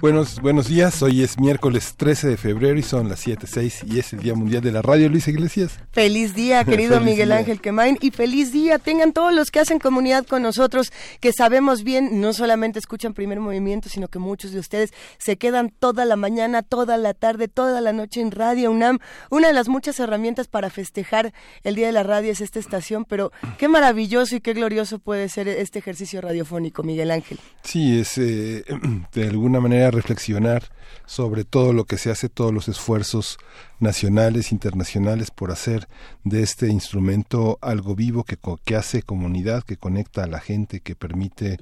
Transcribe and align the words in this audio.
Buenos, 0.00 0.40
buenos 0.40 0.68
días, 0.68 1.02
hoy 1.02 1.24
es 1.24 1.40
miércoles 1.40 1.94
13 1.96 2.28
de 2.28 2.36
febrero 2.36 2.78
y 2.78 2.84
son 2.84 3.08
las 3.08 3.26
7.06 3.26 3.92
y 3.92 3.98
es 3.98 4.12
el 4.12 4.20
Día 4.20 4.36
Mundial 4.36 4.62
de 4.62 4.70
la 4.70 4.80
Radio. 4.80 5.08
Luis 5.08 5.26
Iglesias. 5.26 5.80
Feliz 5.90 6.36
día, 6.36 6.62
querido 6.66 7.00
Miguel 7.00 7.32
Ángel 7.32 7.60
Quemain, 7.60 7.98
y 8.00 8.12
feliz 8.12 8.52
día 8.52 8.78
tengan 8.78 9.12
todos 9.12 9.34
los 9.34 9.50
que 9.50 9.58
hacen 9.58 9.80
comunidad 9.80 10.24
con 10.24 10.42
nosotros, 10.42 10.92
que 11.18 11.32
sabemos 11.32 11.82
bien, 11.82 12.20
no 12.20 12.32
solamente 12.32 12.78
escuchan 12.78 13.12
primer 13.12 13.40
movimiento, 13.40 13.88
sino 13.88 14.06
que 14.06 14.20
muchos 14.20 14.52
de 14.52 14.60
ustedes 14.60 14.92
se 15.18 15.36
quedan 15.36 15.70
toda 15.70 16.04
la 16.04 16.14
mañana, 16.14 16.62
toda 16.62 16.96
la 16.96 17.12
tarde, 17.12 17.48
toda 17.48 17.80
la 17.80 17.92
noche 17.92 18.20
en 18.20 18.30
Radio 18.30 18.70
UNAM. 18.70 19.00
Una 19.30 19.48
de 19.48 19.54
las 19.54 19.68
muchas 19.68 19.98
herramientas 19.98 20.46
para 20.46 20.70
festejar 20.70 21.32
el 21.64 21.74
Día 21.74 21.86
de 21.86 21.92
la 21.92 22.04
Radio 22.04 22.30
es 22.30 22.40
esta 22.40 22.60
estación, 22.60 23.04
pero 23.04 23.32
qué 23.58 23.66
maravilloso 23.66 24.36
y 24.36 24.40
qué 24.40 24.52
glorioso 24.52 25.00
puede 25.00 25.28
ser 25.28 25.48
este 25.48 25.80
ejercicio 25.80 26.20
radiofónico, 26.20 26.84
Miguel 26.84 27.10
Ángel. 27.10 27.40
Sí, 27.64 27.98
es 27.98 28.16
eh, 28.18 28.64
de 29.12 29.26
alguna 29.26 29.58
manera 29.58 29.87
reflexionar 29.90 30.70
sobre 31.06 31.44
todo 31.44 31.72
lo 31.72 31.84
que 31.84 31.96
se 31.96 32.10
hace, 32.10 32.28
todos 32.28 32.52
los 32.52 32.68
esfuerzos 32.68 33.38
nacionales, 33.80 34.52
internacionales 34.52 35.30
por 35.30 35.50
hacer 35.50 35.88
de 36.24 36.42
este 36.42 36.68
instrumento 36.68 37.58
algo 37.62 37.94
vivo 37.94 38.24
que, 38.24 38.36
que 38.64 38.76
hace 38.76 39.02
comunidad, 39.02 39.62
que 39.62 39.76
conecta 39.76 40.24
a 40.24 40.26
la 40.26 40.40
gente, 40.40 40.80
que 40.80 40.94
permite 40.94 41.58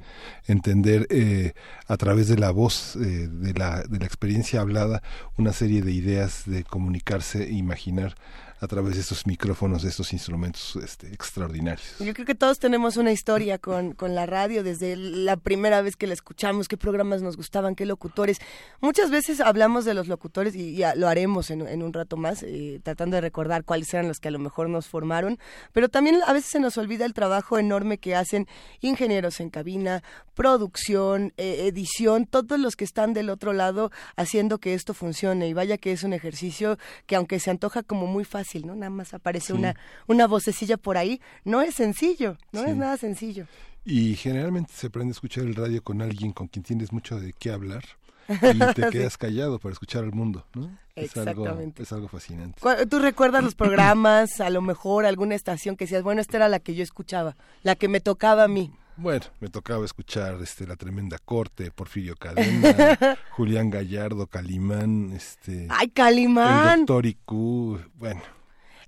entender 0.47 1.07
eh, 1.11 1.53
a 1.87 1.97
través 1.97 2.27
de 2.29 2.39
la 2.39 2.51
voz, 2.51 2.97
eh, 2.97 3.29
de, 3.31 3.53
la, 3.55 3.83
de 3.83 3.99
la 3.99 4.07
experiencia 4.07 4.61
hablada, 4.61 5.03
una 5.37 5.53
serie 5.53 5.83
de 5.83 5.93
ideas, 5.93 6.43
de 6.47 6.65
comunicarse 6.65 7.45
e 7.45 7.53
imaginar 7.53 8.17
a 8.61 8.67
través 8.67 8.95
de 8.95 9.01
estos 9.01 9.27
micrófonos, 9.27 9.83
de 9.83 9.91
estos 9.91 10.13
instrumentos 10.13 10.77
este, 10.77 11.13
extraordinarios. 11.13 11.99
Yo 11.99 12.15
creo 12.15 12.27
que 12.27 12.35
todos 12.35 12.59
tenemos 12.59 12.97
una 12.97 13.13
historia 13.13 13.59
con, 13.59 13.93
con 13.93 14.15
la 14.15 14.27
radio, 14.27 14.63
desde 14.63 14.97
la 14.97 15.37
primera 15.37 15.83
vez 15.83 15.97
que 15.97 16.07
la 16.07 16.15
escuchamos, 16.15 16.69
qué 16.69 16.77
programas 16.77 17.23
nos 17.23 17.37
gustaban, 17.37 17.75
qué 17.75 17.85
locutores. 17.85 18.39
Muchas 18.81 19.11
veces 19.11 19.41
hablamos 19.41 19.85
de 19.85 19.95
los 19.95 20.09
locutores 20.09 20.55
y 20.55 20.77
ya 20.77 20.95
lo 20.95 21.09
haremos 21.09 21.51
en, 21.51 21.67
en 21.67 21.83
un 21.83 21.93
rato 21.93 22.17
más, 22.17 22.43
eh, 22.43 22.81
tratando 22.83 23.17
de 23.17 23.21
recordar 23.21 23.65
cuáles 23.65 23.93
eran 23.93 24.09
los 24.09 24.21
que 24.21 24.29
a 24.29 24.31
lo 24.31 24.39
mejor 24.39 24.69
nos 24.69 24.89
formaron, 24.89 25.39
pero 25.73 25.89
también 25.89 26.21
a 26.27 26.33
veces 26.33 26.51
se 26.51 26.61
nos 26.61 26.79
olvida 26.79 27.05
el 27.05 27.15
trabajo 27.15 27.59
enorme 27.59 27.99
que 27.99 28.15
hacen 28.15 28.47
ingenieros 28.81 29.41
en 29.41 29.51
cabina, 29.51 30.03
producción, 30.35 31.33
eh, 31.37 31.67
edición, 31.67 32.27
todos 32.27 32.59
los 32.59 32.77
que 32.77 32.85
están 32.85 33.13
del 33.13 33.31
otro 33.31 33.53
lado 33.53 33.91
haciendo 34.17 34.59
que 34.59 34.75
esto 34.75 34.95
funcione. 34.95 35.49
Y 35.49 35.55
vaya 35.55 35.79
que 35.79 35.93
es 35.93 36.05
un 36.05 36.13
ejercicio 36.13 36.79
que 37.07 37.17
aunque 37.17 37.41
se 37.41 37.51
antoja 37.51 37.83
como 37.83 38.07
muy 38.07 38.25
fácil, 38.25 38.46
¿no? 38.55 38.75
Nada 38.75 38.91
más 38.91 39.15
aparece 39.15 39.53
una, 39.53 39.75
una 40.07 40.27
vocecilla 40.27 40.77
por 40.77 40.97
ahí. 40.97 41.21
No 41.45 41.63
es 41.63 41.75
sencillo, 41.75 42.39
no 42.53 42.65
es 42.65 42.77
nada 42.77 42.97
sencillo. 42.97 43.47
Y 43.85 44.17
generalmente 44.17 44.73
se 44.75 44.89
aprende 44.89 45.13
a 45.13 45.17
escuchar 45.17 45.45
el 45.45 45.55
radio 45.55 45.83
con 45.83 46.03
alguien 46.03 46.33
con 46.33 46.49
quien 46.49 46.65
tienes 46.65 46.93
mucho 46.93 47.21
de 47.21 47.33
qué 47.33 47.51
hablar 47.51 47.85
y 48.29 48.59
te 48.75 48.91
quedas 48.91 49.17
callado 49.17 49.59
para 49.59 49.73
escuchar 49.73 50.05
al 50.05 50.13
mundo, 50.13 50.45
¿no? 50.55 50.77
Es 50.95 51.17
algo, 51.17 51.47
es 51.77 51.93
algo 51.93 52.09
fascinante. 52.09 52.61
¿Tú 52.89 52.99
recuerdas 52.99 53.45
los 53.45 53.55
programas, 53.55 54.41
a 54.41 54.51
lo 54.51 54.63
mejor 54.63 55.05
alguna 55.05 55.35
estación 55.35 55.77
que 55.77 55.85
decías, 55.85 56.03
bueno, 56.03 56.21
esta 56.21 56.39
era 56.39 56.49
la 56.49 56.59
que 56.59 56.75
yo 56.75 56.83
escuchaba, 56.83 57.37
la 57.63 57.77
que 57.77 57.89
me 57.89 58.01
tocaba 58.01 58.45
a 58.45 58.49
mí? 58.49 58.73
Bueno, 58.97 59.27
me 59.41 59.49
tocaba 59.49 59.85
escuchar 59.85 60.41
este 60.43 60.67
la 60.67 60.77
tremenda 60.77 61.19
corte, 61.19 61.71
Porfirio 61.71 62.17
Cadena, 62.17 63.19
Julián 63.31 63.71
Gallardo, 63.71 64.27
Calimán, 64.27 65.13
este 65.15 65.67
Ay, 65.71 65.89
Calimán. 65.89 66.81
El 66.81 66.87
doctor 66.87 67.07
Icu, 67.07 67.79
bueno, 67.97 68.23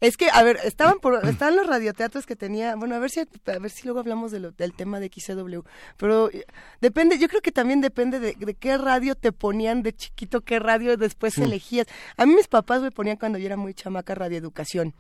es 0.01 0.17
que, 0.17 0.29
a 0.31 0.43
ver, 0.45 0.59
estaban 0.63 1.01
por, 1.01 1.27
estaban 1.27 1.57
los 1.57 1.67
radioteatros 1.67 2.25
que 2.25 2.37
tenía, 2.37 2.77
bueno, 2.77 2.95
a 2.95 3.01
ver 3.01 3.11
si, 3.11 3.21
a 3.21 3.59
ver 3.59 3.71
si 3.71 3.85
luego 3.85 3.99
hablamos 3.99 4.31
del 4.31 4.73
tema 4.77 5.01
de 5.01 5.11
XCW, 5.13 5.61
pero 5.97 6.31
eh, 6.31 6.45
depende, 6.81 7.19
yo 7.19 7.29
creo 7.29 7.41
que 7.41 7.51
también 7.51 7.81
depende 7.81 8.21
de, 8.21 8.35
qué 8.55 8.79
radio 8.79 9.17
te 9.17 9.33
ponían 9.33 9.83
de 9.83 9.93
chiquito, 9.93 10.43
qué 10.43 10.61
radio 10.61 10.97
después 10.97 11.37
elegías. 11.39 11.89
A 12.17 12.27
mí 12.27 12.35
mis 12.35 12.47
papás 12.47 12.81
me 12.81 12.93
ponían 12.93 13.17
cuando 13.17 13.39
yo 13.39 13.47
era 13.47 13.57
muy 13.57 13.75
chamaca 13.75 14.15
radioeducación 14.15 14.95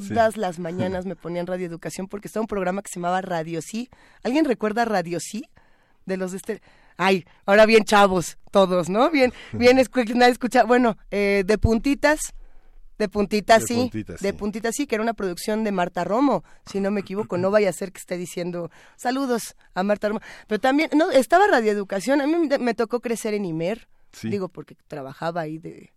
todas 0.00 0.36
las 0.36 0.58
mañanas 0.58 1.06
me 1.06 1.16
ponían 1.16 1.46
radioeducación 1.46 2.08
porque 2.08 2.28
estaba 2.28 2.42
un 2.42 2.48
programa 2.48 2.82
que 2.82 2.88
se 2.88 2.98
llamaba 2.98 3.20
Radio 3.20 3.60
Sí. 3.62 3.88
¿Alguien 4.22 4.44
recuerda 4.44 4.84
Radio 4.84 5.20
Sí? 5.20 5.44
De 6.06 6.16
los 6.16 6.32
de 6.32 6.38
este... 6.38 6.62
Ay, 6.96 7.24
ahora 7.46 7.64
bien 7.64 7.84
chavos, 7.84 8.38
todos, 8.50 8.88
¿no? 8.88 9.10
Bien, 9.10 9.32
bien, 9.52 9.76
nadie 9.76 10.32
escucha. 10.32 10.64
Bueno, 10.64 10.98
eh, 11.10 11.42
de 11.46 11.58
puntitas, 11.58 12.34
de 12.98 13.08
puntita 13.08 13.58
sí, 13.58 13.90
de 13.92 14.32
puntita 14.32 14.70
sí, 14.72 14.86
que 14.86 14.94
era 14.94 15.02
una 15.02 15.14
producción 15.14 15.64
de 15.64 15.72
Marta 15.72 16.04
Romo, 16.04 16.44
si 16.66 16.80
no 16.80 16.90
me 16.90 17.00
equivoco, 17.00 17.36
no 17.36 17.50
vaya 17.50 17.68
a 17.68 17.72
ser 17.72 17.90
que 17.90 17.98
esté 17.98 18.16
diciendo 18.16 18.70
saludos 18.96 19.56
a 19.74 19.82
Marta 19.82 20.08
Romo, 20.08 20.20
pero 20.46 20.60
también, 20.60 20.90
no, 20.94 21.10
estaba 21.10 21.46
radioeducación, 21.48 22.20
a 22.20 22.26
mí 22.26 22.48
me 22.60 22.74
tocó 22.74 23.00
crecer 23.00 23.34
en 23.34 23.44
Imer, 23.44 23.88
digo 24.22 24.48
porque 24.48 24.76
trabajaba 24.86 25.40
ahí 25.40 25.58
de 25.58 25.92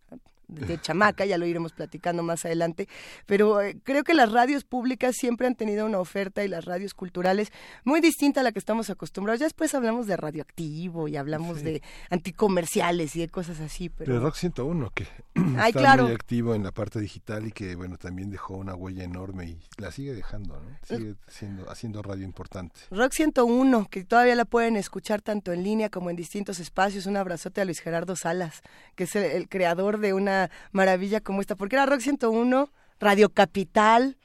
de 0.48 0.80
chamaca, 0.80 1.26
ya 1.26 1.38
lo 1.38 1.46
iremos 1.46 1.74
platicando 1.74 2.24
más 2.24 2.46
adelante, 2.46 2.88
pero 3.26 3.62
eh, 3.62 3.78
creo 3.84 4.04
que 4.04 4.14
las 4.14 4.32
radios 4.32 4.64
públicas 4.64 5.16
siempre 5.16 5.48
han 5.48 5.56
tenido 5.56 5.86
una 5.86 6.00
oferta 6.00 6.44
y 6.44 6.48
las 6.48 6.66
radios 6.66 6.94
culturales 6.94 7.52
muy 7.84 8.02
distinta 8.02 8.42
a 8.42 8.44
la 8.44 8.52
que 8.52 8.60
estamos 8.60 8.90
acostumbrados. 8.90 9.40
Ya 9.40 9.46
después 9.46 9.74
hablamos 9.74 10.08
de 10.08 10.18
radioactivo 10.18 11.08
y 11.08 11.18
hablamos 11.18 11.64
de 11.64 11.82
anticomerciales 12.10 13.16
y 13.16 13.20
de 13.20 13.30
cosas 13.30 13.60
así. 13.60 13.90
Pero, 13.90 14.20
Rock 14.20 14.36
101, 14.36 14.92
que 14.92 15.08
está 15.68 15.98
muy 15.98 16.12
activo 16.12 16.56
en 16.56 16.64
la 16.64 16.72
parte 16.72 17.00
digital 17.00 17.48
y 17.48 17.52
que 17.52 17.76
bueno 17.76 17.98
también 17.98 18.30
dejó 18.30 18.56
una 18.56 18.76
huella 18.76 19.04
enorme 19.04 19.46
y 19.46 19.60
la 19.78 19.92
sigue 19.92 20.14
dejando, 20.14 20.56
¿no? 20.56 20.78
sigue 20.84 21.16
siendo, 21.28 21.70
haciendo 21.70 22.02
radio 22.02 22.24
importante. 22.24 22.80
Rock 22.92 23.14
101, 23.14 23.88
que 23.90 24.04
todavía 24.04 24.36
la 24.36 24.46
pueden 24.46 24.76
escuchar 24.76 25.22
tanto 25.22 25.52
en 25.54 25.64
línea 25.64 25.90
como 25.90 26.10
en 26.10 26.16
distintos 26.16 26.60
espacios. 26.60 27.06
Un 27.06 27.18
abrazote 27.18 27.62
a 27.62 27.66
Luis 27.66 27.80
Gerardo 27.80 28.16
Salas, 28.16 28.62
que 28.96 29.06
es 29.06 29.16
el 29.16 29.50
creador 29.50 30.00
de 30.00 30.14
una 30.14 30.35
maravilla 30.72 31.22
como 31.22 31.42
esta, 31.42 31.56
porque 31.56 31.76
era 31.76 31.86
Rock 31.86 32.02
101, 32.02 32.70
Radio 33.00 33.30
Capital, 33.30 34.18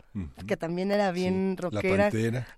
que 0.47 0.57
también 0.57 0.91
era 0.91 1.13
bien 1.13 1.57
rockera, 1.57 2.11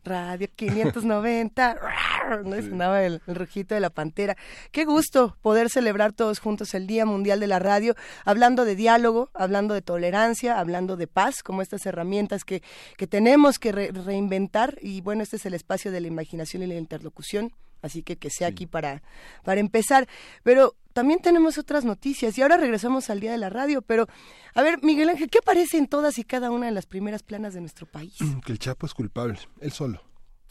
Radio 0.04 0.48
590, 0.56 1.76
¿no? 2.44 2.62
sonaba 2.62 3.02
el, 3.04 3.20
el, 3.26 3.34
rojito 3.34 3.74
de 3.74 3.80
la 3.80 3.90
pantera. 3.90 4.36
Qué 4.70 4.84
gusto 4.86 5.36
poder 5.42 5.68
celebrar 5.68 6.12
todos 6.12 6.38
juntos 6.38 6.72
el 6.74 6.86
Día 6.86 7.04
Mundial 7.04 7.40
de 7.40 7.46
la 7.46 7.58
Radio, 7.58 7.94
hablando 8.24 8.64
de 8.64 8.74
diálogo, 8.74 9.30
hablando 9.34 9.74
de 9.74 9.82
tolerancia, 9.82 10.58
hablando 10.58 10.96
de 10.96 11.06
paz, 11.06 11.42
como 11.42 11.60
estas 11.60 11.84
herramientas 11.84 12.44
que, 12.44 12.62
que 12.96 13.06
tenemos 13.06 13.58
que 13.58 13.72
reinventar. 13.72 14.78
Y 14.80 15.02
bueno, 15.02 15.22
este 15.22 15.36
es 15.36 15.44
el 15.44 15.54
espacio 15.54 15.92
de 15.92 16.00
la 16.00 16.06
imaginación 16.06 16.62
y 16.62 16.66
la 16.66 16.74
interlocución 16.74 17.52
así 17.82 18.02
que 18.02 18.16
que 18.16 18.30
sea 18.30 18.48
aquí 18.48 18.66
para, 18.66 19.02
para 19.44 19.60
empezar. 19.60 20.08
Pero 20.42 20.76
también 20.92 21.20
tenemos 21.20 21.58
otras 21.58 21.84
noticias 21.84 22.36
y 22.38 22.42
ahora 22.42 22.56
regresamos 22.56 23.10
al 23.10 23.20
Día 23.20 23.32
de 23.32 23.38
la 23.38 23.50
Radio, 23.50 23.82
pero 23.82 24.06
a 24.54 24.62
ver, 24.62 24.82
Miguel 24.82 25.08
Ángel, 25.08 25.28
¿qué 25.30 25.38
aparece 25.38 25.78
en 25.78 25.88
todas 25.88 26.18
y 26.18 26.24
cada 26.24 26.50
una 26.50 26.66
de 26.66 26.72
las 26.72 26.86
primeras 26.86 27.22
planas 27.22 27.54
de 27.54 27.60
nuestro 27.60 27.86
país? 27.86 28.14
Que 28.44 28.52
el 28.52 28.58
Chapo 28.58 28.86
es 28.86 28.94
culpable, 28.94 29.38
él 29.60 29.72
solo. 29.72 30.02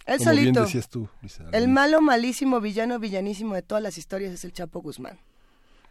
Él 0.06 0.20
solito. 0.20 0.66
el 1.52 1.68
malo, 1.68 2.02
malísimo, 2.02 2.60
villano, 2.60 3.00
villanísimo 3.00 3.54
de 3.54 3.62
todas 3.62 3.84
las 3.84 3.98
historias 3.98 4.34
es 4.34 4.44
el 4.44 4.52
Chapo 4.52 4.82
Guzmán. 4.82 5.20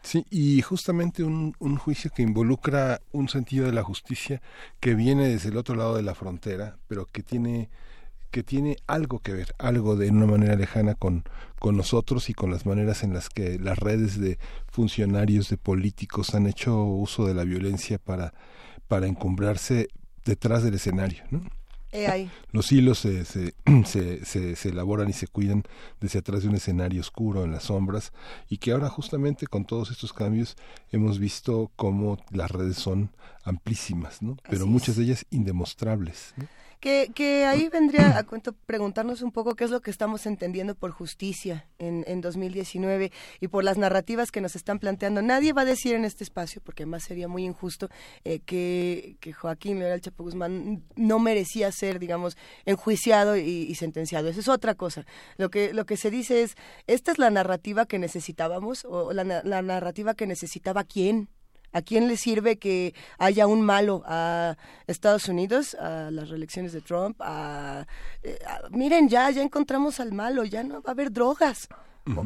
Sí, 0.03 0.25
y 0.31 0.63
justamente 0.63 1.23
un, 1.23 1.55
un 1.59 1.77
juicio 1.77 2.11
que 2.11 2.23
involucra 2.23 3.03
un 3.13 3.29
sentido 3.29 3.67
de 3.67 3.73
la 3.73 3.83
justicia 3.83 4.41
que 4.81 4.95
viene 4.95 5.29
desde 5.29 5.51
el 5.51 5.59
otro 5.59 5.77
lado 5.77 5.95
de 5.95 6.03
la 6.03 6.15
frontera, 6.15 6.79
pero 6.89 7.07
que 7.07 7.23
tiene 7.23 7.69
que 8.31 8.43
tiene 8.43 8.77
algo 8.87 9.19
que 9.19 9.33
ver, 9.33 9.55
algo 9.59 9.97
de 9.97 10.11
una 10.11 10.27
manera 10.27 10.57
lejana 10.57 10.95
con, 10.95 11.25
con 11.59 11.77
nosotros 11.77 12.31
y 12.31 12.35
con 12.35 12.51
las 12.51 12.67
maneras 12.67 13.03
en 13.03 13.13
las 13.13 13.29
que 13.29 13.59
las 13.59 13.79
redes 13.79 14.19
de 14.21 14.39
funcionarios, 14.69 15.51
de 15.51 15.57
políticos 15.57 16.35
han 16.35 16.47
hecho 16.47 16.83
uso 16.85 17.27
de 17.27 17.35
la 17.35 17.45
violencia 17.45 17.99
para, 17.99 18.33
para 18.89 19.07
encumbrarse 19.07 19.89
detrás 20.25 20.63
del 20.63 20.75
escenario. 20.75 21.23
¿no? 21.31 21.43
Los 22.53 22.71
hilos 22.71 23.01
se, 23.01 23.25
se, 23.25 23.53
se, 24.25 24.57
se, 24.57 24.69
elaboran 24.69 25.09
y 25.09 25.13
se 25.13 25.27
cuidan 25.27 25.65
desde 26.01 26.21
atrás 26.21 26.43
de 26.43 26.49
un 26.49 26.55
escenario 26.55 27.01
oscuro 27.01 27.45
en 27.45 27.53
las 27.53 27.65
sombras 27.65 28.13
y 28.49 28.59
que 28.59 28.73
ahora 28.73 28.89
justamente 28.89 29.47
con 29.47 29.65
todos 29.65 29.91
estos 29.91 30.13
cambios 30.13 30.57
hemos 30.93 31.19
visto 31.19 31.71
cómo 31.77 32.19
las 32.31 32.51
redes 32.51 32.77
son 32.77 33.11
amplísimas, 33.43 34.23
¿no? 34.23 34.37
pero 34.49 34.67
muchas 34.67 34.97
de 34.97 35.05
ellas 35.05 35.27
indemostrables. 35.31 36.35
¿no? 36.37 36.47
Que, 36.81 37.11
que 37.15 37.45
ahí 37.45 37.69
vendría 37.69 38.17
a 38.17 38.25
cuento 38.25 38.55
preguntarnos 38.65 39.21
un 39.21 39.33
poco 39.33 39.55
qué 39.55 39.65
es 39.65 39.71
lo 39.71 39.83
que 39.83 39.91
estamos 39.91 40.25
entendiendo 40.25 40.75
por 40.75 40.93
justicia 40.93 41.69
en, 41.79 42.05
en 42.07 42.23
2019 42.23 43.13
y 43.39 43.49
por 43.49 43.65
las 43.65 43.77
narrativas 43.77 44.31
que 44.31 44.41
nos 44.41 44.57
están 44.57 44.79
planteando. 44.79 45.21
Nadie 45.21 45.53
va 45.53 45.63
a 45.63 45.67
decir 45.67 45.95
en 45.95 46.07
este 46.07 46.25
espacio, 46.25 46.63
porque 46.65 46.85
además 46.85 47.05
sería 47.05 47.29
muy 47.29 47.45
injusto, 47.45 47.91
eh, 48.25 48.41
que, 48.41 49.17
que 49.21 49.35
Joaquín 49.35 49.79
Leonel 49.79 50.01
Chapo 50.01 50.25
Guzmán 50.25 50.83
no 50.97 51.19
merecía 51.19 51.71
ser, 51.71 51.99
digamos, 51.99 52.39
enjuiciado 52.65 53.37
y, 53.37 53.75
sentenciado. 53.75 54.29
Esa 54.29 54.41
es 54.41 54.49
otra 54.49 54.75
cosa. 54.75 55.05
Lo 55.37 55.51
que, 55.51 55.75
lo 55.75 55.85
que 55.85 55.97
se 55.97 56.11
dice 56.11 56.43
es, 56.43 56.55
esta 56.87 57.13
es 57.13 57.19
la 57.19 57.31
narrativa 57.31 57.87
que 57.87 57.99
necesitábamos 57.99 58.85
o 58.85 59.13
la 59.13 59.63
narrativa 59.63 60.15
que 60.15 60.27
necesitaba 60.27 60.85
quién 60.85 61.29
¿A 61.73 61.83
quién 61.83 62.09
le 62.09 62.17
sirve 62.17 62.59
que 62.59 62.95
haya 63.19 63.47
un 63.47 63.63
malo 63.63 64.03
a 64.07 64.57
Estados 64.87 65.29
Unidos, 65.29 65.75
a 65.75 66.11
las 66.11 66.29
reelecciones 66.29 66.73
de 66.73 66.81
Trump? 66.81 67.21
Eh, 68.23 68.39
miren, 68.71 69.09
ya, 69.09 69.31
ya 69.31 69.43
encontramos 69.43 70.01
al 70.01 70.13
malo, 70.13 70.45
ya 70.45 70.63
no 70.63 70.83
va 70.83 70.89
a 70.89 70.93
haber 70.93 71.13
drogas. 71.13 71.69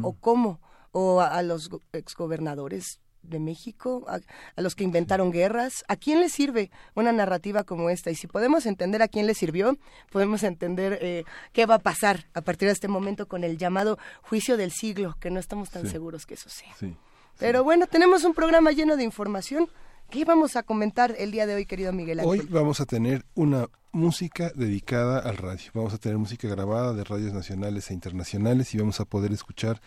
o, 0.01 0.13
cómo? 0.13 0.59
¿O 0.91 1.21
a, 1.21 1.41
los 1.43 1.69
exgobernadores 1.91 2.99
de 3.29 3.39
México, 3.39 4.05
a, 4.07 4.61
los 4.61 4.75
que 4.75 4.83
inventaron 4.83 5.31
guerras. 5.31 5.83
¿A 5.87 5.95
quién 5.95 6.19
le 6.19 6.29
sirve 6.29 6.71
una 6.93 7.11
narrativa 7.11 7.63
como 7.63 7.89
esta? 7.89 8.11
Y 8.11 8.15
si 8.15 8.27
podemos 8.27 8.65
entender 8.65 9.01
a 9.01 9.07
quién 9.07 9.27
le 9.27 9.33
sirvió, 9.33 9.77
podemos 10.11 10.43
entender 10.43 10.99
eh, 11.01 11.23
qué 11.53 11.65
va 11.65 11.75
a 11.75 11.79
pasar 11.79 12.27
a 12.33 12.41
partir 12.41 12.67
de 12.67 12.73
este 12.73 12.87
momento 12.87 13.27
con 13.27 13.43
el 13.43 13.57
llamado 13.57 13.97
juicio 14.21 14.57
del 14.57 14.71
siglo, 14.71 15.17
que 15.19 15.31
no 15.31 15.39
estamos 15.39 15.69
tan 15.69 15.87
seguros 15.87 16.25
que 16.25 16.35
eso 16.35 16.49
sea. 16.49 16.73
Sí. 16.79 16.95
Pero 17.37 17.63
bueno, 17.63 17.87
tenemos 17.87 18.23
un 18.23 18.33
programa 18.33 18.71
lleno 18.71 18.95
de 18.97 19.03
información. 19.03 19.67
¿Qué 20.09 20.23
vamos 20.23 20.55
a 20.55 20.63
comentar 20.63 21.15
el 21.17 21.31
día 21.31 21.45
de 21.45 21.55
hoy, 21.55 21.65
querido 21.65 21.91
Miguel 21.91 22.19
Ángel? 22.19 22.41
Hoy 22.41 22.47
vamos 22.49 22.79
a 22.79 22.85
tener 22.85 23.25
una 23.33 23.67
música 23.95 24.51
dedicada 24.53 25.19
al 25.19 25.37
radio. 25.37 25.71
Vamos 25.73 25.93
a 25.93 25.97
tener 25.97 26.17
música 26.17 26.49
grabada 26.49 26.93
de 26.93 27.05
radios 27.05 27.33
nacionales 27.33 27.89
e 27.89 27.93
internacionales 27.93 28.75
y 28.75 28.77
vamos 28.77 28.99
a 28.99 29.05
poder 29.05 29.31
escuchar 29.31 29.79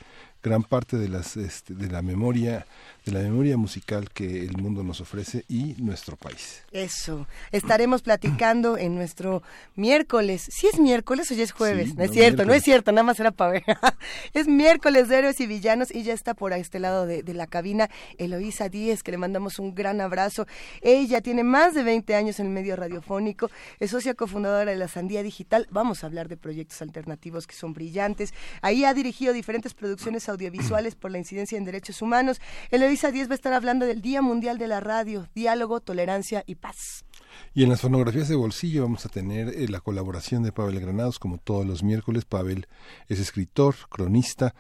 gran 0.42 0.62
parte 0.62 0.96
de 0.96 1.08
las 1.08 1.36
este, 1.36 1.74
de 1.74 1.88
la 1.90 2.00
memoria 2.00 2.64
de 3.04 3.12
la 3.12 3.20
memoria 3.20 3.56
musical 3.56 4.10
que 4.10 4.44
el 4.44 4.56
mundo 4.58 4.82
nos 4.84 5.00
ofrece 5.00 5.44
y 5.48 5.74
nuestro 5.78 6.16
país. 6.16 6.62
Eso. 6.72 7.26
Estaremos 7.52 8.02
platicando 8.02 8.76
en 8.76 8.94
nuestro 8.94 9.42
miércoles. 9.76 10.46
¿Sí 10.50 10.66
es 10.66 10.78
miércoles 10.78 11.30
o 11.30 11.34
ya 11.34 11.42
es 11.42 11.52
jueves? 11.52 11.94
no, 11.94 12.04
es 12.04 12.10
cierto, 12.12 12.44
no 12.44 12.52
es 12.52 12.62
cierto, 12.62 12.92
nada 12.92 13.04
más 13.04 13.18
era 13.18 13.30
para 13.30 13.52
ver. 13.52 13.64
es 14.34 14.46
miércoles 14.46 15.08
de 15.08 15.18
héroes 15.18 15.40
y 15.40 15.46
villanos 15.46 15.94
y 15.94 16.02
ya 16.02 16.12
está 16.12 16.34
por 16.34 16.52
este 16.52 16.78
lado 16.78 17.06
de, 17.06 17.22
de 17.22 17.34
la 17.34 17.46
cabina 17.46 17.88
Eloísa 18.18 18.68
Díez, 18.68 19.02
que 19.02 19.10
le 19.10 19.18
mandamos 19.18 19.58
un 19.58 19.74
gran 19.74 20.00
abrazo. 20.00 20.46
Ella 20.82 21.20
tiene 21.22 21.44
más 21.44 21.74
de 21.74 21.84
20 21.84 22.14
años 22.14 22.40
en 22.40 22.46
el 22.46 22.52
medio 22.52 22.76
radiofónico, 22.76 23.50
es 23.80 23.97
socia 23.98 24.14
cofundadora 24.14 24.70
de 24.70 24.76
la 24.76 24.86
Sandía 24.86 25.24
Digital. 25.24 25.66
Vamos 25.72 26.04
a 26.04 26.06
hablar 26.06 26.28
de 26.28 26.36
proyectos 26.36 26.80
alternativos 26.82 27.48
que 27.48 27.56
son 27.56 27.72
brillantes. 27.72 28.32
Ahí 28.62 28.84
ha 28.84 28.94
dirigido 28.94 29.32
diferentes 29.32 29.74
producciones 29.74 30.28
audiovisuales 30.28 30.94
por 30.94 31.10
la 31.10 31.18
incidencia 31.18 31.58
en 31.58 31.64
derechos 31.64 32.00
humanos. 32.00 32.40
Eloisa 32.70 33.10
Díez 33.10 33.28
va 33.28 33.32
a 33.32 33.34
estar 33.34 33.52
hablando 33.52 33.86
del 33.86 34.00
Día 34.00 34.22
Mundial 34.22 34.56
de 34.56 34.68
la 34.68 34.78
Radio, 34.78 35.28
Diálogo, 35.34 35.80
Tolerancia 35.80 36.44
y 36.46 36.54
Paz. 36.54 37.07
Y 37.54 37.62
en 37.62 37.68
las 37.70 37.80
fonografías 37.80 38.28
de 38.28 38.36
bolsillo 38.36 38.82
vamos 38.82 39.06
a 39.06 39.08
tener 39.08 39.48
eh, 39.48 39.68
la 39.68 39.80
colaboración 39.80 40.42
de 40.42 40.52
Pavel 40.52 40.80
Granados, 40.80 41.18
como 41.18 41.38
todos 41.38 41.66
los 41.66 41.82
miércoles. 41.82 42.24
Pavel 42.24 42.66
es 43.08 43.18
escritor, 43.18 43.74
cronista, 43.88 44.54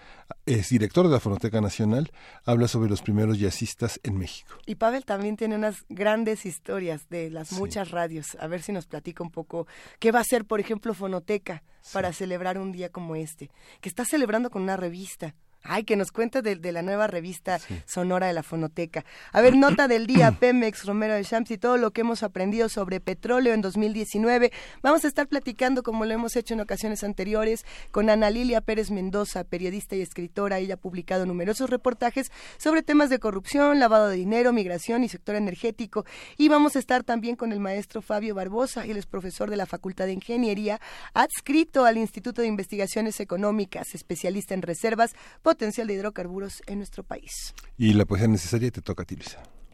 es 0.46 0.68
director 0.70 1.06
de 1.06 1.12
la 1.12 1.20
Fonoteca 1.20 1.60
Nacional, 1.60 2.10
habla 2.44 2.68
sobre 2.68 2.90
los 2.90 3.02
primeros 3.02 3.38
jazzistas 3.38 4.00
en 4.02 4.18
México. 4.18 4.56
Y 4.66 4.76
Pavel 4.76 5.04
también 5.04 5.36
tiene 5.36 5.56
unas 5.56 5.84
grandes 5.88 6.46
historias 6.46 7.08
de 7.08 7.30
las 7.30 7.52
muchas 7.52 7.90
radios. 7.90 8.36
A 8.40 8.46
ver 8.46 8.62
si 8.62 8.72
nos 8.72 8.86
platica 8.86 9.22
un 9.22 9.30
poco 9.30 9.66
qué 9.98 10.12
va 10.12 10.18
a 10.18 10.22
hacer, 10.22 10.44
por 10.44 10.60
ejemplo, 10.60 10.94
Fonoteca 10.94 11.62
para 11.92 12.12
celebrar 12.12 12.58
un 12.58 12.72
día 12.72 12.90
como 12.90 13.16
este, 13.16 13.50
que 13.80 13.88
está 13.88 14.04
celebrando 14.04 14.50
con 14.50 14.62
una 14.62 14.76
revista. 14.76 15.34
Ay, 15.64 15.84
que 15.84 15.96
nos 15.96 16.12
cuente 16.12 16.40
de, 16.40 16.72
la 16.72 16.82
nueva 16.82 17.08
revista 17.08 17.58
sonora 17.84 18.28
de 18.28 18.32
la 18.32 18.42
fonoteca. 18.42 19.04
A 19.32 19.40
ver, 19.40 19.56
nota 19.56 19.88
del 19.88 20.06
día, 20.06 20.32
Pemex, 20.32 20.86
Romero 20.86 21.14
de 21.14 21.24
Champs 21.24 21.50
y 21.50 21.58
todo 21.58 21.76
lo 21.76 21.90
que 21.90 22.02
hemos 22.02 22.22
aprendido 22.22 22.68
sobre 22.68 23.00
petróleo 23.00 23.52
en 23.54 23.60
2019. 23.60 24.52
Vamos 24.82 25.04
a 25.04 25.08
estar 25.08 25.26
platicando, 25.26 25.82
como 25.82 26.04
lo 26.04 26.14
hemos 26.14 26.36
hecho 26.36 26.54
en 26.54 26.60
ocasiones 26.60 27.04
anteriores, 27.04 27.66
con 27.90 28.08
Ana 28.08 28.30
Lilia 28.30 28.60
Pérez 28.60 28.90
Mendoza, 28.90 29.44
periodista 29.44 29.96
y 29.96 30.00
escritora. 30.00 30.58
Ella 30.58 30.74
ha 30.74 30.78
publicado 30.78 31.26
numerosos 31.26 31.68
reportajes 31.68 32.30
sobre 32.56 32.82
temas 32.82 33.10
de 33.10 33.18
corrupción, 33.18 33.80
lavado 33.80 34.08
de 34.08 34.16
dinero, 34.16 34.52
migración 34.52 35.04
y 35.04 35.08
sector 35.08 35.34
energético. 35.34 36.06
Y 36.36 36.48
vamos 36.48 36.76
a 36.76 36.78
estar 36.78 37.02
también 37.02 37.36
con 37.36 37.52
el 37.52 37.60
maestro 37.60 38.00
Fabio 38.00 38.34
Barbosa, 38.34 38.84
él 38.84 38.96
es 38.96 39.06
profesor 39.06 39.50
de 39.50 39.56
la 39.56 39.66
Facultad 39.66 40.06
de 40.06 40.12
Ingeniería, 40.12 40.80
adscrito 41.14 41.84
al 41.84 41.98
Instituto 41.98 42.42
de 42.42 42.48
Investigaciones 42.48 43.20
Económicas, 43.20 43.94
especialista 43.94 44.54
en 44.54 44.62
reservas 44.62 45.14
potencial 45.48 45.86
de 45.86 45.94
hidrocarburos 45.94 46.62
en 46.66 46.76
nuestro 46.76 47.04
país. 47.04 47.54
Y 47.78 47.94
la 47.94 48.04
poesía 48.04 48.28
necesaria 48.28 48.70
te 48.70 48.82
toca 48.82 49.04
a 49.04 49.06
ti, 49.06 49.16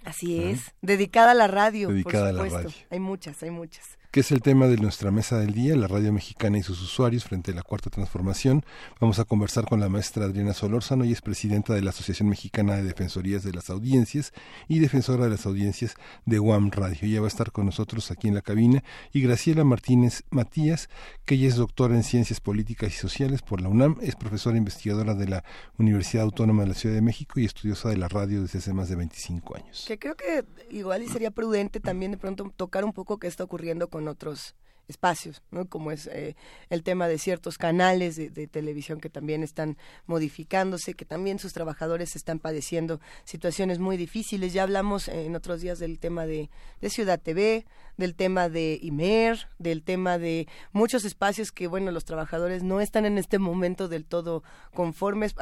Así 0.05 0.41
es, 0.41 0.73
dedicada 0.83 1.33
a 1.33 1.35
la 1.35 1.49
radio. 1.49 1.89
Dedicada 1.89 2.29
a 2.29 2.33
la 2.33 2.45
radio. 2.45 2.71
Hay 2.91 3.01
muchas, 3.01 3.43
hay 3.43 3.51
muchas 3.51 3.99
que 4.15 4.21
es 4.21 4.31
el 4.31 4.43
tema 4.43 4.69
de 4.69 4.77
nuestra 4.77 5.11
mesa 5.11 5.41
del 5.41 5.55
día, 5.55 5.75
la 5.75 5.89
radio 5.89 6.13
mexicana 6.13 6.57
y 6.57 6.63
sus 6.63 6.81
usuarios 6.81 7.25
frente 7.25 7.51
a 7.51 7.55
la 7.57 7.65
cuarta 7.65 7.91
transformación. 7.91 8.65
Vamos 9.01 9.19
a 9.19 9.25
conversar 9.25 9.65
con 9.65 9.81
la 9.81 9.89
maestra 9.89 10.27
Adriana 10.27 10.55
Solórzano, 10.55 11.05
y 11.05 11.11
es 11.11 11.21
presidenta 11.21 11.75
de 11.75 11.83
la 11.83 11.91
Asociación 11.91 12.29
Mexicana 12.29 12.77
de 12.77 12.85
Defensorías 12.85 13.43
de 13.43 13.53
las 13.53 13.71
Audiencias 13.71 14.33
y 14.69 14.79
defensora 14.79 15.25
de 15.25 15.31
las 15.31 15.47
audiencias 15.47 15.97
de 16.27 16.39
UAM 16.39 16.71
Radio. 16.71 16.99
Ella 17.03 17.23
va 17.23 17.27
a 17.27 17.29
estar 17.29 17.51
con 17.51 17.67
nosotros 17.67 18.13
aquí 18.13 18.29
en 18.29 18.37
la 18.37 18.43
cabina 18.43 18.85
y 19.13 19.21
Graciela 19.21 19.65
Martínez 19.65 20.23
Matías, 20.31 20.91
que 21.25 21.35
ella 21.35 21.49
es 21.49 21.57
doctora 21.57 21.97
en 21.97 22.05
Ciencias 22.05 22.39
Políticas 22.39 22.95
y 22.95 22.97
Sociales 22.97 23.43
por 23.43 23.61
la 23.61 23.69
UNAM, 23.69 23.97
es 24.01 24.15
profesora 24.15 24.57
investigadora 24.57 25.15
de 25.15 25.27
la 25.27 25.45
Universidad 25.77 26.23
Autónoma 26.23 26.63
de 26.63 26.69
la 26.69 26.75
Ciudad 26.75 26.95
de 26.95 27.03
México 27.03 27.41
y 27.41 27.47
estudiosa 27.47 27.89
de 27.89 27.97
la 27.97 28.07
radio 28.07 28.43
desde 28.43 28.61
hace 28.61 28.73
más 28.73 28.89
de 28.89 28.95
25 28.95 29.57
años. 29.57 29.85
Que 29.89 29.99
creo 29.99 30.15
que 30.15 30.45
igual 30.71 31.03
y 31.03 31.09
sería 31.09 31.33
prudente 31.33 31.81
también 31.81 32.13
de 32.13 32.17
pronto 32.17 32.53
tocar 32.57 32.85
un 32.85 32.93
poco 32.93 33.19
qué 33.19 33.27
está 33.27 33.43
ocurriendo 33.43 33.89
con 33.89 34.04
otros 34.09 34.55
espacios, 34.89 35.43
¿no? 35.51 35.67
como 35.69 35.91
es 35.91 36.07
eh, 36.09 36.37
el 36.69 36.83
tema 36.83 37.09
de 37.09 37.19
ciertos 37.19 37.59
canales 37.59 38.17
de, 38.17 38.47
televisión 38.47 39.01
que 39.01 39.09
también 39.09 39.43
están 39.43 39.77
modificándose, 40.07 40.95
que 40.95 41.05
también 41.05 41.39
sus 41.39 41.53
trabajadores 41.53 42.17
están 42.17 42.39
padeciendo 42.39 43.01
situaciones 43.25 43.79
muy 43.79 43.97
difíciles. 43.97 44.53
Ya 44.53 44.63
hablamos 44.63 45.09
en 45.09 45.35
otros 45.37 45.61
días 45.61 45.79
del 45.79 45.99
tema 45.99 46.27
de, 46.27 46.51
Ciudad 46.83 47.21
TV, 47.21 47.65
del 47.97 48.15
tema 48.15 48.49
de 48.49 48.79
IMER, 48.83 49.49
del 49.59 49.83
tema 49.83 50.19
de 50.19 50.47
muchos 50.73 51.05
espacios 51.05 51.51
que, 51.51 51.67
bueno, 51.67 51.91
los 51.91 52.05
trabajadores 52.05 52.63
no 52.63 52.81
están 52.81 53.07
en 53.07 53.19
este 53.19 53.39
momento 53.39 53.89
del 53.89 54.05
todo 54.05 54.43
conformes. 54.75 55.35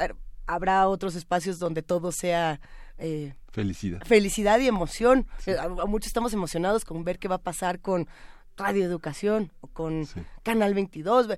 Habrá 0.46 0.88
otros 0.88 1.14
espacios 1.16 1.58
donde 1.58 1.82
todo 1.82 2.12
sea... 2.12 2.60
Eh, 2.98 3.34
felicidad. 3.50 4.00
Felicidad 4.06 4.60
y 4.60 4.68
emoción. 4.68 5.26
Eh, 5.46 5.56
muchos 5.88 6.08
estamos 6.08 6.32
emocionados 6.32 6.84
con 6.84 7.02
ver 7.04 7.18
qué 7.18 7.26
va 7.26 7.36
a 7.36 7.42
pasar 7.42 7.80
con 7.80 8.06
Radio 8.56 8.84
Educación 8.84 9.50
o 9.60 9.66
con 9.68 10.06
Canal 10.42 10.74
22. 10.74 11.28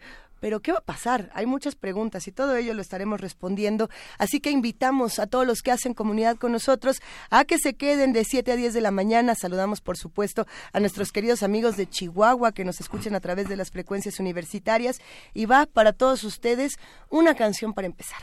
Pero 0.45 0.61
¿qué 0.61 0.73
va 0.73 0.79
a 0.79 0.85
pasar? 0.85 1.31
Hay 1.33 1.47
muchas 1.47 1.75
preguntas 1.75 2.29
y 2.29 2.33
todo 2.33 2.55
ello 2.57 2.75
lo 2.75 2.83
estaremos 2.83 3.19
respondiendo. 3.19 3.89
Así 4.19 4.41
que 4.41 4.51
invitamos 4.51 5.19
a 5.19 5.27
todos 5.27 5.47
los 5.47 5.63
que 5.63 5.71
hacen 5.71 5.95
comunidad 5.95 6.37
con 6.37 6.53
nosotros 6.53 7.01
a 7.31 7.47
que 7.47 7.59
se 7.59 7.75
queden 7.77 8.13
de 8.13 8.25
7 8.25 8.53
a 8.53 8.57
10 8.57 8.75
de 8.75 8.83
la 8.83 8.91
mañana. 8.91 9.35
Saludamos, 9.35 9.81
por 9.81 9.97
supuesto, 9.97 10.47
a 10.75 10.81
nuestros 10.81 11.13
queridos 11.13 11.43
amigos 11.43 11.79
de 11.79 11.89
Chihuahua 11.89 12.53
que 12.53 12.67
nos 12.67 12.79
escuchen 12.81 13.15
a 13.15 13.21
través 13.21 13.49
de 13.49 13.57
las 13.57 13.71
frecuencias 13.71 14.21
universitarias. 14.21 14.99
Y 15.33 15.47
va 15.47 15.65
para 15.65 15.95
todos 15.95 16.25
ustedes 16.25 16.77
una 17.09 17.35
canción 17.35 17.73
para 17.73 17.87
empezar. 17.87 18.23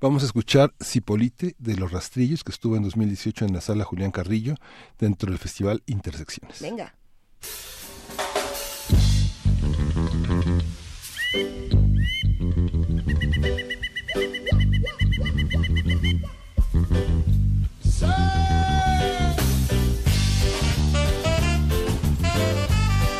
Vamos 0.00 0.22
a 0.22 0.26
escuchar 0.26 0.72
Cipolite 0.82 1.54
de 1.58 1.76
Los 1.76 1.92
Rastrillos, 1.92 2.44
que 2.44 2.52
estuvo 2.52 2.76
en 2.76 2.84
2018 2.84 3.44
en 3.44 3.52
la 3.52 3.60
sala 3.60 3.84
Julián 3.84 4.12
Carrillo, 4.12 4.54
dentro 4.98 5.28
del 5.28 5.38
Festival 5.38 5.82
Intersecciones. 5.84 6.62
Venga. 6.62 6.94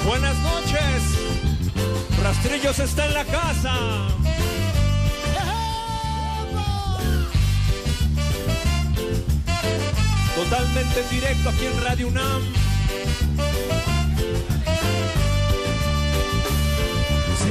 Buenas 0.07 0.39
noches, 0.39 1.03
Rastrillos 2.23 2.79
está 2.79 3.07
en 3.07 3.15
la 3.15 3.25
casa. 3.27 3.75
Totalmente 10.35 11.01
en 11.01 11.11
directo 11.11 11.51
aquí 11.51 11.67
en 11.67 11.81
Radio 11.83 12.09
UNAM. 12.09 12.43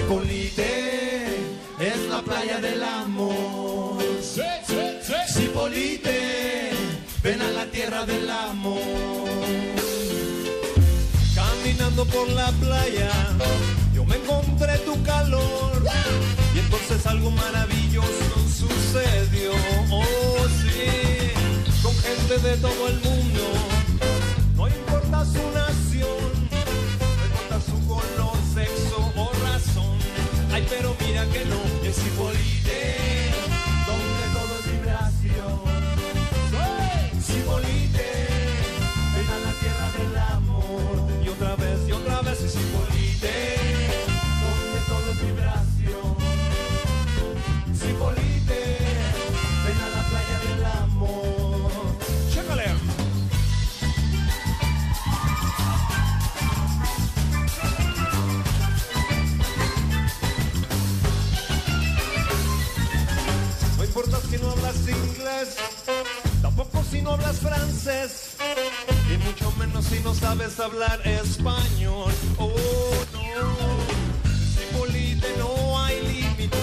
Cipolite 0.08 1.28
es 1.80 2.10
la 2.10 2.22
playa 2.22 2.62
del 2.62 2.82
amor. 2.82 4.02
Cipolite, 5.28 6.72
ven 7.22 7.42
a 7.42 7.50
la 7.50 7.66
tierra 7.66 8.06
del 8.06 8.30
amor. 8.30 8.80
Caminando 11.36 12.06
por 12.06 12.30
la 12.30 12.50
playa, 12.54 13.12
yo 13.94 14.04
encontré 14.04 14.78
tu 14.86 15.04
calor. 15.04 15.84
Y 16.56 16.60
entonces 16.60 17.06
algo 17.06 17.30
maravilloso 17.30 18.08
sucedió. 18.48 19.52
Oh, 19.92 20.48
sí, 20.62 21.34
con 21.84 21.94
gente 21.98 22.38
de 22.48 22.56
todo 22.56 22.88
el 22.88 23.02
mundo. 23.02 23.44
No 24.56 24.70
importa 24.70 25.26
su 25.26 25.52
nación, 25.52 25.67
pero 31.34 31.40
mira 31.40 31.44
que 31.44 31.46
no, 31.46 31.90
es 31.90 31.98
no 64.48 64.54
hablas 64.54 64.78
inglés, 64.88 65.58
tampoco 66.42 66.84
si 66.90 67.02
no 67.02 67.12
hablas 67.12 67.40
francés, 67.40 68.38
y 69.14 69.18
mucho 69.18 69.52
menos 69.58 69.86
si 69.86 70.00
no 70.00 70.14
sabes 70.14 70.58
hablar 70.60 71.06
español. 71.06 72.14
Oh, 72.38 72.54
no. 73.14 73.58
Hipólite, 74.62 75.28
no 75.38 75.80
hay 75.84 76.02
límite, 76.02 76.58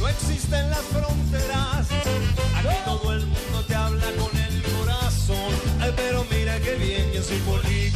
no 0.00 0.08
existen 0.08 0.68
las 0.70 0.84
fronteras. 0.96 1.86
Aquí 2.56 2.76
todo 2.84 3.12
el 3.12 3.26
mundo 3.26 3.64
te 3.68 3.74
habla 3.74 4.06
con 4.18 4.36
el 4.36 4.62
corazón. 4.76 5.52
Pero 5.96 6.24
mira 6.30 6.58
qué 6.60 6.74
bien, 6.74 7.12
yo 7.12 7.22
soy 7.22 7.36
Hipólite, 7.36 7.87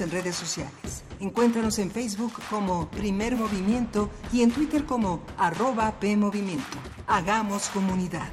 en 0.00 0.10
redes 0.10 0.36
sociales. 0.36 1.04
Encuéntranos 1.20 1.78
en 1.78 1.90
Facebook 1.90 2.32
como 2.48 2.88
Primer 2.90 3.36
Movimiento 3.36 4.10
y 4.32 4.42
en 4.42 4.50
Twitter 4.50 4.84
como 4.84 5.22
arroba 5.36 5.98
PMovimiento. 6.00 6.78
Hagamos 7.06 7.68
comunidad. 7.68 8.28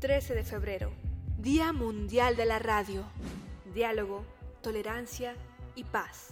...13 0.00 0.34
de 0.34 0.44
febrero, 0.44 0.90
Día 1.36 1.72
Mundial 1.72 2.34
de 2.34 2.46
la 2.46 2.58
Radio. 2.58 3.04
Diálogo, 3.74 4.24
tolerancia 4.62 5.34
y 5.74 5.84
paz. 5.84 6.28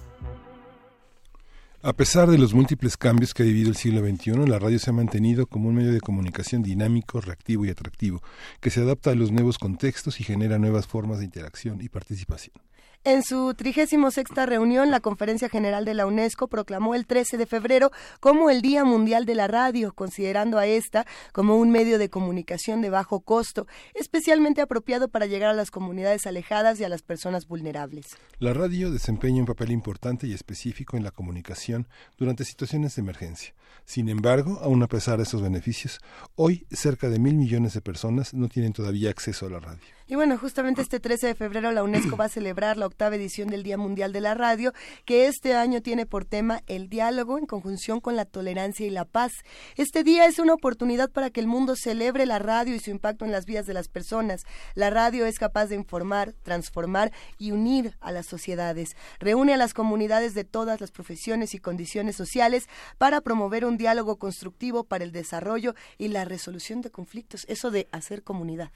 A 1.86 1.92
pesar 1.92 2.28
de 2.28 2.36
los 2.36 2.52
múltiples 2.52 2.96
cambios 2.96 3.32
que 3.32 3.44
ha 3.44 3.46
vivido 3.46 3.68
el 3.68 3.76
siglo 3.76 4.04
XXI, 4.04 4.48
la 4.48 4.58
radio 4.58 4.76
se 4.76 4.90
ha 4.90 4.92
mantenido 4.92 5.46
como 5.46 5.68
un 5.68 5.76
medio 5.76 5.92
de 5.92 6.00
comunicación 6.00 6.64
dinámico, 6.64 7.20
reactivo 7.20 7.64
y 7.64 7.70
atractivo, 7.70 8.24
que 8.60 8.70
se 8.70 8.80
adapta 8.80 9.12
a 9.12 9.14
los 9.14 9.30
nuevos 9.30 9.56
contextos 9.56 10.18
y 10.18 10.24
genera 10.24 10.58
nuevas 10.58 10.88
formas 10.88 11.20
de 11.20 11.26
interacción 11.26 11.80
y 11.80 11.88
participación. 11.88 12.65
En 13.06 13.22
su 13.22 13.54
36 13.54 14.34
reunión, 14.46 14.90
la 14.90 14.98
Conferencia 14.98 15.48
General 15.48 15.84
de 15.84 15.94
la 15.94 16.06
UNESCO 16.06 16.48
proclamó 16.48 16.96
el 16.96 17.06
13 17.06 17.36
de 17.36 17.46
febrero 17.46 17.92
como 18.18 18.50
el 18.50 18.62
Día 18.62 18.82
Mundial 18.82 19.26
de 19.26 19.36
la 19.36 19.46
Radio, 19.46 19.92
considerando 19.92 20.58
a 20.58 20.66
esta 20.66 21.06
como 21.30 21.54
un 21.54 21.70
medio 21.70 22.00
de 22.00 22.10
comunicación 22.10 22.82
de 22.82 22.90
bajo 22.90 23.20
costo, 23.20 23.68
especialmente 23.94 24.60
apropiado 24.60 25.06
para 25.06 25.26
llegar 25.26 25.50
a 25.50 25.54
las 25.54 25.70
comunidades 25.70 26.26
alejadas 26.26 26.80
y 26.80 26.84
a 26.84 26.88
las 26.88 27.02
personas 27.02 27.46
vulnerables. 27.46 28.06
La 28.40 28.52
radio 28.54 28.90
desempeña 28.90 29.38
un 29.38 29.46
papel 29.46 29.70
importante 29.70 30.26
y 30.26 30.32
específico 30.32 30.96
en 30.96 31.04
la 31.04 31.12
comunicación 31.12 31.86
durante 32.18 32.44
situaciones 32.44 32.96
de 32.96 33.02
emergencia. 33.02 33.54
Sin 33.84 34.08
embargo, 34.08 34.58
aun 34.62 34.82
a 34.82 34.88
pesar 34.88 35.18
de 35.18 35.22
estos 35.22 35.42
beneficios, 35.42 36.00
hoy 36.34 36.66
cerca 36.72 37.08
de 37.08 37.20
mil 37.20 37.36
millones 37.36 37.72
de 37.72 37.82
personas 37.82 38.34
no 38.34 38.48
tienen 38.48 38.72
todavía 38.72 39.10
acceso 39.10 39.46
a 39.46 39.50
la 39.50 39.60
radio. 39.60 39.95
Y 40.08 40.14
bueno, 40.14 40.38
justamente 40.38 40.82
este 40.82 41.00
13 41.00 41.26
de 41.26 41.34
febrero 41.34 41.72
la 41.72 41.82
UNESCO 41.82 42.16
va 42.16 42.26
a 42.26 42.28
celebrar 42.28 42.76
la 42.76 42.86
octava 42.86 43.16
edición 43.16 43.48
del 43.48 43.64
Día 43.64 43.76
Mundial 43.76 44.12
de 44.12 44.20
la 44.20 44.34
Radio, 44.34 44.72
que 45.04 45.26
este 45.26 45.56
año 45.56 45.82
tiene 45.82 46.06
por 46.06 46.24
tema 46.24 46.62
el 46.68 46.88
diálogo 46.88 47.38
en 47.38 47.46
conjunción 47.46 48.00
con 48.00 48.14
la 48.14 48.24
tolerancia 48.24 48.86
y 48.86 48.90
la 48.90 49.04
paz. 49.04 49.32
Este 49.74 50.04
día 50.04 50.26
es 50.26 50.38
una 50.38 50.54
oportunidad 50.54 51.10
para 51.10 51.30
que 51.30 51.40
el 51.40 51.48
mundo 51.48 51.74
celebre 51.74 52.24
la 52.24 52.38
radio 52.38 52.76
y 52.76 52.78
su 52.78 52.90
impacto 52.90 53.24
en 53.24 53.32
las 53.32 53.46
vidas 53.46 53.66
de 53.66 53.74
las 53.74 53.88
personas. 53.88 54.44
La 54.76 54.90
radio 54.90 55.26
es 55.26 55.40
capaz 55.40 55.66
de 55.66 55.74
informar, 55.74 56.34
transformar 56.44 57.10
y 57.36 57.50
unir 57.50 57.96
a 58.00 58.12
las 58.12 58.26
sociedades. 58.26 58.96
Reúne 59.18 59.54
a 59.54 59.56
las 59.56 59.74
comunidades 59.74 60.34
de 60.34 60.44
todas 60.44 60.80
las 60.80 60.92
profesiones 60.92 61.52
y 61.52 61.58
condiciones 61.58 62.14
sociales 62.14 62.68
para 62.96 63.22
promover 63.22 63.64
un 63.64 63.76
diálogo 63.76 64.20
constructivo 64.20 64.84
para 64.84 65.02
el 65.02 65.10
desarrollo 65.10 65.74
y 65.98 66.08
la 66.08 66.24
resolución 66.24 66.80
de 66.80 66.92
conflictos. 66.92 67.44
Eso 67.48 67.72
de 67.72 67.88
hacer 67.90 68.22
comunidad. 68.22 68.70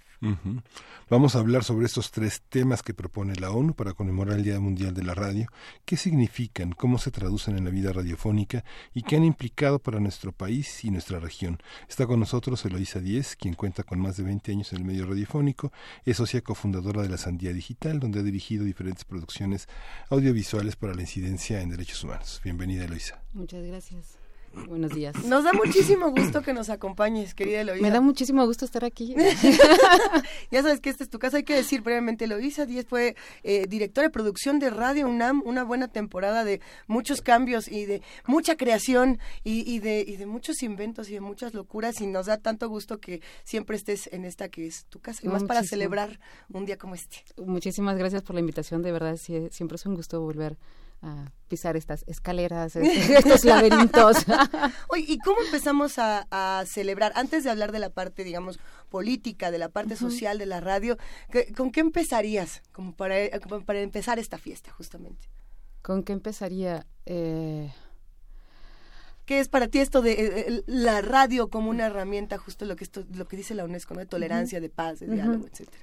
A 1.21 1.39
hablar 1.39 1.65
sobre 1.65 1.85
estos 1.85 2.13
tres 2.13 2.41
temas 2.49 2.83
que 2.83 2.95
propone 2.95 3.35
la 3.35 3.51
ONU 3.51 3.75
para 3.75 3.93
conmemorar 3.93 4.39
el 4.39 4.43
Día 4.43 4.59
Mundial 4.59 4.95
de 4.95 5.03
la 5.03 5.15
Radio, 5.15 5.49
qué 5.85 5.99
significan, 5.99 6.73
cómo 6.73 6.97
se 6.97 7.11
traducen 7.11 7.59
en 7.59 7.65
la 7.67 7.71
vida 7.71 7.93
radiofónica 7.93 8.65
y 8.95 9.03
qué 9.03 9.17
han 9.17 9.25
implicado 9.25 9.79
para 9.81 10.01
nuestro 10.01 10.33
país 10.33 10.83
y 10.83 10.91
nuestra 10.91 11.21
región. 11.21 11.59
Está 11.91 12.07
con 12.07 12.21
nosotros 12.21 12.65
Eloísa 12.65 13.01
Díez, 13.01 13.37
quien 13.37 13.53
cuenta 13.53 13.83
con 13.83 14.01
más 14.01 14.17
de 14.17 14.23
20 14.23 14.51
años 14.51 14.73
en 14.73 14.79
el 14.79 14.85
medio 14.87 15.05
radiofónico, 15.05 15.73
es 16.07 16.17
socia 16.17 16.41
cofundadora 16.41 17.03
de 17.03 17.11
la 17.11 17.19
Sandía 17.19 17.53
Digital, 17.53 18.01
donde 18.01 18.21
ha 18.21 18.23
dirigido 18.23 18.65
diferentes 18.65 19.05
producciones 19.05 19.69
audiovisuales 20.09 20.77
para 20.77 20.95
la 20.95 21.03
incidencia 21.03 21.61
en 21.61 21.69
derechos 21.69 22.03
humanos. 22.03 22.41
Bienvenida, 22.43 22.87
Eloísa. 22.87 23.23
Muchas 23.35 23.63
gracias. 23.63 24.20
Buenos 24.53 24.93
días. 24.93 25.15
Nos 25.25 25.45
da 25.45 25.53
muchísimo 25.53 26.11
gusto 26.11 26.43
que 26.43 26.53
nos 26.53 26.71
acompañes, 26.71 27.35
querida 27.35 27.61
Eloísa. 27.61 27.83
Me 27.83 27.91
da 27.91 28.01
muchísimo 28.01 28.45
gusto 28.47 28.65
estar 28.65 28.85
aquí. 28.85 29.15
ya 30.51 30.63
sabes 30.63 30.81
que 30.81 30.91
esta 30.91 31.05
es 31.05 31.11
tu 31.11 31.19
casa. 31.21 31.37
Hay 31.37 31.45
que 31.45 31.55
decir 31.55 31.83
brevemente, 31.83 32.25
Eloísa 32.25 32.67
Díez 32.67 32.87
fue 32.87 33.15
eh, 33.45 33.67
directora 33.69 34.09
de 34.09 34.11
producción 34.11 34.59
de 34.59 34.71
Radio 34.71 35.09
UNAM, 35.09 35.43
una 35.45 35.63
buena 35.63 35.89
temporada 35.89 36.45
de 36.45 36.61
muchos 36.89 37.23
cambios 37.23 37.69
y 37.69 37.85
de 37.85 38.03
mucha 38.27 38.57
creación 38.57 39.21
y, 39.45 39.73
y 39.73 39.79
de, 39.79 40.05
y 40.07 40.17
de 40.17 40.27
muchos 40.27 40.63
inventos 40.63 41.11
y 41.11 41.15
de 41.15 41.21
muchas 41.21 41.55
locuras. 41.55 42.01
Y 42.01 42.09
nos 42.09 42.27
da 42.27 42.39
tanto 42.39 42.69
gusto 42.69 42.99
que 42.99 43.23
siempre 43.45 43.77
estés 43.77 44.09
en 44.13 44.25
esta 44.25 44.49
que 44.49 44.67
es 44.67 44.85
tu 44.87 44.99
casa. 44.99 45.21
Y 45.23 45.29
más 45.29 45.45
para 45.45 45.63
celebrar 45.63 46.19
un 46.53 46.67
día 46.67 46.77
como 46.77 46.97
este. 46.97 47.19
Muchísimas 47.37 47.97
gracias 47.97 48.23
por 48.23 48.35
la 48.35 48.41
invitación. 48.41 48.83
De 48.83 48.91
verdad, 48.91 49.17
sí, 49.17 49.49
siempre 49.53 49.77
es 49.77 49.87
un 49.87 49.95
gusto 49.95 50.21
volver 50.21 50.53
a 50.53 50.57
pisar 51.49 51.77
estas 51.77 52.05
escaleras, 52.07 52.77
este- 52.77 53.15
estos 53.19 53.45
laberintos. 53.45 54.19
Oye, 54.89 55.05
¿y 55.09 55.19
cómo 55.19 55.41
empezamos 55.43 55.99
a, 55.99 56.27
a 56.31 56.65
celebrar? 56.67 57.13
Antes 57.17 57.43
de 57.45 57.51
hablar 57.51 57.73
de 57.73 57.79
la 57.79 57.91
parte, 57.91 58.23
digamos, 58.23 58.61
política, 58.91 59.51
de 59.51 59.59
la 59.59 59.69
parte 59.69 59.97
social 59.97 60.39
de 60.39 60.47
la 60.47 60.61
radio, 60.61 60.97
¿qué- 61.33 61.53
¿con 61.53 61.73
qué 61.73 61.81
empezarías 61.81 62.63
como 62.73 62.95
para, 62.95 63.17
como 63.41 63.65
para 63.65 63.81
empezar 63.81 64.19
esta 64.19 64.39
fiesta, 64.39 64.71
justamente? 64.73 65.27
¿Con 65.83 66.03
qué 66.05 66.13
empezaría? 66.13 66.87
Eh, 67.07 67.73
¿Qué 69.25 69.39
es 69.41 69.49
para 69.49 69.69
ti 69.69 69.79
esto 69.79 70.03
de 70.03 70.13
eh, 70.13 70.45
eh, 70.49 70.63
la 70.67 71.01
radio 71.03 71.49
como 71.51 71.71
una 71.71 71.87
herramienta, 71.87 72.37
justo 72.37 72.65
lo 72.65 72.75
que 72.77 72.85
esto, 72.85 73.05
lo 73.15 73.27
que 73.29 73.37
dice 73.37 73.55
la 73.55 73.65
UNESCO, 73.65 73.95
¿no? 73.95 74.01
de 74.01 74.07
tolerancia, 74.07 74.61
de 74.61 74.69
paz, 74.69 74.99
de 75.01 75.07
diálogo, 75.07 75.47
etcétera? 75.47 75.83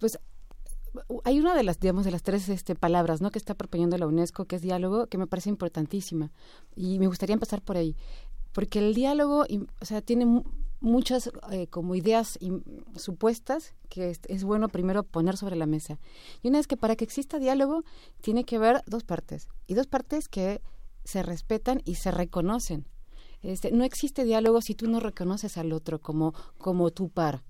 Pues 0.00 0.18
hay 1.24 1.40
una 1.40 1.54
de 1.54 1.62
las, 1.62 1.80
digamos, 1.80 2.04
de 2.04 2.10
las 2.10 2.22
tres 2.22 2.48
este, 2.48 2.74
palabras, 2.74 3.20
¿no? 3.20 3.30
Que 3.30 3.38
está 3.38 3.54
proponiendo 3.54 3.96
la 3.98 4.06
UNESCO, 4.06 4.44
que 4.46 4.56
es 4.56 4.62
diálogo, 4.62 5.06
que 5.06 5.18
me 5.18 5.26
parece 5.26 5.50
importantísima. 5.50 6.30
Y 6.76 6.98
me 6.98 7.06
gustaría 7.06 7.34
empezar 7.34 7.62
por 7.62 7.76
ahí. 7.76 7.96
Porque 8.52 8.78
el 8.78 8.94
diálogo, 8.94 9.44
o 9.80 9.84
sea, 9.84 10.00
tiene 10.00 10.42
muchas 10.80 11.30
eh, 11.50 11.66
como 11.66 11.94
ideas 11.94 12.38
supuestas 12.96 13.74
que 13.88 14.16
es, 14.28 14.44
bueno 14.44 14.68
primero 14.68 15.02
poner 15.02 15.36
sobre 15.36 15.56
la 15.56 15.66
mesa. 15.66 15.98
Y 16.42 16.48
una 16.48 16.58
es 16.58 16.66
que 16.66 16.76
para 16.76 16.96
que 16.96 17.04
exista 17.04 17.38
diálogo 17.38 17.84
tiene 18.20 18.44
que 18.44 18.56
haber 18.56 18.82
dos 18.86 19.04
partes. 19.04 19.48
Y 19.66 19.74
dos 19.74 19.86
partes 19.86 20.28
que 20.28 20.60
se 21.04 21.22
respetan 21.22 21.82
y 21.84 21.96
se 21.96 22.10
reconocen. 22.10 22.86
Este, 23.42 23.70
no 23.70 23.84
existe 23.84 24.24
diálogo 24.24 24.60
si 24.60 24.74
tú 24.74 24.88
no 24.88 25.00
reconoces 25.00 25.58
al 25.58 25.72
otro 25.72 26.00
como, 26.00 26.34
como 26.58 26.90
tu 26.90 27.08
par 27.08 27.44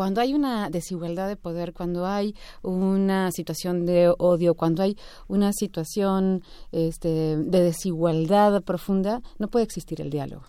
cuando 0.00 0.22
hay 0.22 0.32
una 0.32 0.70
desigualdad 0.70 1.28
de 1.28 1.36
poder, 1.36 1.74
cuando 1.74 2.06
hay 2.06 2.34
una 2.62 3.30
situación 3.32 3.84
de 3.84 4.10
odio, 4.16 4.54
cuando 4.54 4.82
hay 4.82 4.96
una 5.28 5.52
situación 5.52 6.42
este, 6.72 7.36
de 7.36 7.60
desigualdad 7.60 8.62
profunda, 8.62 9.20
no 9.38 9.48
puede 9.48 9.66
existir 9.66 10.00
el 10.00 10.08
diálogo. 10.08 10.44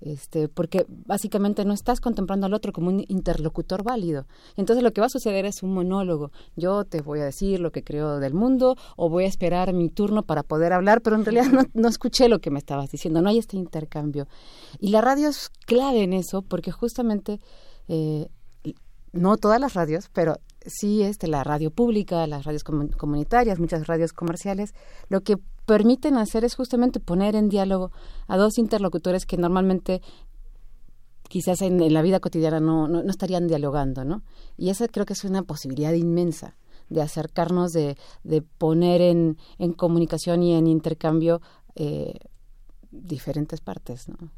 Este, 0.00 0.48
porque 0.48 0.86
básicamente 0.88 1.64
no 1.64 1.72
estás 1.72 2.00
contemplando 2.00 2.46
al 2.46 2.54
otro 2.54 2.72
como 2.72 2.88
un 2.88 3.04
interlocutor 3.06 3.84
válido. 3.84 4.26
Entonces 4.56 4.82
lo 4.82 4.92
que 4.92 5.00
va 5.00 5.06
a 5.06 5.10
suceder 5.10 5.46
es 5.46 5.62
un 5.62 5.72
monólogo. 5.72 6.32
Yo 6.56 6.84
te 6.84 7.00
voy 7.00 7.20
a 7.20 7.26
decir 7.26 7.60
lo 7.60 7.70
que 7.70 7.84
creo 7.84 8.18
del 8.18 8.34
mundo 8.34 8.76
o 8.96 9.08
voy 9.08 9.22
a 9.22 9.28
esperar 9.28 9.72
mi 9.72 9.88
turno 9.88 10.24
para 10.24 10.42
poder 10.42 10.72
hablar, 10.72 11.00
pero 11.00 11.14
en 11.14 11.24
realidad 11.24 11.68
no, 11.74 11.88
escuché 11.88 12.28
lo 12.28 12.40
que 12.40 12.50
me 12.50 12.58
estabas 12.58 12.90
diciendo, 12.90 13.22
no 13.22 13.28
hay 13.28 13.38
este 13.38 13.56
intercambio. 13.56 14.26
Y 14.80 14.88
la 14.88 15.00
radio 15.00 15.28
es 15.28 15.48
clave 15.64 16.02
en 16.02 16.12
eso 16.12 16.42
porque 16.42 16.72
justamente 16.72 17.40
eh, 17.86 18.30
no 19.12 19.36
todas 19.36 19.60
las 19.60 19.74
radios, 19.74 20.08
pero 20.12 20.36
sí 20.64 21.02
este, 21.02 21.26
la 21.26 21.44
radio 21.44 21.70
pública, 21.70 22.26
las 22.26 22.44
radios 22.44 22.64
comunitarias, 22.64 23.58
muchas 23.58 23.86
radios 23.86 24.12
comerciales, 24.12 24.74
lo 25.08 25.22
que 25.22 25.36
permiten 25.66 26.16
hacer 26.16 26.44
es 26.44 26.54
justamente 26.54 27.00
poner 27.00 27.34
en 27.34 27.48
diálogo 27.48 27.92
a 28.26 28.36
dos 28.36 28.58
interlocutores 28.58 29.26
que 29.26 29.36
normalmente 29.36 30.02
quizás 31.28 31.62
en, 31.62 31.92
la 31.92 32.02
vida 32.02 32.20
cotidiana 32.20 32.60
no, 32.60 32.88
no, 32.88 33.08
estarían 33.08 33.46
dialogando, 33.46 34.04
¿no? 34.04 34.22
Y 34.56 34.70
esa 34.70 34.88
creo 34.88 35.06
que 35.06 35.12
es 35.12 35.24
una 35.24 35.42
posibilidad 35.42 35.92
inmensa 35.92 36.56
de 36.88 37.02
acercarnos, 37.02 37.72
de, 37.72 37.96
de 38.24 38.42
poner 38.42 39.00
en, 39.00 39.38
en 39.58 39.72
comunicación 39.72 40.42
y 40.42 40.54
en 40.54 40.66
intercambio 40.66 41.40
eh, 41.76 42.18
diferentes 42.90 43.60
partes, 43.60 44.08
¿no? 44.08 44.32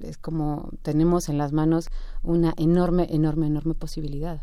Es 0.00 0.18
como 0.18 0.70
tenemos 0.82 1.28
en 1.28 1.38
las 1.38 1.52
manos 1.52 1.88
una 2.22 2.54
enorme, 2.56 3.06
enorme, 3.10 3.46
enorme 3.46 3.74
posibilidad. 3.74 4.42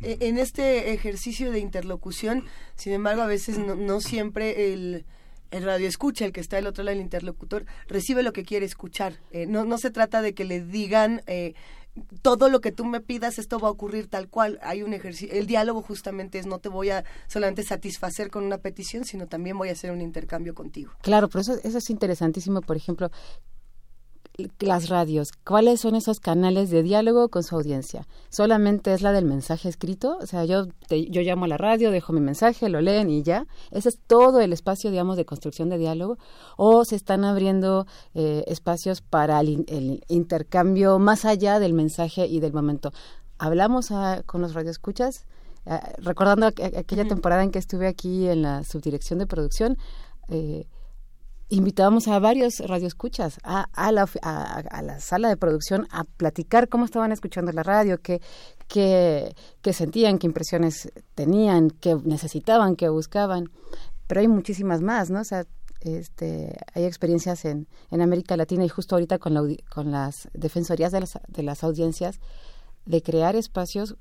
E, 0.00 0.18
en 0.20 0.38
este 0.38 0.92
ejercicio 0.92 1.52
de 1.52 1.60
interlocución, 1.60 2.44
sin 2.76 2.92
embargo, 2.92 3.22
a 3.22 3.26
veces 3.26 3.58
no, 3.58 4.00
siempre 4.00 4.72
el, 4.72 5.04
el 5.50 5.64
radio 5.64 5.88
escucha, 5.88 6.24
el 6.24 6.32
que 6.32 6.40
está 6.40 6.56
del 6.56 6.66
otro 6.66 6.84
lado 6.84 6.96
del 6.96 7.04
interlocutor, 7.04 7.66
recibe 7.88 8.22
lo 8.22 8.32
que 8.32 8.44
quiere 8.44 8.66
escuchar. 8.66 9.20
Eh, 9.30 9.46
no, 9.46 9.64
no 9.64 9.78
se 9.78 9.90
trata 9.90 10.22
de 10.22 10.34
que 10.34 10.44
le 10.44 10.64
digan 10.64 11.22
eh, 11.26 11.54
todo 12.22 12.48
lo 12.48 12.60
que 12.60 12.72
tú 12.72 12.84
me 12.84 13.00
pidas, 13.00 13.38
esto 13.38 13.58
va 13.58 13.68
a 13.68 13.70
ocurrir 13.70 14.08
tal 14.08 14.28
cual. 14.28 14.58
Hay 14.62 14.82
un 14.82 14.94
ejercicio, 14.94 15.34
el 15.36 15.46
diálogo 15.46 15.82
justamente 15.82 16.38
es 16.38 16.46
no 16.46 16.58
te 16.58 16.68
voy 16.68 16.90
a 16.90 17.04
solamente 17.26 17.62
satisfacer 17.62 18.30
con 18.30 18.44
una 18.44 18.58
petición, 18.58 19.04
sino 19.04 19.26
también 19.26 19.58
voy 19.58 19.68
a 19.68 19.72
hacer 19.72 19.90
un 19.90 20.00
intercambio 20.00 20.54
contigo. 20.54 20.92
Claro, 21.02 21.28
pero 21.28 21.40
eso, 21.40 21.58
eso 21.62 21.78
es 21.78 21.90
interesantísimo. 21.90 22.60
Por 22.60 22.76
ejemplo, 22.76 23.10
las 24.60 24.88
radios, 24.88 25.32
¿cuáles 25.44 25.80
son 25.80 25.94
esos 25.94 26.20
canales 26.20 26.70
de 26.70 26.82
diálogo 26.82 27.28
con 27.28 27.42
su 27.42 27.56
audiencia? 27.56 28.06
¿Solamente 28.28 28.92
es 28.92 29.02
la 29.02 29.12
del 29.12 29.24
mensaje 29.24 29.68
escrito? 29.68 30.18
O 30.20 30.26
sea, 30.26 30.44
yo, 30.44 30.66
yo 30.88 31.22
llamo 31.22 31.44
a 31.44 31.48
la 31.48 31.56
radio, 31.56 31.90
dejo 31.90 32.12
mi 32.12 32.20
mensaje, 32.20 32.68
lo 32.68 32.80
leen 32.80 33.10
y 33.10 33.22
ya. 33.22 33.46
Ese 33.70 33.88
es 33.88 33.98
todo 34.06 34.40
el 34.40 34.52
espacio, 34.52 34.90
digamos, 34.90 35.16
de 35.16 35.24
construcción 35.24 35.68
de 35.68 35.78
diálogo. 35.78 36.18
¿O 36.56 36.84
se 36.84 36.96
están 36.96 37.24
abriendo 37.24 37.86
eh, 38.14 38.44
espacios 38.46 39.00
para 39.00 39.40
el, 39.40 40.04
intercambio 40.08 40.98
más 40.98 41.24
allá 41.24 41.58
del 41.58 41.72
mensaje 41.72 42.26
y 42.26 42.40
del 42.40 42.52
momento? 42.52 42.92
Hablamos 43.38 43.90
con 44.26 44.42
los 44.42 44.54
radioescuchas, 44.54 45.26
eh, 45.66 45.78
recordando 45.98 46.46
aquella 46.46 47.06
temporada 47.06 47.42
en 47.42 47.50
que 47.50 47.58
estuve 47.58 47.86
aquí 47.86 48.28
en 48.28 48.42
la 48.42 48.64
subdirección 48.64 49.18
de 49.18 49.26
producción, 49.26 49.78
eh, 50.28 50.66
invitábamos 51.50 52.06
a 52.08 52.18
varios 52.20 52.60
radioescuchas 52.60 53.38
a, 53.42 53.66
a, 53.72 53.92
la, 53.92 54.08
a, 54.22 54.82
la 54.82 55.00
sala 55.00 55.28
de 55.28 55.36
producción 55.36 55.86
a 55.90 56.04
platicar 56.04 56.68
cómo 56.68 56.84
estaban 56.84 57.12
escuchando 57.12 57.52
la 57.52 57.64
radio, 57.64 58.00
qué, 58.00 58.22
qué, 58.68 59.34
qué 59.60 59.72
sentían, 59.72 60.18
qué 60.18 60.28
impresiones 60.28 60.90
tenían, 61.14 61.70
qué 61.70 61.96
necesitaban, 62.04 62.76
qué 62.76 62.88
buscaban. 62.88 63.50
Pero 64.06 64.20
hay 64.20 64.28
muchísimas 64.28 64.80
más, 64.80 65.10
¿no? 65.10 65.20
O 65.20 65.24
sea, 65.24 65.44
este, 65.80 66.56
hay 66.72 66.84
experiencias 66.84 67.44
en, 67.44 67.66
en 67.90 68.00
América 68.00 68.36
Latina 68.36 68.64
y 68.64 68.68
justo 68.68 68.94
ahorita 68.94 69.18
con, 69.18 69.34
la, 69.34 69.42
con 69.74 69.90
las 69.90 70.28
defensorías 70.32 70.92
de 70.92 71.00
las, 71.00 71.18
de 71.26 71.42
las 71.42 71.64
audiencias 71.64 72.20
de 72.86 73.02
crear 73.02 73.34
espacios 73.34 73.96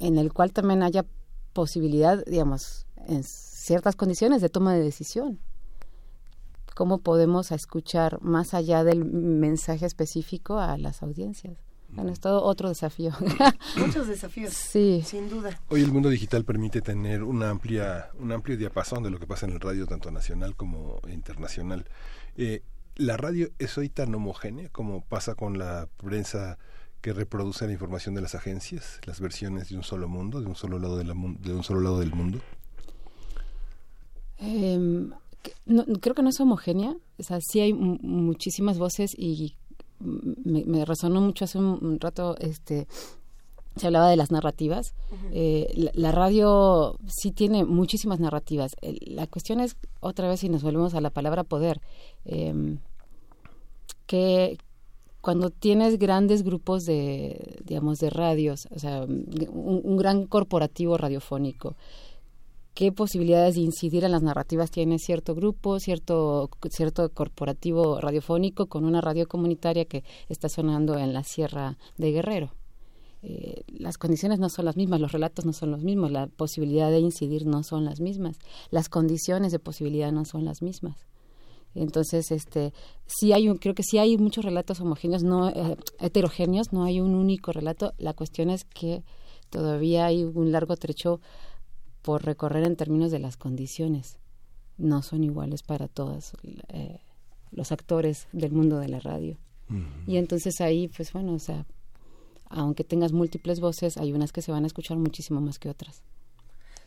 en 0.00 0.18
el 0.18 0.32
cual 0.32 0.52
también 0.52 0.82
haya 0.82 1.06
posibilidad, 1.54 2.24
digamos, 2.26 2.86
en 3.06 3.24
ciertas 3.24 3.96
condiciones 3.96 4.42
de 4.42 4.50
toma 4.50 4.74
de 4.74 4.82
decisión 4.82 5.40
cómo 6.80 7.02
podemos 7.02 7.52
escuchar 7.52 8.22
más 8.22 8.54
allá 8.54 8.84
del 8.84 9.04
mensaje 9.04 9.84
específico 9.84 10.58
a 10.58 10.78
las 10.78 11.02
audiencias. 11.02 11.58
Bueno, 11.90 12.10
es 12.10 12.20
todo 12.20 12.42
otro 12.42 12.70
desafío. 12.70 13.12
Muchos 13.76 14.08
desafíos. 14.08 14.54
Sí. 14.54 15.02
Sin 15.04 15.28
duda. 15.28 15.60
Hoy 15.68 15.82
el 15.82 15.92
mundo 15.92 16.08
digital 16.08 16.42
permite 16.46 16.80
tener 16.80 17.22
una 17.22 17.50
amplia, 17.50 18.08
un 18.18 18.32
amplio 18.32 18.56
diapasón 18.56 19.02
de 19.02 19.10
lo 19.10 19.18
que 19.18 19.26
pasa 19.26 19.44
en 19.44 19.52
el 19.52 19.60
radio, 19.60 19.86
tanto 19.86 20.10
nacional 20.10 20.56
como 20.56 21.02
internacional. 21.12 21.84
Eh, 22.38 22.62
¿La 22.96 23.18
radio 23.18 23.50
es 23.58 23.76
hoy 23.76 23.90
tan 23.90 24.14
homogénea 24.14 24.70
como 24.70 25.02
pasa 25.02 25.34
con 25.34 25.58
la 25.58 25.86
prensa 25.98 26.56
que 27.02 27.12
reproduce 27.12 27.66
la 27.66 27.72
información 27.72 28.14
de 28.14 28.22
las 28.22 28.34
agencias, 28.34 29.02
las 29.04 29.20
versiones 29.20 29.68
de 29.68 29.76
un 29.76 29.82
solo 29.82 30.08
mundo, 30.08 30.40
de 30.40 30.46
un 30.46 30.56
solo 30.56 30.78
lado, 30.78 30.96
de, 30.96 31.04
la, 31.04 31.12
de 31.12 31.52
un 31.52 31.62
solo 31.62 31.80
lado 31.80 32.00
del 32.00 32.14
mundo? 32.14 32.40
Eh, 34.38 35.10
no, 35.66 35.84
creo 36.00 36.14
que 36.14 36.22
no 36.22 36.30
es 36.30 36.40
homogénea, 36.40 36.96
o 37.18 37.22
sea, 37.22 37.38
sí 37.40 37.60
hay 37.60 37.72
muchísimas 37.72 38.78
voces 38.78 39.12
y 39.16 39.56
me, 40.00 40.84
resonó 40.84 41.20
mucho 41.20 41.44
hace 41.44 41.58
un, 41.58 41.98
rato, 42.00 42.36
este, 42.38 42.86
se 43.76 43.86
hablaba 43.86 44.08
de 44.08 44.16
las 44.16 44.30
narrativas. 44.30 44.94
Eh, 45.32 45.90
la, 45.94 46.12
radio 46.12 46.96
sí 47.06 47.32
tiene 47.32 47.64
muchísimas 47.64 48.20
narrativas. 48.20 48.76
la 48.82 49.26
cuestión 49.26 49.60
es, 49.60 49.76
otra 50.00 50.28
vez, 50.28 50.40
si 50.40 50.48
nos 50.48 50.62
volvemos 50.62 50.94
a 50.94 51.00
la 51.00 51.10
palabra 51.10 51.44
poder, 51.44 51.80
em, 52.24 52.78
que 54.06 54.58
cuando 55.20 55.50
tienes 55.50 55.98
grandes 55.98 56.42
grupos 56.42 56.86
de, 56.86 57.58
digamos, 57.64 57.98
de 57.98 58.08
radios, 58.08 58.68
o 58.74 58.78
sea, 58.78 59.02
un 59.04 59.96
gran 59.98 60.26
corporativo 60.26 60.96
radiofónico, 60.96 61.76
qué 62.80 62.92
posibilidades 62.92 63.56
de 63.56 63.60
incidir 63.60 64.04
en 64.04 64.12
las 64.12 64.22
narrativas 64.22 64.70
tiene 64.70 64.98
cierto 64.98 65.34
grupo, 65.34 65.78
cierto, 65.78 66.48
cierto 66.70 67.10
corporativo 67.12 68.00
radiofónico 68.00 68.68
con 68.68 68.86
una 68.86 69.02
radio 69.02 69.28
comunitaria 69.28 69.84
que 69.84 70.02
está 70.30 70.48
sonando 70.48 70.96
en 70.96 71.12
la 71.12 71.22
Sierra 71.22 71.76
de 71.98 72.10
Guerrero. 72.10 72.54
Eh, 73.22 73.64
las 73.68 73.98
condiciones 73.98 74.38
no 74.38 74.48
son 74.48 74.64
las 74.64 74.78
mismas, 74.78 74.98
los 74.98 75.12
relatos 75.12 75.44
no 75.44 75.52
son 75.52 75.72
los 75.72 75.84
mismos, 75.84 76.10
la 76.10 76.26
posibilidad 76.28 76.90
de 76.90 77.00
incidir 77.00 77.44
no 77.44 77.62
son 77.64 77.84
las 77.84 78.00
mismas, 78.00 78.38
las 78.70 78.88
condiciones 78.88 79.52
de 79.52 79.58
posibilidad 79.58 80.10
no 80.10 80.24
son 80.24 80.46
las 80.46 80.62
mismas. 80.62 81.06
Entonces, 81.74 82.30
este, 82.30 82.72
sí 83.04 83.34
hay 83.34 83.50
un, 83.50 83.58
creo 83.58 83.74
que 83.74 83.82
sí 83.82 83.98
hay 83.98 84.16
muchos 84.16 84.42
relatos 84.42 84.80
homogéneos, 84.80 85.22
no 85.22 85.50
eh, 85.50 85.76
heterogéneos, 85.98 86.72
no 86.72 86.84
hay 86.84 87.02
un 87.02 87.14
único 87.14 87.52
relato. 87.52 87.92
La 87.98 88.14
cuestión 88.14 88.48
es 88.48 88.64
que 88.64 89.04
todavía 89.50 90.06
hay 90.06 90.24
un 90.24 90.50
largo 90.50 90.76
trecho 90.76 91.20
por 92.02 92.24
recorrer 92.24 92.64
en 92.64 92.76
términos 92.76 93.10
de 93.10 93.18
las 93.18 93.36
condiciones. 93.36 94.18
No 94.78 95.02
son 95.02 95.24
iguales 95.24 95.62
para 95.62 95.88
todos 95.88 96.32
eh, 96.68 96.98
los 97.50 97.72
actores 97.72 98.28
del 98.32 98.52
mundo 98.52 98.78
de 98.78 98.88
la 98.88 99.00
radio. 99.00 99.36
Y 100.04 100.16
entonces 100.16 100.60
ahí, 100.60 100.88
pues 100.88 101.12
bueno, 101.12 101.32
o 101.34 101.38
sea, 101.38 101.64
aunque 102.48 102.82
tengas 102.82 103.12
múltiples 103.12 103.60
voces, 103.60 103.96
hay 103.98 104.12
unas 104.12 104.32
que 104.32 104.42
se 104.42 104.50
van 104.50 104.64
a 104.64 104.66
escuchar 104.66 104.96
muchísimo 104.96 105.40
más 105.40 105.60
que 105.60 105.68
otras. 105.68 106.02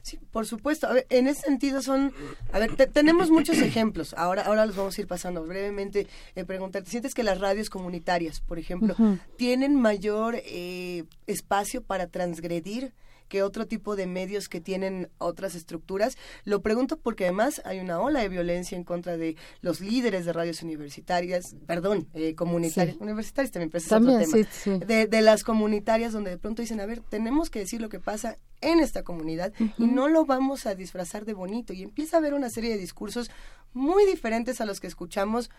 Sí, 0.01 0.19
por 0.31 0.45
supuesto. 0.45 0.89
en 1.09 1.27
ese 1.27 1.43
sentido 1.43 1.81
son, 1.81 2.11
a 2.51 2.59
ver, 2.59 2.75
tenemos 2.91 3.31
muchos 3.31 3.57
ejemplos. 3.59 4.13
Ahora, 4.15 4.41
ahora 4.41 4.65
los 4.65 4.75
vamos 4.75 4.97
a 4.97 5.01
ir 5.01 5.07
pasando 5.07 5.45
brevemente. 5.45 6.07
Eh, 6.35 6.43
preguntarte, 6.43 6.89
¿sientes 6.89 7.13
que 7.13 7.23
las 7.23 7.39
radios 7.39 7.69
comunitarias, 7.69 8.41
por 8.41 8.59
ejemplo, 8.59 8.95
tienen 9.37 9.75
mayor 9.75 10.35
eh, 10.43 11.05
espacio 11.25 11.81
para 11.81 12.07
transgredir 12.07 12.93
que 13.33 13.41
otro 13.41 13.65
tipo 13.65 13.95
de 13.95 14.05
medios 14.05 14.47
que 14.47 14.61
tienen 14.61 15.09
otras 15.17 15.55
estructuras. 15.55 16.19
Lo 16.45 16.61
pregunto 16.61 16.97
porque 16.97 17.23
además 17.23 17.63
hay 17.65 17.79
una 17.79 17.99
ola 17.99 18.19
de 18.19 18.29
violencia 18.29 18.77
en 18.77 18.83
contra 18.83 19.17
de 19.17 19.37
los 19.61 19.81
líderes 19.81 20.25
de 20.25 20.33
radios 20.33 20.61
universitarias, 20.61 21.55
perdón, 21.65 22.07
eh, 22.13 22.35
comunitarias, 22.35 22.95
universitarias 22.99 23.51
también, 23.51 23.71
pero 23.71 23.83
ese 23.83 23.95
otro 23.95 24.19
tema, 24.19 24.85
De, 24.85 25.07
de 25.07 25.21
las 25.21 25.43
comunitarias 25.43 26.13
donde 26.13 26.29
de 26.29 26.37
pronto 26.37 26.61
dicen, 26.61 26.79
a 26.79 26.85
ver, 26.85 27.01
tenemos 27.09 27.49
que 27.49 27.57
decir 27.57 27.81
lo 27.81 27.89
que 27.89 27.99
pasa 27.99 28.37
en 28.61 28.79
esta 28.79 29.01
comunidad 29.01 29.51
y 29.79 29.87
no 29.87 30.09
lo 30.09 30.25
vamos 30.25 30.67
a 30.67 30.75
disfrazar 30.75 31.25
de 31.25 31.33
bonito. 31.33 31.73
Y 31.73 31.81
empieza 31.81 32.17
a 32.17 32.19
haber 32.19 32.35
una 32.35 32.51
serie 32.51 32.69
de 32.69 32.77
discursos 32.77 33.31
muy 33.73 34.05
diferentes 34.05 34.61
a 34.61 34.65
los 34.65 34.79
que 34.79 34.85
escuchamos 34.85 35.49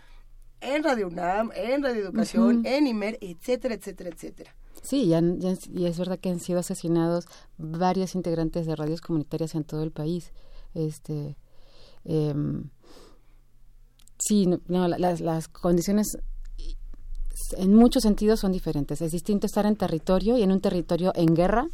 en 0.60 0.84
Radio 0.84 1.08
UNAM, 1.08 1.50
en 1.56 1.82
Radio 1.82 2.02
Educación, 2.02 2.64
en 2.64 2.86
IMER, 2.86 3.18
etcétera, 3.20 3.74
etcétera, 3.74 4.10
etcétera. 4.10 4.54
Sí, 4.84 5.10
y 5.72 5.86
es 5.86 5.98
verdad 5.98 6.18
que 6.18 6.28
han 6.28 6.40
sido 6.40 6.60
asesinados 6.60 7.24
varios 7.56 8.14
integrantes 8.14 8.66
de 8.66 8.76
radios 8.76 9.00
comunitarias 9.00 9.54
en 9.54 9.64
todo 9.64 9.82
el 9.82 9.90
país. 9.90 10.32
Este, 10.74 11.36
em, 12.04 12.68
sí, 14.18 14.46
no, 14.46 14.86
las, 14.88 15.20
las 15.20 15.48
condiciones 15.48 16.18
en 17.56 17.74
muchos 17.74 18.02
sentidos 18.02 18.40
son 18.40 18.52
diferentes. 18.52 19.00
Es 19.00 19.12
distinto 19.12 19.46
estar 19.46 19.66
en 19.66 19.76
territorio 19.76 20.36
y 20.36 20.42
en 20.42 20.52
un 20.52 20.60
territorio 20.60 21.12
en 21.14 21.34
guerra 21.34 21.66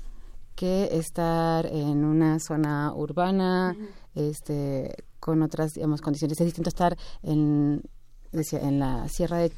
que 0.55 0.89
estar 0.93 1.67
en 1.67 2.05
una 2.05 2.39
zona 2.39 2.93
urbana, 2.95 3.77
este, 4.15 4.95
con 5.19 5.43
otras, 5.43 5.73
digamos, 5.73 6.01
condiciones. 6.01 6.41
Es 6.41 6.47
distinto 6.47 6.69
estar 6.69 6.97
en, 7.23 7.83
en 8.33 8.79
la 8.79 9.09
Sierra 9.09 9.39
de, 9.39 9.53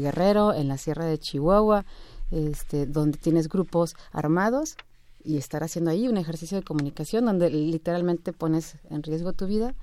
Guerrero, 0.00 0.52
en 0.52 0.68
la 0.68 0.78
Sierra 0.78 1.04
de 1.04 1.18
Chihuahua, 1.18 1.84
este, 2.30 2.86
donde 2.86 3.18
tienes 3.18 3.48
grupos 3.48 3.94
armados 4.12 4.76
y 5.24 5.36
estar 5.36 5.62
haciendo 5.62 5.90
ahí 5.90 6.08
un 6.08 6.16
ejercicio 6.16 6.56
de 6.56 6.64
comunicación 6.64 7.24
donde 7.24 7.50
literalmente 7.50 8.32
pones 8.32 8.76
en 8.90 9.02
riesgo 9.02 9.32
tu 9.32 9.46
vida, 9.46 9.74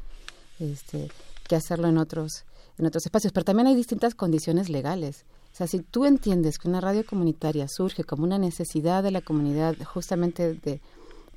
este, 0.59 1.11
que 1.47 1.55
hacerlo 1.55 1.87
en 1.87 1.97
otros, 1.97 2.45
en 2.77 2.85
otros 2.85 3.05
espacios. 3.05 3.33
Pero 3.33 3.43
también 3.43 3.67
hay 3.67 3.75
distintas 3.75 4.15
condiciones 4.15 4.69
legales. 4.69 5.25
O 5.53 5.55
sea, 5.55 5.67
si 5.67 5.79
tú 5.79 6.05
entiendes 6.05 6.57
que 6.57 6.67
una 6.67 6.81
radio 6.81 7.05
comunitaria 7.05 7.67
surge 7.67 8.03
como 8.03 8.23
una 8.23 8.39
necesidad 8.39 9.03
de 9.03 9.11
la 9.11 9.21
comunidad 9.21 9.75
justamente 9.83 10.53
de 10.53 10.81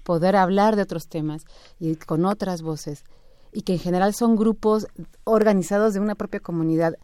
poder 0.04 0.36
hablar 0.36 0.76
de 0.76 0.82
otros 0.82 1.08
temas 1.08 1.42
y 1.80 1.96
con 1.96 2.24
otras 2.24 2.62
voces, 2.62 3.02
y 3.52 3.62
que 3.62 3.72
en 3.72 3.78
general 3.78 4.14
son 4.14 4.36
grupos 4.36 4.86
organizados 5.24 5.94
de 5.94 6.00
una 6.00 6.14
propia 6.14 6.40
comunidad, 6.40 6.94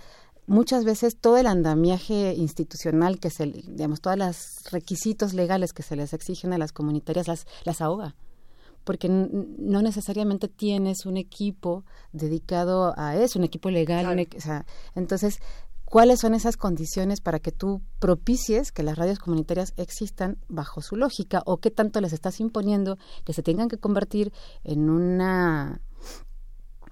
muchas 0.47 0.85
veces 0.85 1.17
todo 1.17 1.37
el 1.39 1.47
andamiaje 1.47 2.35
institucional 2.35 3.19
que 3.21 3.31
se, 3.31 3.47
digamos, 3.47 4.01
todos 4.01 4.17
los 4.17 4.65
requisitos 4.71 5.35
legales 5.35 5.73
que 5.73 5.83
se 5.83 5.97
les 5.97 6.13
exigen 6.13 6.53
a 6.53 6.59
las 6.59 6.73
comunitarias 6.73 7.29
las, 7.29 7.47
las 7.65 7.81
ahoga 7.81 8.15
porque 8.85 9.09
no 9.09 9.81
necesariamente 9.81 10.49
tienes 10.49 11.07
un 11.07 11.17
equipo 11.17 11.85
dedicado 12.13 12.95
a 12.97 13.17
eso, 13.17 13.39
un 13.39 13.45
equipo 13.45 13.71
legal, 13.71 14.07
o 14.07 14.41
sea, 14.41 14.67
entonces 14.97 15.39
cuáles 15.85 16.21
son 16.21 16.35
esas 16.35 16.57
condiciones 16.57 17.21
para 17.21 17.39
que 17.39 17.53
tú 17.53 17.83
propicies 17.99 18.73
que 18.73 18.83
las 18.83 18.97
radios 18.97 19.19
comunitarias 19.19 19.75
existan 19.77 20.39
bajo 20.49 20.81
su 20.81 20.97
lógica 20.97 21.43
o 21.45 21.59
qué 21.59 21.71
tanto 21.71 22.01
les 22.01 22.13
estás 22.13 22.41
imponiendo 22.41 22.97
que 23.25 23.35
se 23.35 23.43
tengan 23.43 23.69
que 23.69 23.79
convertir 23.79 24.33
en 24.65 24.89
una 24.89 25.81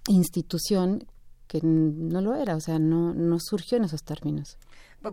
institución 0.07 1.07
que 1.51 1.59
no 1.65 2.21
lo 2.21 2.37
era, 2.37 2.55
o 2.55 2.61
sea, 2.61 2.79
no, 2.79 3.13
no 3.13 3.41
surgió 3.41 3.77
en 3.77 3.83
esos 3.83 4.05
términos. 4.05 4.57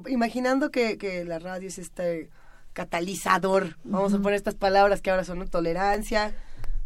Imaginando 0.07 0.69
que, 0.69 0.99
que 0.99 1.25
la 1.25 1.39
radio 1.39 1.67
es 1.67 1.79
este 1.79 2.29
catalizador, 2.73 3.75
vamos 3.83 4.13
a 4.13 4.19
poner 4.19 4.35
estas 4.35 4.53
palabras 4.53 5.01
que 5.01 5.09
ahora 5.09 5.23
son 5.23 5.47
tolerancia, 5.47 6.35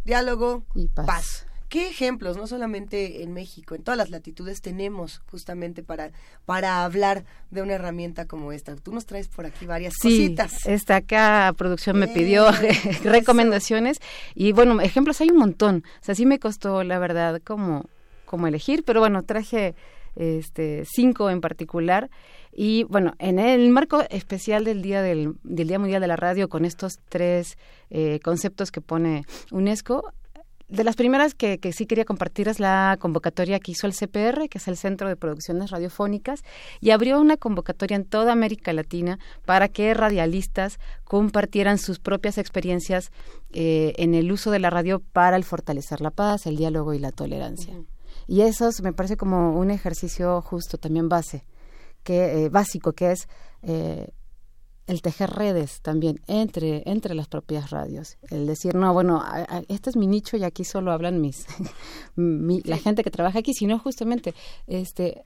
diálogo 0.06 0.64
y 0.74 0.88
paz. 0.88 1.46
¿Qué 1.68 1.90
ejemplos, 1.90 2.38
no 2.38 2.48
solamente 2.48 3.24
en 3.24 3.34
México, 3.34 3.76
en 3.76 3.84
todas 3.84 3.98
las 3.98 4.10
latitudes 4.10 4.62
tenemos 4.62 5.22
justamente 5.30 5.84
para, 5.84 6.12
para 6.46 6.86
hablar 6.86 7.26
de 7.50 7.62
una 7.62 7.74
herramienta 7.74 8.28
como 8.28 8.54
esta? 8.54 8.78
Tú 8.78 8.94
nos 8.94 9.06
traes 9.06 9.28
por 9.28 9.46
aquí 9.46 9.66
varias 9.66 9.96
sí, 10.02 10.28
cositas. 10.28 10.66
Esta 10.66 10.98
acá 10.98 11.54
producción 11.58 12.00
me 12.00 12.08
pidió 12.08 12.48
recomendaciones 13.04 14.00
y 14.34 14.54
bueno, 14.54 14.80
ejemplos 14.80 15.20
hay 15.20 15.30
un 15.30 15.38
montón. 15.38 15.84
O 16.02 16.06
sea, 16.06 16.16
sí 16.16 16.26
me 16.26 16.40
costó, 16.40 16.86
la 16.86 17.00
verdad, 17.00 17.42
como, 17.44 17.90
como 18.32 18.48
elegir, 18.48 18.84
pero 18.84 19.02
bueno, 19.02 19.24
traje 19.24 19.76
este, 20.16 20.86
cinco 20.86 21.30
en 21.30 21.42
particular. 21.42 22.10
Y 22.54 22.84
bueno, 22.86 23.14
en 23.20 23.38
el 23.40 23.70
marco 23.70 24.02
especial 24.10 24.64
del 24.64 24.82
Día, 24.82 25.02
del, 25.02 25.36
Día 25.44 25.80
Mundial 25.80 26.02
de 26.02 26.08
la 26.08 26.16
Radio, 26.16 26.50
con 26.50 26.66
estos 26.66 27.00
tres 27.10 27.58
eh, 27.90 28.20
conceptos 28.24 28.72
que 28.72 28.82
pone 28.82 29.26
UNESCO, 29.52 30.14
de 30.72 30.86
las 30.86 30.96
primeras 30.96 31.34
que, 31.36 31.60
sí 31.74 31.86
quería 31.86 32.06
compartir 32.06 32.48
es 32.48 32.62
la 32.62 32.98
convocatoria 33.00 33.60
que 33.60 33.74
hizo 33.74 33.88
el 33.88 33.94
CPR, 33.94 34.48
que 34.48 34.58
es 34.58 34.70
el 34.70 34.78
Centro 34.78 35.10
de 35.10 35.18
Producciones 35.18 35.70
Radiofónicas, 35.70 36.44
y 36.80 36.92
abrió 36.92 37.20
una 37.20 37.36
convocatoria 37.36 37.98
en 37.98 38.06
toda 38.06 38.32
América 38.32 38.72
Latina 38.72 39.20
para 39.46 39.68
que 39.68 39.94
radialistas 39.94 40.80
compartieran 41.04 41.78
sus 41.78 42.00
propias 42.00 42.38
experiencias 42.38 43.12
eh, 43.52 43.94
en 43.98 44.16
el 44.16 44.32
uso 44.32 44.50
de 44.50 44.60
la 44.60 44.70
radio 44.70 45.02
para 45.12 45.42
fortalecer 45.44 46.00
la 46.00 46.12
paz, 46.12 46.46
el 46.46 46.56
diálogo 46.56 46.94
y 46.94 47.00
la 47.00 47.12
tolerancia. 47.12 47.76
Y 48.28 48.42
eso 48.42 48.70
me 48.84 48.94
parece 48.94 49.18
como 49.18 49.58
un 49.58 49.72
ejercicio 49.72 50.42
justo, 50.42 50.78
también 50.78 51.10
base, 51.10 51.46
que 52.04 52.46
eh, 52.46 52.50
básico, 52.50 52.94
que 52.94 53.12
es 53.12 53.28
eh, 53.64 54.12
el 54.88 55.02
tejer 55.02 55.30
redes 55.30 55.82
también 55.82 56.20
entre, 56.28 56.84
entre 56.86 57.16
las 57.16 57.28
propias 57.28 57.70
radios. 57.70 58.18
El 58.30 58.46
decir, 58.46 58.76
no, 58.76 58.94
bueno, 58.94 59.24
este 59.68 59.90
es 59.90 59.96
mi 59.96 60.08
nicho 60.08 60.38
y 60.38 60.44
aquí 60.44 60.64
solo 60.64 60.92
hablan 60.92 61.22
mis, 61.22 61.46
la 62.16 62.78
gente 62.78 63.04
que 63.04 63.12
trabaja 63.12 63.40
aquí, 63.40 63.54
sino 63.54 63.80
justamente, 63.80 64.34
este, 64.68 65.24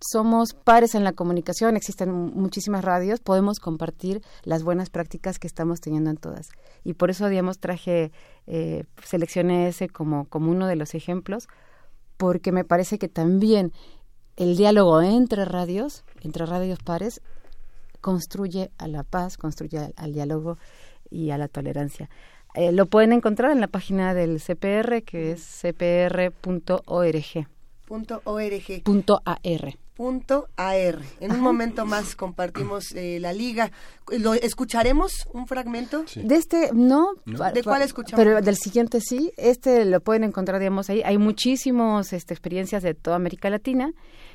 somos 0.00 0.54
pares 0.54 0.94
en 0.94 1.04
la 1.04 1.12
comunicación, 1.12 1.76
existen 1.76 2.12
muchísimas 2.12 2.84
radios, 2.84 3.20
podemos 3.20 3.58
compartir 3.58 4.22
las 4.44 4.62
buenas 4.62 4.90
prácticas 4.90 5.38
que 5.38 5.46
estamos 5.46 5.80
teniendo 5.80 6.10
en 6.10 6.16
todas. 6.16 6.48
Y 6.84 6.94
por 6.94 7.10
eso, 7.10 7.28
digamos, 7.28 7.58
traje, 7.58 8.12
eh, 8.46 8.84
seleccioné 9.02 9.68
ese 9.68 9.88
como, 9.88 10.26
como 10.28 10.50
uno 10.50 10.66
de 10.66 10.76
los 10.76 10.94
ejemplos, 10.94 11.48
porque 12.16 12.52
me 12.52 12.64
parece 12.64 12.98
que 12.98 13.08
también 13.08 13.72
el 14.36 14.56
diálogo 14.56 15.02
entre 15.02 15.44
radios, 15.44 16.04
entre 16.22 16.46
radios 16.46 16.78
pares, 16.78 17.22
construye 18.00 18.70
a 18.78 18.88
la 18.88 19.02
paz, 19.02 19.36
construye 19.36 19.92
al, 19.96 20.12
diálogo 20.12 20.58
y 21.10 21.30
a 21.30 21.38
la 21.38 21.48
tolerancia. 21.48 22.08
Eh, 22.54 22.72
lo 22.72 22.86
pueden 22.86 23.12
encontrar 23.12 23.50
en 23.50 23.60
la 23.60 23.68
página 23.68 24.14
del 24.14 24.40
CPR, 24.40 25.02
que 25.02 25.32
es 25.32 25.42
cpr.org. 25.42 26.76
.org. 28.24 28.82
.ar. 29.24 29.78
Punto 29.96 30.48
AR. 30.56 31.00
En 31.20 31.32
un 31.32 31.40
momento 31.40 31.86
más 31.86 32.14
compartimos 32.16 32.92
eh, 32.92 33.18
la 33.18 33.32
liga. 33.32 33.72
¿Lo 34.18 34.34
escucharemos 34.34 35.26
un 35.32 35.46
fragmento? 35.46 36.04
De 36.14 36.36
este 36.36 36.70
no, 36.74 37.14
¿De 37.24 37.62
cuál 37.62 37.80
escuchamos? 37.80 38.22
Pero 38.22 38.42
del 38.42 38.56
siguiente 38.56 39.00
sí. 39.00 39.32
Este 39.38 39.86
lo 39.86 40.00
pueden 40.00 40.24
encontrar 40.24 40.60
digamos 40.60 40.90
ahí. 40.90 41.02
Hay 41.02 41.16
muchísimas 41.16 42.12
este, 42.12 42.34
experiencias 42.34 42.82
de 42.82 42.92
toda 42.92 43.16
América 43.16 43.48
Latina 43.48 43.94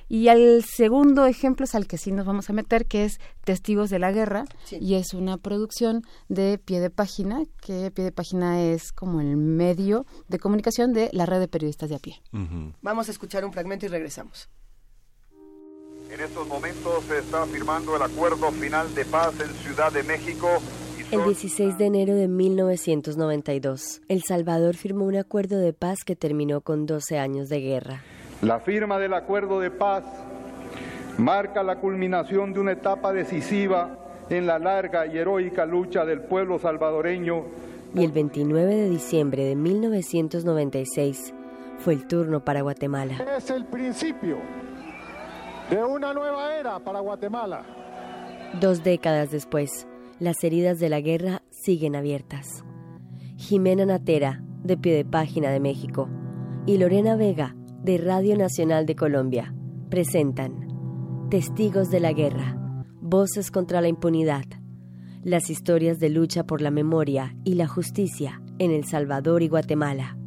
y 0.09 0.27
al 0.27 0.65
segundo 0.65 1.25
ejemplo 1.25 1.63
es 1.63 1.73
al 1.73 1.87
que 1.87 1.97
sí 1.97 2.11
nos 2.11 2.25
vamos 2.25 2.49
a 2.49 2.53
meter, 2.53 2.85
que 2.85 3.05
es 3.05 3.19
Testigos 3.45 3.89
de 3.89 3.97
la 3.97 4.11
Guerra, 4.11 4.43
y 4.71 4.95
es 4.95 5.13
una 5.13 5.37
producción 5.37 6.01
de 6.27 6.57
pie 6.57 6.81
de 6.81 6.89
página, 6.89 7.43
que 7.61 7.91
pie 7.91 8.03
de 8.03 8.11
página 8.11 8.61
es 8.61 8.91
como 8.91 9.21
el 9.21 9.37
medio 9.37 10.05
de 10.27 10.37
comunicación 10.37 10.91
de 10.91 11.09
la 11.13 11.25
red 11.25 11.39
de 11.39 11.47
periodistas 11.47 11.87
de 11.89 11.95
a 11.95 11.99
pie. 11.99 12.21
Vamos 12.81 13.07
a 13.07 13.11
escuchar 13.11 13.45
un 13.45 13.53
fragmento 13.53 13.85
y 13.85 13.89
regresamos. 13.89 14.49
En 16.11 16.19
estos 16.19 16.45
momentos 16.45 17.05
se 17.05 17.19
está 17.19 17.45
firmando 17.45 17.95
el 17.95 18.01
acuerdo 18.01 18.51
final 18.51 18.93
de 18.93 19.05
paz 19.05 19.33
en 19.39 19.47
Ciudad 19.47 19.93
de 19.93 20.03
México. 20.03 20.49
El 21.09 21.23
16 21.23 21.77
de 21.77 21.85
enero 21.85 22.15
de 22.15 22.27
1992, 22.27 24.01
El 24.09 24.21
Salvador 24.23 24.75
firmó 24.75 25.05
un 25.05 25.15
acuerdo 25.15 25.57
de 25.57 25.71
paz 25.71 26.03
que 26.05 26.17
terminó 26.17 26.59
con 26.59 26.85
12 26.85 27.17
años 27.17 27.47
de 27.47 27.61
guerra. 27.61 28.01
La 28.41 28.59
firma 28.59 28.99
del 28.99 29.13
acuerdo 29.13 29.61
de 29.61 29.71
paz 29.71 30.03
marca 31.17 31.63
la 31.63 31.79
culminación 31.79 32.51
de 32.51 32.59
una 32.59 32.73
etapa 32.73 33.13
decisiva 33.13 33.97
en 34.29 34.47
la 34.47 34.59
larga 34.59 35.07
y 35.07 35.17
heroica 35.17 35.65
lucha 35.65 36.03
del 36.03 36.19
pueblo 36.23 36.59
salvadoreño. 36.59 37.45
Y 37.95 38.03
el 38.03 38.11
29 38.11 38.75
de 38.75 38.89
diciembre 38.89 39.45
de 39.45 39.55
1996 39.55 41.33
fue 41.79 41.93
el 41.93 42.05
turno 42.05 42.43
para 42.43 42.63
Guatemala. 42.63 43.15
Es 43.37 43.49
el 43.49 43.63
principio 43.63 44.39
de 45.71 45.81
una 45.85 46.13
nueva 46.13 46.53
era 46.57 46.79
para 46.79 46.99
Guatemala. 46.99 47.63
Dos 48.59 48.83
décadas 48.83 49.31
después, 49.31 49.87
las 50.19 50.43
heridas 50.43 50.79
de 50.79 50.89
la 50.89 50.99
guerra 50.99 51.43
siguen 51.49 51.95
abiertas. 51.95 52.65
Jimena 53.37 53.85
Natera, 53.85 54.43
de 54.63 54.75
pie 54.75 54.93
de 54.93 55.05
página 55.05 55.49
de 55.49 55.61
México, 55.61 56.09
y 56.65 56.77
Lorena 56.77 57.15
Vega, 57.15 57.55
de 57.83 57.97
Radio 57.97 58.37
Nacional 58.37 58.85
de 58.85 58.95
Colombia 58.95 59.55
presentan 59.89 61.27
Testigos 61.29 61.89
de 61.89 62.01
la 62.01 62.11
Guerra, 62.11 62.83
Voces 63.01 63.49
contra 63.49 63.81
la 63.81 63.87
Impunidad, 63.87 64.43
Las 65.23 65.49
historias 65.49 65.99
de 65.99 66.09
lucha 66.09 66.43
por 66.45 66.61
la 66.61 66.71
memoria 66.71 67.35
y 67.45 67.53
la 67.53 67.67
justicia 67.67 68.41
en 68.59 68.71
El 68.71 68.83
Salvador 68.85 69.41
y 69.41 69.47
Guatemala. 69.47 70.17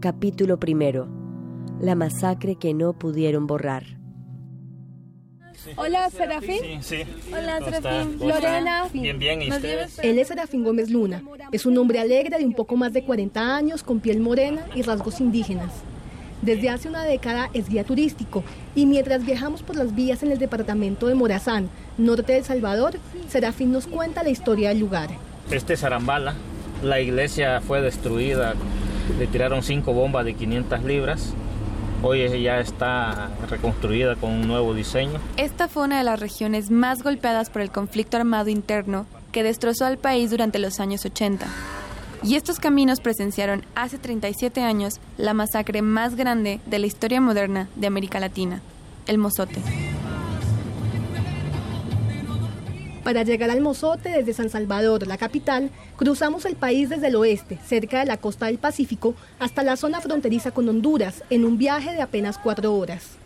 Capítulo 0.00 0.58
primero. 0.58 1.08
La 1.80 1.94
masacre 1.94 2.56
que 2.56 2.74
no 2.74 2.98
pudieron 2.98 3.46
borrar. 3.46 4.03
Hola, 5.76 6.10
Serafín. 6.10 6.58
Sí, 6.60 6.78
sí. 7.04 7.32
Hola, 7.32 7.58
¿Cómo 7.60 7.70
Serafín. 7.70 8.18
Lorena. 8.18 8.84
Bien, 8.92 9.18
bien, 9.18 9.42
¿y 9.42 9.50
ustedes? 9.50 9.98
Él 10.00 10.18
es 10.18 10.28
Serafín 10.28 10.64
Gómez 10.64 10.90
Luna. 10.90 11.22
Es 11.52 11.66
un 11.66 11.76
hombre 11.78 11.98
alegre 12.00 12.38
de 12.38 12.44
un 12.44 12.54
poco 12.54 12.76
más 12.76 12.92
de 12.92 13.04
40 13.04 13.56
años, 13.56 13.82
con 13.82 14.00
piel 14.00 14.20
morena 14.20 14.66
y 14.74 14.82
rasgos 14.82 15.20
indígenas. 15.20 15.72
Desde 16.42 16.68
hace 16.68 16.88
una 16.88 17.04
década 17.04 17.48
es 17.54 17.70
guía 17.70 17.84
turístico 17.84 18.44
y 18.74 18.84
mientras 18.84 19.24
viajamos 19.24 19.62
por 19.62 19.76
las 19.76 19.94
vías 19.94 20.22
en 20.22 20.30
el 20.30 20.38
departamento 20.38 21.06
de 21.06 21.14
Morazán, 21.14 21.70
norte 21.96 22.32
de 22.32 22.38
El 22.38 22.44
Salvador, 22.44 22.98
Serafín 23.28 23.72
nos 23.72 23.86
cuenta 23.86 24.22
la 24.22 24.28
historia 24.28 24.68
del 24.68 24.80
lugar. 24.80 25.08
Este 25.50 25.72
es 25.72 25.84
Arambala. 25.84 26.34
La 26.82 27.00
iglesia 27.00 27.62
fue 27.62 27.80
destruida. 27.80 28.54
Le 29.18 29.26
tiraron 29.26 29.62
cinco 29.62 29.94
bombas 29.94 30.26
de 30.26 30.34
500 30.34 30.84
libras. 30.84 31.32
Hoy 32.02 32.42
ya 32.42 32.60
está 32.60 33.30
reconstruida 33.48 34.16
con 34.16 34.30
un 34.30 34.46
nuevo 34.46 34.74
diseño. 34.74 35.18
Esta 35.36 35.68
fue 35.68 35.84
una 35.84 35.98
de 35.98 36.04
las 36.04 36.20
regiones 36.20 36.70
más 36.70 37.02
golpeadas 37.02 37.50
por 37.50 37.62
el 37.62 37.70
conflicto 37.70 38.16
armado 38.16 38.50
interno 38.50 39.06
que 39.32 39.42
destrozó 39.42 39.86
al 39.86 39.98
país 39.98 40.30
durante 40.30 40.58
los 40.58 40.80
años 40.80 41.04
80. 41.04 41.46
Y 42.22 42.36
estos 42.36 42.58
caminos 42.58 43.00
presenciaron 43.00 43.64
hace 43.74 43.98
37 43.98 44.62
años 44.62 44.94
la 45.18 45.34
masacre 45.34 45.82
más 45.82 46.14
grande 46.16 46.60
de 46.64 46.78
la 46.78 46.86
historia 46.86 47.20
moderna 47.20 47.68
de 47.76 47.86
América 47.86 48.20
Latina, 48.20 48.62
el 49.06 49.18
Mozote. 49.18 49.60
Para 53.04 53.22
llegar 53.22 53.50
al 53.50 53.60
Mozote 53.60 54.08
desde 54.08 54.32
San 54.32 54.48
Salvador, 54.48 55.06
la 55.06 55.18
capital, 55.18 55.70
cruzamos 55.96 56.46
el 56.46 56.56
país 56.56 56.88
desde 56.88 57.08
el 57.08 57.16
oeste, 57.16 57.58
cerca 57.66 58.00
de 58.00 58.06
la 58.06 58.16
costa 58.16 58.46
del 58.46 58.56
Pacífico, 58.56 59.14
hasta 59.38 59.62
la 59.62 59.76
zona 59.76 60.00
fronteriza 60.00 60.52
con 60.52 60.66
Honduras, 60.70 61.22
en 61.28 61.44
un 61.44 61.58
viaje 61.58 61.92
de 61.92 62.00
apenas 62.00 62.38
cuatro 62.38 62.74
horas. 62.74 63.18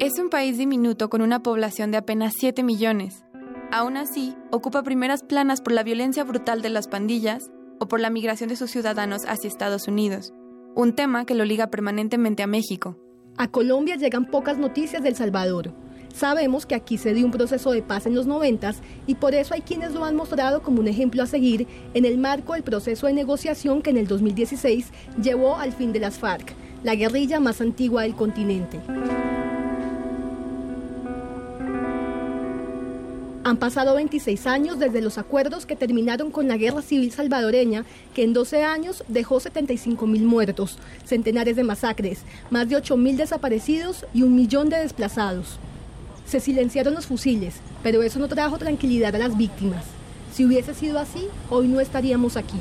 Es 0.00 0.18
un 0.18 0.30
país 0.30 0.58
diminuto 0.58 1.10
con 1.10 1.22
una 1.22 1.44
población 1.44 1.92
de 1.92 1.98
apenas 1.98 2.32
7 2.36 2.64
millones. 2.64 3.22
Aún 3.70 3.96
así, 3.96 4.34
ocupa 4.50 4.82
primeras 4.82 5.22
planas 5.22 5.60
por 5.60 5.72
la 5.72 5.84
violencia 5.84 6.24
brutal 6.24 6.60
de 6.60 6.70
las 6.70 6.88
pandillas 6.88 7.52
o 7.78 7.86
por 7.86 8.00
la 8.00 8.10
migración 8.10 8.48
de 8.48 8.56
sus 8.56 8.72
ciudadanos 8.72 9.22
hacia 9.28 9.46
Estados 9.46 9.86
Unidos, 9.86 10.32
un 10.74 10.94
tema 10.94 11.24
que 11.24 11.34
lo 11.34 11.44
liga 11.44 11.70
permanentemente 11.70 12.42
a 12.42 12.46
México. 12.46 12.96
A 13.36 13.48
Colombia 13.48 13.96
llegan 13.96 14.26
pocas 14.26 14.58
noticias 14.58 15.02
del 15.02 15.16
Salvador. 15.16 15.72
Sabemos 16.14 16.66
que 16.66 16.74
aquí 16.74 16.98
se 16.98 17.14
dio 17.14 17.24
un 17.24 17.32
proceso 17.32 17.70
de 17.70 17.82
paz 17.82 18.06
en 18.06 18.14
los 18.14 18.26
noventas 18.26 18.80
y 19.06 19.14
por 19.14 19.34
eso 19.34 19.54
hay 19.54 19.62
quienes 19.62 19.92
lo 19.92 20.04
han 20.04 20.16
mostrado 20.16 20.62
como 20.62 20.80
un 20.80 20.88
ejemplo 20.88 21.22
a 21.22 21.26
seguir 21.26 21.66
en 21.94 22.04
el 22.04 22.18
marco 22.18 22.54
del 22.54 22.62
proceso 22.62 23.06
de 23.06 23.12
negociación 23.12 23.80
que 23.82 23.90
en 23.90 23.96
el 23.96 24.06
2016 24.06 24.90
llevó 25.22 25.56
al 25.56 25.72
fin 25.72 25.92
de 25.92 26.00
las 26.00 26.18
FARC, 26.18 26.54
la 26.82 26.94
guerrilla 26.94 27.40
más 27.40 27.60
antigua 27.60 28.02
del 28.02 28.14
continente. 28.14 28.80
Han 33.42 33.56
pasado 33.56 33.94
26 33.94 34.46
años 34.46 34.78
desde 34.78 35.00
los 35.00 35.16
acuerdos 35.16 35.64
que 35.64 35.74
terminaron 35.74 36.30
con 36.30 36.46
la 36.46 36.58
guerra 36.58 36.82
civil 36.82 37.10
salvadoreña, 37.10 37.86
que 38.14 38.22
en 38.22 38.34
12 38.34 38.64
años 38.64 39.02
dejó 39.08 39.40
75 39.40 40.06
mil 40.06 40.24
muertos, 40.24 40.78
centenares 41.06 41.56
de 41.56 41.64
masacres, 41.64 42.20
más 42.50 42.68
de 42.68 42.76
8 42.76 42.98
mil 42.98 43.16
desaparecidos 43.16 44.04
y 44.12 44.24
un 44.24 44.36
millón 44.36 44.68
de 44.68 44.76
desplazados. 44.76 45.58
Se 46.26 46.38
silenciaron 46.38 46.94
los 46.94 47.06
fusiles, 47.06 47.54
pero 47.82 48.02
eso 48.02 48.18
no 48.18 48.28
trajo 48.28 48.58
tranquilidad 48.58 49.14
a 49.14 49.18
las 49.18 49.36
víctimas. 49.38 49.84
Si 50.34 50.44
hubiese 50.44 50.74
sido 50.74 50.98
así, 50.98 51.26
hoy 51.48 51.66
no 51.66 51.80
estaríamos 51.80 52.36
aquí. 52.36 52.58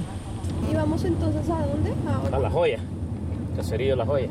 ¿Y 0.71 0.75
vamos 0.75 1.03
entonces 1.03 1.49
a 1.49 1.65
dónde? 1.67 1.93
Ahora? 2.07 2.37
A 2.37 2.39
La 2.39 2.49
Joya, 2.49 2.79
Caserío 3.57 3.97
La 3.97 4.05
Joya. 4.05 4.29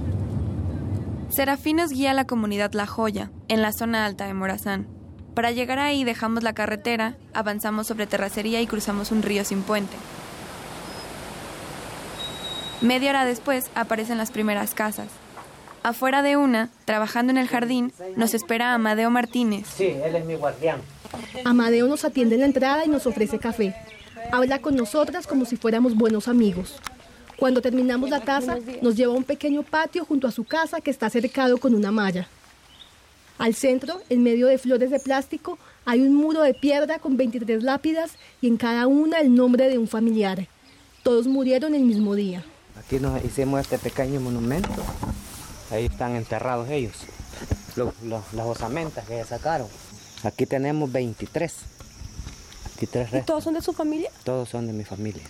Serafín 1.28 1.76
nos 1.76 1.90
guía 1.90 2.12
a 2.12 2.14
la 2.14 2.26
comunidad 2.26 2.72
La 2.72 2.87
Joya, 2.87 3.30
en 3.48 3.61
la 3.61 3.72
zona 3.72 4.06
alta 4.06 4.26
de 4.26 4.32
Morazán. 4.32 4.97
Para 5.38 5.53
llegar 5.53 5.79
ahí 5.79 6.03
dejamos 6.03 6.42
la 6.42 6.53
carretera, 6.53 7.14
avanzamos 7.33 7.87
sobre 7.87 8.09
terracería 8.09 8.61
y 8.61 8.66
cruzamos 8.66 9.12
un 9.12 9.22
río 9.22 9.44
sin 9.44 9.62
puente. 9.62 9.96
Media 12.81 13.11
hora 13.11 13.24
después 13.24 13.70
aparecen 13.77 14.18
las 14.18 14.33
primeras 14.33 14.74
casas. 14.74 15.07
Afuera 15.85 16.22
de 16.22 16.37
una, 16.37 16.70
trabajando 16.87 17.31
en 17.31 17.38
el 17.38 17.46
jardín, 17.46 17.92
nos 18.16 18.35
espera 18.35 18.74
Amadeo 18.74 19.11
Martínez. 19.11 19.68
Sí, 19.77 19.85
él 19.85 20.16
es 20.16 20.24
mi 20.24 20.35
guardián. 20.35 20.81
Amadeo 21.44 21.87
nos 21.87 22.05
atiende 22.05 22.35
en 22.35 22.40
la 22.40 22.46
entrada 22.48 22.85
y 22.85 22.88
nos 22.88 23.07
ofrece 23.07 23.38
café. 23.38 23.77
Habla 24.33 24.59
con 24.59 24.74
nosotras 24.74 25.29
como 25.29 25.44
si 25.44 25.57
fuéramos 25.57 25.94
buenos 25.94 26.27
amigos. 26.27 26.81
Cuando 27.37 27.62
terminamos 27.62 28.11
la 28.11 28.18
taza, 28.18 28.57
nos 28.83 28.96
lleva 28.96 29.12
a 29.12 29.16
un 29.16 29.22
pequeño 29.22 29.62
patio 29.62 30.05
junto 30.05 30.27
a 30.27 30.33
su 30.33 30.42
casa 30.42 30.81
que 30.81 30.90
está 30.90 31.09
cercado 31.09 31.59
con 31.59 31.77
una 31.77 31.92
malla. 31.92 32.27
Al 33.38 33.55
centro, 33.55 34.01
en 34.11 34.22
medio 34.22 34.46
de 34.48 34.59
flores 34.59 34.90
de 34.90 34.98
plástico, 34.98 35.59
hay 35.85 36.01
un 36.01 36.14
muro 36.14 36.42
de 36.42 36.55
piedra 36.55 36.98
con 36.98 37.16
23 37.16 37.62
lápidas 37.62 38.12
y 38.40 38.48
en 38.48 38.57
cada 38.57 38.87
una 38.87 39.18
el 39.20 39.35
nombre 39.35 39.68
de 39.68 39.79
un 39.79 39.87
familiar. 39.88 40.48
Todos 41.05 41.27
murieron 41.27 41.74
el 41.74 41.83
mismo 41.83 42.14
día. 42.14 42.44
Aquí 42.77 42.98
nos 42.98 43.24
hicimos 43.24 43.61
este 43.61 43.79
pequeño 43.79 44.20
monumento. 44.20 44.68
Ahí 45.70 45.87
están 45.87 46.16
enterrados 46.16 46.68
ellos, 46.70 46.94
los, 47.77 47.94
los- 48.03 48.33
las 48.33 48.46
osamentas 48.46 49.07
que 49.07 49.22
sacaron. 49.24 49.68
Aquí 50.24 50.46
tenemos 50.46 50.90
23. 50.90 51.53
23 52.81 53.22
¿Y 53.22 53.27
todos 53.27 53.44
son 53.44 53.55
de 53.55 53.62
su 53.62 53.72
familia? 53.72 54.11
Todos 54.24 54.48
son 54.48 54.66
de 54.66 54.72
mi 54.72 54.85
familia. 54.85 55.22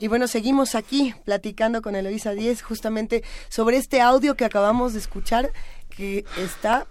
Y 0.00 0.08
bueno, 0.08 0.26
seguimos 0.26 0.74
aquí 0.74 1.14
platicando 1.24 1.82
con 1.82 1.94
Eloisa 1.94 2.32
Díez 2.32 2.62
justamente 2.62 3.22
sobre 3.48 3.76
este 3.76 4.00
audio 4.00 4.34
que 4.34 4.44
acabamos 4.46 4.94
de 4.94 4.98
escuchar 4.98 5.50
que 5.90 6.24
está 6.38 6.86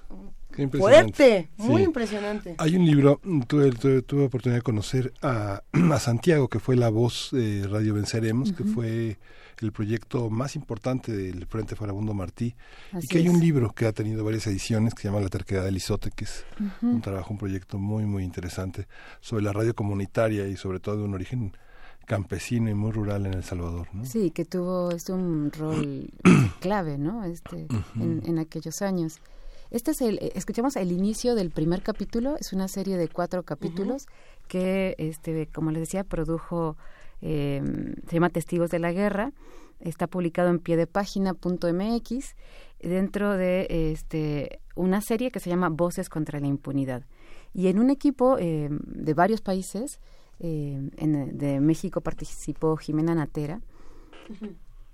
fuerte, 0.78 1.50
muy 1.58 1.78
Sí. 1.82 1.84
impresionante. 1.88 2.56
Hay 2.58 2.76
un 2.76 2.86
libro, 2.86 3.20
tuve, 3.48 3.72
tuve, 3.72 4.02
tuve 4.02 4.26
oportunidad 4.26 4.60
de 4.60 4.62
conocer 4.64 5.14
a, 5.22 5.64
a 5.92 6.00
Santiago, 6.00 6.48
que 6.50 6.60
fue 6.60 6.76
la 6.76 6.90
voz 6.90 7.30
de 7.32 7.68
Radio 7.68 7.94
Venceremos, 7.94 8.52
que 8.54 8.64
fue 8.64 9.18
el 9.60 9.72
proyecto 9.72 10.30
más 10.30 10.56
importante 10.56 11.12
del 11.12 11.46
Frente 11.48 11.76
Farabundo 11.76 12.14
Martí, 12.14 12.56
y 13.02 13.08
que 13.08 13.18
hay 13.18 13.28
un 13.30 13.40
libro 13.40 13.74
que 13.74 13.88
ha 13.88 13.92
tenido 13.92 14.24
varias 14.24 14.48
ediciones 14.48 14.94
que 14.94 15.02
se 15.02 15.08
llama 15.10 15.20
La 15.20 15.30
terquedad 15.30 15.66
del 15.66 15.78
Isote, 15.78 16.12
que 16.16 16.26
es 16.26 16.46
un 16.82 17.02
trabajo, 17.02 17.32
un 17.34 17.40
proyecto 17.40 17.78
muy, 17.78 18.06
muy 18.06 18.24
interesante 18.24 18.88
sobre 19.20 19.44
la 19.44 19.52
radio 19.54 19.74
comunitaria 19.74 20.48
y 20.48 20.56
sobre 20.58 20.80
todo 20.80 20.98
de 20.98 21.04
un 21.04 21.14
origen 21.14 21.54
campesino 22.10 22.72
y 22.72 22.74
muy 22.74 22.92
rural 22.92 23.28
en 23.28 23.36
El 23.36 23.44
Salvador. 23.44 23.88
¿no? 23.94 24.04
Sí, 24.04 24.32
que 24.32 24.44
tuvo 24.44 24.90
este, 24.90 25.14
un 25.14 25.52
rol 25.52 26.10
clave, 26.60 26.98
¿no? 26.98 27.24
Este, 27.24 27.68
en, 27.96 28.24
en 28.26 28.40
aquellos 28.40 28.82
años. 28.82 29.20
Este 29.70 29.92
es 29.92 30.02
el, 30.02 30.18
eh, 30.18 30.32
escuchamos 30.34 30.76
el 30.76 30.92
inicio 30.92 31.36
del 31.36 31.52
primer 31.52 31.84
capítulo, 31.84 32.36
es 32.40 32.52
una 32.52 32.68
serie 32.68 32.98
de 32.98 33.10
cuatro 33.10 33.44
capítulos 33.44 34.08
que, 34.48 34.96
este, 34.98 35.46
como 35.54 35.70
les 35.70 35.82
decía, 35.82 36.04
produjo, 36.04 36.78
eh, 37.22 37.62
se 38.08 38.16
llama 38.16 38.32
Testigos 38.32 38.72
de 38.72 38.80
la 38.80 38.92
Guerra, 38.92 39.32
está 39.80 40.08
publicado 40.08 40.50
en 40.50 40.58
piedepágina.mx 40.58 42.36
dentro 42.82 43.38
de 43.38 43.92
este, 43.92 44.62
una 44.74 45.02
serie 45.02 45.30
que 45.30 45.40
se 45.40 45.52
llama 45.52 45.70
Voces 45.70 46.10
contra 46.10 46.40
la 46.40 46.48
Impunidad. 46.48 47.04
Y 47.54 47.68
en 47.68 47.78
un 47.78 47.92
equipo 47.92 48.40
eh, 48.40 48.70
de 48.72 49.14
varios 49.14 49.42
países, 49.42 50.00
eh, 50.40 50.90
en- 50.98 51.38
de 51.38 51.60
México 51.60 52.02
participó 52.02 52.78
Jimena 52.78 53.16
Natera, 53.16 53.62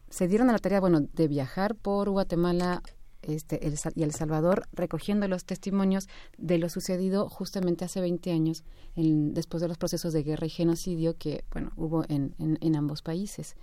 se 0.09 0.27
dieron 0.27 0.49
a 0.49 0.53
la 0.53 0.59
tarea, 0.59 0.79
bueno, 0.79 1.01
de 1.01 1.27
viajar 1.27 1.75
por 1.75 2.09
Guatemala 2.09 2.81
este, 3.21 3.65
el 3.67 3.73
y 3.95 4.03
El 4.03 4.11
Salvador 4.11 4.67
recogiendo 4.71 5.27
los 5.27 5.45
testimonios 5.45 6.07
de 6.37 6.59
lo 6.59 6.69
sucedido 6.69 7.27
justamente 7.27 7.83
hace 7.83 7.99
20 7.99 8.31
años, 8.31 8.63
en- 8.95 9.33
después 9.33 9.61
de 9.61 9.67
los 9.67 9.77
procesos 9.79 10.13
de 10.13 10.21
guerra 10.23 10.45
y 10.45 10.49
genocidio 10.51 11.17
que, 11.17 11.43
bueno, 11.51 11.71
hubo 11.75 12.03
en, 12.07 12.35
en, 12.37 12.57
en 12.61 12.75
ambos 12.75 13.01
países. 13.01 13.55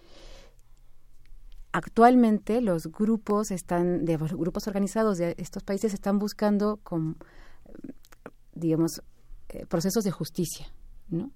Actualmente 1.75 2.61
los 2.61 2.88
grupos 2.88 3.51
están, 3.51 4.05
de 4.05 4.18
los 4.18 4.33
grupos 4.35 4.66
organizados 4.66 5.16
de 5.16 5.35
estos 5.38 5.62
países 5.62 5.95
están 5.95 6.18
buscando, 6.18 6.79
con, 6.83 7.16
digamos, 8.55 9.01
eh, 9.49 9.64
procesos 9.66 10.05
de 10.05 10.11
justicia, 10.11 10.66
¿no? 11.09 11.31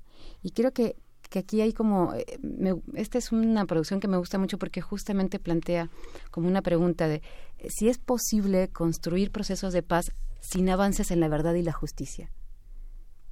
Y 0.46 0.52
creo 0.52 0.70
que, 0.72 0.94
que 1.28 1.40
aquí 1.40 1.60
hay 1.60 1.72
como, 1.72 2.14
eh, 2.14 2.38
me- 2.40 2.80
esta 2.94 3.18
es 3.18 3.32
una 3.32 3.64
producción 3.66 3.98
que 3.98 4.06
me 4.06 4.16
gusta 4.16 4.38
mucho 4.38 4.58
porque 4.58 4.80
justamente 4.80 5.40
plantea 5.40 5.90
como 6.30 6.46
una 6.46 6.62
pregunta 6.62 7.08
de 7.08 7.16
eh, 7.58 7.68
si 7.68 7.88
es 7.88 7.98
posible 7.98 8.68
construir 8.68 9.32
procesos 9.32 9.72
de 9.72 9.82
paz 9.82 10.12
sin 10.40 10.68
avances 10.70 11.10
en 11.10 11.18
la 11.18 11.26
verdad 11.26 11.54
y 11.54 11.62
la 11.62 11.72
justicia. 11.72 12.30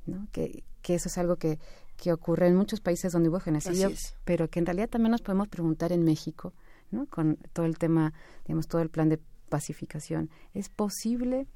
¿no? 0.06 0.26
Que, 0.32 0.64
que 0.82 0.96
eso 0.96 1.08
es 1.08 1.16
algo 1.16 1.36
que, 1.36 1.60
que 1.96 2.12
ocurre 2.12 2.48
en 2.48 2.56
muchos 2.56 2.80
países 2.80 3.12
donde 3.12 3.28
hubo 3.28 3.38
genocidio, 3.38 3.90
pero 4.24 4.48
que 4.50 4.58
en 4.58 4.66
realidad 4.66 4.88
también 4.90 5.12
nos 5.12 5.22
podemos 5.22 5.46
preguntar 5.48 5.92
en 5.92 6.02
México, 6.02 6.52
¿no? 6.90 7.06
Con 7.06 7.36
todo 7.52 7.64
el 7.64 7.78
tema, 7.78 8.12
digamos, 8.44 8.66
todo 8.66 8.82
el 8.82 8.90
plan 8.90 9.08
de 9.08 9.20
pacificación. 9.48 10.30
¿Es 10.52 10.68
posible 10.68 11.46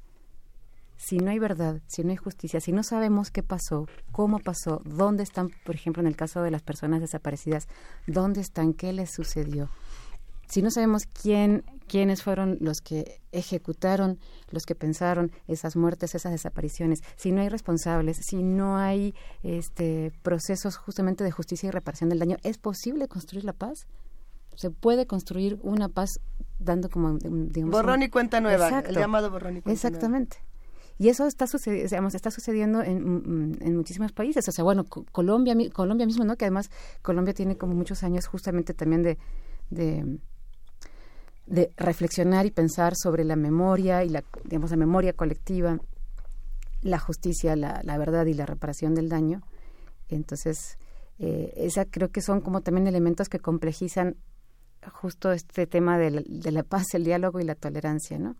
si 0.99 1.17
no 1.17 1.31
hay 1.31 1.39
verdad, 1.39 1.81
si 1.87 2.03
no 2.03 2.09
hay 2.09 2.17
justicia, 2.17 2.59
si 2.59 2.73
no 2.73 2.83
sabemos 2.83 3.31
qué 3.31 3.41
pasó, 3.41 3.87
cómo 4.11 4.39
pasó, 4.39 4.81
dónde 4.83 5.23
están, 5.23 5.49
por 5.63 5.73
ejemplo, 5.73 6.01
en 6.01 6.07
el 6.07 6.17
caso 6.17 6.41
de 6.43 6.51
las 6.51 6.61
personas 6.61 6.99
desaparecidas, 6.99 7.69
dónde 8.05 8.41
están, 8.41 8.73
qué 8.73 8.91
les 8.91 9.09
sucedió? 9.09 9.69
Si 10.49 10.61
no 10.61 10.71
sabemos 10.71 11.03
quién, 11.05 11.63
quiénes 11.87 12.21
fueron 12.21 12.57
los 12.59 12.81
que 12.81 13.21
ejecutaron, 13.31 14.19
los 14.51 14.65
que 14.65 14.75
pensaron 14.75 15.31
esas 15.47 15.77
muertes, 15.77 16.15
esas 16.15 16.33
desapariciones, 16.33 17.01
si 17.15 17.31
no 17.31 17.39
hay 17.41 17.47
responsables, 17.47 18.17
si 18.17 18.43
no 18.43 18.75
hay 18.75 19.15
este, 19.41 20.11
procesos 20.21 20.75
justamente 20.75 21.23
de 21.23 21.31
justicia 21.31 21.67
y 21.67 21.71
reparación 21.71 22.09
del 22.09 22.19
daño, 22.19 22.35
¿es 22.43 22.57
posible 22.57 23.07
construir 23.07 23.45
la 23.45 23.53
paz? 23.53 23.87
¿Se 24.55 24.69
puede 24.69 25.07
construir 25.07 25.59
una 25.63 25.87
paz 25.87 26.19
dando 26.57 26.89
como, 26.89 27.17
digamos... 27.17 27.71
Borrón 27.71 28.03
y 28.03 28.09
cuenta 28.09 28.41
nueva, 28.41 28.65
Exacto. 28.65 28.89
el 28.89 28.97
llamado 28.97 29.31
borrón 29.31 29.57
y 29.57 29.61
cuenta 29.61 29.71
Exactamente. 29.87 30.48
Y 30.99 31.09
eso 31.09 31.25
está, 31.27 31.45
sucedi- 31.47 31.83
digamos, 31.89 32.13
está 32.13 32.29
sucediendo 32.29 32.83
en, 32.83 33.03
mm, 33.51 33.57
en 33.61 33.77
muchísimos 33.77 34.11
países. 34.11 34.47
O 34.47 34.51
sea, 34.51 34.63
bueno, 34.65 34.83
Co- 34.85 35.05
Colombia, 35.11 35.55
Colombia 35.73 36.05
mismo, 36.05 36.25
¿no? 36.25 36.35
Que 36.35 36.45
además 36.45 36.69
Colombia 37.01 37.33
tiene 37.33 37.57
como 37.57 37.73
muchos 37.73 38.03
años 38.03 38.27
justamente 38.27 38.73
también 38.73 39.03
de, 39.03 39.17
de, 39.71 40.19
de 41.47 41.71
reflexionar 41.77 42.45
y 42.45 42.51
pensar 42.51 42.93
sobre 42.95 43.23
la 43.23 43.35
memoria 43.35 44.03
y 44.03 44.09
la, 44.09 44.23
digamos, 44.43 44.71
la 44.71 44.77
memoria 44.77 45.13
colectiva, 45.13 45.79
la 46.81 46.99
justicia, 46.99 47.55
la, 47.55 47.81
la 47.83 47.97
verdad 47.97 48.25
y 48.25 48.33
la 48.33 48.45
reparación 48.45 48.95
del 48.95 49.09
daño. 49.09 49.41
Entonces, 50.09 50.77
eh, 51.19 51.53
esa 51.57 51.85
creo 51.85 52.09
que 52.11 52.21
son 52.21 52.41
como 52.41 52.61
también 52.61 52.87
elementos 52.87 53.29
que 53.29 53.39
complejizan 53.39 54.17
justo 54.93 55.31
este 55.31 55.67
tema 55.67 55.97
de 55.97 56.11
la, 56.11 56.23
de 56.27 56.51
la 56.51 56.63
paz, 56.63 56.93
el 56.93 57.03
diálogo 57.05 57.39
y 57.39 57.45
la 57.45 57.55
tolerancia, 57.55 58.19
¿no? 58.19 58.35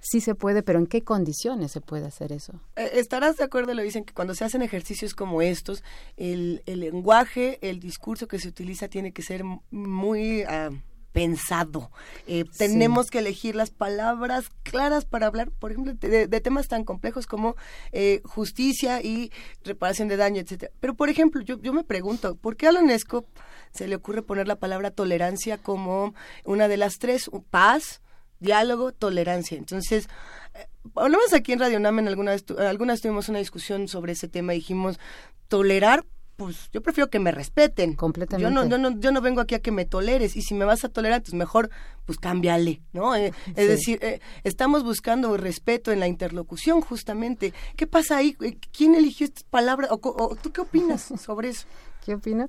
Sí 0.00 0.20
se 0.20 0.34
puede, 0.34 0.62
pero 0.62 0.78
¿en 0.78 0.86
qué 0.86 1.02
condiciones 1.02 1.72
se 1.72 1.80
puede 1.80 2.06
hacer 2.06 2.32
eso? 2.32 2.54
Eh, 2.76 2.90
Estarás 2.94 3.36
de 3.36 3.44
acuerdo, 3.44 3.74
lo 3.74 3.82
dicen, 3.82 4.04
que 4.04 4.14
cuando 4.14 4.34
se 4.34 4.44
hacen 4.44 4.62
ejercicios 4.62 5.14
como 5.14 5.42
estos, 5.42 5.82
el, 6.16 6.62
el 6.66 6.80
lenguaje, 6.80 7.58
el 7.62 7.80
discurso 7.80 8.26
que 8.26 8.38
se 8.38 8.48
utiliza 8.48 8.88
tiene 8.88 9.12
que 9.12 9.22
ser 9.22 9.44
muy 9.70 10.42
ah, 10.44 10.70
pensado. 11.12 11.90
Eh, 12.26 12.44
Tenemos 12.56 13.08
que 13.10 13.18
elegir 13.18 13.56
las 13.56 13.70
palabras 13.70 14.46
claras 14.62 15.04
para 15.04 15.26
hablar, 15.26 15.50
por 15.50 15.72
ejemplo, 15.72 15.92
de, 15.94 16.26
de 16.28 16.40
temas 16.40 16.68
tan 16.68 16.84
complejos 16.84 17.26
como 17.26 17.56
eh, 17.92 18.22
justicia 18.24 19.02
y 19.02 19.30
reparación 19.64 20.08
de 20.08 20.16
daño, 20.16 20.40
etcétera. 20.40 20.72
Pero, 20.80 20.94
por 20.94 21.10
ejemplo, 21.10 21.42
yo, 21.42 21.60
yo 21.60 21.72
me 21.72 21.84
pregunto, 21.84 22.36
¿por 22.36 22.56
qué 22.56 22.68
a 22.68 22.72
la 22.72 22.80
UNESCO 22.80 23.26
se 23.72 23.86
le 23.86 23.96
ocurre 23.96 24.22
poner 24.22 24.48
la 24.48 24.56
palabra 24.56 24.90
tolerancia 24.90 25.58
como 25.58 26.14
una 26.44 26.68
de 26.68 26.76
las 26.76 26.94
tres? 26.98 27.30
Paz, 27.50 28.00
diálogo, 28.40 28.92
tolerancia. 28.92 29.56
Entonces, 29.56 30.08
eh, 30.54 30.66
hablamos 30.96 31.32
aquí 31.32 31.52
en 31.52 31.60
Radio 31.60 31.78
Namen, 31.80 32.08
alguna 32.08 32.32
vez, 32.32 32.44
tu- 32.44 32.58
alguna 32.58 32.92
vez 32.94 33.00
tuvimos 33.02 33.28
una 33.28 33.38
discusión 33.38 33.86
sobre 33.88 34.12
ese 34.12 34.28
tema 34.28 34.54
y 34.54 34.58
dijimos, 34.58 34.98
tolerar, 35.48 36.04
pues 36.36 36.70
yo 36.72 36.80
prefiero 36.80 37.10
que 37.10 37.18
me 37.18 37.32
respeten. 37.32 37.94
Completamente. 37.94 38.48
Yo 38.48 38.50
no, 38.50 38.66
yo 38.66 38.78
no, 38.78 38.98
yo 38.98 39.12
no 39.12 39.20
vengo 39.20 39.42
aquí 39.42 39.54
a 39.54 39.58
que 39.60 39.72
me 39.72 39.84
toleres 39.84 40.36
y 40.36 40.42
si 40.42 40.54
me 40.54 40.64
vas 40.64 40.84
a 40.84 40.88
tolerar, 40.88 41.20
pues 41.20 41.34
mejor, 41.34 41.68
pues 42.06 42.18
cámbiale, 42.18 42.80
¿no? 42.94 43.14
Eh, 43.14 43.32
es 43.56 43.68
decir, 43.68 43.98
eh, 44.00 44.20
estamos 44.42 44.82
buscando 44.82 45.36
respeto 45.36 45.92
en 45.92 46.00
la 46.00 46.08
interlocución 46.08 46.80
justamente. 46.80 47.52
¿Qué 47.76 47.86
pasa 47.86 48.16
ahí? 48.16 48.36
Eh, 48.40 48.56
¿Quién 48.72 48.94
eligió 48.94 49.26
estas 49.26 49.44
palabras? 49.44 49.90
¿O, 49.92 50.00
o 50.02 50.34
tú 50.34 50.50
qué 50.50 50.62
opinas 50.62 51.02
sobre 51.22 51.50
eso? 51.50 51.66
¿Qué 52.06 52.14
opino? 52.14 52.48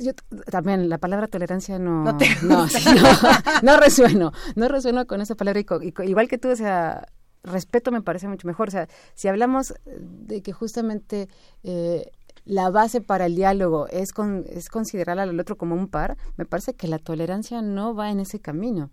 Yo 0.00 0.12
también 0.50 0.88
la 0.88 0.98
palabra 0.98 1.26
tolerancia 1.28 1.78
no 1.78 2.04
No 2.04 2.16
te 2.16 2.26
no, 2.42 2.66
no, 2.94 3.30
no 3.62 3.76
resueno, 3.80 4.32
no 4.54 4.68
resueno 4.68 5.06
con 5.06 5.20
esa 5.20 5.34
palabra 5.34 5.60
y, 5.60 5.64
co- 5.64 5.82
y 5.82 5.92
igual 6.04 6.28
que 6.28 6.38
tú, 6.38 6.50
o 6.50 6.56
sea, 6.56 7.08
respeto 7.42 7.90
me 7.92 8.02
parece 8.02 8.28
mucho 8.28 8.46
mejor, 8.48 8.68
o 8.68 8.70
sea, 8.72 8.88
si 9.14 9.28
hablamos 9.28 9.74
de 9.86 10.42
que 10.42 10.52
justamente 10.52 11.28
eh, 11.62 12.10
la 12.44 12.70
base 12.70 13.00
para 13.00 13.26
el 13.26 13.34
diálogo 13.36 13.86
es 13.88 14.12
con, 14.12 14.44
es 14.48 14.68
considerar 14.68 15.18
al 15.18 15.38
otro 15.38 15.56
como 15.56 15.74
un 15.74 15.88
par, 15.88 16.16
me 16.36 16.44
parece 16.44 16.74
que 16.74 16.88
la 16.88 16.98
tolerancia 16.98 17.62
no 17.62 17.94
va 17.94 18.10
en 18.10 18.20
ese 18.20 18.40
camino. 18.40 18.90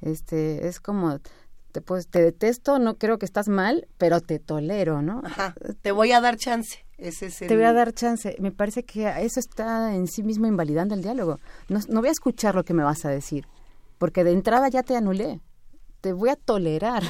Este, 0.00 0.68
es 0.68 0.80
como 0.80 1.18
te 1.72 1.80
pues 1.80 2.08
te 2.08 2.22
detesto, 2.22 2.78
no 2.78 2.98
creo 2.98 3.18
que 3.18 3.24
estás 3.26 3.48
mal, 3.48 3.88
pero 3.98 4.20
te 4.20 4.38
tolero, 4.38 5.02
¿no? 5.02 5.22
Ajá, 5.24 5.54
te 5.82 5.92
voy 5.92 6.12
a 6.12 6.20
dar 6.20 6.36
chance. 6.36 6.83
Ese 6.98 7.26
es 7.26 7.42
el... 7.42 7.48
Te 7.48 7.56
voy 7.56 7.64
a 7.64 7.72
dar 7.72 7.92
chance. 7.92 8.36
Me 8.40 8.52
parece 8.52 8.84
que 8.84 9.08
eso 9.24 9.40
está 9.40 9.94
en 9.94 10.06
sí 10.06 10.22
mismo 10.22 10.46
invalidando 10.46 10.94
el 10.94 11.02
diálogo. 11.02 11.40
No, 11.68 11.80
no 11.88 12.00
voy 12.00 12.08
a 12.08 12.12
escuchar 12.12 12.54
lo 12.54 12.64
que 12.64 12.74
me 12.74 12.84
vas 12.84 13.04
a 13.04 13.08
decir, 13.10 13.46
porque 13.98 14.24
de 14.24 14.32
entrada 14.32 14.68
ya 14.68 14.82
te 14.82 14.96
anulé. 14.96 15.40
Te 16.00 16.12
voy 16.12 16.28
a 16.28 16.36
tolerar. 16.36 17.02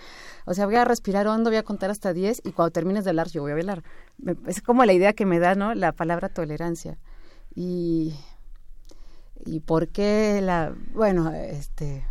o 0.46 0.54
sea, 0.54 0.66
voy 0.66 0.76
a 0.76 0.84
respirar 0.84 1.26
hondo, 1.26 1.50
voy 1.50 1.56
a 1.56 1.62
contar 1.62 1.90
hasta 1.90 2.12
10 2.12 2.40
y 2.44 2.52
cuando 2.52 2.70
termines 2.70 3.04
de 3.04 3.10
hablar 3.10 3.28
yo 3.28 3.42
voy 3.42 3.50
a 3.52 3.54
hablar. 3.54 3.82
Me- 4.18 4.36
Es 4.46 4.60
como 4.62 4.84
la 4.84 4.92
idea 4.92 5.12
que 5.12 5.26
me 5.26 5.38
da, 5.38 5.54
¿no? 5.54 5.74
La 5.74 5.92
palabra 5.92 6.28
tolerancia. 6.28 6.98
Y 7.54 8.14
y 9.44 9.60
por 9.60 9.88
qué 9.88 10.40
la 10.42 10.74
bueno, 10.92 11.32
este 11.32 12.04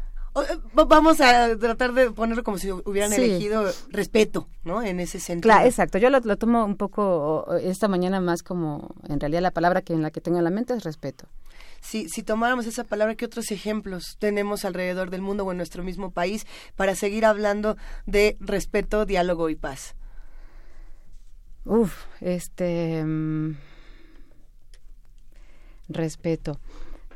Vamos 0.73 1.19
a 1.19 1.57
tratar 1.57 1.93
de 1.93 2.11
ponerlo 2.11 2.43
como 2.43 2.57
si 2.57 2.71
hubieran 2.71 3.11
Sí. 3.11 3.21
elegido 3.21 3.65
respeto, 3.89 4.47
¿no? 4.63 4.81
En 4.81 4.99
ese 5.01 5.19
sentido. 5.19 5.41
Claro, 5.53 5.67
exacto. 5.67 5.97
Yo 5.97 6.09
lo, 6.09 6.19
lo 6.21 6.37
tomo 6.37 6.63
un 6.63 6.77
poco 6.77 7.45
esta 7.61 7.87
mañana 7.89 8.21
más 8.21 8.41
como, 8.41 8.95
en 9.09 9.19
realidad 9.19 9.41
la 9.41 9.51
palabra 9.51 9.81
que 9.81 9.93
en 9.93 10.01
la 10.01 10.11
que 10.11 10.21
tengo 10.21 10.37
en 10.37 10.45
la 10.45 10.49
mente 10.49 10.73
es 10.73 10.83
respeto. 10.83 11.25
Si, 11.81 12.07
si 12.07 12.23
tomáramos 12.23 12.65
esa 12.67 12.83
palabra, 12.83 13.15
¿qué 13.15 13.25
otros 13.25 13.51
ejemplos 13.51 14.15
tenemos 14.19 14.63
alrededor 14.65 15.09
del 15.09 15.21
mundo 15.21 15.43
o 15.45 15.51
en 15.51 15.57
nuestro 15.57 15.83
mismo 15.83 16.11
país 16.11 16.45
para 16.75 16.95
seguir 16.95 17.25
hablando 17.25 17.75
de 18.05 18.37
respeto, 18.39 19.05
diálogo 19.05 19.49
y 19.49 19.55
paz? 19.55 19.95
Uf, 21.65 22.05
este 22.21 23.03
mm, 23.03 23.55
respeto. 25.89 26.59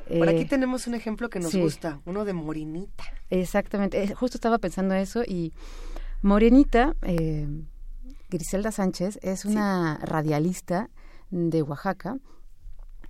Por 0.08 0.28
Eh, 0.28 0.32
aquí 0.32 0.46
tenemos 0.46 0.88
un 0.88 0.94
ejemplo 0.96 1.30
que 1.30 1.40
nos 1.40 1.52
sí. 1.52 1.62
gusta, 1.62 2.00
uno 2.06 2.26
de 2.26 2.34
Morinita. 2.34 3.04
Exactamente, 3.30 4.04
eh, 4.04 4.14
justo 4.14 4.38
estaba 4.38 4.58
pensando 4.58 4.94
eso 4.96 5.24
y 5.24 5.54
Morenita, 6.22 6.96
eh, 7.02 7.48
Griselda 8.30 8.72
Sánchez, 8.72 9.20
es 9.22 9.46
una 9.46 10.00
radialista 10.02 10.90
de 11.30 11.62
Oaxaca. 11.62 12.18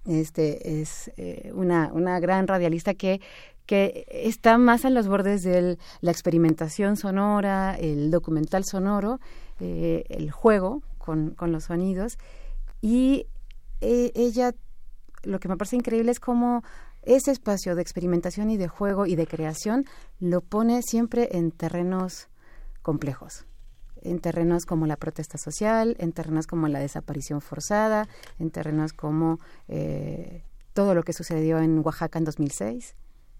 Este 0.05 0.81
es 0.81 1.11
eh, 1.17 1.51
una, 1.53 1.91
una 1.91 2.19
gran 2.19 2.47
radialista 2.47 2.93
que, 2.93 3.21
que 3.65 4.05
está 4.09 4.57
más 4.57 4.85
en 4.85 4.93
los 4.93 5.07
bordes 5.07 5.43
de 5.43 5.77
la 6.01 6.11
experimentación 6.11 6.95
sonora, 6.95 7.75
el 7.79 8.11
documental 8.11 8.65
sonoro, 8.65 9.19
eh, 9.59 10.03
el 10.09 10.29
juego 10.29 10.83
con, 10.99 11.31
con 11.31 11.51
los 11.51 11.65
sonidos. 11.65 12.17
Y 12.81 13.25
eh, 13.81 14.11
ella, 14.13 14.53
lo 15.23 15.39
que 15.39 15.47
me 15.47 15.57
parece 15.57 15.77
increíble 15.77 16.11
es 16.11 16.19
cómo 16.19 16.63
ese 17.05 17.31
espacio 17.31 17.75
de 17.75 17.81
experimentación 17.81 18.49
y 18.49 18.57
de 18.57 18.67
juego 18.67 19.05
y 19.05 19.15
de 19.15 19.27
creación 19.27 19.85
lo 20.19 20.41
pone 20.41 20.81
siempre 20.81 21.29
en 21.31 21.51
terrenos 21.51 22.27
complejos 22.81 23.45
en 24.05 24.19
terrenos 24.19 24.65
como 24.65 24.85
la 24.85 24.97
protesta 24.97 25.37
social, 25.37 25.95
en 25.99 26.11
terrenos 26.11 26.47
como 26.47 26.67
la 26.67 26.79
desaparición 26.79 27.41
forzada, 27.41 28.07
en 28.39 28.51
terrenos 28.51 28.93
como 28.93 29.39
eh, 29.67 30.43
todo 30.73 30.93
lo 30.93 31.03
que 31.03 31.13
sucedió 31.13 31.57
en 31.59 31.79
Oaxaca 31.83 32.19
en 32.19 32.25
2006, 32.25 32.95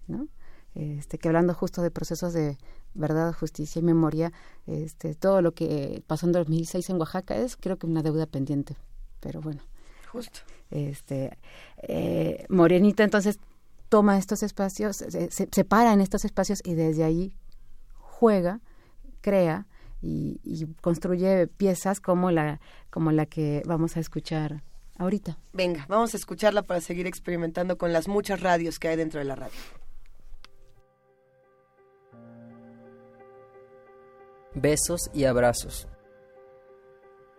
¿no? 0.08 0.28
Este, 0.74 1.18
que 1.18 1.28
hablando 1.28 1.54
justo 1.54 1.80
de 1.80 1.90
procesos 1.90 2.34
de 2.34 2.58
verdad, 2.92 3.32
justicia 3.32 3.80
y 3.80 3.82
memoria, 3.82 4.32
este, 4.66 5.14
todo 5.14 5.40
lo 5.40 5.52
que 5.52 6.02
pasó 6.06 6.26
en 6.26 6.32
2006 6.32 6.90
en 6.90 6.98
Oaxaca 6.98 7.36
es 7.36 7.56
creo 7.56 7.78
que 7.78 7.86
una 7.86 8.02
deuda 8.02 8.26
pendiente, 8.26 8.76
pero 9.20 9.40
bueno. 9.40 9.62
Justo. 10.12 10.40
Este, 10.70 11.38
eh, 11.78 12.44
Morenita 12.48 13.04
entonces 13.04 13.38
toma 13.88 14.18
estos 14.18 14.42
espacios, 14.42 14.96
se, 14.96 15.30
se, 15.30 15.48
se 15.50 15.64
para 15.64 15.92
en 15.92 16.00
estos 16.00 16.24
espacios 16.24 16.60
y 16.64 16.74
desde 16.74 17.04
ahí 17.04 17.32
juega, 17.94 18.60
crea, 19.20 19.66
y, 20.02 20.40
y, 20.44 20.66
construye 20.80 21.46
piezas 21.46 22.00
como 22.00 22.30
la, 22.30 22.60
como 22.90 23.12
la 23.12 23.26
que 23.26 23.62
vamos 23.66 23.96
a 23.96 24.00
escuchar 24.00 24.62
ahorita. 24.98 25.38
Venga, 25.52 25.86
vamos 25.88 26.14
a 26.14 26.16
escucharla 26.16 26.62
para 26.62 26.80
seguir 26.80 27.06
experimentando 27.06 27.76
con 27.78 27.92
las 27.92 28.08
muchas 28.08 28.40
radios 28.40 28.78
que 28.78 28.88
hay 28.88 28.96
dentro 28.96 29.18
de 29.18 29.24
la 29.24 29.34
radio. 29.34 29.58
Besos 34.54 35.10
y 35.12 35.24
abrazos. 35.24 35.88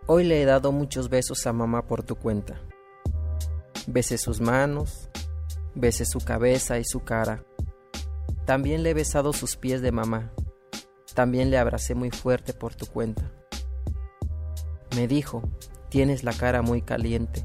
Hoy 0.06 0.24
le 0.24 0.40
he 0.40 0.44
dado 0.44 0.72
muchos 0.72 1.08
besos 1.08 1.46
a 1.46 1.52
mamá 1.52 1.86
por 1.86 2.02
tu 2.02 2.16
cuenta. 2.16 2.60
Besé 3.86 4.18
sus 4.18 4.40
manos, 4.40 5.10
besé 5.78 6.04
su 6.04 6.18
cabeza 6.18 6.78
y 6.78 6.84
su 6.84 7.00
cara. 7.00 7.44
También 8.44 8.82
le 8.82 8.90
he 8.90 8.94
besado 8.94 9.32
sus 9.32 9.56
pies 9.56 9.80
de 9.80 9.92
mamá. 9.92 10.32
También 11.14 11.50
le 11.50 11.58
abracé 11.58 11.94
muy 11.94 12.10
fuerte 12.10 12.52
por 12.52 12.74
tu 12.74 12.86
cuenta. 12.86 13.30
Me 14.96 15.06
dijo, 15.06 15.42
tienes 15.88 16.24
la 16.24 16.32
cara 16.32 16.62
muy 16.62 16.82
caliente. 16.82 17.44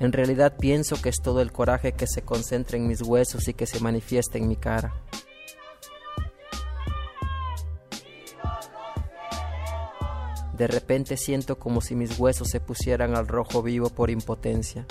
En 0.00 0.12
realidad 0.12 0.56
pienso 0.58 1.00
que 1.00 1.08
es 1.08 1.22
todo 1.22 1.40
el 1.40 1.52
coraje 1.52 1.92
que 1.92 2.06
se 2.06 2.22
concentra 2.22 2.76
en 2.76 2.88
mis 2.88 3.02
huesos 3.02 3.46
y 3.46 3.54
que 3.54 3.66
se 3.66 3.78
manifiesta 3.78 4.38
en 4.38 4.48
mi 4.48 4.56
cara. 4.56 4.94
De 10.56 10.66
repente 10.66 11.16
siento 11.16 11.58
como 11.58 11.80
si 11.80 11.94
mis 11.94 12.18
huesos 12.18 12.48
se 12.48 12.60
pusieran 12.60 13.16
al 13.16 13.28
rojo 13.28 13.62
vivo 13.62 13.90
por 13.90 14.10
impotencia. 14.10 14.86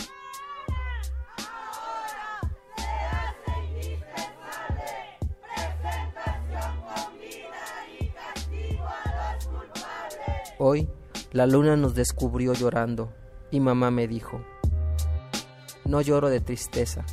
Hoy 10.63 10.87
la 11.31 11.47
luna 11.47 11.75
nos 11.75 11.95
descubrió 11.95 12.53
llorando 12.53 13.11
y 13.49 13.59
mamá 13.59 13.89
me 13.89 14.07
dijo, 14.07 14.43
no 15.85 16.01
lloro 16.01 16.29
de 16.29 16.39
tristeza, 16.39 17.03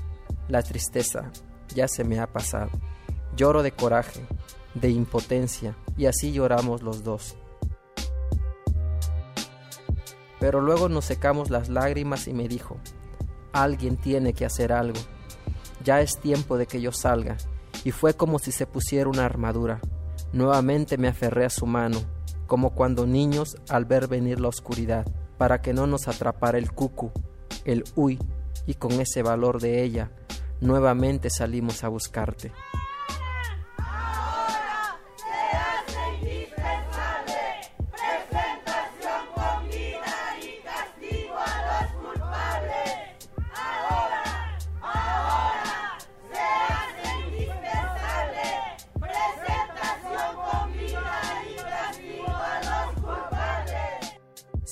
la 0.49 0.62
tristeza 0.62 1.32
ya 1.74 1.88
se 1.88 2.05
me 2.05 2.20
ha 2.20 2.30
pasado. 2.30 2.68
Lloro 3.36 3.62
de 3.62 3.72
coraje, 3.72 4.20
de 4.74 4.90
impotencia 4.90 5.74
y 5.96 6.05
así 6.05 6.30
lloramos 6.30 6.82
los 6.82 7.05
dos. 7.05 7.38
Pero 10.38 10.61
luego 10.61 10.90
nos 10.90 11.07
secamos 11.07 11.49
las 11.49 11.70
lágrimas 11.70 12.28
y 12.28 12.34
me 12.34 12.49
dijo, 12.49 12.76
alguien 13.55 13.96
tiene 13.96 14.34
que 14.34 14.44
hacer 14.44 14.74
algo. 14.74 15.01
Ya 15.82 16.03
es 16.03 16.18
tiempo 16.18 16.59
de 16.59 16.66
que 16.66 16.82
yo 16.82 16.92
salga. 16.92 17.38
Y 17.82 17.92
fue 17.92 18.12
como 18.12 18.40
si 18.40 18.53
se 18.53 18.66
pusiera 18.66 19.09
una 19.09 19.24
armadura. 19.24 19.80
Nuevamente 20.34 20.99
me 20.99 21.09
aferré 21.09 21.46
a 21.46 21.51
su 21.51 21.64
mano, 21.64 21.99
como 22.49 22.70
cuando 22.70 23.07
niños 23.07 23.59
al 23.68 23.84
ver 23.84 24.09
venir 24.09 24.40
la 24.40 24.49
oscuridad, 24.49 25.07
para 25.36 25.62
que 25.62 25.72
no 25.72 25.86
nos 25.86 26.09
atrapara 26.09 26.59
el 26.59 26.72
cucu, 26.72 27.12
el 27.64 27.84
uy, 27.94 28.18
y 28.66 28.74
con 28.74 28.92
ese 29.01 29.22
valor 29.22 29.61
de 29.61 29.84
ella, 29.84 30.11
nuevamente 30.61 31.30
salimos 31.30 31.84
a 31.84 31.88
buscarte. 31.88 32.51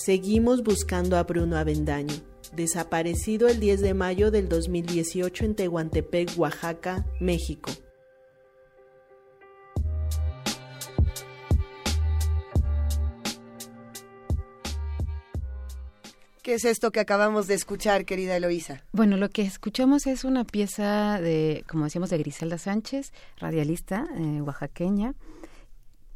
Seguimos 0.06 0.62
buscando 0.62 1.16
a 1.16 1.24
Bruno 1.24 1.56
Avendaño, 1.56 2.14
desaparecido 2.52 3.48
el 3.48 3.58
10 3.58 3.80
de 3.80 3.92
mayo 3.92 4.30
del 4.30 4.48
2018 4.48 5.44
en 5.44 5.56
Tehuantepec, 5.56 6.30
Oaxaca, 6.38 7.04
México. 7.18 7.72
¿Qué 16.40 16.54
es 16.54 16.64
esto 16.64 16.92
que 16.92 17.00
acabamos 17.00 17.48
de 17.48 17.54
escuchar, 17.54 18.04
querida 18.04 18.36
Eloísa? 18.36 18.84
Bueno, 18.92 19.16
lo 19.16 19.28
que 19.30 19.42
escuchamos 19.42 20.06
es 20.06 20.22
una 20.22 20.44
pieza 20.44 21.20
de, 21.20 21.64
como 21.68 21.82
decíamos, 21.82 22.10
de 22.10 22.18
Griselda 22.18 22.58
Sánchez, 22.58 23.12
radialista 23.38 24.06
eh, 24.16 24.40
oaxaqueña, 24.40 25.14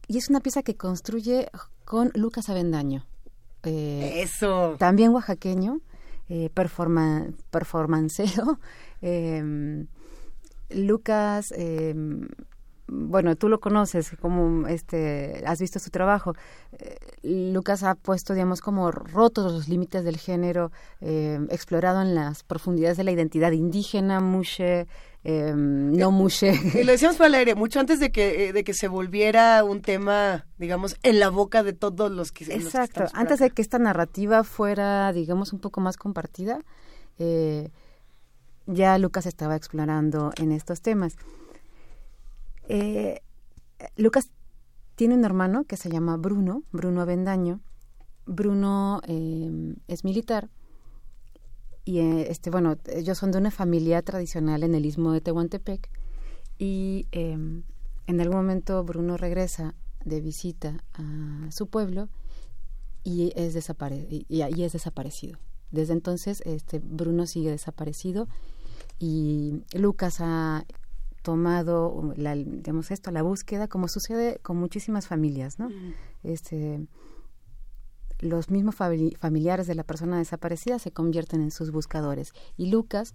y 0.07 0.19
es 0.19 0.31
una 0.31 0.39
pieza 0.39 0.63
que 0.63 0.77
construye 0.77 1.49
con 1.85 2.13
Lucas 2.15 2.49
Avendaño. 2.51 3.10
Eh, 3.65 4.23
Eso. 4.23 4.77
También 4.79 5.13
oaxaqueño, 5.13 5.81
eh, 6.29 6.51
performa, 6.53 7.27
performancero. 7.51 8.59
Eh, 9.03 9.87
Lucas, 10.69 11.55
eh, 11.57 11.95
bueno, 12.93 13.37
tú 13.37 13.49
lo 13.49 13.61
conoces, 13.61 14.11
como 14.21 14.67
este, 14.67 15.43
has 15.47 15.61
visto 15.61 15.79
su 15.79 15.91
trabajo. 15.91 16.35
Eh, 16.73 16.97
Lucas 17.53 17.83
ha 17.85 17.95
puesto, 17.95 18.35
digamos, 18.35 18.61
como 18.61 18.91
rotos 18.91 19.53
los 19.53 19.69
límites 19.69 20.05
del 20.05 20.17
género, 20.17 20.73
eh, 21.01 21.39
explorado 21.51 22.03
en 22.03 22.15
las 22.15 22.43
profundidades 22.43 22.97
de 22.97 23.05
la 23.05 23.13
identidad 23.13 23.53
indígena, 23.53 24.21
mushe, 24.21 24.89
eh, 25.23 25.53
no 25.55 26.11
mushe. 26.11 26.59
Y 26.75 26.85
lo 26.85 26.93
decíamos 26.93 27.17
para 27.17 27.29
el 27.29 27.35
aire, 27.35 27.55
mucho 27.55 27.79
antes 27.79 28.01
de 28.01 28.11
que, 28.11 28.49
eh, 28.49 28.53
de 28.53 28.65
que 28.65 28.73
se 28.73 28.89
volviera 28.89 29.63
un 29.65 29.83
tema, 29.83 30.47
digamos, 30.59 30.97
en 31.03 31.21
la 31.21 31.29
boca 31.29 31.63
de 31.63 31.73
todos 31.73 32.11
los 32.11 32.33
que... 32.33 32.47
los 32.47 32.75
antes 33.15 33.41
de 33.41 33.51
que 33.51 33.63
esta 33.63 33.79
narrativa 33.79 34.45
fuera, 34.45 35.13
digamos, 35.13 35.53
un 35.53 35.61
poco 35.61 35.81
más 35.81 35.97
compartida, 35.97 36.61
eh, 37.19 37.71
ya 38.67 38.97
Lucas 38.99 39.27
estaba 39.27 39.57
explorando 39.57 40.33
en 40.39 40.53
estos 40.53 40.81
temas. 40.81 41.17
Eh, 42.69 43.21
Lucas 43.97 44.31
tiene 44.95 45.15
un 45.15 45.25
hermano 45.25 45.65
que 45.65 45.77
se 45.77 45.91
llama 45.91 46.17
Bruno, 46.17 46.63
Bruno 46.73 47.03
Avendaño. 47.03 47.61
Bruno 48.27 49.01
eh, 49.07 49.75
es 49.89 50.05
militar 50.05 50.49
y 51.91 51.99
eh, 51.99 52.31
este 52.31 52.51
bueno 52.51 52.77
ellos 52.87 53.19
son 53.19 53.33
de 53.33 53.39
una 53.39 53.51
familia 53.51 54.01
tradicional 54.03 54.63
en 54.63 54.77
el 54.77 54.87
istmo 54.87 55.11
de 55.11 55.21
Tehuantepec 55.21 55.91
y 56.57 57.09
eh, 57.11 57.37
en 58.07 58.21
algún 58.21 58.37
momento 58.37 58.85
Bruno 58.85 59.17
regresa 59.17 59.75
de 60.05 60.21
visita 60.21 60.85
a 60.95 61.51
su 61.51 61.67
pueblo 61.67 62.09
y 63.03 63.33
es 63.35 63.55
desapare 63.55 64.07
y, 64.09 64.43
es 64.63 64.73
desaparecido. 64.73 65.41
Desde 65.73 65.93
entonces 65.93 66.43
este 66.47 66.79
Bruno 66.79 67.27
sigue 67.27 67.51
desaparecido 67.51 68.29
y 69.01 69.65
Lucas 69.75 70.19
ha 70.21 70.67
tomado 71.23 72.13
la, 72.17 72.37
digamos 72.37 72.93
esto 72.93 73.11
la 73.11 73.23
búsqueda 73.23 73.67
como 73.67 73.89
sucede 73.89 74.39
con 74.43 74.57
muchísimas 74.57 75.07
familias 75.07 75.59
no 75.59 75.69
este 76.23 76.87
los 78.21 78.51
mismos 78.51 78.77
fami- 78.77 79.17
familiares 79.17 79.67
de 79.67 79.75
la 79.75 79.85
persona 79.85 80.19
desaparecida 80.19 80.79
se 80.79 80.93
convierten 80.93 81.41
en 81.43 81.51
sus 81.51 81.71
buscadores. 81.71 82.33
Y 82.57 82.71
Lucas 82.71 83.13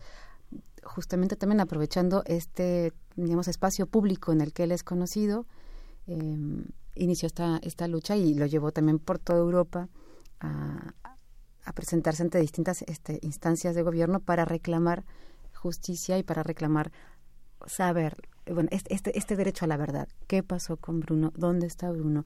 justamente 0.83 1.35
también 1.35 1.59
aprovechando 1.59 2.23
este 2.27 2.93
digamos 3.15 3.47
espacio 3.47 3.87
público 3.87 4.31
en 4.31 4.41
el 4.41 4.53
que 4.53 4.63
él 4.63 4.71
es 4.71 4.83
conocido 4.83 5.47
eh, 6.05 6.37
inició 6.93 7.25
esta 7.25 7.57
esta 7.63 7.87
lucha 7.87 8.15
y 8.15 8.35
lo 8.35 8.45
llevó 8.45 8.71
también 8.71 8.99
por 8.99 9.17
toda 9.17 9.39
Europa 9.39 9.89
a, 10.39 10.93
a 11.63 11.73
presentarse 11.73 12.21
ante 12.21 12.39
distintas 12.39 12.83
este, 12.83 13.19
instancias 13.23 13.73
de 13.73 13.81
gobierno 13.81 14.19
para 14.19 14.45
reclamar 14.45 15.05
justicia 15.53 16.19
y 16.19 16.23
para 16.23 16.43
reclamar 16.43 16.91
saber 17.65 18.15
bueno 18.45 18.69
este, 18.71 18.93
este 18.93 19.17
este 19.17 19.35
derecho 19.35 19.65
a 19.65 19.67
la 19.67 19.77
verdad. 19.77 20.07
Qué 20.27 20.43
pasó 20.43 20.77
con 20.77 20.99
Bruno 20.99 21.33
dónde 21.35 21.65
está 21.65 21.89
Bruno 21.89 22.25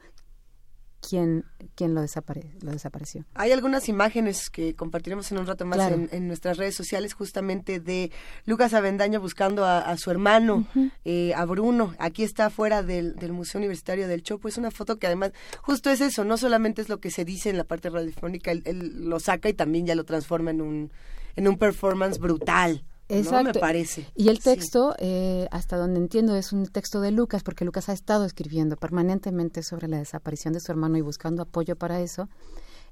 quién 1.08 1.46
quién 1.76 1.94
lo 1.94 2.02
desapare 2.02 2.52
lo 2.62 2.72
desapareció 2.72 3.26
Hay 3.34 3.52
algunas 3.52 3.88
imágenes 3.90 4.50
que 4.50 4.76
compartiremos 4.76 5.32
en 5.32 5.38
un 5.40 5.46
rato 5.48 5.66
más 5.66 5.78
Claro. 5.78 5.96
en, 5.96 6.10
en 6.12 6.28
nuestras 6.28 6.58
redes 6.58 6.76
sociales, 6.76 7.14
justamente 7.14 7.80
de 7.80 8.12
Lucas 8.46 8.74
Avendaño 8.74 9.22
buscando 9.22 9.64
a, 9.66 9.80
a 9.80 9.98
su 9.98 10.12
hermano, 10.12 10.68
eh, 11.06 11.34
a 11.36 11.46
Bruno. 11.46 11.94
Aquí 12.00 12.24
está 12.24 12.48
afuera 12.48 12.84
del, 12.84 13.16
del 13.16 13.32
Museo 13.32 13.60
Universitario 13.60 14.08
del 14.08 14.24
Chopo. 14.24 14.48
Es 14.48 14.58
una 14.58 14.72
foto 14.72 14.98
que 15.00 15.08
además, 15.08 15.32
justo 15.62 15.90
es 15.90 16.02
eso, 16.02 16.26
no 16.26 16.38
solamente 16.38 16.82
es 16.82 16.90
lo 16.90 17.00
que 17.00 17.12
se 17.12 17.24
dice 17.26 17.50
en 17.50 17.58
la 17.58 17.64
parte 17.64 17.90
radiofónica, 17.90 18.52
él, 18.52 18.62
él 18.66 19.10
lo 19.10 19.20
saca 19.20 19.48
y 19.50 19.54
también 19.54 19.86
ya 19.86 19.96
lo 19.96 20.04
transforma 20.04 20.52
en 20.52 20.62
un, 20.62 20.92
en 21.36 21.48
un 21.48 21.58
performance 21.58 22.20
brutal. 22.20 22.84
¿No? 23.10 23.16
Exacto. 23.18 23.54
Me 23.56 23.60
parece. 23.60 24.08
Y 24.16 24.30
el 24.30 24.38
Sí. 24.38 24.44
texto, 24.44 24.96
eh, 25.00 25.48
hasta 25.52 25.78
donde 25.78 26.00
entiendo, 26.00 26.36
es 26.36 26.54
un 26.54 26.68
texto 26.68 27.02
de 27.02 27.12
Lucas, 27.12 27.44
porque 27.44 27.66
Lucas 27.66 27.90
ha 27.90 27.94
estado 27.94 28.26
escribiendo 28.26 28.78
permanentemente 28.78 29.64
sobre 29.64 29.88
la 29.88 29.98
desaparición 29.98 30.54
de 30.54 30.60
su 30.60 30.72
hermano 30.72 30.98
y 30.98 31.02
buscando 31.02 31.42
apoyo 31.44 31.76
para 31.76 32.00
eso. 32.02 32.30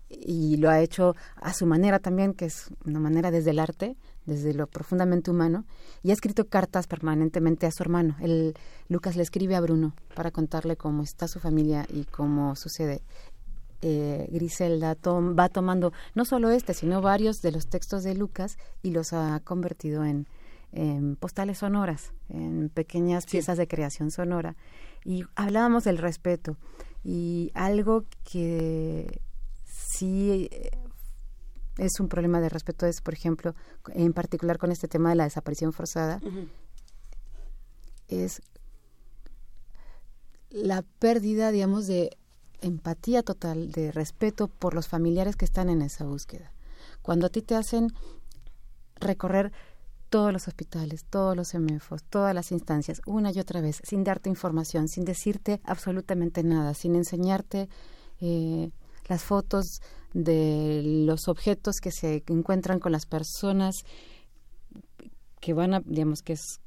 Y 0.09 0.55
lo 0.57 0.69
ha 0.69 0.79
hecho 0.79 1.15
a 1.35 1.53
su 1.53 1.65
manera 1.65 1.99
también, 1.99 2.33
que 2.33 2.45
es 2.45 2.69
una 2.85 2.99
manera 2.99 3.29
desde 3.29 3.49
el 3.51 3.59
arte, 3.59 3.97
desde 4.25 4.53
lo 4.53 4.67
profundamente 4.67 5.31
humano. 5.31 5.65
Y 6.01 6.11
ha 6.11 6.13
escrito 6.13 6.45
cartas 6.47 6.87
permanentemente 6.87 7.65
a 7.65 7.71
su 7.71 7.83
hermano. 7.83 8.15
El, 8.21 8.53
Lucas 8.87 9.17
le 9.17 9.23
escribe 9.23 9.55
a 9.55 9.61
Bruno 9.61 9.95
para 10.15 10.31
contarle 10.31 10.77
cómo 10.77 11.03
está 11.03 11.27
su 11.27 11.39
familia 11.41 11.85
y 11.93 12.05
cómo 12.05 12.55
sucede. 12.55 13.01
Eh, 13.81 14.27
Griselda 14.31 14.95
tom- 14.95 15.35
va 15.37 15.49
tomando 15.49 15.93
no 16.15 16.25
solo 16.25 16.49
este, 16.49 16.73
sino 16.73 16.99
varios 17.01 17.41
de 17.43 17.51
los 17.51 17.67
textos 17.67 18.03
de 18.03 18.15
Lucas 18.15 18.57
y 18.81 18.89
los 18.89 19.13
ha 19.13 19.39
convertido 19.43 20.03
en, 20.03 20.27
en 20.71 21.15
postales 21.15 21.59
sonoras, 21.59 22.11
en 22.29 22.69
pequeñas 22.69 23.25
piezas 23.27 23.57
de 23.57 23.67
creación 23.67 24.09
sonora. 24.09 24.55
Y 25.05 25.25
hablábamos 25.35 25.83
del 25.83 25.99
respeto. 25.99 26.57
Y 27.03 27.51
algo 27.53 28.05
que 28.23 29.21
sí 29.65 30.49
eh, 30.51 30.71
es 31.77 31.99
un 31.99 32.09
problema 32.09 32.41
de 32.41 32.49
respeto 32.49 32.87
es, 32.87 33.01
por 33.01 33.13
ejemplo, 33.13 33.53
en 33.93 34.11
particular 34.11 34.57
con 34.57 34.71
este 34.71 34.87
tema 34.87 35.09
de 35.09 35.15
la 35.17 35.25
desaparición 35.25 35.71
forzada, 35.71 36.19
es 38.07 38.41
la 40.49 40.81
pérdida, 40.99 41.51
digamos, 41.51 41.85
de 41.87 42.17
empatía 42.61 43.23
total, 43.23 43.71
de 43.71 43.91
respeto 43.91 44.47
por 44.47 44.73
los 44.73 44.87
familiares 44.87 45.35
que 45.35 45.45
están 45.45 45.69
en 45.69 45.81
esa 45.81 46.05
búsqueda. 46.05 46.51
Cuando 47.01 47.27
a 47.27 47.29
ti 47.29 47.41
te 47.41 47.55
hacen 47.55 47.93
recorrer 48.95 49.51
todos 50.09 50.31
los 50.31 50.47
hospitales, 50.47 51.05
todos 51.09 51.35
los 51.35 51.53
EMEFOS, 51.53 52.03
todas 52.03 52.33
las 52.33 52.51
instancias, 52.51 53.01
una 53.05 53.31
y 53.31 53.39
otra 53.39 53.61
vez, 53.61 53.81
sin 53.83 54.03
darte 54.03 54.29
información, 54.29 54.87
sin 54.87 55.05
decirte 55.05 55.61
absolutamente 55.63 56.43
nada, 56.43 56.73
sin 56.73 56.95
enseñarte 56.95 57.67
eh, 58.21 58.71
las 59.07 59.23
fotos 59.23 59.81
de 60.13 60.81
los 61.05 61.27
objetos 61.27 61.77
que 61.81 61.91
se 61.91 62.23
encuentran 62.27 62.79
con 62.79 62.91
las 62.91 63.05
personas 63.05 63.75
que 65.39 65.53
van 65.53 65.73
a, 65.73 65.81
digamos, 65.85 66.21
que, 66.21 66.33
es, 66.33 66.59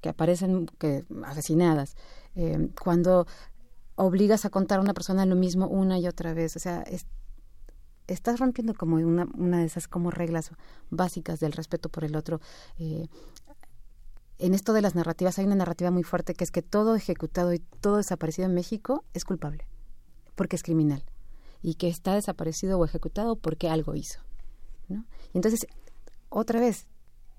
que 0.00 0.08
aparecen 0.08 0.66
que, 0.78 1.04
asesinadas. 1.24 1.94
Eh, 2.34 2.68
cuando 2.80 3.26
obligas 4.04 4.44
a 4.44 4.50
contar 4.50 4.78
a 4.78 4.82
una 4.82 4.94
persona 4.94 5.26
lo 5.26 5.36
mismo 5.36 5.66
una 5.66 5.98
y 5.98 6.06
otra 6.06 6.34
vez, 6.34 6.56
o 6.56 6.58
sea, 6.58 6.84
estás 8.06 8.40
rompiendo 8.40 8.74
como 8.74 8.96
una, 8.96 9.26
una 9.34 9.58
de 9.58 9.64
esas 9.64 9.88
como 9.88 10.10
reglas 10.10 10.50
básicas 10.90 11.40
del 11.40 11.52
respeto 11.52 11.88
por 11.88 12.04
el 12.04 12.16
otro. 12.16 12.40
Eh, 12.78 13.08
en 14.38 14.54
esto 14.54 14.72
de 14.72 14.80
las 14.80 14.94
narrativas 14.94 15.38
hay 15.38 15.44
una 15.44 15.54
narrativa 15.54 15.90
muy 15.90 16.02
fuerte 16.02 16.34
que 16.34 16.44
es 16.44 16.50
que 16.50 16.62
todo 16.62 16.94
ejecutado 16.94 17.52
y 17.52 17.58
todo 17.58 17.98
desaparecido 17.98 18.48
en 18.48 18.54
México 18.54 19.04
es 19.12 19.24
culpable, 19.24 19.66
porque 20.34 20.56
es 20.56 20.62
criminal, 20.62 21.04
y 21.62 21.74
que 21.74 21.88
está 21.88 22.14
desaparecido 22.14 22.78
o 22.78 22.84
ejecutado 22.84 23.36
porque 23.36 23.68
algo 23.68 23.94
hizo. 23.94 24.20
¿no? 24.88 25.04
Y 25.32 25.38
entonces, 25.38 25.66
otra 26.30 26.58
vez, 26.58 26.86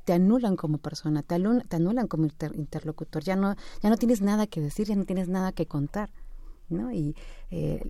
te 0.05 0.13
anulan 0.13 0.55
como 0.55 0.77
persona, 0.77 1.23
te, 1.23 1.35
anulan, 1.35 2.07
como 2.07 2.27
interlocutor, 2.53 3.23
ya 3.23 3.35
no, 3.35 3.55
ya 3.81 3.89
no 3.89 3.97
tienes 3.97 4.21
nada 4.21 4.47
que 4.47 4.61
decir, 4.61 4.87
ya 4.87 4.95
no 4.95 5.05
tienes 5.05 5.27
nada 5.27 5.51
que 5.51 5.65
contar. 5.65 6.11
¿No? 6.71 6.91
Y 6.91 7.15
eh, 7.49 7.81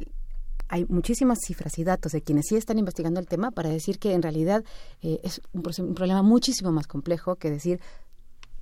hay 0.67 0.86
muchísimas 0.86 1.39
cifras 1.45 1.77
y 1.79 1.84
datos 1.84 2.13
de 2.13 2.21
quienes 2.21 2.47
sí 2.47 2.55
están 2.55 2.79
investigando 2.79 3.19
el 3.19 3.27
tema 3.27 3.51
para 3.51 3.69
decir 3.69 3.99
que 3.99 4.13
en 4.13 4.21
realidad 4.21 4.63
eh, 5.01 5.19
es 5.23 5.41
un, 5.51 5.61
problema 5.61 6.21
muchísimo 6.21 6.71
más 6.71 6.88
complejo 6.88 7.36
que 7.36 7.51
decir 7.51 7.82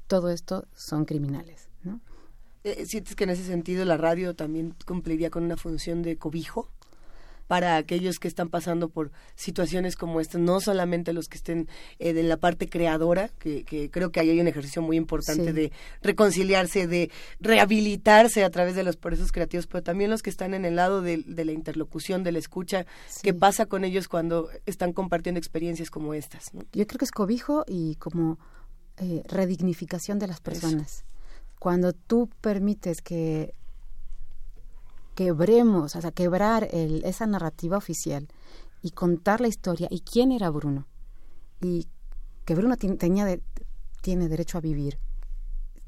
todo 0.08 0.30
esto 0.30 0.66
son 0.74 1.06
criminales. 1.06 1.70
¿no? 1.84 2.02
Eh, 2.64 2.86
¿Sientes 2.88 3.16
que 3.16 3.26
en 3.26 3.30
ese 3.30 3.44
sentido 3.44 3.86
la 3.86 3.96
radio 3.96 4.36
también 4.36 4.76
cumpliría 4.86 5.30
con 5.30 5.44
una 5.44 5.56
función 5.56 6.02
de 6.02 6.18
cobijo? 6.18 6.68
Para 7.50 7.78
aquellos 7.78 8.20
que 8.20 8.28
están 8.28 8.50
pasando 8.50 8.90
por 8.90 9.12
situaciones 9.34 9.96
como 9.96 10.22
esta, 10.22 10.38
no 10.38 10.62
solamente 10.62 11.14
los 11.14 11.28
que 11.28 11.38
estén 11.38 11.68
eh, 11.98 12.14
de 12.14 12.22
la 12.22 12.38
parte 12.38 12.70
creadora, 12.70 13.30
que, 13.40 13.90
creo 13.92 14.12
que 14.12 14.20
ahí 14.20 14.30
hay 14.30 14.40
un 14.40 14.48
ejercicio 14.48 14.84
muy 14.84 14.98
importante 14.98 15.52
de 15.52 15.72
reconciliarse, 16.04 16.86
de 16.86 17.10
rehabilitarse 17.40 18.44
a 18.44 18.52
través 18.52 18.76
de 18.76 18.84
los 18.84 18.98
procesos 18.98 19.32
creativos, 19.32 19.66
pero 19.66 19.82
también 19.82 20.12
los 20.12 20.22
que 20.22 20.30
están 20.30 20.54
en 20.54 20.64
el 20.64 20.76
lado 20.76 21.02
de, 21.02 21.24
la 21.26 21.52
interlocución, 21.52 22.24
de 22.24 22.34
la 22.34 22.38
escucha, 22.38 22.86
qué 23.24 23.34
pasa 23.34 23.66
con 23.66 23.84
ellos 23.84 24.08
cuando 24.08 24.50
están 24.68 24.94
compartiendo 24.94 25.40
experiencias 25.40 25.90
como 25.90 26.14
estas. 26.14 26.52
Yo 26.72 26.86
creo 26.86 27.00
que 27.00 27.06
es 27.06 27.12
cobijo 27.12 27.66
y 27.68 27.96
como 27.96 28.38
eh, 28.98 29.24
redignificación 29.28 30.20
de 30.20 30.28
las 30.28 30.40
personas. 30.40 31.04
Cuando 31.58 31.94
tú 31.94 32.30
permites 32.42 33.02
que 33.02 33.56
quebremos, 35.20 35.98
o 35.98 36.02
sea, 36.02 36.12
quebrar 36.12 36.70
el, 36.72 37.04
esa 37.04 37.28
narrativa 37.28 37.76
oficial 37.76 38.30
y 38.82 38.92
contar 38.92 39.42
la 39.42 39.50
historia 39.50 39.90
y 39.92 40.00
quién 40.00 40.32
era 40.32 40.50
Bruno. 40.50 40.88
Y 41.60 41.90
que 42.46 42.56
Bruno 42.56 42.78
tenía 42.78 43.28
tiene 44.02 44.30
derecho 44.30 44.58
a 44.58 44.62
vivir, 44.62 44.98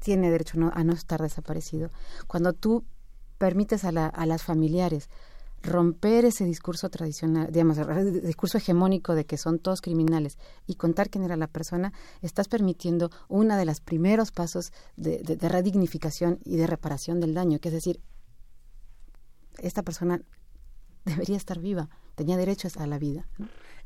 tiene 0.00 0.30
derecho 0.30 0.58
a 0.70 0.84
no 0.84 0.92
estar 0.92 1.22
desaparecido. 1.22 1.88
Cuando 2.26 2.52
tú 2.52 2.84
permites 3.38 3.86
a, 3.86 3.88
a 3.88 4.26
las 4.26 4.42
familiares 4.42 5.08
romper 5.62 6.26
ese 6.26 6.44
discurso 6.44 6.90
tradicional, 6.90 7.50
digamos, 7.50 7.78
discurso 8.22 8.58
hegemónico 8.58 9.14
de 9.14 9.24
que 9.24 9.38
son 9.38 9.60
todos 9.60 9.80
criminales 9.80 10.36
y 10.66 10.74
contar 10.74 11.08
quién 11.08 11.24
era 11.24 11.38
la 11.38 11.46
persona, 11.46 11.94
estás 12.20 12.48
permitiendo 12.48 13.10
uno 13.28 13.56
de 13.56 13.64
los 13.64 13.80
primeros 13.80 14.30
pasos 14.30 14.74
de, 14.96 15.22
de, 15.22 15.36
de 15.36 15.48
redignificación 15.48 16.38
y 16.44 16.56
de 16.56 16.66
reparación 16.66 17.18
del 17.18 17.32
daño, 17.32 17.60
que 17.60 17.68
es 17.68 17.74
decir, 17.74 18.02
esta 19.58 19.82
persona 19.82 20.20
debería 21.04 21.36
estar 21.36 21.58
viva, 21.58 21.88
tenía 22.14 22.36
derechos 22.36 22.76
a 22.76 22.86
la 22.86 22.98
vida. 22.98 23.26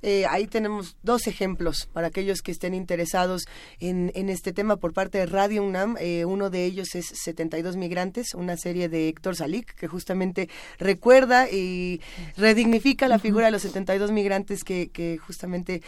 Eh, 0.02 0.26
ahí 0.26 0.46
tenemos 0.46 0.96
dos 1.02 1.26
ejemplos 1.26 1.88
para 1.92 2.08
aquellos 2.08 2.42
que 2.42 2.52
estén 2.52 2.74
interesados 2.74 3.46
en, 3.80 4.12
en 4.14 4.28
este 4.28 4.52
tema 4.52 4.76
por 4.76 4.92
parte 4.92 5.18
de 5.18 5.26
Radio 5.26 5.62
UNAM. 5.64 5.96
Eh, 5.98 6.26
uno 6.26 6.50
de 6.50 6.64
ellos 6.64 6.94
es 6.94 7.06
72 7.06 7.76
Migrantes, 7.76 8.34
una 8.34 8.56
serie 8.56 8.88
de 8.88 9.08
Héctor 9.08 9.36
Salik 9.36 9.74
que 9.74 9.88
justamente 9.88 10.50
recuerda 10.78 11.50
y 11.50 12.02
redignifica 12.36 13.08
la 13.08 13.18
figura 13.18 13.46
de 13.46 13.52
los 13.52 13.62
72 13.62 14.12
migrantes 14.12 14.64
que, 14.64 14.88
que 14.88 15.16
justamente 15.16 15.82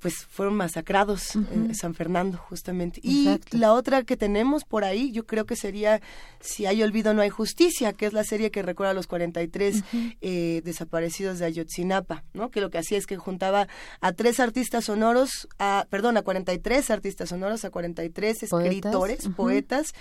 pues 0.00 0.26
fueron 0.26 0.54
masacrados 0.54 1.36
en 1.36 1.74
San 1.74 1.94
Fernando 1.94 2.38
justamente. 2.38 3.00
Y 3.02 3.28
la 3.50 3.72
otra 3.72 4.02
que 4.02 4.16
tenemos 4.16 4.64
por 4.64 4.84
ahí, 4.84 5.10
yo 5.10 5.26
creo 5.26 5.46
que 5.46 5.56
sería 5.56 6.00
Si 6.40 6.66
hay 6.66 6.82
olvido 6.82 7.14
no 7.14 7.22
hay 7.22 7.30
justicia, 7.30 7.92
que 7.92 8.06
es 8.06 8.12
la 8.12 8.24
serie 8.24 8.50
que 8.50 8.62
recuerda 8.62 8.90
a 8.90 8.94
los 8.94 9.06
43 9.06 9.84
eh, 10.20 10.62
desaparecidos 10.64 11.38
de 11.38 11.46
Ayotzinapa, 11.46 12.24
¿no? 12.34 12.50
Que 12.50 12.60
lo 12.60 12.70
que 12.70 12.78
hacía 12.78 12.98
es 12.98 13.06
que 13.06 13.16
juntaba 13.16 13.68
a 14.00 14.12
tres 14.12 14.38
artistas 14.38 14.84
sonoros, 14.84 15.48
a, 15.58 15.86
perdón, 15.90 16.16
a 16.16 16.22
43 16.22 16.90
artistas 16.90 17.30
sonoros, 17.30 17.64
a 17.64 17.70
43 17.70 18.42
escritores, 18.44 19.28
poetas 19.34 19.92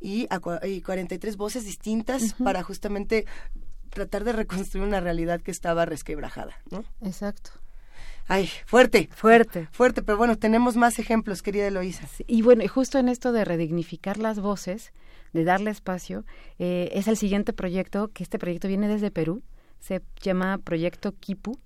y 0.00 0.26
a 0.30 0.40
y 0.66 0.80
43 0.82 1.36
voces 1.36 1.64
distintas 1.64 2.34
para 2.34 2.62
justamente 2.62 3.26
tratar 3.90 4.24
de 4.24 4.32
reconstruir 4.32 4.86
una 4.86 5.00
realidad 5.00 5.40
que 5.40 5.50
estaba 5.50 5.86
resquebrajada, 5.86 6.56
¿no? 6.70 6.84
Exacto. 7.02 7.52
Ay, 8.26 8.48
fuerte. 8.66 9.08
Fuerte. 9.12 9.68
Fuerte, 9.70 10.02
pero 10.02 10.16
bueno, 10.16 10.36
tenemos 10.36 10.76
más 10.76 10.98
ejemplos, 10.98 11.42
querida 11.42 11.66
Eloísa. 11.66 12.08
y 12.26 12.42
bueno, 12.42 12.66
justo 12.68 12.98
en 12.98 13.08
esto 13.08 13.32
de 13.32 13.44
redignificar 13.44 14.18
las 14.18 14.40
voces, 14.40 14.92
de 15.32 15.44
darle 15.44 15.70
espacio, 15.70 16.24
eh, 16.58 16.90
es 16.92 17.08
el 17.08 17.16
siguiente 17.16 17.52
proyecto, 17.52 18.08
que 18.08 18.22
este 18.22 18.38
proyecto 18.38 18.68
viene 18.68 18.88
desde 18.88 19.10
Perú, 19.10 19.42
se 19.80 20.00
llama 20.22 20.58
Proyecto 20.58 21.12
Kipu. 21.12 21.58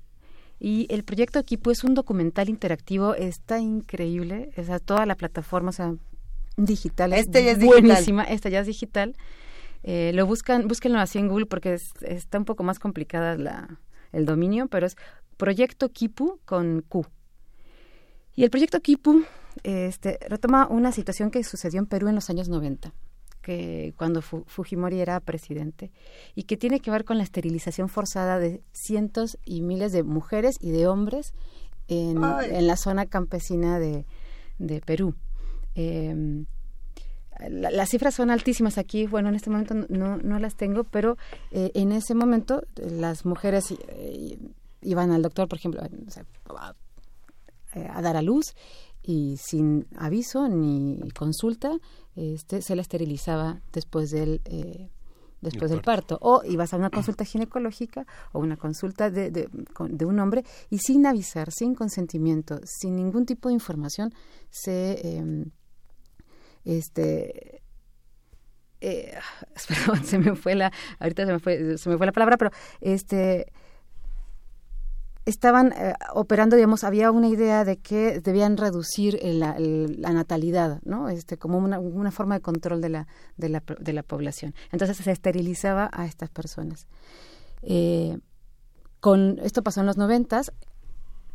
Y 0.60 0.88
el 0.90 1.04
proyecto 1.04 1.44
Kipu 1.44 1.70
es 1.70 1.84
un 1.84 1.94
documental 1.94 2.48
interactivo, 2.48 3.14
está 3.14 3.60
increíble, 3.60 4.50
o 4.56 4.64
sea, 4.64 4.80
toda 4.80 5.06
la 5.06 5.14
plataforma, 5.14 5.68
o 5.68 5.72
sea, 5.72 5.94
digital. 6.56 7.12
Este 7.12 7.44
ya 7.44 7.52
es 7.52 7.64
buenísima, 7.64 8.24
esta 8.24 8.48
ya 8.48 8.60
es 8.60 8.66
digital. 8.66 9.14
Eh, 9.84 10.10
lo 10.14 10.26
buscan, 10.26 10.66
búsquenlo 10.66 10.98
así 10.98 11.18
en 11.18 11.28
Google 11.28 11.46
porque 11.46 11.78
está 12.00 12.38
un 12.38 12.44
poco 12.44 12.64
más 12.64 12.80
complicada 12.80 13.36
la, 13.36 13.78
el 14.12 14.26
dominio, 14.26 14.66
pero 14.66 14.86
es 14.86 14.96
Proyecto 15.38 15.88
Kipu 15.90 16.40
con 16.44 16.84
Q. 16.86 17.06
Y 18.34 18.44
el 18.44 18.50
proyecto 18.50 18.80
Kipu 18.80 19.24
este, 19.62 20.18
retoma 20.28 20.66
una 20.68 20.92
situación 20.92 21.30
que 21.30 21.42
sucedió 21.44 21.78
en 21.78 21.86
Perú 21.86 22.08
en 22.08 22.16
los 22.16 22.28
años 22.28 22.48
90, 22.48 22.92
que 23.40 23.94
cuando 23.96 24.20
Fujimori 24.20 25.00
era 25.00 25.20
presidente, 25.20 25.90
y 26.34 26.42
que 26.42 26.56
tiene 26.56 26.80
que 26.80 26.90
ver 26.90 27.04
con 27.04 27.18
la 27.18 27.24
esterilización 27.24 27.88
forzada 27.88 28.38
de 28.38 28.62
cientos 28.72 29.38
y 29.44 29.62
miles 29.62 29.92
de 29.92 30.02
mujeres 30.02 30.56
y 30.60 30.70
de 30.70 30.86
hombres 30.86 31.34
en, 31.86 32.20
la 32.20 32.76
zona 32.76 33.06
campesina 33.06 33.78
de, 33.78 34.04
Perú. 34.84 35.14
Em, 35.74 36.46
las 37.48 37.88
cifras 37.90 38.14
son 38.14 38.30
altísimas 38.30 38.78
aquí, 38.78 39.06
bueno, 39.06 39.28
en 39.28 39.36
este 39.36 39.50
momento 39.50 39.74
no, 39.74 40.16
no 40.16 40.38
las 40.40 40.56
tengo, 40.56 40.82
pero 40.82 41.16
eh, 41.52 41.70
en 41.74 41.92
ese 41.92 42.14
momento 42.14 42.64
las 42.76 43.24
mujeres 43.24 43.72
eh, 43.88 44.38
iban 44.80 45.10
al 45.10 45.22
doctor, 45.22 45.48
por 45.48 45.58
ejemplo, 45.58 45.82
a, 45.82 46.74
dar 48.02 48.16
a 48.16 48.22
luz 48.22 48.54
y 49.02 49.36
sin 49.38 49.86
aviso 49.96 50.48
ni 50.48 50.98
consulta 51.16 51.78
este, 52.16 52.62
se 52.62 52.74
la 52.74 52.82
esterilizaba 52.82 53.60
después 53.72 54.10
del 54.10 54.40
eh, 54.44 54.90
después 55.40 55.70
del 55.70 55.82
parto. 55.82 56.18
o 56.20 56.42
ibas 56.44 56.74
a 56.74 56.76
una 56.76 56.90
consulta 56.90 57.24
ginecológica 57.24 58.06
o 58.32 58.40
una 58.40 58.56
consulta 58.56 59.10
de, 59.10 59.30
de, 59.30 59.48
de, 59.50 60.04
un 60.04 60.18
hombre 60.18 60.44
y 60.68 60.78
sin 60.78 61.06
avisar 61.06 61.52
sin 61.52 61.74
consentimiento 61.74 62.60
sin 62.64 62.96
ningún 62.96 63.24
tipo 63.24 63.48
de 63.48 63.54
información 63.54 64.12
se 64.50 65.00
eh, 65.02 65.44
este 66.64 67.62
eh, 68.80 69.14
se 70.04 70.18
me 70.18 70.34
fue 70.34 70.54
la 70.54 70.72
ahorita 70.98 71.26
se 71.26 71.32
me 71.32 71.38
fue 71.38 71.78
se 71.78 71.88
me 71.88 71.96
fue 71.96 72.06
la 72.06 72.12
palabra 72.12 72.36
pero 72.36 72.50
este 72.80 73.52
estaban 75.28 75.72
eh, 75.72 75.94
operando, 76.14 76.56
digamos, 76.56 76.84
había 76.84 77.10
una 77.10 77.28
idea 77.28 77.64
de 77.64 77.76
que 77.76 78.20
debían 78.20 78.56
reducir 78.56 79.18
la, 79.22 79.56
natalidad, 80.12 80.80
¿no? 80.84 81.08
Este, 81.08 81.36
como 81.36 81.58
una, 81.58 81.78
una, 81.78 82.10
forma 82.10 82.36
de 82.36 82.40
control 82.40 82.80
de 82.80 82.88
la, 82.88 83.06
de 83.36 83.48
la, 83.50 83.62
de 83.78 83.92
la 83.92 84.02
población. 84.02 84.54
Entonces 84.72 84.96
se 84.96 85.10
esterilizaba 85.10 85.90
a 85.92 86.06
estas 86.06 86.30
personas. 86.30 86.86
Eh, 87.62 88.18
con 89.00 89.38
esto 89.42 89.62
pasó 89.62 89.80
en 89.80 89.86
los 89.86 89.96
noventas, 89.96 90.50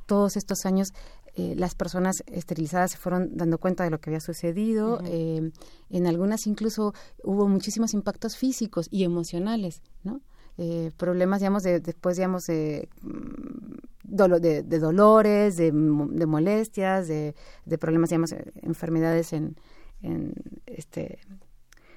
todos 0.08 0.38
estos 0.38 0.66
años 0.66 0.89
eh, 1.36 1.54
las 1.56 1.76
personas 1.76 2.24
esterilizadas 2.28 2.91
se 2.91 2.98
fueron 2.98 3.38
dando 3.38 3.58
cuenta 3.58 3.84
de 3.84 3.89
lo 3.89 4.00
que 4.00 4.10
había 4.10 4.20
sucedido. 4.20 5.02
en 5.06 6.08
algunas 6.08 6.48
incluso 6.48 6.94
hubo 7.24 7.48
muchísimos 7.48 7.94
impactos 7.94 8.38
físicos 8.38 8.88
y 8.89 9.04
emocionales, 9.04 9.82
¿no? 10.04 10.22
Eh, 10.58 10.91
problemas, 10.97 11.39
digamos, 11.39 11.64
de, 11.64 11.80
después, 11.80 12.18
digamos, 12.18 12.45
de, 12.45 12.89
mm, 13.01 14.39
de, 14.39 14.64
de 14.64 14.80
dolores, 14.80 15.58
de, 15.58 15.72
de 15.72 16.26
molestias, 16.26 17.08
de, 17.08 17.36
problemas, 17.80 18.10
digamos, 18.10 18.32
eh, 18.32 18.51
enfermedades 18.62 19.34
en, 19.34 19.56
en 20.01 20.34
este, 20.66 21.20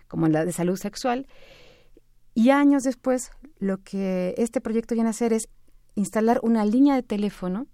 como 0.08 0.26
en 0.26 0.32
la 0.32 0.44
de 0.44 0.52
salud 0.52 0.76
sexual. 0.76 1.26
Y 2.34 2.50
años 2.50 2.84
después, 2.84 3.30
lo 3.58 3.82
que 3.82 4.34
este 4.38 4.60
proyecto 4.60 4.94
viene 4.94 5.08
a 5.08 5.10
hacer 5.10 5.32
es 5.32 5.48
instalar 5.94 6.40
una 6.42 6.64
línea 6.64 6.94
de 6.94 7.02
teléfono 7.02 7.66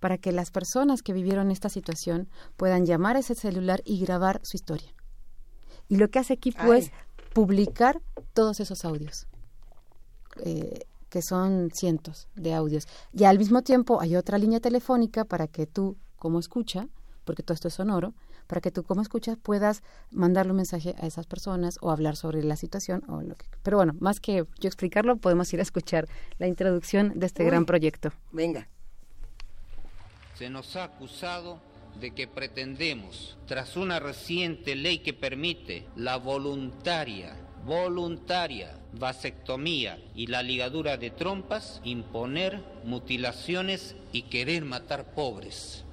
para 0.00 0.18
que 0.18 0.32
las 0.32 0.50
personas 0.50 1.02
que 1.02 1.12
vivieron 1.12 1.50
esta 1.50 1.68
situación 1.68 2.28
puedan 2.56 2.86
llamar 2.86 3.16
a 3.16 3.20
ese 3.20 3.34
celular 3.34 3.82
y 3.84 4.00
grabar 4.00 4.40
su 4.42 4.56
historia. 4.56 4.92
Y 5.88 5.96
lo 5.96 6.08
que 6.08 6.18
hace 6.18 6.34
Equipo 6.34 6.72
es 6.74 6.90
publicar 7.34 8.00
todos 8.32 8.60
esos 8.60 8.84
audios, 8.84 9.26
eh, 10.44 10.86
que 11.08 11.22
son 11.22 11.70
cientos 11.72 12.28
de 12.36 12.54
audios. 12.54 12.86
Y 13.12 13.24
al 13.24 13.38
mismo 13.38 13.62
tiempo 13.62 14.00
hay 14.00 14.16
otra 14.16 14.38
línea 14.38 14.60
telefónica 14.60 15.24
para 15.24 15.48
que 15.48 15.66
tú, 15.66 15.96
como 16.16 16.38
escucha, 16.38 16.88
porque 17.24 17.42
todo 17.42 17.54
esto 17.54 17.68
es 17.68 17.74
sonoro, 17.74 18.14
para 18.46 18.60
que 18.60 18.72
tú 18.72 18.82
como 18.82 19.00
escuchas 19.00 19.38
puedas 19.40 19.82
mandarle 20.10 20.50
un 20.50 20.56
mensaje 20.56 20.96
a 20.98 21.06
esas 21.06 21.26
personas 21.26 21.78
o 21.80 21.90
hablar 21.90 22.16
sobre 22.16 22.42
la 22.42 22.56
situación 22.56 23.04
o 23.08 23.22
lo 23.22 23.36
que 23.36 23.46
pero 23.62 23.76
bueno 23.76 23.94
más 24.00 24.18
que 24.18 24.44
yo 24.58 24.66
explicarlo 24.68 25.18
podemos 25.18 25.52
ir 25.52 25.60
a 25.60 25.62
escuchar 25.62 26.08
la 26.38 26.48
introducción 26.48 27.12
de 27.14 27.26
este 27.26 27.44
gran 27.44 27.64
proyecto. 27.64 28.10
Venga. 28.32 28.66
Se 30.34 30.50
nos 30.50 30.74
ha 30.74 30.84
acusado 30.84 31.60
de 32.00 32.12
que 32.12 32.26
pretendemos, 32.26 33.36
tras 33.46 33.76
una 33.76 34.00
reciente 34.00 34.74
ley 34.74 34.98
que 34.98 35.12
permite 35.12 35.86
la 35.96 36.16
voluntaria, 36.16 37.36
voluntaria 37.64 38.80
vasectomía 38.92 39.98
y 40.14 40.26
la 40.26 40.42
ligadura 40.42 40.96
de 40.96 41.10
trompas, 41.10 41.80
imponer 41.84 42.60
mutilaciones 42.84 43.96
y 44.12 44.22
querer 44.22 44.64
matar 44.64 45.14
pobres. 45.14 45.84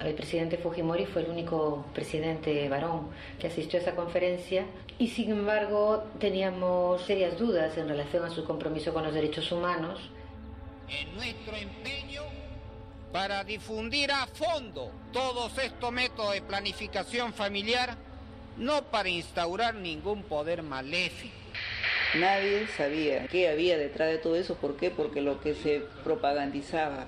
El 0.00 0.14
presidente 0.14 0.58
Fujimori 0.58 1.06
fue 1.06 1.22
el 1.22 1.30
único 1.30 1.86
presidente 1.94 2.68
varón 2.68 3.08
que 3.40 3.46
asistió 3.46 3.78
a 3.78 3.82
esa 3.82 3.96
conferencia 3.96 4.66
y 4.98 5.08
sin 5.08 5.30
embargo 5.30 6.04
teníamos 6.20 7.02
serias 7.02 7.38
dudas 7.38 7.76
en 7.78 7.88
relación 7.88 8.24
a 8.24 8.30
su 8.30 8.44
compromiso 8.44 8.92
con 8.92 9.04
los 9.04 9.14
derechos 9.14 9.50
humanos. 9.50 9.98
En 10.88 11.14
nuestro 11.16 11.56
empeño 11.56 12.22
para 13.16 13.44
difundir 13.44 14.12
a 14.12 14.26
fondo 14.26 14.92
todos 15.10 15.56
estos 15.56 15.90
métodos 15.90 16.34
de 16.34 16.42
planificación 16.42 17.32
familiar, 17.32 17.96
no 18.58 18.82
para 18.90 19.08
instaurar 19.08 19.74
ningún 19.74 20.22
poder 20.22 20.62
maléfico. 20.62 21.34
Nadie 22.16 22.66
sabía 22.76 23.26
qué 23.28 23.48
había 23.48 23.78
detrás 23.78 24.10
de 24.10 24.18
todo 24.18 24.36
eso, 24.36 24.56
¿por 24.56 24.76
qué? 24.76 24.90
Porque 24.90 25.22
lo 25.22 25.40
que 25.40 25.54
se 25.54 25.80
propagandizaba 26.04 27.06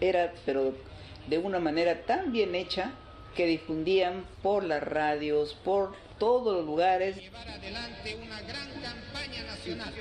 era, 0.00 0.32
pero 0.44 0.74
de 1.26 1.38
una 1.38 1.58
manera 1.58 2.02
tan 2.02 2.30
bien 2.30 2.54
hecha 2.54 2.92
que 3.34 3.46
difundían 3.46 4.24
por 4.44 4.62
las 4.62 4.80
radios, 4.80 5.54
por 5.54 5.92
todos 6.18 6.56
los 6.56 6.66
lugares. 6.66 7.16
Llevar 7.16 7.48
adelante 7.48 8.16
una 8.16 8.40
gran 8.42 8.68
campaña 8.82 9.42
nacional. 9.44 9.94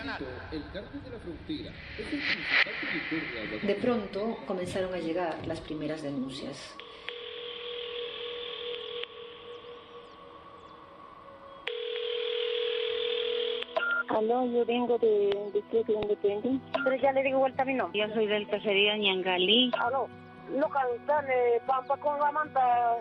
De 3.64 3.76
pronto 3.76 4.38
comenzaron 4.46 4.94
a 4.94 4.98
llegar 4.98 5.36
las 5.48 5.60
primeras 5.62 6.02
denuncias. 6.02 6.76
Aló, 14.10 14.46
yo 14.46 14.66
vengo 14.66 14.98
de 14.98 15.52
Distrito 15.54 15.92
Independiente. 15.92 16.66
Pero 16.84 16.96
ya 16.96 17.12
le 17.12 17.24
digo 17.24 17.40
vuelta 17.40 17.64
a 17.64 17.66
mi 17.66 17.74
nombre. 17.74 18.00
Yo 18.00 18.14
soy 18.14 18.28
del 18.28 18.48
caserío 18.48 18.96
Ñangalí. 18.96 19.72
Aló 19.78 20.08
Pampa 21.66 21.98
con 21.98 22.20
la 22.20 22.32
manta. 22.32 22.98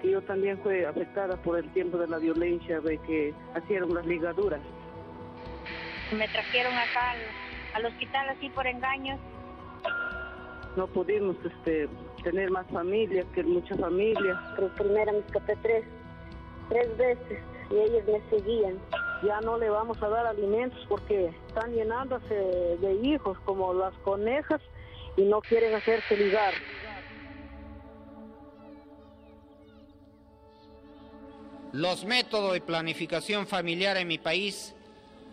Que 0.00 0.10
yo 0.10 0.20
también 0.22 0.58
fui 0.62 0.84
afectada 0.84 1.36
por 1.36 1.58
el 1.58 1.72
tiempo 1.72 1.96
de 1.96 2.06
la 2.08 2.18
violencia 2.18 2.80
de 2.80 2.98
que 2.98 3.32
hicieron 3.56 3.94
las 3.94 4.04
ligaduras. 4.04 4.60
Me 6.16 6.28
trajeron 6.28 6.74
acá 6.74 7.12
al, 7.12 7.18
al 7.74 7.86
hospital 7.86 8.28
así 8.28 8.50
por 8.50 8.66
engaños. 8.66 9.18
No 10.76 10.86
pudimos 10.86 11.36
este, 11.44 11.88
tener 12.22 12.50
más 12.50 12.66
familias, 12.68 13.26
que 13.34 13.42
muchas 13.42 13.80
familias. 13.80 14.38
Pero 14.56 14.68
primero 14.74 15.12
me 15.12 15.18
escapé 15.20 15.56
tres, 15.62 15.84
tres 16.68 16.96
veces 16.98 17.38
y 17.70 17.74
ellos 17.76 18.02
me 18.06 18.20
seguían. 18.30 18.78
Ya 19.22 19.40
no 19.40 19.58
le 19.58 19.70
vamos 19.70 20.02
a 20.02 20.08
dar 20.08 20.26
alimentos 20.26 20.84
porque 20.88 21.32
están 21.48 21.72
llenándose 21.72 22.34
de 22.34 22.92
hijos 23.02 23.38
como 23.40 23.72
las 23.72 23.94
conejas 23.98 24.60
y 25.16 25.22
no 25.22 25.40
quieren 25.40 25.74
hacerse 25.74 26.16
ligar. 26.16 26.52
Los 31.72 32.04
métodos 32.04 32.52
de 32.52 32.60
planificación 32.60 33.46
familiar 33.46 33.96
en 33.96 34.08
mi 34.08 34.18
país 34.18 34.74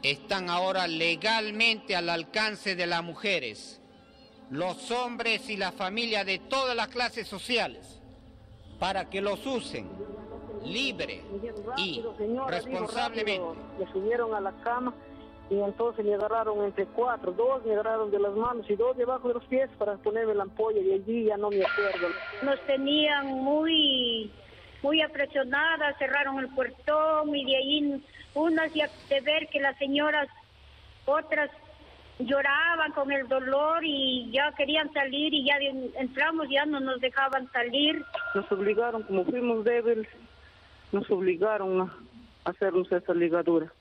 están 0.01 0.49
ahora 0.49 0.87
legalmente 0.87 1.95
al 1.95 2.09
alcance 2.09 2.75
de 2.75 2.87
las 2.87 3.03
mujeres, 3.03 3.79
los 4.49 4.91
hombres 4.91 5.49
y 5.49 5.57
las 5.57 5.73
familias 5.73 6.25
de 6.25 6.39
todas 6.39 6.75
las 6.75 6.89
clases 6.89 7.27
sociales, 7.27 8.01
para 8.79 9.09
que 9.09 9.21
los 9.21 9.45
usen 9.45 9.89
libre 10.65 11.23
y 11.77 12.03
responsablemente. 12.47 13.59
Le 13.79 13.91
subieron 13.91 14.33
a 14.33 14.41
la 14.41 14.51
cama 14.63 14.93
y 15.49 15.59
entonces 15.59 16.03
me 16.03 16.15
agarraron 16.15 16.63
entre 16.65 16.85
cuatro, 16.87 17.31
dos 17.31 17.63
me 17.65 17.73
agarraron 17.73 18.11
de 18.11 18.19
las 18.19 18.33
manos 18.33 18.69
y 18.69 18.75
dos 18.75 18.97
debajo 18.97 19.27
de 19.27 19.35
los 19.35 19.45
pies 19.45 19.69
para 19.77 19.97
ponerme 19.97 20.33
la 20.33 20.43
ampolla 20.43 20.81
y 20.81 20.93
allí 20.93 21.25
ya 21.25 21.37
no 21.37 21.49
me 21.49 21.63
acuerdo. 21.63 22.07
Nos 22.41 22.59
tenían 22.65 23.27
muy 23.27 24.31
muy 24.83 25.01
apresionadas, 25.01 25.97
cerraron 25.97 26.39
el 26.39 26.49
puertón 26.49 27.33
y 27.35 27.45
de 27.45 27.57
ahí 27.57 28.05
unas 28.35 28.71
ya 28.73 28.89
de 29.09 29.21
ver 29.21 29.47
que 29.47 29.59
las 29.59 29.77
señoras, 29.77 30.27
otras 31.05 31.49
lloraban 32.19 32.91
con 32.91 33.11
el 33.11 33.27
dolor 33.27 33.83
y 33.83 34.29
ya 34.31 34.51
querían 34.51 34.91
salir 34.93 35.33
y 35.33 35.45
ya 35.45 35.55
entramos, 35.99 36.47
ya 36.49 36.65
no 36.65 36.79
nos 36.79 36.99
dejaban 36.99 37.49
salir. 37.51 38.03
Nos 38.35 38.51
obligaron, 38.51 39.03
como 39.03 39.25
fuimos 39.25 39.63
débiles, 39.63 40.07
nos 40.91 41.09
obligaron 41.09 41.81
a 41.81 42.49
hacernos 42.49 42.91
esa 42.91 43.13
ligadura. 43.13 43.71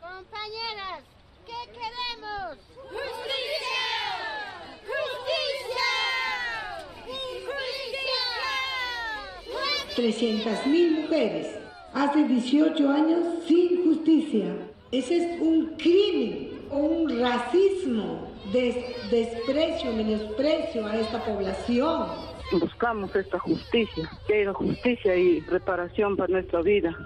Compañeras, 0.00 1.04
¿qué 1.46 1.72
queremos? 1.72 2.58
¡Justicia! 2.76 3.00
¡Justicia! 3.00 3.43
300.000 9.96 11.02
mujeres 11.02 11.46
hace 11.92 12.24
18 12.24 12.90
años 12.90 13.20
sin 13.46 13.84
justicia. 13.84 14.46
Ese 14.90 15.16
es 15.16 15.40
un 15.40 15.66
crimen 15.76 16.50
o 16.70 16.78
un 16.78 17.20
racismo, 17.20 18.28
desprecio, 18.52 19.92
menosprecio 19.92 20.86
a 20.86 20.96
esta 20.96 21.24
población. 21.24 22.08
Buscamos 22.52 23.14
esta 23.16 23.38
justicia, 23.38 24.10
que 24.26 24.42
haya 24.42 24.52
justicia 24.52 25.16
y 25.16 25.40
reparación 25.40 26.16
para 26.16 26.32
nuestra 26.32 26.60
vida. 26.62 26.96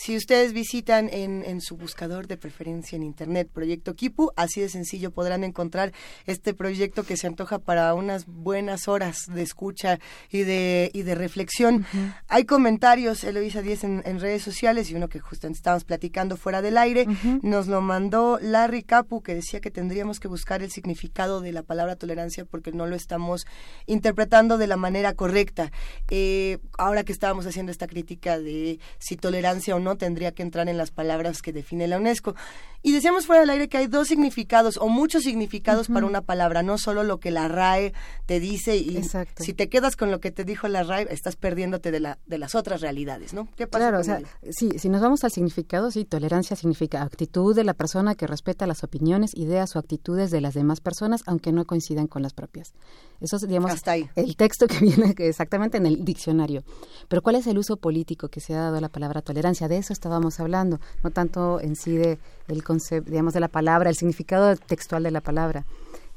Si 0.00 0.16
ustedes 0.16 0.52
visitan 0.52 1.10
en, 1.12 1.42
en, 1.44 1.60
su 1.60 1.76
buscador 1.76 2.28
de 2.28 2.36
preferencia 2.36 2.94
en 2.94 3.02
Internet, 3.02 3.50
Proyecto 3.52 3.96
Kipu, 3.96 4.30
así 4.36 4.60
de 4.60 4.68
sencillo 4.68 5.10
podrán 5.10 5.42
encontrar 5.42 5.92
este 6.24 6.54
proyecto 6.54 7.02
que 7.02 7.16
se 7.16 7.26
antoja 7.26 7.58
para 7.58 7.92
unas 7.94 8.26
buenas 8.26 8.86
horas 8.86 9.24
de 9.26 9.42
escucha 9.42 9.98
y 10.30 10.44
de, 10.44 10.92
y 10.94 11.02
de 11.02 11.16
reflexión. 11.16 11.84
Hay 12.28 12.44
comentarios, 12.44 13.24
Eloisa 13.24 13.60
Díez, 13.60 13.82
en, 13.82 14.04
en, 14.06 14.20
redes 14.20 14.42
sociales 14.42 14.88
y 14.88 14.94
uno 14.94 15.08
que 15.08 15.18
justo 15.18 15.48
estábamos 15.48 15.82
platicando 15.82 16.36
fuera 16.36 16.62
del 16.62 16.78
aire. 16.78 17.08
Nos 17.42 17.66
lo 17.66 17.80
mandó 17.80 18.38
Larry 18.40 18.84
Capu, 18.84 19.20
que 19.20 19.34
decía 19.34 19.60
que 19.60 19.72
tendríamos 19.72 20.20
que 20.20 20.28
buscar 20.28 20.62
el 20.62 20.70
significado 20.70 21.40
de 21.40 21.50
la 21.50 21.64
palabra 21.64 21.96
tolerancia 21.96 22.44
porque 22.44 22.70
no 22.70 22.86
lo 22.86 22.94
estamos 22.94 23.46
interpretando 23.86 24.58
de 24.58 24.68
la 24.68 24.76
manera 24.76 25.14
correcta. 25.14 25.72
Eh, 26.08 26.58
ahora 26.78 27.02
que 27.02 27.10
estábamos 27.10 27.46
haciendo 27.46 27.72
esta 27.72 27.88
crítica 27.88 28.38
de 28.38 28.78
si 29.00 29.16
tolerancia 29.16 29.74
o 29.74 29.80
no, 29.80 29.87
no 29.88 29.96
tendría 29.96 30.32
que 30.32 30.42
entrar 30.42 30.68
en 30.68 30.76
las 30.76 30.90
palabras 30.90 31.42
que 31.42 31.52
define 31.52 31.88
la 31.88 31.96
UNESCO. 31.96 32.34
Y 32.82 32.92
decíamos 32.92 33.26
fuera 33.26 33.40
del 33.40 33.50
aire 33.50 33.68
que 33.68 33.78
hay 33.78 33.86
dos 33.88 34.08
significados 34.08 34.76
o 34.76 34.88
muchos 34.88 35.24
significados 35.24 35.88
para 35.88 36.06
una 36.06 36.20
palabra, 36.20 36.62
no 36.62 36.78
solo 36.78 37.02
lo 37.02 37.18
que 37.18 37.32
la 37.32 37.48
RAE 37.48 37.92
te 38.26 38.38
dice 38.38 38.76
y 38.76 39.02
si 39.36 39.52
te 39.52 39.68
quedas 39.68 39.96
con 39.96 40.12
lo 40.12 40.20
que 40.20 40.30
te 40.30 40.44
dijo 40.44 40.68
la 40.68 40.84
RAE, 40.84 41.08
estás 41.10 41.34
perdiéndote 41.34 41.90
de, 41.90 42.00
la, 42.00 42.18
de 42.26 42.38
las 42.38 42.54
otras 42.54 42.80
realidades, 42.80 43.32
¿no? 43.32 43.48
¿Qué 43.56 43.66
pasa 43.66 43.88
claro, 43.88 44.00
o 44.00 44.04
sea, 44.04 44.20
sí, 44.50 44.70
si 44.78 44.88
nos 44.88 45.00
vamos 45.00 45.24
al 45.24 45.32
significado, 45.32 45.90
sí, 45.90 46.04
tolerancia 46.04 46.54
significa 46.54 47.02
actitud 47.02 47.56
de 47.56 47.64
la 47.64 47.74
persona 47.74 48.14
que 48.14 48.26
respeta 48.28 48.66
las 48.66 48.84
opiniones, 48.84 49.34
ideas 49.34 49.74
o 49.74 49.80
actitudes 49.80 50.30
de 50.30 50.40
las 50.40 50.54
demás 50.54 50.80
personas, 50.80 51.22
aunque 51.26 51.50
no 51.50 51.64
coincidan 51.64 52.06
con 52.06 52.22
las 52.22 52.32
propias. 52.32 52.74
Eso 53.20 53.36
es, 53.36 53.48
digamos, 53.48 53.72
el 54.14 54.36
texto 54.36 54.66
que 54.68 54.78
viene 54.80 55.14
exactamente 55.18 55.78
en 55.78 55.86
el 55.86 56.04
diccionario. 56.04 56.62
Pero 57.08 57.22
¿cuál 57.22 57.36
es 57.36 57.46
el 57.46 57.58
uso 57.58 57.76
político 57.76 58.28
que 58.28 58.40
se 58.40 58.54
ha 58.54 58.60
dado 58.60 58.76
a 58.76 58.80
la 58.80 58.88
palabra 58.88 59.22
tolerancia? 59.22 59.68
De 59.68 59.77
eso 59.78 59.92
estábamos 59.92 60.40
hablando, 60.40 60.80
no 61.02 61.10
tanto 61.10 61.60
en 61.60 61.76
sí 61.76 61.96
de 61.96 62.18
el 62.48 62.62
digamos, 63.04 63.34
de 63.34 63.40
la 63.40 63.48
palabra, 63.48 63.90
el 63.90 63.96
significado 63.96 64.54
textual 64.56 65.02
de 65.02 65.10
la 65.10 65.20
palabra. 65.20 65.64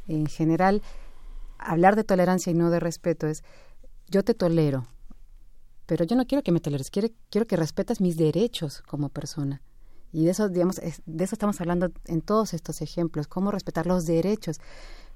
En 0.07 0.27
general, 0.27 0.81
hablar 1.57 1.95
de 1.95 2.03
tolerancia 2.03 2.51
y 2.51 2.55
no 2.55 2.69
de 2.69 2.79
respeto 2.79 3.27
es, 3.27 3.43
yo 4.09 4.23
te 4.23 4.33
tolero, 4.33 4.85
pero 5.85 6.05
yo 6.05 6.15
no 6.15 6.25
quiero 6.25 6.43
que 6.43 6.51
me 6.51 6.59
toleres, 6.59 6.89
quiero, 6.89 7.09
quiero 7.29 7.47
que 7.47 7.55
respetes 7.55 8.01
mis 8.01 8.17
derechos 8.17 8.81
como 8.87 9.09
persona. 9.09 9.61
Y 10.13 10.25
de 10.25 10.31
eso, 10.31 10.49
digamos, 10.49 10.77
de 10.77 11.23
eso 11.23 11.35
estamos 11.35 11.61
hablando 11.61 11.89
en 12.05 12.21
todos 12.21 12.53
estos 12.53 12.81
ejemplos, 12.81 13.27
cómo 13.27 13.51
respetar 13.51 13.87
los 13.87 14.05
derechos. 14.05 14.59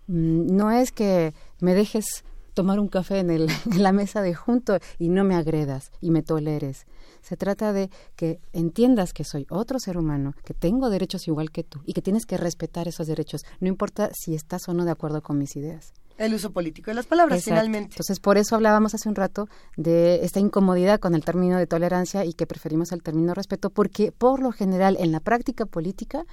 Mm, 0.07 0.55
no 0.55 0.71
es 0.71 0.91
que 0.91 1.33
me 1.59 1.73
dejes 1.73 2.23
tomar 2.53 2.79
un 2.79 2.87
café 2.87 3.19
en, 3.19 3.29
el, 3.29 3.49
en 3.71 3.83
la 3.83 3.91
mesa 3.91 4.21
de 4.21 4.33
junto 4.33 4.77
y 4.97 5.09
no 5.09 5.23
me 5.23 5.35
agredas 5.35 5.91
y 6.01 6.11
me 6.11 6.23
toleres. 6.23 6.85
Se 7.25 7.37
trata 7.37 7.73
de 7.73 7.89
que 8.15 8.39
entiendas 8.53 9.11
que 9.11 9.23
soy 9.23 9.47
otro 9.49 9.79
ser 9.79 9.97
humano, 9.97 10.35
que 10.43 10.53
tengo 10.53 10.91
derechos 10.91 11.27
igual 11.27 11.49
que 11.49 11.63
tú 11.63 11.81
y 11.83 11.93
que 11.93 12.03
tienes 12.03 12.27
que 12.27 12.37
respetar 12.37 12.87
esos 12.87 13.07
derechos, 13.07 13.45
no 13.59 13.67
importa 13.67 14.11
si 14.13 14.35
estás 14.35 14.69
o 14.69 14.75
no 14.75 14.85
de 14.85 14.91
acuerdo 14.91 15.23
con 15.23 15.39
mis 15.39 15.55
ideas. 15.55 15.91
El 16.19 16.35
uso 16.35 16.51
político 16.51 16.91
de 16.91 16.95
las 16.95 17.07
palabras, 17.07 17.43
finalmente. 17.43 17.93
Entonces, 17.93 18.19
por 18.19 18.37
eso 18.37 18.55
hablábamos 18.55 18.93
hace 18.93 19.09
un 19.09 19.15
rato 19.15 19.49
de 19.75 20.23
esta 20.23 20.39
incomodidad 20.39 20.99
con 20.99 21.15
el 21.15 21.25
término 21.25 21.57
de 21.57 21.65
tolerancia 21.65 22.25
y 22.25 22.33
que 22.33 22.45
preferimos 22.45 22.91
el 22.91 23.01
término 23.01 23.33
respeto, 23.33 23.71
porque 23.71 24.11
por 24.11 24.39
lo 24.39 24.51
general 24.51 24.95
en 24.99 25.11
la 25.11 25.19
práctica 25.19 25.65
política 25.65 26.25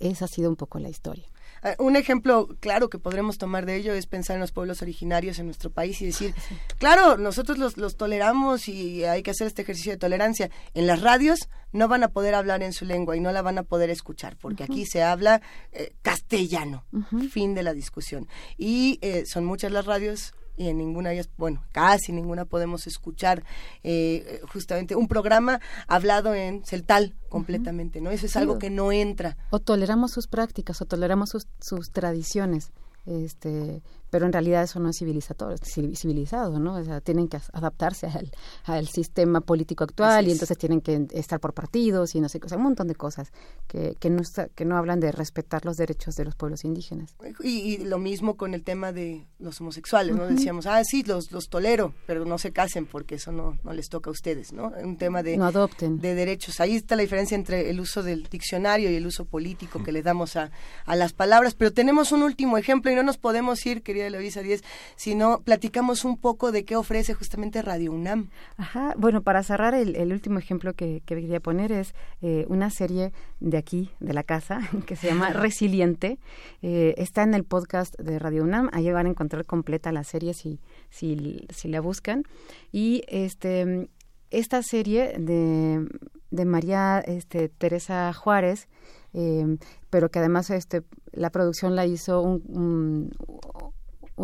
esa 0.00 0.24
ha 0.24 0.28
sido 0.28 0.48
un 0.48 0.56
poco 0.56 0.78
la 0.78 0.88
historia. 0.88 1.26
Eh, 1.62 1.76
un 1.78 1.96
ejemplo 1.96 2.48
claro 2.60 2.88
que 2.88 2.98
podremos 2.98 3.38
tomar 3.38 3.66
de 3.66 3.76
ello 3.76 3.92
es 3.94 4.06
pensar 4.06 4.34
en 4.34 4.40
los 4.40 4.52
pueblos 4.52 4.82
originarios 4.82 5.38
en 5.38 5.46
nuestro 5.46 5.70
país 5.70 6.00
y 6.02 6.06
decir, 6.06 6.34
claro, 6.78 7.16
nosotros 7.16 7.58
los, 7.58 7.76
los 7.76 7.96
toleramos 7.96 8.68
y 8.68 9.04
hay 9.04 9.22
que 9.22 9.30
hacer 9.30 9.46
este 9.46 9.62
ejercicio 9.62 9.92
de 9.92 9.98
tolerancia. 9.98 10.50
En 10.74 10.86
las 10.86 11.00
radios 11.00 11.48
no 11.72 11.88
van 11.88 12.02
a 12.02 12.08
poder 12.08 12.34
hablar 12.34 12.62
en 12.62 12.72
su 12.72 12.84
lengua 12.84 13.16
y 13.16 13.20
no 13.20 13.32
la 13.32 13.42
van 13.42 13.58
a 13.58 13.62
poder 13.62 13.90
escuchar, 13.90 14.36
porque 14.36 14.64
aquí 14.64 14.86
se 14.86 15.02
habla 15.02 15.40
eh, 15.72 15.92
castellano, 16.02 16.84
fin 17.30 17.54
de 17.54 17.62
la 17.62 17.74
discusión. 17.74 18.28
Y 18.56 18.98
eh, 19.02 19.24
son 19.26 19.44
muchas 19.44 19.72
las 19.72 19.86
radios 19.86 20.34
y 20.56 20.68
en 20.68 20.78
ninguna 20.78 21.08
de 21.10 21.16
ellas, 21.16 21.30
bueno, 21.36 21.62
casi 21.72 22.12
ninguna 22.12 22.44
podemos 22.44 22.86
escuchar 22.86 23.44
eh, 23.82 24.40
justamente 24.52 24.94
un 24.94 25.08
programa 25.08 25.60
hablado 25.86 26.34
en 26.34 26.64
celtal 26.64 27.14
completamente, 27.28 28.00
¿no? 28.00 28.10
Eso 28.10 28.26
es 28.26 28.36
algo 28.36 28.58
que 28.58 28.70
no 28.70 28.92
entra. 28.92 29.36
O 29.50 29.58
toleramos 29.60 30.12
sus 30.12 30.26
prácticas 30.26 30.80
o 30.82 30.86
toleramos 30.86 31.30
sus, 31.30 31.46
sus 31.60 31.90
tradiciones. 31.90 32.72
Este, 33.06 33.82
pero 34.10 34.26
en 34.26 34.32
realidad 34.32 34.64
eso 34.64 34.80
no 34.80 34.90
es 34.90 34.98
civilizador, 34.98 35.58
civilizado, 35.58 36.58
¿no? 36.58 36.74
O 36.74 36.84
sea, 36.84 37.00
tienen 37.00 37.28
que 37.28 37.38
adaptarse 37.52 38.06
al, 38.06 38.30
al 38.64 38.88
sistema 38.88 39.40
político 39.40 39.84
actual 39.84 40.28
y 40.28 40.32
entonces 40.32 40.58
tienen 40.58 40.80
que 40.80 41.06
estar 41.12 41.40
por 41.40 41.54
partidos 41.54 42.14
y 42.14 42.20
no 42.20 42.28
sé, 42.28 42.40
o 42.44 42.48
sea, 42.48 42.58
un 42.58 42.64
montón 42.64 42.88
de 42.88 42.94
cosas 42.94 43.32
que, 43.66 43.96
que, 43.98 44.10
no, 44.10 44.22
que 44.54 44.64
no 44.64 44.76
hablan 44.76 45.00
de 45.00 45.12
respetar 45.12 45.64
los 45.64 45.76
derechos 45.76 46.16
de 46.16 46.24
los 46.24 46.34
pueblos 46.34 46.64
indígenas. 46.64 47.14
Y, 47.42 47.78
lo 47.78 47.98
mismo 47.98 48.36
con 48.36 48.54
el 48.54 48.62
tema 48.62 48.92
de 48.92 49.26
los 49.38 49.60
homosexuales, 49.60 50.14
¿no? 50.14 50.26
Decíamos, 50.26 50.66
ah, 50.66 50.82
sí, 50.84 51.02
los, 51.02 51.32
los 51.32 51.48
tolero, 51.48 51.94
pero 52.06 52.24
no 52.24 52.38
se 52.38 52.52
casen 52.52 52.86
porque 52.86 53.14
eso 53.16 53.32
no, 53.32 53.58
no 53.62 53.72
les 53.72 53.88
toca 53.88 54.10
a 54.10 54.12
ustedes, 54.12 54.52
¿no? 54.52 54.72
Un 54.82 54.96
tema 54.96 55.22
de, 55.22 55.36
no 55.36 55.46
adopten. 55.46 55.98
de 55.98 56.14
derechos. 56.14 56.60
Ahí 56.60 56.76
está 56.76 56.96
la 56.96 57.02
diferencia 57.02 57.34
entre 57.34 57.70
el 57.70 57.80
uso 57.80 58.02
del 58.02 58.24
diccionario 58.24 58.90
y 58.90 58.96
el 58.96 59.06
uso 59.06 59.24
político 59.24 59.82
que 59.82 59.92
le 59.92 60.02
damos 60.02 60.36
a, 60.36 60.50
a 60.84 60.96
las 60.96 61.12
palabras, 61.12 61.54
pero 61.54 61.72
tenemos 61.72 62.12
un 62.12 62.22
último 62.22 62.58
ejemplo 62.58 62.90
y 62.90 62.94
no 62.94 63.02
nos 63.02 63.18
podemos 63.18 63.64
ir, 63.66 63.82
de 64.04 64.10
la 64.10 64.18
Visa 64.18 64.42
10, 64.42 64.62
sino 64.96 65.40
platicamos 65.42 66.04
un 66.04 66.16
poco 66.16 66.52
de 66.52 66.64
qué 66.64 66.76
ofrece 66.76 67.14
justamente 67.14 67.62
Radio 67.62 67.92
UNAM. 67.92 68.30
Ajá, 68.56 68.94
bueno, 68.96 69.22
para 69.22 69.42
cerrar, 69.42 69.74
el, 69.74 70.12
último 70.12 70.38
ejemplo 70.38 70.74
que, 70.74 71.02
quería 71.06 71.40
poner 71.40 71.72
es 71.72 71.94
eh, 72.22 72.44
una 72.48 72.70
serie 72.70 73.12
de 73.40 73.58
aquí, 73.58 73.90
de 74.00 74.14
la 74.14 74.22
casa, 74.22 74.60
que 74.86 74.96
se 74.96 75.08
llama 75.08 75.30
Resiliente. 75.30 76.18
Eh, 76.62 76.94
está 76.96 77.22
en 77.22 77.34
el 77.34 77.44
podcast 77.44 77.98
de 77.98 78.18
Radio 78.18 78.44
UNAM, 78.44 78.70
ahí 78.72 78.90
van 78.90 79.06
a 79.06 79.10
encontrar 79.10 79.44
completa 79.44 79.92
la 79.92 80.04
serie 80.04 80.34
si, 80.34 80.60
si, 80.90 81.46
si 81.50 81.68
la 81.68 81.80
buscan. 81.80 82.24
Y 82.72 83.02
este 83.08 83.88
esta 84.30 84.62
serie 84.62 85.14
de, 85.18 85.88
de 86.30 86.44
María 86.44 87.00
este, 87.00 87.48
Teresa 87.48 88.12
Juárez, 88.12 88.68
eh, 89.12 89.58
pero 89.90 90.10
que 90.10 90.20
además 90.20 90.50
este, 90.50 90.82
la 91.12 91.30
producción 91.30 91.74
la 91.74 91.86
hizo 91.86 92.22
un, 92.22 92.42
un 92.48 93.10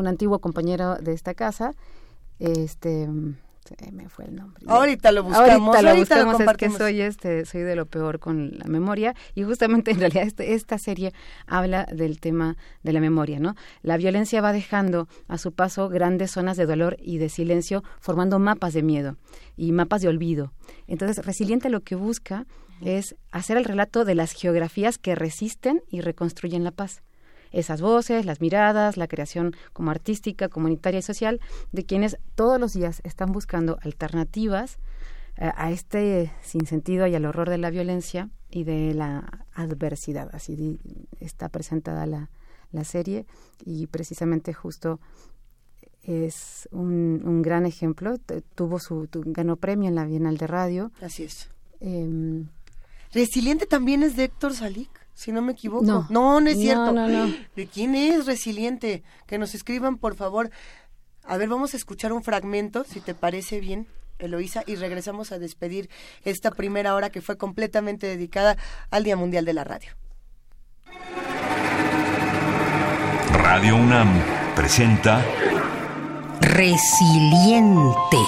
antiguo 0.07 0.39
compañero 0.41 0.97
de 0.97 1.12
esta 1.12 1.34
casa, 1.34 1.72
este 2.39 3.09
me 3.93 4.09
fue 4.09 4.26
el 4.26 4.37
nombre. 4.37 4.64
Ahorita 4.66 5.12
lo 5.12 5.24
buscamos. 5.24 5.74
Ahorita 5.74 5.82
lo 5.93 6.26
buscamos, 6.26 6.41
es 6.41 6.57
que 6.57 6.70
soy 6.70 7.01
este, 7.01 7.45
soy 7.45 7.62
de 7.62 7.76
lo 7.76 7.87
peor 7.87 8.18
con 8.18 8.59
la 8.59 8.66
memoria 8.66 9.14
y 9.34 9.43
justamente 9.43 9.91
en 9.91 10.01
realidad 10.01 10.24
este, 10.24 10.55
esta 10.55 10.78
serie 10.78 11.12
habla 11.47 11.87
del 11.93 12.20
tema 12.20 12.57
de 12.82 12.93
la 12.93 13.01
memoria, 13.01 13.41
¿no? 13.41 13.55
La 13.82 13.97
violencia 13.97 14.41
va 14.41 14.53
dejando 14.53 15.09
a 15.28 15.39
su 15.39 15.53
paso 15.53 15.89
grandes 15.89 16.30
zonas 16.30 16.57
de 16.57 16.66
dolor 16.66 16.97
y 17.01 17.18
de 17.18 17.28
silencio, 17.28 17.82
formando 18.01 18.39
mapas 18.39 18.72
de 18.74 18.82
miedo 18.82 19.16
y 19.57 19.72
mapas 19.72 20.03
de 20.03 20.09
olvido. 20.09 20.53
Entonces, 20.87 21.24
Resiliente 21.24 21.70
lo 21.70 21.80
que 21.80 21.97
busca 21.97 22.47
es 22.82 23.16
hacer 23.30 23.57
el 23.57 23.64
relato 23.64 24.05
de 24.05 24.14
las 24.14 24.32
geografías 24.32 24.99
que 24.99 25.14
resisten 25.14 25.82
y 25.89 26.03
reconstruyen 26.03 26.62
la 26.62 26.70
paz 26.70 27.03
esas 27.53 27.80
voces, 27.80 28.26
las 28.26 28.40
miradas, 28.40 28.97
la 28.97 29.09
creación 29.09 29.55
como 29.72 29.90
artística, 29.90 30.49
comunitaria 30.49 30.99
y 30.99 31.03
social 31.03 31.40
de 31.72 31.84
quienes 31.84 32.18
todos 32.34 32.61
los 32.61 32.72
días 32.72 33.01
están 33.05 33.32
buscando 33.32 33.78
alternativas 33.82 34.78
eh, 35.36 35.51
a 35.55 35.70
este 35.70 36.32
sinsentido 36.42 37.07
y 37.07 37.14
al 37.14 37.24
horror 37.24 37.51
de 37.51 37.59
la 37.59 37.70
violencia 37.70 38.30
y 38.51 38.64
de 38.64 38.94
la 38.94 39.47
adversidad. 39.55 40.30
Así 40.32 40.78
está 41.20 41.49
presentada 41.49 42.07
la, 42.07 42.30
la 42.72 42.84
serie 42.84 43.26
y 43.64 43.86
precisamente 43.86 44.53
justo 44.53 45.01
es 46.03 46.68
un, 46.70 47.42
gran 47.42 47.66
ejemplo. 47.66 48.16
Tuvo 48.55 48.78
su 48.78 49.09
ganó 49.12 49.57
premio 49.57 49.88
en 49.88 49.97
la 49.97 50.05
Bienal 50.05 50.36
de 50.36 50.47
Radio. 50.47 50.92
Así 51.01 51.24
es. 51.24 51.51
Em, 51.80 52.47
Resiliente 53.12 53.66
también 53.66 54.03
es 54.03 54.16
de 54.16 54.24
Héctor 54.24 54.55
Salic 54.55 55.05
si 55.16 55.32
no 55.32 55.40
me 55.40 55.52
equivoco. 55.52 55.82
No, 55.82 56.06
no, 56.10 56.46
es 56.46 56.58
cierto. 56.58 56.92
¿De 56.92 57.66
quién 57.66 57.94
es 57.94 58.26
resiliente? 58.26 59.02
Que 59.26 59.38
nos 59.38 59.54
escriban, 59.54 59.96
por 59.96 60.14
favor. 60.14 60.50
A 61.24 61.38
ver, 61.38 61.48
vamos 61.48 61.72
a 61.72 61.78
escuchar 61.78 62.12
un 62.12 62.22
fragmento, 62.22 62.84
si 62.84 63.00
te 63.00 63.14
parece 63.14 63.58
bien, 63.58 63.86
Eloísa, 64.18 64.62
y 64.66 64.76
regresamos 64.76 65.32
a 65.32 65.38
despedir 65.38 65.88
esta 66.24 66.50
primera 66.50 66.94
hora 66.94 67.08
que 67.10 67.22
fue 67.22 67.38
completamente 67.38 68.06
dedicada 68.06 68.58
al 68.90 69.04
Día 69.04 69.16
Mundial 69.16 69.46
de 69.46 69.54
la 69.54 69.64
Radio. 69.64 69.92
Radio 73.32 73.76
UNAM 73.76 74.22
presenta 74.54 75.24
Resiliente. 76.42 78.18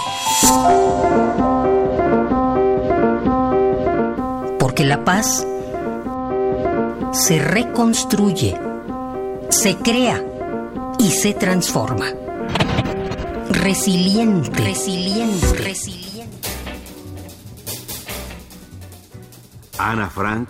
Porque 4.59 4.85
la 4.85 5.05
paz 5.05 5.47
se 7.19 7.41
reconstruye, 7.41 8.57
se 9.51 9.77
crea 9.77 10.25
y 11.01 11.11
se 11.11 11.35
transforma. 11.35 12.07
Resiliente. 13.51 14.63
Resiliente. 14.63 15.53
Resiliente. 15.55 16.49
Ana 19.79 20.09
Frank 20.09 20.49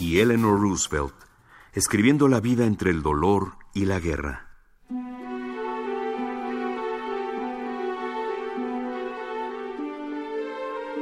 y 0.00 0.18
Eleanor 0.18 0.60
Roosevelt, 0.60 1.14
escribiendo 1.72 2.26
la 2.26 2.40
vida 2.40 2.66
entre 2.66 2.90
el 2.90 3.02
dolor 3.02 3.52
y 3.72 3.84
la 3.84 4.00
guerra. 4.00 4.48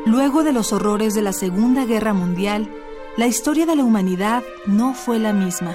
Luego 0.05 0.45
de 0.45 0.53
los 0.53 0.75
horrores 0.75 1.15
de 1.15 1.23
la 1.23 1.33
Segunda 1.33 1.87
Guerra 1.87 2.13
Mundial, 2.13 2.71
la 3.17 3.27
historia 3.27 3.65
de 3.65 3.75
la 3.75 3.83
humanidad 3.83 4.43
no 4.67 4.93
fue 4.93 5.19
la 5.19 5.33
misma. 5.33 5.75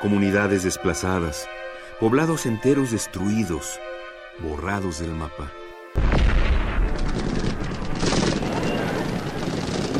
Comunidades 0.00 0.64
desplazadas, 0.64 1.48
poblados 2.00 2.44
enteros 2.44 2.90
destruidos, 2.90 3.78
borrados 4.40 4.98
del 4.98 5.12
mapa. 5.12 5.52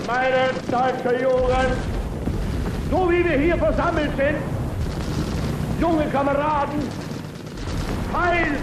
Meine 0.09 0.51
deutsche 0.69 1.23
Jugend, 1.23 1.77
so 2.91 3.09
wie 3.09 3.25
wir 3.25 3.39
hier 3.39 3.57
versammelt 3.57 4.11
sind, 4.17 4.39
junge 5.81 6.07
Kameraden, 6.11 6.81
Teil 8.13 8.59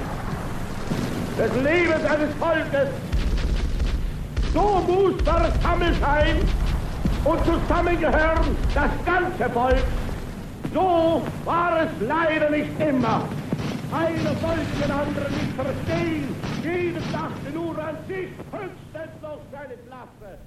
des 1.37 1.63
Lebens 1.63 2.03
eines 2.03 2.35
Volkes, 2.35 2.89
so 4.53 4.83
muss 4.85 5.15
versammelt 5.23 5.95
sein 6.01 6.68
und 7.25 7.39
zusammengehören 7.45 8.57
das 8.73 8.91
ganze 9.05 9.49
Volk. 9.53 9.83
So 10.73 11.21
war 11.45 11.81
es 11.83 11.89
leider 12.07 12.49
nicht 12.49 12.79
immer. 12.79 13.27
Einer 13.91 14.35
wollte 14.41 14.75
den 14.81 14.91
anderen 14.91 15.33
nicht 15.33 15.53
verstehen. 15.55 16.35
Jeder 16.63 17.01
dachte 17.11 17.51
nur 17.53 17.77
an 17.79 17.95
sich, 18.07 18.29
höchstens 18.51 19.21
noch 19.21 19.39
seine 19.51 19.75
Klasse. 19.87 20.37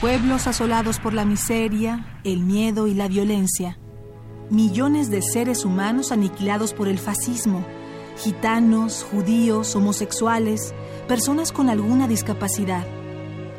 Pueblos 0.00 0.46
asolados 0.46 0.98
por 0.98 1.14
la 1.14 1.24
miseria, 1.24 2.04
el 2.22 2.40
miedo 2.40 2.86
y 2.86 2.94
la 2.94 3.08
violencia. 3.08 3.78
Millones 4.50 5.10
de 5.10 5.22
seres 5.22 5.64
humanos 5.64 6.12
aniquilados 6.12 6.74
por 6.74 6.86
el 6.86 6.98
fascismo. 6.98 7.64
Gitanos, 8.16 9.04
judíos, 9.10 9.76
homosexuales, 9.76 10.74
personas 11.06 11.52
con 11.52 11.68
alguna 11.68 12.08
discapacidad. 12.08 12.86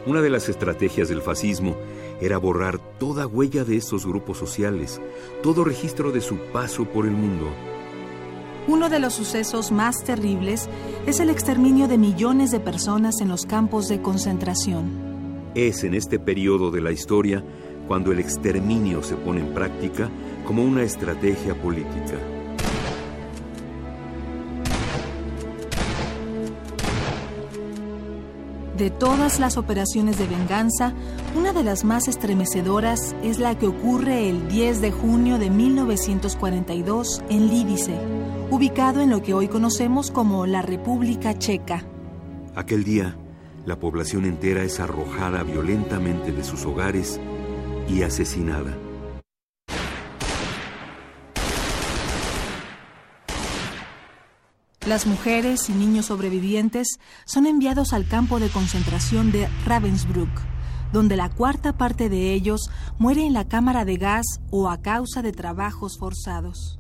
Una 0.07 0.21
de 0.21 0.29
las 0.29 0.49
estrategias 0.49 1.09
del 1.09 1.21
fascismo 1.21 1.75
era 2.21 2.37
borrar 2.37 2.79
toda 2.97 3.27
huella 3.27 3.63
de 3.63 3.77
estos 3.77 4.05
grupos 4.05 4.37
sociales, 4.37 4.99
todo 5.43 5.63
registro 5.63 6.11
de 6.11 6.21
su 6.21 6.37
paso 6.51 6.85
por 6.85 7.05
el 7.05 7.11
mundo. 7.11 7.47
Uno 8.67 8.89
de 8.89 8.99
los 8.99 9.13
sucesos 9.13 9.71
más 9.71 10.03
terribles 10.03 10.67
es 11.05 11.19
el 11.19 11.29
exterminio 11.29 11.87
de 11.87 11.97
millones 11.97 12.51
de 12.51 12.59
personas 12.59 13.21
en 13.21 13.29
los 13.29 13.45
campos 13.45 13.87
de 13.87 14.01
concentración. 14.01 15.51
Es 15.53 15.83
en 15.83 15.93
este 15.93 16.19
periodo 16.19 16.71
de 16.71 16.81
la 16.81 16.91
historia 16.91 17.43
cuando 17.87 18.11
el 18.11 18.19
exterminio 18.19 19.03
se 19.03 19.15
pone 19.15 19.41
en 19.41 19.53
práctica 19.53 20.09
como 20.45 20.63
una 20.63 20.83
estrategia 20.83 21.53
política. 21.61 22.17
De 28.78 28.91
todas 28.91 29.39
las 29.39 29.57
operaciones 29.57 30.19
de 30.19 30.28
venganza, 30.28 30.93
una 31.36 31.51
de 31.51 31.63
las 31.63 31.84
más 31.84 32.07
estremecedoras 32.07 33.15
es 33.23 33.39
la 33.39 33.57
que 33.57 33.65
ocurre 33.65 34.30
el 34.30 34.47
10 34.49 34.82
de 34.82 34.91
junio 34.91 35.39
de 35.39 35.49
1942 35.49 37.23
en 37.28 37.47
Lídice, 37.47 37.99
ubicado 38.51 39.01
en 39.01 39.09
lo 39.09 39.23
que 39.23 39.34
hoy 39.34 39.47
conocemos 39.47 40.11
como 40.11 40.45
la 40.45 40.61
República 40.61 41.36
Checa. 41.36 41.86
Aquel 42.53 42.84
día, 42.84 43.17
la 43.65 43.80
población 43.80 44.25
entera 44.25 44.61
es 44.61 44.80
arrojada 44.80 45.41
violentamente 45.41 46.32
de 46.32 46.43
sus 46.43 46.63
hogares 46.65 47.19
y 47.89 48.03
asesinada. 48.03 48.78
Las 54.88 55.05
mujeres 55.05 55.69
y 55.69 55.73
niños 55.73 56.05
sobrevivientes 56.05 56.97
son 57.25 57.45
enviados 57.45 57.91
al 57.91 58.07
campo 58.07 58.39
de 58.39 58.47
concentración 58.47 59.33
de 59.33 59.49
Ravensbrück, 59.65 60.29
donde 60.93 61.17
la 61.17 61.27
cuarta 61.27 61.77
parte 61.77 62.07
de 62.07 62.31
ellos 62.31 62.69
muere 62.97 63.25
en 63.25 63.33
la 63.33 63.49
cámara 63.49 63.83
de 63.83 63.97
gas 63.97 64.25
o 64.49 64.69
a 64.69 64.81
causa 64.81 65.21
de 65.21 65.33
trabajos 65.33 65.97
forzados. 65.99 66.79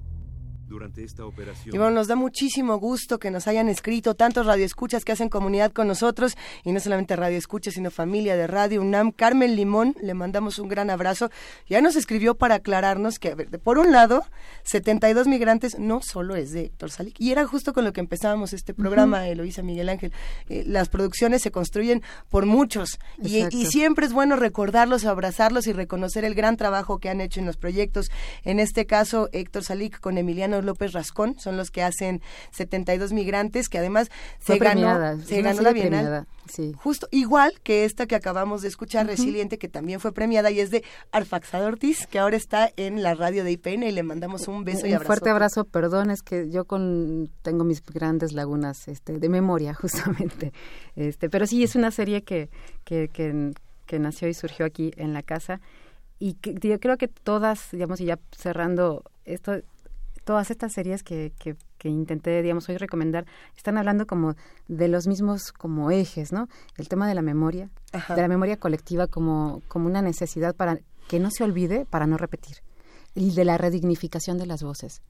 Durante 0.67 1.03
esta 1.03 1.25
operación... 1.25 1.73
Y 1.73 1.77
bueno, 1.77 1.93
nos 1.93 2.07
da 2.07 2.15
muchísimo 2.15 2.77
gusto 2.77 3.19
que 3.19 3.31
nos 3.31 3.47
hayan 3.47 3.69
escrito 3.69 4.15
tantos 4.15 4.45
radioescuchas 4.45 5.05
que 5.05 5.13
hacen 5.13 5.29
comunidad 5.29 5.71
con 5.71 5.87
nosotros, 5.87 6.35
y 6.63 6.71
no 6.71 6.79
solamente 6.79 7.15
radioescuchas, 7.15 7.75
sino 7.75 7.89
familia 7.89 8.35
de 8.35 8.47
Radio 8.47 8.81
UNAM. 8.81 9.11
Carmen 9.11 9.55
Limón, 9.55 9.95
le 10.01 10.13
mandamos 10.13 10.59
un 10.59 10.67
gran 10.67 10.89
abrazo. 10.89 11.31
Ya 11.67 11.81
nos 11.81 11.95
escribió 11.95 12.35
para 12.35 12.55
aclararnos 12.55 13.19
que, 13.19 13.29
a 13.29 13.35
ver, 13.35 13.47
por 13.59 13.77
un 13.77 13.91
lado, 13.91 14.25
72 14.63 15.27
migrantes 15.27 15.79
no 15.79 16.01
solo 16.01 16.35
es 16.35 16.51
de 16.51 16.65
Héctor 16.65 16.91
Salic, 16.91 17.15
y 17.19 17.31
era 17.31 17.45
justo 17.47 17.73
con 17.73 17.85
lo 17.85 17.93
que 17.93 18.01
empezábamos 18.01 18.53
este 18.53 18.73
programa, 18.73 19.27
Eloísa 19.27 19.63
Miguel 19.63 19.89
Ángel. 19.89 20.11
Eh, 20.49 20.63
las 20.65 20.89
producciones 20.89 21.41
se 21.41 21.51
construyen 21.51 22.03
por 22.29 22.45
muchos, 22.45 22.99
y, 23.23 23.45
y 23.55 23.65
siempre 23.67 24.05
es 24.05 24.13
bueno 24.13 24.35
recordarlos, 24.35 25.05
abrazarlos 25.05 25.67
y 25.67 25.73
reconocer 25.73 26.25
el 26.25 26.35
gran 26.35 26.57
trabajo 26.57 26.99
que 26.99 27.09
han 27.09 27.21
hecho 27.21 27.39
en 27.39 27.45
los 27.45 27.57
proyectos. 27.57 28.11
En 28.43 28.59
este 28.59 28.85
caso, 28.85 29.29
Héctor 29.31 29.63
Salic 29.63 29.99
con 29.99 30.17
Emiliano 30.17 30.56
López 30.63 30.93
Rascón 30.93 31.39
son 31.39 31.57
los 31.57 31.71
que 31.71 31.83
hacen 31.83 32.21
72 32.51 33.13
migrantes, 33.13 33.69
que 33.69 33.77
además 33.77 34.09
Fue 34.39 34.55
se 34.55 34.63
ganó, 34.63 34.81
premiada, 34.81 35.19
se 35.21 35.39
una 35.39 35.49
ganó 35.49 35.61
la 35.61 35.73
Bienal. 35.73 35.89
premiada, 35.89 36.27
sí. 36.51 36.73
Justo 36.77 37.07
igual 37.11 37.53
que 37.63 37.85
esta 37.85 38.05
que 38.05 38.15
acabamos 38.15 38.61
de 38.61 38.67
escuchar, 38.67 39.07
Resiliente, 39.07 39.57
que 39.57 39.67
también 39.67 39.99
fue 39.99 40.11
premiada 40.11 40.51
y 40.51 40.59
es 40.59 40.71
de 40.71 40.83
Arfaxad 41.11 41.63
Ortiz, 41.65 42.07
que 42.07 42.19
ahora 42.19 42.37
está 42.37 42.71
en 42.77 43.03
la 43.03 43.15
radio 43.15 43.43
de 43.43 43.51
IPN 43.51 43.83
y 43.83 43.91
le 43.91 44.03
mandamos 44.03 44.47
un 44.47 44.63
beso 44.63 44.85
y 44.85 44.89
un 44.89 44.95
abrazo. 44.95 45.07
fuerte 45.07 45.29
abrazo, 45.29 45.63
perdón, 45.65 46.11
es 46.11 46.21
que 46.21 46.49
yo 46.49 46.65
con 46.65 47.29
tengo 47.41 47.63
mis 47.63 47.83
grandes 47.85 48.33
lagunas 48.33 48.87
este, 48.87 49.17
de 49.19 49.29
memoria 49.29 49.73
justamente. 49.81 50.53
Este, 50.95 51.29
pero 51.29 51.47
sí 51.47 51.63
es 51.63 51.75
una 51.75 51.91
serie 51.91 52.23
que, 52.23 52.49
que, 52.83 53.09
que, 53.09 53.53
que 53.85 53.99
nació 53.99 54.27
y 54.27 54.33
surgió 54.33 54.65
aquí 54.65 54.91
en 54.97 55.13
la 55.13 55.23
casa 55.23 55.61
y 56.19 56.33
que, 56.35 56.55
yo 56.55 56.79
creo 56.79 56.97
que 56.97 57.07
todas, 57.07 57.69
digamos, 57.71 58.01
y 58.01 58.05
ya 58.05 58.19
cerrando 58.31 59.03
esto, 59.25 59.61
todas 60.27 60.51
estas 60.51 60.73
series 60.73 61.03
que, 61.03 61.31
que, 61.39 61.55
que 61.77 61.87
intenté, 61.87 62.41
digamos, 62.41 62.67
hoy 62.67 62.75
recomendar, 62.75 63.25
están 63.55 63.77
hablando 63.77 64.05
como 64.05 64.35
de 64.67 64.89
los 64.89 65.07
mismos 65.07 65.53
como 65.53 65.89
ejes, 65.89 66.33
¿no? 66.33 66.49
El 66.75 66.89
tema 66.89 67.07
de 67.07 67.15
la 67.15 67.21
memoria, 67.21 67.69
Ajá. 67.93 68.13
de 68.13 68.21
la 68.23 68.27
memoria 68.27 68.57
colectiva 68.57 69.07
como, 69.07 69.61
como 69.69 69.87
una 69.87 70.01
necesidad 70.01 70.53
para 70.53 70.79
que 71.07 71.21
no 71.21 71.31
se 71.31 71.45
olvide, 71.45 71.85
para 71.85 72.07
no 72.07 72.17
repetir, 72.17 72.57
y 73.15 73.33
de 73.35 73.45
la 73.45 73.57
redignificación 73.57 74.37
de 74.37 74.47
las 74.47 74.63
voces. 74.63 75.01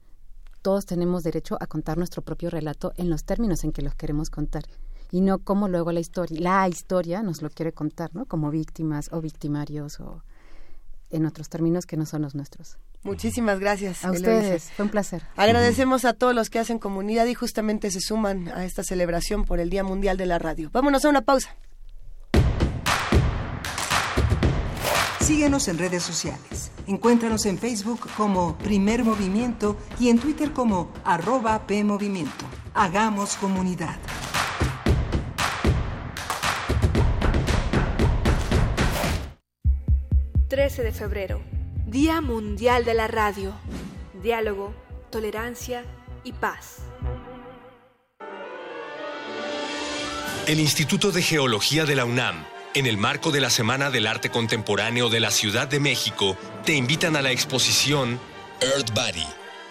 Todos 0.62 0.86
tenemos 0.86 1.24
derecho 1.24 1.58
a 1.60 1.66
contar 1.66 1.98
nuestro 1.98 2.22
propio 2.22 2.48
relato 2.48 2.92
en 2.96 3.10
los 3.10 3.24
términos 3.24 3.64
en 3.64 3.72
que 3.72 3.82
los 3.82 3.96
queremos 3.96 4.30
contar 4.30 4.62
y 5.10 5.20
no 5.20 5.40
como 5.40 5.66
luego 5.66 5.90
la 5.90 5.98
historia, 5.98 6.40
la 6.40 6.68
historia 6.68 7.24
nos 7.24 7.42
lo 7.42 7.50
quiere 7.50 7.72
contar, 7.72 8.14
¿no? 8.14 8.26
Como 8.26 8.52
víctimas 8.52 9.08
o 9.12 9.20
victimarios 9.20 9.98
o 9.98 10.22
en 11.10 11.26
otros 11.26 11.48
términos 11.48 11.86
que 11.86 11.96
no 11.96 12.06
son 12.06 12.22
los 12.22 12.36
nuestros. 12.36 12.78
Muchísimas 13.02 13.60
gracias. 13.60 14.04
A 14.04 14.10
ustedes, 14.10 14.70
fue 14.76 14.84
un 14.84 14.90
placer. 14.90 15.22
Agradecemos 15.36 16.04
a 16.04 16.12
todos 16.12 16.34
los 16.34 16.50
que 16.50 16.58
hacen 16.58 16.78
comunidad 16.78 17.26
y 17.26 17.34
justamente 17.34 17.90
se 17.90 18.00
suman 18.00 18.48
a 18.48 18.64
esta 18.64 18.82
celebración 18.82 19.44
por 19.44 19.60
el 19.60 19.70
Día 19.70 19.84
Mundial 19.84 20.16
de 20.16 20.26
la 20.26 20.38
Radio. 20.38 20.70
Vámonos 20.72 21.04
a 21.04 21.08
una 21.08 21.22
pausa. 21.22 21.56
Síguenos 25.20 25.68
en 25.68 25.78
redes 25.78 26.02
sociales. 26.02 26.70
Encuéntranos 26.86 27.44
en 27.44 27.58
Facebook 27.58 28.08
como 28.16 28.56
Primer 28.56 29.04
Movimiento 29.04 29.76
y 30.00 30.08
en 30.08 30.18
Twitter 30.18 30.52
como 30.52 30.90
arroba 31.04 31.66
PMovimiento. 31.66 32.46
Hagamos 32.74 33.36
comunidad. 33.36 33.96
...13 40.48 40.82
de 40.82 40.92
febrero... 40.92 41.57
...Día 41.90 42.20
Mundial 42.20 42.84
de 42.84 42.92
la 42.92 43.06
Radio... 43.06 43.54
...diálogo, 44.22 44.74
tolerancia 45.10 45.86
y 46.22 46.32
paz... 46.32 46.80
El 50.46 50.60
Instituto 50.60 51.12
de 51.12 51.22
Geología 51.22 51.86
de 51.86 51.96
la 51.96 52.04
UNAM, 52.04 52.44
en 52.74 52.86
el 52.86 52.98
marco 52.98 53.30
de 53.30 53.40
la 53.40 53.48
Semana 53.48 53.90
del 53.90 54.06
Arte 54.06 54.28
Contemporáneo 54.28 55.08
de 55.08 55.20
la 55.20 55.30
Ciudad 55.30 55.66
de 55.66 55.80
México, 55.80 56.36
te 56.66 56.74
invitan 56.74 57.16
a 57.16 57.22
la 57.22 57.32
exposición 57.32 58.20
Earth 58.60 58.92
Body, 58.92 59.26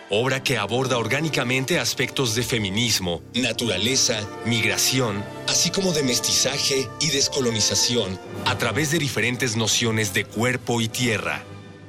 obra 0.10 0.42
que 0.42 0.58
aborda 0.58 0.98
orgánicamente 0.98 1.80
aspectos 1.80 2.34
de 2.34 2.42
feminismo, 2.42 3.22
naturaleza, 3.36 4.28
migración, 4.44 5.24
así 5.48 5.70
como 5.70 5.94
de 5.94 6.02
mestizaje 6.02 6.90
y 7.00 7.10
descolonización, 7.10 8.20
a 8.46 8.58
través 8.58 8.90
de 8.90 8.98
diferentes 8.98 9.56
nociones 9.56 10.16
de 10.16 10.26
cuerpo 10.26 10.82
y 10.82 10.88
tierra. 10.88 11.44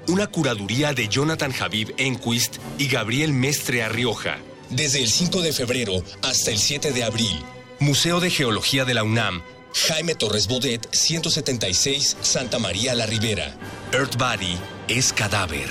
Una 0.09 0.27
curaduría 0.27 0.95
de 0.95 1.07
Jonathan 1.07 1.53
Javib 1.53 1.93
Enquist 1.99 2.57
y 2.79 2.89
Gabriel 2.89 3.35
Mestre 3.35 3.83
Arrioja. 3.83 4.39
Desde 4.71 5.03
el 5.03 5.09
5 5.11 5.43
de 5.43 5.53
febrero 5.53 6.03
hasta 6.23 6.51
el 6.51 6.59
7 6.59 6.93
de 6.93 7.05
abril. 7.05 7.43
Museo 7.79 8.19
de 8.19 8.31
Geología 8.31 8.87
de 8.87 8.95
la 8.95 9.05
UNAM, 9.05 9.43
Jaime 9.75 10.15
Torres 10.15 10.49
Bodet, 10.49 10.89
176, 10.93 12.17
Santa 12.23 12.59
María 12.59 12.95
la 12.95 13.05
Ribera. 13.05 13.55
Earth 13.93 14.17
Body 14.17 14.57
es 14.89 15.13
cadáver, 15.13 15.69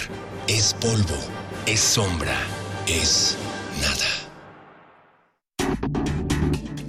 es 0.47 0.75
polvo, 0.75 1.17
es 1.65 1.79
sombra, 1.79 2.37
es 2.85 3.35
nada. 3.81 4.27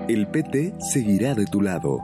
El 0.08 0.26
PT 0.26 0.74
seguirá 0.80 1.34
de 1.34 1.46
tu 1.46 1.60
lado. 1.60 2.00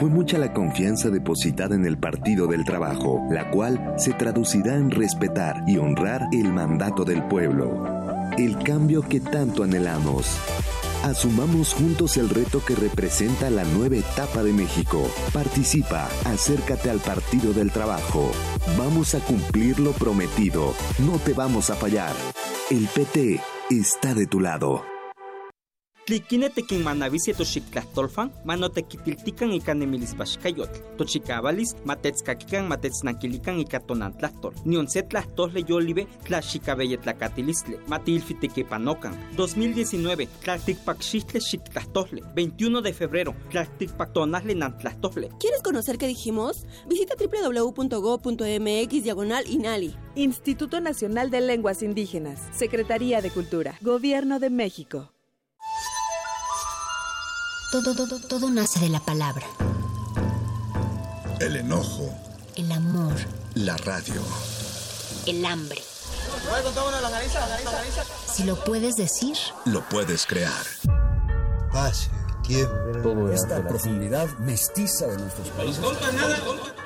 Fue 0.00 0.10
mucha 0.10 0.36
la 0.36 0.52
confianza 0.52 1.10
depositada 1.10 1.76
en 1.76 1.86
el 1.86 1.96
Partido 1.96 2.48
del 2.48 2.64
Trabajo, 2.64 3.24
la 3.30 3.52
cual 3.52 3.94
se 3.96 4.12
traducirá 4.14 4.74
en 4.74 4.90
respetar 4.90 5.62
y 5.68 5.78
honrar 5.78 6.26
el 6.32 6.52
mandato 6.52 7.04
del 7.04 7.22
pueblo. 7.28 7.84
El 8.36 8.58
cambio 8.64 9.02
que 9.02 9.20
tanto 9.20 9.62
anhelamos. 9.62 10.26
Asumamos 11.02 11.74
juntos 11.74 12.16
el 12.16 12.28
reto 12.28 12.64
que 12.64 12.76
representa 12.76 13.50
la 13.50 13.64
nueva 13.64 13.96
etapa 13.96 14.44
de 14.44 14.52
México. 14.52 15.10
Participa, 15.32 16.08
acércate 16.24 16.90
al 16.90 17.00
Partido 17.00 17.52
del 17.52 17.72
Trabajo. 17.72 18.30
Vamos 18.78 19.16
a 19.16 19.18
cumplir 19.18 19.80
lo 19.80 19.92
prometido. 19.92 20.74
No 21.00 21.18
te 21.18 21.32
vamos 21.32 21.70
a 21.70 21.74
fallar. 21.74 22.14
El 22.70 22.86
PT 22.86 23.40
está 23.70 24.14
de 24.14 24.28
tu 24.28 24.38
lado. 24.38 24.91
Tlikine 26.06 26.48
tekin 26.50 26.80
manavisie 26.82 27.34
toxiktlahtolfan, 27.34 28.32
manotekitiltikan 28.44 29.52
ika 29.54 29.74
nemilispaxkayotl. 29.74 30.80
Tochikavalis 30.96 31.76
matetskakikan 31.84 32.64
matetsnankilikan 32.66 33.60
ika 33.60 33.80
tonantlahtol. 33.80 34.50
Nion 34.64 34.88
se 34.88 35.02
tlahtole 35.02 35.62
yolive 35.68 36.06
tlaxikabeyetlacatilistli, 36.26 37.78
matilfitekipanokan. 37.86 39.14
2019, 39.36 40.28
tlaltikpaxixtle 40.44 41.40
xiktlahtole. 41.40 42.20
21 42.34 42.82
de 42.82 42.92
febrero, 42.92 43.34
tlaltikpaktonasle 43.50 44.54
nantlahtole. 44.54 45.30
¿Quieres 45.38 45.62
conocer 45.62 45.98
qué 45.98 46.08
dijimos? 46.08 46.66
Visita 46.88 47.14
www.go.mx 47.14 49.02
diagonal 49.04 49.44
INALI. 49.46 49.94
Instituto 50.16 50.80
Nacional 50.80 51.30
de 51.30 51.40
Lenguas 51.40 51.80
Indígenas, 51.82 52.40
Secretaría 52.50 53.22
de 53.22 53.30
Cultura, 53.30 53.78
Gobierno 53.82 54.40
de 54.40 54.50
México. 54.50 55.12
Todo, 57.72 57.94
todo, 57.94 58.18
todo 58.20 58.50
nace 58.50 58.80
de 58.80 58.90
la 58.90 59.00
palabra. 59.00 59.46
El 61.40 61.56
enojo. 61.56 62.14
El 62.54 62.70
amor. 62.70 63.14
La 63.54 63.78
radio. 63.78 64.22
El 65.24 65.42
hambre. 65.46 65.82
Si 68.30 68.44
lo 68.44 68.62
puedes 68.62 68.96
decir, 68.96 69.38
Lo 69.64 69.80
puedes 69.88 70.26
crear. 70.26 70.62
Paz, 71.72 72.10
tiempo. 72.46 72.74
Todo 73.02 73.32
Esta 73.32 73.66
profundidad 73.66 74.28
mestiza 74.38 75.06
de 75.06 75.16
nuestros 75.16 75.48
países. 75.48 75.82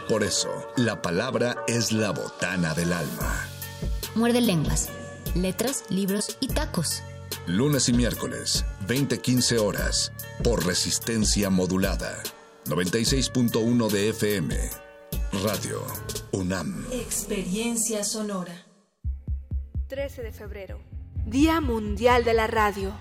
Por 0.08 0.22
eso, 0.22 0.50
la 0.76 1.02
palabra 1.02 1.56
es 1.66 1.90
la 1.90 2.12
botana 2.12 2.74
del 2.74 2.92
alma. 2.92 3.48
muerde 4.14 4.40
lenguas, 4.40 4.88
letras, 5.34 5.82
libros 5.88 6.36
y 6.38 6.46
tacos. 6.46 7.02
Lunes 7.46 7.88
y 7.88 7.92
miércoles, 7.92 8.64
20-15 8.88 9.58
horas, 9.58 10.10
por 10.42 10.64
resistencia 10.66 11.50
modulada. 11.50 12.22
96.1 12.66 13.90
de 13.90 14.08
FM. 14.10 14.56
Radio 15.44 15.82
UNAM. 16.32 16.86
Experiencia 16.92 18.04
sonora. 18.04 18.66
13 19.88 20.22
de 20.22 20.32
febrero. 20.32 20.80
Día 21.26 21.60
Mundial 21.60 22.24
de 22.24 22.34
la 22.34 22.46
Radio. 22.46 22.92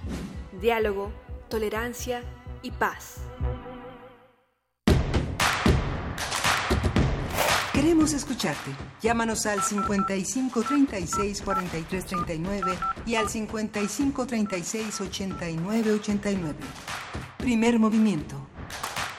Diálogo, 0.62 1.12
tolerancia 1.50 2.24
y 2.62 2.72
paz. 2.72 3.16
Queremos 7.74 8.14
escucharte. 8.14 8.72
Llámanos 9.02 9.46
al 9.46 9.62
55 9.62 10.64
36 10.64 11.42
43 11.42 12.06
39 12.06 12.78
y 13.06 13.16
al 13.16 13.30
55 13.30 14.26
36 14.26 15.02
89 15.02 15.92
89. 15.92 16.56
Primer 17.46 17.78
movimiento. 17.78 18.36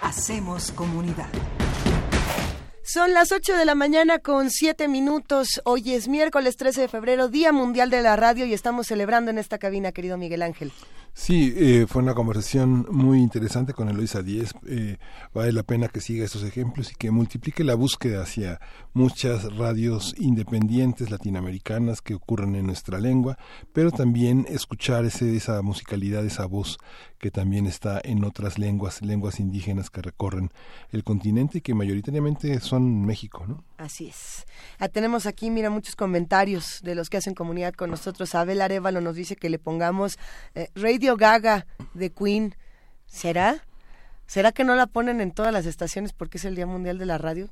Hacemos 0.03 0.73
comunidad. 0.73 1.29
Son 2.83 3.15
las 3.15 3.31
8 3.31 3.57
de 3.57 3.65
la 3.65 3.77
mañana 3.77 4.19
con 4.19 4.51
7 4.51 4.89
minutos. 4.89 5.61
Hoy 5.65 5.93
es 5.93 6.09
miércoles 6.09 6.57
13 6.57 6.81
de 6.81 6.89
febrero, 6.89 7.29
Día 7.29 7.53
Mundial 7.53 7.89
de 7.89 8.03
la 8.03 8.17
Radio, 8.17 8.45
y 8.45 8.53
estamos 8.53 8.89
celebrando 8.89 9.31
en 9.31 9.39
esta 9.39 9.59
cabina, 9.59 9.93
querido 9.93 10.19
Miguel 10.19 10.43
Ángel. 10.43 10.73
Sí, 11.19 11.55
eh, 11.57 11.87
fue 11.89 12.03
una 12.03 12.15
conversación 12.15 12.87
muy 12.91 13.21
interesante 13.21 13.73
con 13.73 13.89
Eloisa 13.89 14.23
Díez. 14.23 14.53
Eh, 14.67 14.99
vale 15.33 15.51
la 15.53 15.63
pena 15.63 15.89
que 15.89 16.03
siga 16.03 16.27
estos 16.27 16.43
ejemplos 16.43 16.93
y 16.93 16.95
que 16.95 17.11
multiplique 17.11 17.65
la 17.65 17.75
búsqueda 17.75 18.23
hacia 18.23 18.61
muchas 18.93 19.45
radios 19.57 20.15
independientes 20.19 21.11
latinoamericanas 21.11 22.03
que 22.03 22.15
ocurren 22.15 22.55
en 22.55 22.67
nuestra 22.67 23.01
lengua, 23.01 23.39
pero 23.73 23.91
también 23.93 24.47
escuchar 24.49 25.07
ese, 25.07 25.35
esa 25.35 25.63
musicalidad, 25.63 26.25
esa 26.25 26.45
voz 26.45 26.77
que 27.27 27.33
también 27.33 27.67
está 27.67 28.01
en 28.05 28.23
otras 28.23 28.57
lenguas, 28.57 29.03
lenguas 29.03 29.41
indígenas 29.41 29.91
que 29.91 30.01
recorren 30.01 30.53
el 30.93 31.03
continente 31.03 31.59
y 31.59 31.61
que 31.61 31.75
mayoritariamente 31.75 32.61
son 32.61 33.05
México, 33.05 33.45
¿no? 33.49 33.65
Así 33.79 34.07
es. 34.07 34.47
Ah, 34.79 34.87
tenemos 34.87 35.27
aquí, 35.27 35.51
mira, 35.51 35.69
muchos 35.69 35.97
comentarios 35.97 36.83
de 36.85 36.95
los 36.95 37.11
que 37.11 37.17
hacen 37.17 37.35
comunidad 37.35 37.75
con 37.75 37.91
nosotros. 37.91 38.37
Abel 38.37 38.63
Arevalo 38.63 39.01
nos 39.01 39.17
dice 39.17 39.35
que 39.35 39.51
le 39.51 39.59
pongamos 39.59 40.21
eh, 40.55 40.69
Radio 40.77 41.17
Gaga 41.17 41.67
de 41.95 42.13
Queen. 42.13 42.55
¿Será? 43.07 43.67
¿Será 44.29 44.53
que 44.53 44.63
no 44.63 44.77
la 44.77 44.87
ponen 44.87 45.21
en 45.21 45.33
todas 45.33 45.53
las 45.53 45.67
estaciones 45.67 46.13
porque 46.13 46.39
es 46.39 46.45
el 46.45 46.55
Día 46.55 46.67
Mundial 46.67 46.97
de 46.97 47.07
la 47.07 47.19
Radio? 47.19 47.49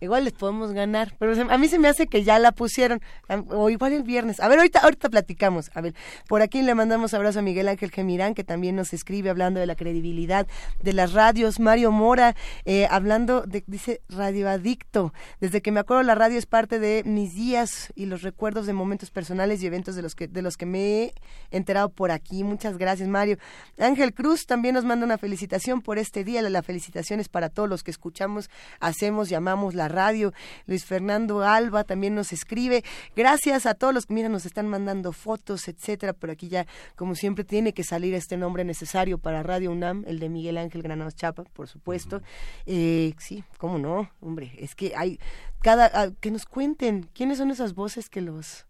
Igual 0.00 0.24
les 0.24 0.32
podemos 0.32 0.72
ganar. 0.72 1.14
Pero 1.18 1.50
a 1.50 1.58
mí 1.58 1.68
se 1.68 1.78
me 1.78 1.88
hace 1.88 2.06
que 2.06 2.24
ya 2.24 2.38
la 2.38 2.52
pusieron. 2.52 3.00
O 3.48 3.70
igual 3.70 3.92
el 3.92 4.02
viernes. 4.02 4.40
A 4.40 4.48
ver, 4.48 4.58
ahorita, 4.58 4.80
ahorita 4.80 5.08
platicamos. 5.08 5.70
A 5.74 5.80
ver, 5.80 5.94
por 6.28 6.42
aquí 6.42 6.62
le 6.62 6.74
mandamos 6.74 7.14
abrazo 7.14 7.40
a 7.40 7.42
Miguel 7.42 7.68
Ángel 7.68 7.90
Gemirán, 7.90 8.34
que 8.34 8.44
también 8.44 8.76
nos 8.76 8.92
escribe 8.92 9.30
hablando 9.30 9.60
de 9.60 9.66
la 9.66 9.74
credibilidad 9.74 10.46
de 10.82 10.92
las 10.92 11.12
radios. 11.12 11.60
Mario 11.60 11.90
Mora, 11.92 12.34
eh, 12.64 12.86
hablando 12.90 13.42
de, 13.42 13.64
dice, 13.66 14.00
radioadicto. 14.08 15.12
Desde 15.40 15.62
que 15.62 15.72
me 15.72 15.80
acuerdo, 15.80 16.02
la 16.02 16.14
radio 16.14 16.38
es 16.38 16.46
parte 16.46 16.78
de 16.78 17.02
mis 17.04 17.34
días 17.34 17.92
y 17.94 18.06
los 18.06 18.22
recuerdos 18.22 18.66
de 18.66 18.72
momentos 18.72 19.10
personales 19.10 19.62
y 19.62 19.66
eventos 19.66 19.96
de 19.96 20.02
los 20.02 20.14
que, 20.14 20.28
de 20.28 20.42
los 20.42 20.56
que 20.56 20.66
me 20.66 21.02
he 21.02 21.14
enterado 21.50 21.88
por 21.88 22.10
aquí. 22.10 22.44
Muchas 22.44 22.78
gracias, 22.78 23.08
Mario. 23.08 23.38
Ángel 23.78 24.14
Cruz 24.14 24.46
también 24.46 24.74
nos 24.74 24.84
manda 24.84 25.04
una 25.04 25.18
felicitación 25.18 25.82
por 25.82 25.98
este 25.98 26.24
día. 26.24 26.42
La, 26.42 26.50
la 26.50 26.62
felicitación 26.62 27.20
es 27.20 27.28
para 27.28 27.48
todos 27.48 27.68
los 27.68 27.82
que 27.82 27.90
escuchamos, 27.90 28.50
hacemos, 28.80 29.28
llamamos 29.28 29.74
la 29.74 29.87
radio. 29.88 30.32
Luis 30.66 30.84
Fernando 30.84 31.42
Alba 31.42 31.84
también 31.84 32.14
nos 32.14 32.32
escribe. 32.32 32.84
Gracias 33.16 33.66
a 33.66 33.74
todos 33.74 33.94
los 33.94 34.06
que, 34.06 34.14
mira, 34.14 34.28
nos 34.28 34.46
están 34.46 34.68
mandando 34.68 35.12
fotos, 35.12 35.68
etcétera. 35.68 36.12
Pero 36.12 36.32
aquí 36.32 36.48
ya, 36.48 36.66
como 36.96 37.14
siempre, 37.14 37.44
tiene 37.44 37.72
que 37.72 37.84
salir 37.84 38.14
este 38.14 38.36
nombre 38.36 38.64
necesario 38.64 39.18
para 39.18 39.42
Radio 39.42 39.72
UNAM, 39.72 40.04
el 40.06 40.18
de 40.18 40.28
Miguel 40.28 40.58
Ángel 40.58 40.82
Granados 40.82 41.14
Chapa, 41.14 41.44
por 41.44 41.68
supuesto. 41.68 42.22
Eh, 42.66 43.14
sí, 43.18 43.44
cómo 43.58 43.78
no, 43.78 44.10
hombre, 44.20 44.52
es 44.58 44.74
que 44.74 44.94
hay 44.96 45.18
cada 45.60 45.90
ah, 45.94 46.10
que 46.20 46.30
nos 46.30 46.44
cuenten 46.44 47.08
quiénes 47.14 47.38
son 47.38 47.50
esas 47.50 47.74
voces 47.74 48.08
que 48.08 48.20
los 48.20 48.66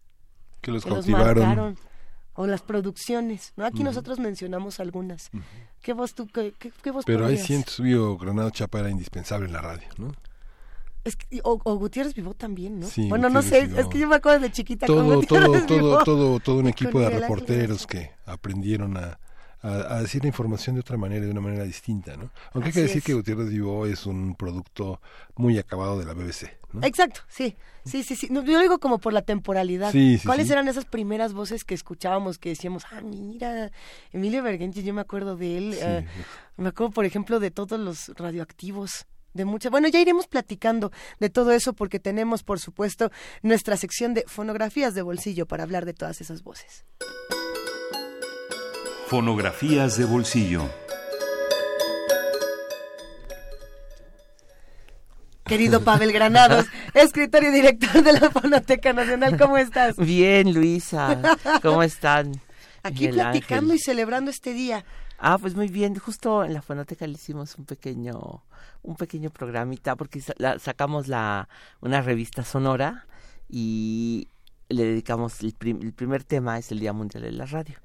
Que 0.60 0.70
los 0.70 0.84
que 0.84 0.90
los 0.90 0.98
cautivaron. 1.00 1.46
marcaron 1.46 1.78
o 2.34 2.46
las 2.46 2.62
producciones, 2.62 3.52
¿no? 3.56 3.64
Aquí 3.66 3.82
nosotros 3.82 4.20
mencionamos 4.20 4.78
algunas. 4.78 5.30
¿Qué 5.82 5.92
voz 5.92 6.14
tú 6.14 6.28
qué, 6.28 6.54
qué, 6.56 6.70
qué 6.82 6.92
voz 6.92 7.04
Pero 7.04 7.26
hay 7.26 7.36
cientos, 7.36 7.80
vio 7.80 8.16
Granado 8.16 8.50
Chapa 8.50 8.78
era 8.78 8.90
indispensable 8.90 9.46
en 9.46 9.52
la 9.54 9.60
radio, 9.60 9.88
¿no? 9.98 10.12
Es 11.08 11.16
que- 11.16 11.40
o, 11.42 11.58
o 11.64 11.74
Gutiérrez 11.76 12.14
Vivó 12.14 12.34
también, 12.34 12.78
¿no? 12.80 12.86
Sí, 12.86 13.08
bueno, 13.08 13.28
no 13.30 13.42
sé, 13.42 13.66
Vivó. 13.66 13.80
es 13.80 13.86
que 13.86 13.98
yo 13.98 14.08
me 14.08 14.16
acuerdo 14.16 14.40
de 14.40 14.52
chiquita 14.52 14.86
con 14.86 14.96
todo, 14.96 15.16
Gutiérrez 15.16 15.48
todo, 15.48 15.66
todo, 15.66 15.76
Vivó. 15.78 16.04
todo, 16.04 16.40
todo 16.40 16.56
un 16.56 16.62
Con 16.62 16.68
equipo 16.70 17.00
de 17.00 17.10
reporteros 17.10 17.86
que 17.86 18.10
aprendieron 18.26 18.96
a, 18.96 19.18
a, 19.62 19.68
a 19.96 20.02
decir 20.02 20.22
la 20.22 20.28
información 20.28 20.76
de 20.76 20.80
otra 20.80 20.96
manera, 20.96 21.24
de 21.24 21.30
una 21.32 21.40
manera 21.40 21.64
distinta, 21.64 22.16
¿no? 22.16 22.30
Aunque 22.52 22.68
hay 22.68 22.72
que 22.74 22.82
decir 22.82 22.98
es. 22.98 23.04
que 23.04 23.14
Gutiérrez 23.14 23.48
Vivó 23.48 23.86
es 23.86 24.06
un 24.06 24.34
producto 24.36 25.00
muy 25.36 25.58
acabado 25.58 25.98
de 25.98 26.04
la 26.04 26.12
BBC, 26.14 26.58
¿no? 26.72 26.84
Exacto, 26.86 27.20
sí, 27.28 27.56
sí, 27.84 28.02
sí, 28.04 28.14
sí. 28.14 28.28
No, 28.30 28.44
yo 28.44 28.60
digo 28.60 28.78
como 28.78 28.98
por 28.98 29.12
la 29.12 29.22
temporalidad. 29.22 29.90
Sí, 29.90 30.18
sí, 30.18 30.26
¿Cuáles 30.26 30.46
sí. 30.48 30.52
eran 30.52 30.68
esas 30.68 30.84
primeras 30.84 31.32
voces 31.32 31.64
que 31.64 31.74
escuchábamos 31.74 32.38
que 32.38 32.50
decíamos, 32.50 32.84
ah, 32.92 33.00
mira, 33.00 33.70
Emilio 34.12 34.42
Bergenchi, 34.42 34.82
yo 34.82 34.92
me 34.94 35.00
acuerdo 35.00 35.36
de 35.36 35.56
él. 35.58 35.74
Eh, 35.80 36.06
me 36.56 36.68
acuerdo, 36.68 36.92
por 36.92 37.04
ejemplo, 37.06 37.40
de 37.40 37.50
todos 37.50 37.80
los 37.80 38.08
radioactivos. 38.16 39.06
De 39.38 39.44
muchas. 39.44 39.70
Bueno, 39.70 39.86
ya 39.86 40.00
iremos 40.00 40.26
platicando 40.26 40.90
de 41.20 41.30
todo 41.30 41.52
eso 41.52 41.72
porque 41.72 42.00
tenemos, 42.00 42.42
por 42.42 42.58
supuesto, 42.58 43.12
nuestra 43.40 43.76
sección 43.76 44.12
de 44.12 44.24
fonografías 44.26 44.94
de 44.94 45.02
bolsillo 45.02 45.46
para 45.46 45.62
hablar 45.62 45.86
de 45.86 45.94
todas 45.94 46.20
esas 46.20 46.42
voces. 46.42 46.84
Fonografías 49.06 49.96
de 49.96 50.06
bolsillo. 50.06 50.68
Querido 55.44 55.84
Pavel 55.84 56.12
Granados, 56.12 56.66
escritor 56.94 57.44
y 57.44 57.52
director 57.52 58.02
de 58.02 58.14
la 58.14 58.30
Fonoteca 58.30 58.92
Nacional, 58.92 59.38
¿cómo 59.38 59.56
estás? 59.56 59.96
Bien, 59.96 60.52
Luisa, 60.52 61.16
¿cómo 61.62 61.84
están? 61.84 62.40
Aquí 62.82 63.06
Miguel 63.06 63.14
platicando 63.14 63.72
Ángel. 63.72 63.76
y 63.76 63.78
celebrando 63.78 64.30
este 64.32 64.52
día. 64.52 64.84
Ah, 65.18 65.36
pues 65.38 65.54
muy 65.56 65.68
bien. 65.68 65.96
Justo 65.96 66.44
en 66.44 66.54
la 66.54 66.62
fonoteca 66.62 67.06
le 67.06 67.14
hicimos 67.14 67.56
un 67.56 67.64
pequeño, 67.64 68.44
un 68.82 68.96
pequeño 68.96 69.30
programita 69.30 69.96
porque 69.96 70.20
sacamos 70.20 71.08
la 71.08 71.48
una 71.80 72.00
revista 72.02 72.44
sonora 72.44 73.06
y 73.48 74.28
le 74.68 74.84
dedicamos 74.84 75.40
el 75.42 75.54
primer 75.54 76.24
tema 76.24 76.58
es 76.58 76.70
el 76.70 76.80
Día 76.80 76.92
Mundial 76.92 77.24
de 77.24 77.32
la 77.32 77.46
Radio. 77.46 77.78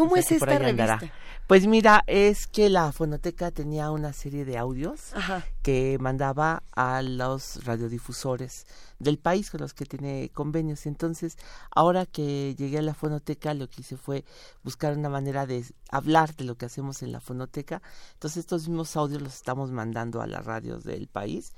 ¿Cómo 0.00 0.12
O 0.12 0.14
sea 0.16 0.20
es 0.22 0.32
esta 0.32 0.56
andará. 0.56 0.96
revista? 0.96 1.16
Pues 1.46 1.66
mira, 1.66 2.04
es 2.06 2.46
que 2.46 2.68
la 2.70 2.92
fonoteca 2.92 3.50
tenía 3.50 3.90
una 3.90 4.12
serie 4.12 4.44
de 4.44 4.56
audios 4.56 5.12
Ajá. 5.14 5.44
que 5.62 5.98
mandaba 6.00 6.62
a 6.76 7.02
los 7.02 7.64
radiodifusores 7.64 8.66
del 9.00 9.18
país 9.18 9.50
con 9.50 9.60
los 9.60 9.74
que 9.74 9.84
tiene 9.84 10.30
convenios. 10.32 10.86
Entonces, 10.86 11.36
ahora 11.74 12.06
que 12.06 12.54
llegué 12.56 12.78
a 12.78 12.82
la 12.82 12.94
fonoteca, 12.94 13.52
lo 13.54 13.68
que 13.68 13.80
hice 13.80 13.96
fue 13.96 14.24
buscar 14.62 14.96
una 14.96 15.08
manera 15.08 15.44
de 15.46 15.64
hablar 15.90 16.36
de 16.36 16.44
lo 16.44 16.56
que 16.56 16.66
hacemos 16.66 17.02
en 17.02 17.10
la 17.10 17.20
fonoteca. 17.20 17.82
Entonces, 18.12 18.38
estos 18.38 18.68
mismos 18.68 18.96
audios 18.96 19.20
los 19.20 19.34
estamos 19.34 19.72
mandando 19.72 20.22
a 20.22 20.28
las 20.28 20.44
radios 20.44 20.84
del 20.84 21.08
país 21.08 21.52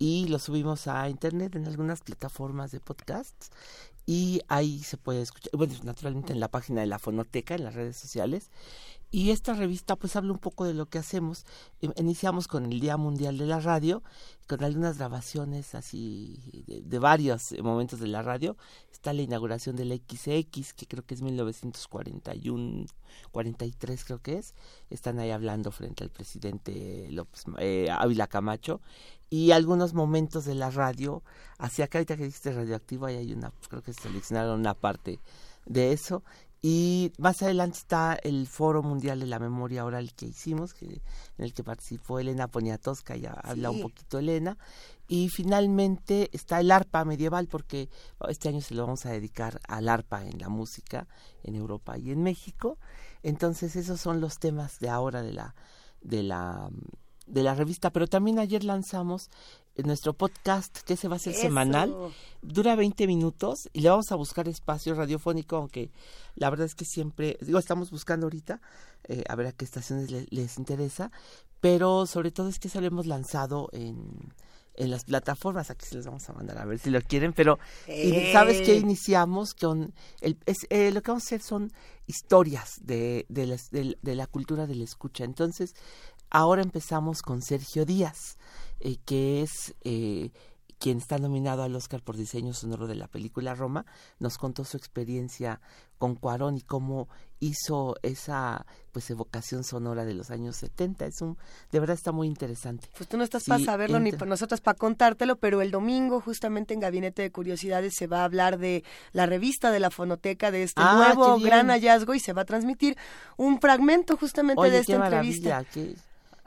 y 0.00 0.26
los 0.28 0.42
subimos 0.42 0.88
a 0.88 1.08
internet 1.08 1.54
en 1.54 1.66
algunas 1.66 2.00
plataformas 2.00 2.72
de 2.72 2.80
podcasts 2.80 3.50
y 4.08 4.40
ahí 4.48 4.82
se 4.84 4.96
puede 4.96 5.20
escuchar, 5.20 5.50
bueno, 5.52 5.74
naturalmente 5.82 6.32
en 6.32 6.40
la 6.40 6.48
página 6.48 6.80
de 6.80 6.86
la 6.86 6.98
fonoteca, 6.98 7.54
en 7.54 7.64
las 7.64 7.74
redes 7.74 7.98
sociales. 7.98 8.50
Y 9.10 9.32
esta 9.32 9.52
revista 9.52 9.96
pues 9.96 10.16
habla 10.16 10.32
un 10.32 10.38
poco 10.38 10.64
de 10.64 10.72
lo 10.72 10.86
que 10.86 10.96
hacemos. 10.96 11.44
Em, 11.82 11.92
Iniciamos 11.96 12.48
con 12.48 12.72
el 12.72 12.80
Día 12.80 12.96
Mundial 12.96 13.36
de 13.36 13.44
la 13.44 13.60
Radio, 13.60 14.02
con 14.46 14.64
algunas 14.64 14.96
grabaciones 14.96 15.74
así 15.74 16.64
de, 16.66 16.98
varios 16.98 17.54
momentos 17.62 18.00
de 18.00 18.06
la 18.06 18.22
radio. 18.22 18.56
Está 18.90 19.12
la 19.12 19.20
inauguración 19.20 19.76
del 19.76 19.92
XX, 19.92 20.72
que 20.72 20.86
creo 20.86 21.04
que 21.04 21.12
es 21.14 21.20
1941, 21.20 22.86
43 23.30 24.04
creo 24.06 24.22
que 24.22 24.38
es. 24.38 24.54
Están 24.88 25.18
ahí 25.18 25.32
hablando 25.32 25.70
frente 25.70 26.02
al 26.02 26.10
presidente 26.10 27.08
López, 27.10 27.44
eh, 27.58 27.88
Ávila 27.90 28.26
Camacho. 28.26 28.80
Y 29.30 29.50
algunos 29.52 29.92
momentos 29.94 30.44
de 30.46 30.54
la 30.54 30.70
radio, 30.70 31.22
hacia 31.58 31.84
acá 31.84 31.98
ahorita 31.98 32.16
que 32.16 32.24
dijiste 32.24 32.52
radioactivo, 32.52 33.06
ahí 33.06 33.16
hay 33.16 33.32
una, 33.32 33.52
creo 33.68 33.82
que 33.82 33.92
seleccionaron 33.92 34.58
una 34.60 34.74
parte 34.74 35.20
de 35.66 35.92
eso. 35.92 36.22
Y 36.60 37.12
más 37.18 37.40
adelante 37.42 37.78
está 37.78 38.18
el 38.20 38.48
Foro 38.48 38.82
Mundial 38.82 39.20
de 39.20 39.26
la 39.26 39.38
Memoria 39.38 39.84
Oral 39.84 40.12
que 40.14 40.26
hicimos, 40.26 40.74
que, 40.74 40.86
en 40.86 41.44
el 41.44 41.54
que 41.54 41.62
participó 41.62 42.18
Elena 42.18 42.48
Poniatowska, 42.48 43.14
ya 43.16 43.32
habla 43.32 43.70
un 43.70 43.76
Sí. 43.76 43.82
poquito 43.82 44.18
Elena. 44.18 44.58
Y 45.06 45.28
finalmente 45.28 46.30
está 46.32 46.58
el 46.58 46.72
arpa 46.72 47.04
medieval, 47.04 47.46
porque 47.46 47.88
este 48.28 48.48
año 48.48 48.60
se 48.60 48.74
lo 48.74 48.82
vamos 48.84 49.06
a 49.06 49.10
dedicar 49.12 49.60
al 49.68 49.88
arpa 49.88 50.24
en 50.26 50.38
la 50.40 50.48
música 50.48 51.06
en 51.44 51.54
Europa 51.54 51.96
y 51.96 52.10
en 52.10 52.22
México. 52.24 52.76
Entonces 53.22 53.76
esos 53.76 54.00
son 54.00 54.20
los 54.20 54.38
temas 54.40 54.80
de 54.80 54.88
ahora 54.88 55.22
de 55.22 55.32
la, 55.32 55.54
de 56.00 56.24
la, 56.24 56.70
de 57.28 57.42
la 57.42 57.54
revista. 57.54 57.90
Pero 57.90 58.06
también 58.06 58.38
ayer 58.38 58.64
lanzamos 58.64 59.30
eh, 59.76 59.82
nuestro 59.84 60.12
podcast, 60.14 60.78
que 60.80 60.96
se 60.96 61.08
va 61.08 61.14
a 61.14 61.16
hacer 61.16 61.32
Eso. 61.34 61.42
semanal 61.42 61.94
dura 62.42 62.74
20 62.76 63.06
minutos 63.06 63.68
y 63.72 63.80
le 63.80 63.90
vamos 63.90 64.10
a 64.12 64.16
buscar 64.16 64.48
espacio 64.48 64.94
radiofónico, 64.94 65.56
aunque 65.56 65.90
la 66.34 66.50
verdad 66.50 66.66
es 66.66 66.74
que 66.74 66.84
siempre, 66.84 67.36
digo, 67.40 67.58
estamos 67.58 67.90
buscando 67.90 68.26
ahorita 68.26 68.60
eh, 69.04 69.24
a 69.28 69.34
ver 69.36 69.46
a 69.48 69.52
qué 69.52 69.64
estaciones 69.64 70.10
le- 70.10 70.26
les 70.30 70.58
interesa, 70.58 71.10
pero 71.60 72.06
sobre 72.06 72.30
todo 72.30 72.48
es 72.48 72.58
que 72.58 72.68
eso 72.68 72.80
lo 72.80 72.86
hemos 72.86 73.06
lanzado 73.06 73.68
en, 73.72 74.32
en 74.74 74.90
las 74.90 75.04
plataformas, 75.04 75.70
aquí 75.70 75.86
se 75.86 75.96
los 75.96 76.06
vamos 76.06 76.28
a 76.28 76.32
mandar 76.32 76.58
a 76.58 76.64
ver 76.64 76.78
si 76.78 76.90
lo 76.90 77.00
quieren, 77.00 77.32
pero 77.32 77.58
Eh. 77.88 78.30
sabes 78.32 78.60
que 78.62 78.76
iniciamos 78.76 79.54
con, 79.54 79.92
el, 80.20 80.36
es, 80.46 80.58
eh, 80.70 80.90
lo 80.92 81.02
que 81.02 81.10
vamos 81.10 81.24
a 81.24 81.26
hacer 81.26 81.42
son 81.42 81.72
historias 82.06 82.78
de, 82.82 83.26
de, 83.28 83.46
las- 83.46 83.70
del- 83.70 83.98
de 84.02 84.14
la 84.14 84.26
cultura 84.28 84.66
de 84.66 84.76
la 84.76 84.84
escucha, 84.84 85.24
entonces 85.24 85.74
ahora 86.30 86.62
empezamos 86.62 87.22
con 87.22 87.42
Sergio 87.42 87.84
Díaz, 87.84 88.36
eh, 88.80 88.96
que 89.04 89.42
es 89.42 89.74
eh, 89.82 90.30
quien 90.78 90.98
está 90.98 91.18
nominado 91.18 91.62
al 91.64 91.74
Oscar 91.74 92.02
por 92.02 92.16
diseño 92.16 92.54
sonoro 92.54 92.86
de 92.86 92.94
la 92.94 93.08
película 93.08 93.54
Roma, 93.54 93.84
nos 94.20 94.38
contó 94.38 94.64
su 94.64 94.76
experiencia 94.76 95.60
con 95.98 96.14
Cuarón 96.14 96.56
y 96.56 96.60
cómo 96.62 97.08
hizo 97.40 97.96
esa 98.02 98.64
pues 98.92 99.10
evocación 99.10 99.64
sonora 99.64 100.04
de 100.04 100.14
los 100.14 100.30
años 100.30 100.54
70. 100.56 101.06
Es 101.06 101.20
un 101.20 101.36
de 101.72 101.80
verdad 101.80 101.96
está 101.96 102.12
muy 102.12 102.28
interesante. 102.28 102.88
Pues 102.96 103.08
tú 103.08 103.16
no 103.16 103.24
estás 103.24 103.42
Sí, 103.42 103.50
para 103.50 103.64
saberlo 103.64 103.98
ni 103.98 104.12
para 104.12 104.26
nosotras 104.26 104.60
para 104.60 104.78
contártelo, 104.78 105.36
pero 105.40 105.60
el 105.60 105.72
domingo 105.72 106.20
justamente 106.20 106.74
en 106.74 106.78
Gabinete 106.80 107.22
de 107.22 107.32
Curiosidades 107.32 107.94
se 107.96 108.06
va 108.06 108.20
a 108.20 108.24
hablar 108.24 108.58
de 108.58 108.84
la 109.12 109.26
revista 109.26 109.72
de 109.72 109.80
la 109.80 109.90
fonoteca, 109.90 110.52
de 110.52 110.62
este 110.62 110.80
Ah, 110.84 110.94
nuevo 111.16 111.40
gran 111.40 111.66
hallazgo 111.70 112.14
y 112.14 112.20
se 112.20 112.32
va 112.32 112.42
a 112.42 112.44
transmitir 112.44 112.96
un 113.36 113.60
fragmento 113.60 114.16
justamente 114.16 114.60
Oye, 114.60 114.70
de 114.70 114.78
esta 114.78 114.96
qué 114.98 115.04
entrevista. 115.04 115.64
qué, 115.64 115.96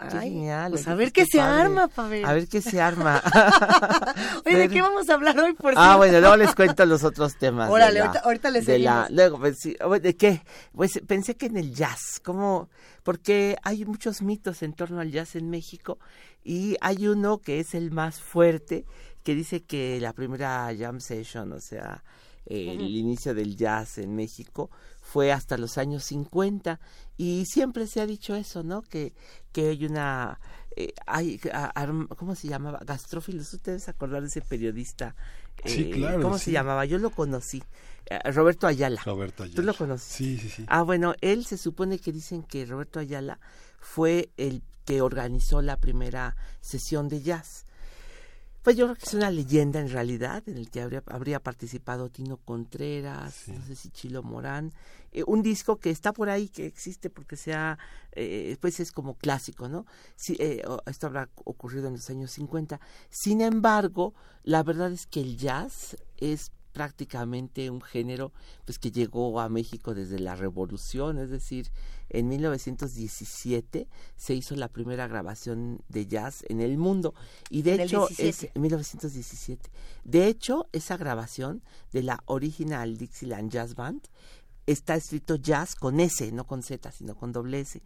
Ay, 0.02 0.30
genial. 0.32 0.72
pues 0.72 0.88
a 0.88 0.96
ver 0.96 1.12
qué 1.12 1.26
se 1.26 1.38
padre. 1.38 1.62
arma, 1.62 1.88
Pavel. 1.88 2.26
A 2.26 2.34
ver 2.34 2.48
qué 2.48 2.62
se 2.62 2.82
arma. 2.82 3.22
Oye, 4.46 4.58
¿de 4.58 4.70
qué 4.70 4.82
vamos 4.82 5.10
a 5.10 5.14
hablar 5.14 5.40
hoy, 5.40 5.54
por 5.54 5.74
Ah, 5.76 5.82
cierto? 5.82 5.98
bueno, 5.98 6.20
luego 6.20 6.36
les 6.38 6.56
cuento 6.56 6.86
los 6.86 7.04
otros 7.04 7.38
temas. 7.38 7.70
Órale, 7.70 8.00
la- 8.00 8.06
ahorita- 8.06 8.20
ahorita 8.26 8.50
le 8.50 8.62
de 8.62 8.80
la-. 8.80 9.08
Luego, 9.12 9.40
pues, 9.40 9.60
sí, 9.60 9.76
¿de 10.02 10.16
qué? 10.16 10.42
Pues 10.74 11.00
pensé 11.08 11.36
que 11.36 11.46
en 11.48 11.58
el 11.58 11.74
jazz, 11.74 12.20
como, 12.24 12.70
porque 13.04 13.58
hay 13.64 13.86
muchos 13.86 14.22
mitos 14.22 14.62
en 14.64 14.74
torno 14.74 15.00
al 15.00 15.12
jazz 15.12 15.36
en 15.36 15.50
México 15.50 16.00
y 16.44 16.76
hay 16.82 17.08
uno 17.08 17.40
que 17.40 17.60
es 17.60 17.74
el 17.76 17.92
más 17.92 18.20
fuerte, 18.20 18.86
que 19.24 19.36
dice 19.36 19.64
que 19.64 20.00
la 20.02 20.14
primera 20.14 20.70
jam 20.78 21.00
session, 21.00 21.52
o 21.54 21.60
sea, 21.60 22.04
eh, 22.46 22.72
el 22.72 22.96
inicio 22.96 23.34
del 23.34 23.56
jazz 23.56 23.98
en 23.98 24.16
México 24.16 24.70
fue 25.02 25.32
hasta 25.32 25.58
los 25.58 25.78
años 25.78 26.04
50 26.06 26.80
y 27.18 27.46
siempre 27.46 27.88
se 27.88 28.02
ha 28.02 28.06
dicho 28.06 28.36
eso, 28.36 28.64
¿no? 28.64 28.82
Que, 28.82 29.14
que 29.52 29.70
hay 29.70 29.86
una... 29.86 30.40
eh, 30.76 30.94
hay, 31.06 31.40
a- 31.54 31.88
¿Cómo 32.18 32.36
se 32.36 32.48
llamaba? 32.48 32.80
Gastrófilos. 32.86 33.54
¿Ustedes 33.54 33.84
se 33.84 33.92
acordar 33.92 34.22
de 34.22 34.28
ese 34.28 34.42
periodista? 34.42 35.16
Sí, 35.66 35.84
Eh, 35.84 35.90
claro, 35.92 36.22
¿Cómo 36.22 36.38
sí. 36.38 36.46
se 36.46 36.52
llamaba? 36.52 36.86
Yo 36.86 36.98
lo 36.98 37.12
conocí. 37.12 37.62
Eh, 38.10 38.32
Roberto 38.32 38.68
Ayala. 38.68 39.02
Roberto 39.06 39.44
Ayala. 39.44 39.56
¿Tú 39.56 39.62
lo 39.64 39.74
conoces? 39.74 40.08
Sí, 40.12 40.38
sí, 40.38 40.50
sí. 40.50 40.66
Ah, 40.68 40.82
bueno, 40.82 41.14
él 41.22 41.46
se 41.46 41.58
supone 41.58 42.00
que 42.00 42.12
dicen 42.12 42.42
que 42.44 42.66
Roberto 42.66 43.00
Ayala 43.00 43.40
fue 43.80 44.32
el 44.38 44.64
que 44.86 45.02
organizó 45.02 45.62
la 45.62 45.78
primera 45.78 46.36
sesión 46.62 47.08
de 47.10 47.22
jazz. 47.22 47.66
Pues 48.64 48.76
yo 48.78 48.86
creo 48.86 48.96
que 48.96 49.06
es 49.06 49.14
una 49.16 49.32
leyenda 49.32 49.80
en 49.80 49.90
realidad, 49.90 50.44
en 50.48 50.58
el 50.58 50.70
que 50.70 50.82
habría, 50.82 51.02
habría 51.08 51.40
participado 51.40 52.10
Tino 52.10 52.38
Contreras, 52.38 53.48
no 53.48 53.66
sé 53.66 53.76
si 53.76 53.90
Chilo 53.90 54.22
Morán, 54.22 54.72
eh, 55.12 55.24
un 55.26 55.42
disco 55.42 55.78
que 55.78 55.90
está 55.90 56.14
por 56.14 56.30
ahí, 56.30 56.48
que 56.48 56.68
existe 56.68 57.10
porque 57.10 57.38
sea, 57.38 57.80
eh, 58.12 58.56
pues 58.62 58.80
es 58.80 58.92
como 58.92 59.16
clásico, 59.16 59.68
¿no? 59.68 59.88
Sí, 60.16 60.38
eh, 60.40 60.62
esto 60.86 61.08
habrá 61.08 61.28
ocurrido 61.44 61.88
en 61.88 61.94
los 61.94 62.08
años 62.12 62.30
50. 62.32 62.80
Sin 63.10 63.42
embargo, 63.42 64.14
la 64.44 64.62
verdad 64.62 64.92
es 64.92 65.08
que 65.08 65.22
el 65.22 65.38
jazz 65.38 65.98
es 66.18 66.52
prácticamente 66.74 67.70
un 67.70 67.82
género 67.82 68.32
pues 68.66 68.80
que 68.80 68.92
llegó 68.92 69.40
a 69.40 69.50
México 69.50 69.94
desde 69.94 70.20
la 70.20 70.36
revolución, 70.36 71.18
es 71.18 71.30
decir, 71.30 71.72
en 72.10 72.28
1917 72.28 73.88
se 74.18 74.34
hizo 74.34 74.56
la 74.56 74.68
primera 74.68 75.08
grabación 75.08 75.82
de 75.88 76.08
jazz 76.08 76.44
en 76.50 76.60
el 76.62 76.78
mundo 76.78 77.14
y 77.50 77.62
de 77.62 77.76
En 77.76 77.82
hecho 77.82 78.08
17. 78.08 78.52
es 78.54 78.62
1917. 78.62 79.70
De 80.04 80.28
hecho, 80.28 80.68
esa 80.72 80.98
grabación 80.98 81.62
de 81.94 82.04
la 82.04 82.22
original 82.26 82.98
Dixieland 82.98 83.52
Jazz 83.52 83.76
Band 83.76 84.02
está 84.66 84.96
escrito 84.96 85.36
jazz 85.36 85.76
con 85.76 86.00
S, 86.00 86.32
no 86.32 86.46
con 86.46 86.64
Z, 86.64 86.92
sino 86.92 87.16
con 87.16 87.32
doble 87.32 87.62
S. 87.62 87.82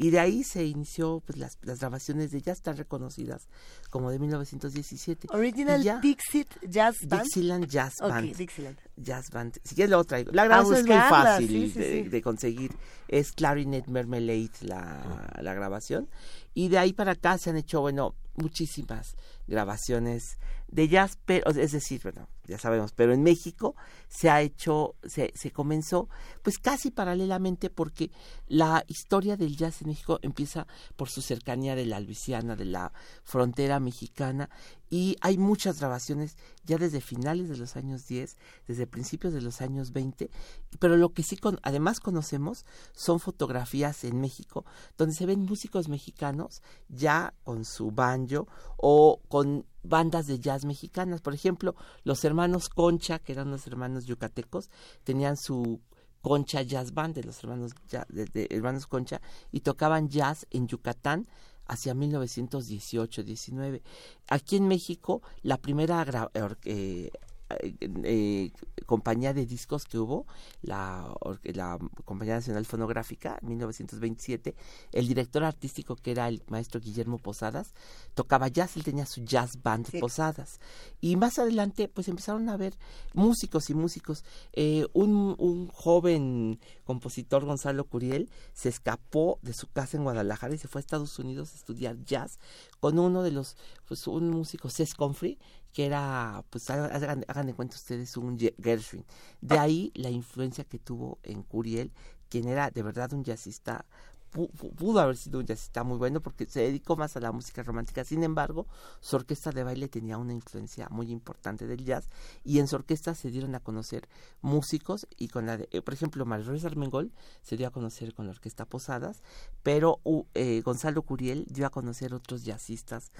Y 0.00 0.10
de 0.10 0.20
ahí 0.20 0.44
se 0.44 0.64
inició 0.64 1.20
pues 1.26 1.38
las, 1.38 1.58
las 1.62 1.80
grabaciones 1.80 2.30
de 2.30 2.40
jazz 2.40 2.62
tan 2.62 2.76
reconocidas 2.76 3.48
como 3.90 4.12
de 4.12 4.20
1917. 4.20 5.26
Original 5.32 5.82
ya- 5.82 5.98
Dixit 5.98 6.48
Jazz 6.68 6.98
Band. 7.04 7.22
Dixieland 7.24 7.66
Jazz 7.66 7.94
Band. 8.00 8.36
Dixieland. 8.36 8.78
Jazz 8.96 9.30
Band. 9.32 9.58
Si 9.64 9.74
quieres 9.74 9.90
lo 9.90 10.04
traigo. 10.04 10.30
La 10.32 10.44
grabación 10.44 10.76
es 10.78 10.86
muy 10.86 10.96
fácil 10.96 11.48
sí, 11.48 11.70
sí, 11.70 11.78
de, 11.80 12.02
sí. 12.04 12.08
de 12.08 12.22
conseguir. 12.22 12.70
Es 13.08 13.32
Clarinet 13.32 13.88
Mermelade 13.88 14.50
la, 14.60 15.32
la 15.42 15.54
grabación. 15.54 16.08
Y 16.54 16.68
de 16.68 16.78
ahí 16.78 16.92
para 16.92 17.12
acá 17.12 17.38
se 17.38 17.50
han 17.50 17.56
hecho, 17.56 17.80
bueno, 17.80 18.14
muchísimas 18.34 19.16
grabaciones 19.46 20.38
de 20.68 20.88
jazz, 20.88 21.18
pero 21.24 21.50
es 21.50 21.72
decir, 21.72 22.00
bueno, 22.02 22.28
ya 22.44 22.58
sabemos, 22.58 22.92
pero 22.92 23.12
en 23.12 23.22
México 23.22 23.74
se 24.08 24.28
ha 24.28 24.42
hecho, 24.42 24.96
se, 25.02 25.32
se 25.34 25.50
comenzó 25.50 26.08
pues 26.42 26.58
casi 26.58 26.90
paralelamente 26.90 27.70
porque 27.70 28.10
la 28.46 28.84
historia 28.86 29.36
del 29.36 29.56
jazz 29.56 29.82
en 29.82 29.88
México 29.88 30.18
empieza 30.22 30.66
por 30.96 31.08
su 31.08 31.22
cercanía 31.22 31.74
de 31.74 31.86
la 31.86 32.00
Luisiana, 32.00 32.54
de 32.54 32.66
la 32.66 32.92
frontera 33.22 33.80
mexicana, 33.80 34.50
y 34.90 35.16
hay 35.20 35.38
muchas 35.38 35.80
grabaciones 35.80 36.36
ya 36.64 36.78
desde 36.78 37.00
finales 37.00 37.48
de 37.48 37.56
los 37.56 37.76
años 37.76 38.06
10, 38.06 38.36
desde 38.66 38.86
principios 38.86 39.32
de 39.32 39.40
los 39.40 39.60
años 39.60 39.92
20, 39.92 40.30
pero 40.78 40.96
lo 40.96 41.12
que 41.12 41.22
sí 41.22 41.36
con, 41.36 41.58
además 41.62 42.00
conocemos 42.00 42.64
son 42.92 43.20
fotografías 43.20 44.04
en 44.04 44.20
México 44.20 44.64
donde 44.96 45.14
se 45.14 45.26
ven 45.26 45.40
músicos 45.40 45.88
mexicanos 45.88 46.62
ya 46.88 47.34
con 47.44 47.64
su 47.64 47.90
banjo 47.90 48.48
o 48.76 49.20
con 49.28 49.64
bandas 49.82 50.26
de 50.26 50.38
jazz 50.38 50.64
mexicanas. 50.64 51.20
Por 51.20 51.34
ejemplo, 51.34 51.74
los 52.04 52.24
hermanos 52.24 52.68
Concha, 52.68 53.18
que 53.18 53.32
eran 53.32 53.48
unos 53.48 53.66
hermanos 53.66 54.06
yucatecos, 54.06 54.70
tenían 55.04 55.36
su 55.36 55.80
Concha 56.20 56.62
Jazz 56.62 56.92
Band 56.92 57.14
de 57.14 57.24
los 57.24 57.42
hermanos, 57.42 57.72
de, 58.08 58.48
hermanos 58.50 58.86
Concha 58.86 59.20
y 59.52 59.60
tocaban 59.60 60.08
jazz 60.08 60.46
en 60.50 60.66
Yucatán 60.66 61.28
hacia 61.68 61.94
1918-19. 61.94 63.82
Aquí 64.28 64.56
en 64.56 64.66
México, 64.66 65.22
la 65.42 65.58
primera 65.58 66.30
eh, 66.64 67.10
eh, 67.50 68.50
compañía 68.86 69.32
de 69.32 69.46
discos 69.46 69.84
que 69.84 69.98
hubo, 69.98 70.26
la, 70.62 71.14
la 71.44 71.78
Compañía 72.04 72.34
Nacional 72.34 72.66
Fonográfica, 72.66 73.38
en 73.42 73.48
1927, 73.48 74.54
el 74.92 75.08
director 75.08 75.44
artístico 75.44 75.96
que 75.96 76.10
era 76.10 76.28
el 76.28 76.42
maestro 76.48 76.80
Guillermo 76.80 77.18
Posadas, 77.18 77.74
tocaba 78.14 78.48
jazz, 78.48 78.76
él 78.76 78.84
tenía 78.84 79.06
su 79.06 79.22
jazz 79.22 79.62
band 79.62 79.98
Posadas. 80.00 80.60
Y 81.00 81.16
más 81.16 81.38
adelante, 81.38 81.88
pues 81.88 82.08
empezaron 82.08 82.48
a 82.48 82.56
ver 82.56 82.74
músicos 83.14 83.70
y 83.70 83.74
músicos. 83.74 84.24
Eh, 84.52 84.86
un, 84.92 85.34
un 85.38 85.68
joven 85.68 86.60
compositor, 86.84 87.44
Gonzalo 87.44 87.84
Curiel, 87.84 88.30
se 88.52 88.68
escapó 88.68 89.38
de 89.42 89.52
su 89.52 89.68
casa 89.68 89.96
en 89.96 90.04
Guadalajara 90.04 90.54
y 90.54 90.58
se 90.58 90.68
fue 90.68 90.80
a 90.80 90.82
Estados 90.82 91.18
Unidos 91.18 91.52
a 91.52 91.56
estudiar 91.56 91.96
jazz 92.04 92.38
con 92.80 92.98
uno 92.98 93.22
de 93.22 93.30
los, 93.30 93.56
pues 93.86 94.06
un 94.06 94.30
músico, 94.30 94.70
Cés 94.70 94.94
Confrey, 94.94 95.38
que 95.72 95.86
era, 95.86 96.44
pues 96.50 96.68
hagan, 96.70 97.46
de 97.46 97.54
cuenta 97.54 97.76
ustedes, 97.76 98.16
un 98.16 98.38
Gershwin. 98.38 99.04
De 99.40 99.58
ahí 99.58 99.92
la 99.94 100.10
influencia 100.10 100.64
que 100.64 100.78
tuvo 100.78 101.18
en 101.22 101.42
Curiel, 101.42 101.92
quien 102.28 102.48
era 102.48 102.70
de 102.70 102.82
verdad 102.82 103.12
un 103.12 103.24
jazzista 103.24 103.84
pudo 104.30 105.00
haber 105.00 105.16
sido 105.16 105.38
un 105.38 105.46
jazzista 105.46 105.84
muy 105.84 105.96
bueno 105.96 106.20
porque 106.20 106.46
se 106.46 106.60
dedicó 106.60 106.96
más 106.96 107.16
a 107.16 107.20
la 107.20 107.32
música 107.32 107.62
romántica. 107.62 108.04
Sin 108.04 108.22
embargo, 108.22 108.66
su 109.00 109.16
orquesta 109.16 109.50
de 109.50 109.64
baile 109.64 109.88
tenía 109.88 110.18
una 110.18 110.32
influencia 110.32 110.88
muy 110.90 111.10
importante 111.10 111.66
del 111.66 111.84
jazz 111.84 112.08
y 112.44 112.58
en 112.58 112.68
su 112.68 112.76
orquesta 112.76 113.14
se 113.14 113.30
dieron 113.30 113.54
a 113.54 113.60
conocer 113.60 114.08
músicos 114.42 115.06
y 115.16 115.28
con 115.28 115.46
la 115.46 115.56
de, 115.56 115.68
eh, 115.72 115.82
por 115.82 115.94
ejemplo, 115.94 116.26
María 116.26 116.46
Ruiz 116.46 116.64
Armengol 116.64 117.12
se 117.42 117.56
dio 117.56 117.66
a 117.66 117.70
conocer 117.70 118.14
con 118.14 118.26
la 118.26 118.32
orquesta 118.32 118.66
Posadas, 118.66 119.22
pero 119.62 120.00
eh, 120.34 120.60
Gonzalo 120.62 121.02
Curiel 121.02 121.46
dio 121.48 121.66
a 121.66 121.70
conocer 121.70 122.14
otros 122.14 122.44
jazzistas 122.44 123.10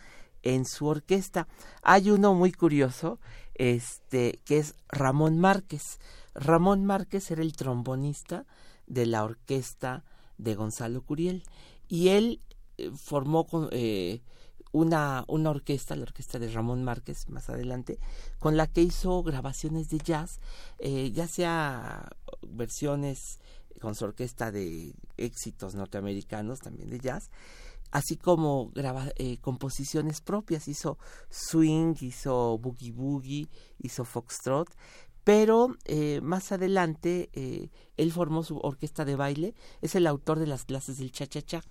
en 0.42 0.64
su 0.64 0.86
orquesta. 0.86 1.48
Hay 1.82 2.10
uno 2.10 2.34
muy 2.34 2.52
curioso, 2.52 3.20
este, 3.54 4.40
que 4.44 4.58
es 4.58 4.74
Ramón 4.88 5.38
Márquez. 5.38 5.98
Ramón 6.34 6.84
Márquez 6.84 7.30
era 7.30 7.42
el 7.42 7.54
trombonista 7.54 8.46
de 8.86 9.06
la 9.06 9.24
orquesta 9.24 10.04
de 10.38 10.54
Gonzalo 10.54 11.02
Curiel 11.02 11.42
y 11.88 12.08
él 12.08 12.40
eh, 12.76 12.90
formó 12.94 13.46
eh, 13.72 14.22
una, 14.72 15.24
una 15.28 15.50
orquesta, 15.50 15.96
la 15.96 16.02
orquesta 16.02 16.38
de 16.38 16.50
Ramón 16.50 16.84
Márquez 16.84 17.28
más 17.28 17.48
adelante, 17.48 17.98
con 18.38 18.56
la 18.56 18.66
que 18.66 18.82
hizo 18.82 19.22
grabaciones 19.22 19.88
de 19.88 19.98
jazz, 19.98 20.40
eh, 20.78 21.10
ya 21.12 21.26
sea 21.26 22.10
versiones 22.46 23.40
con 23.80 23.94
su 23.94 24.04
orquesta 24.04 24.50
de 24.50 24.94
éxitos 25.16 25.74
norteamericanos 25.74 26.60
también 26.60 26.90
de 26.90 27.00
jazz, 27.00 27.30
así 27.90 28.16
como 28.16 28.70
graba, 28.74 29.08
eh, 29.16 29.38
composiciones 29.38 30.20
propias, 30.20 30.68
hizo 30.68 30.98
swing, 31.30 31.94
hizo 32.00 32.58
boogie 32.58 32.92
boogie, 32.92 33.48
hizo 33.78 34.04
foxtrot, 34.04 34.68
pero 35.28 35.76
eh, 35.84 36.20
más 36.22 36.52
adelante 36.52 37.28
eh, 37.34 37.68
él 37.98 38.12
formó 38.12 38.42
su 38.42 38.56
orquesta 38.58 39.04
de 39.04 39.14
baile, 39.14 39.54
es 39.82 39.94
el 39.94 40.06
autor 40.06 40.38
de 40.38 40.46
las 40.46 40.64
clases 40.64 40.98
del 40.98 41.12
cha-cha-cha. 41.12 41.62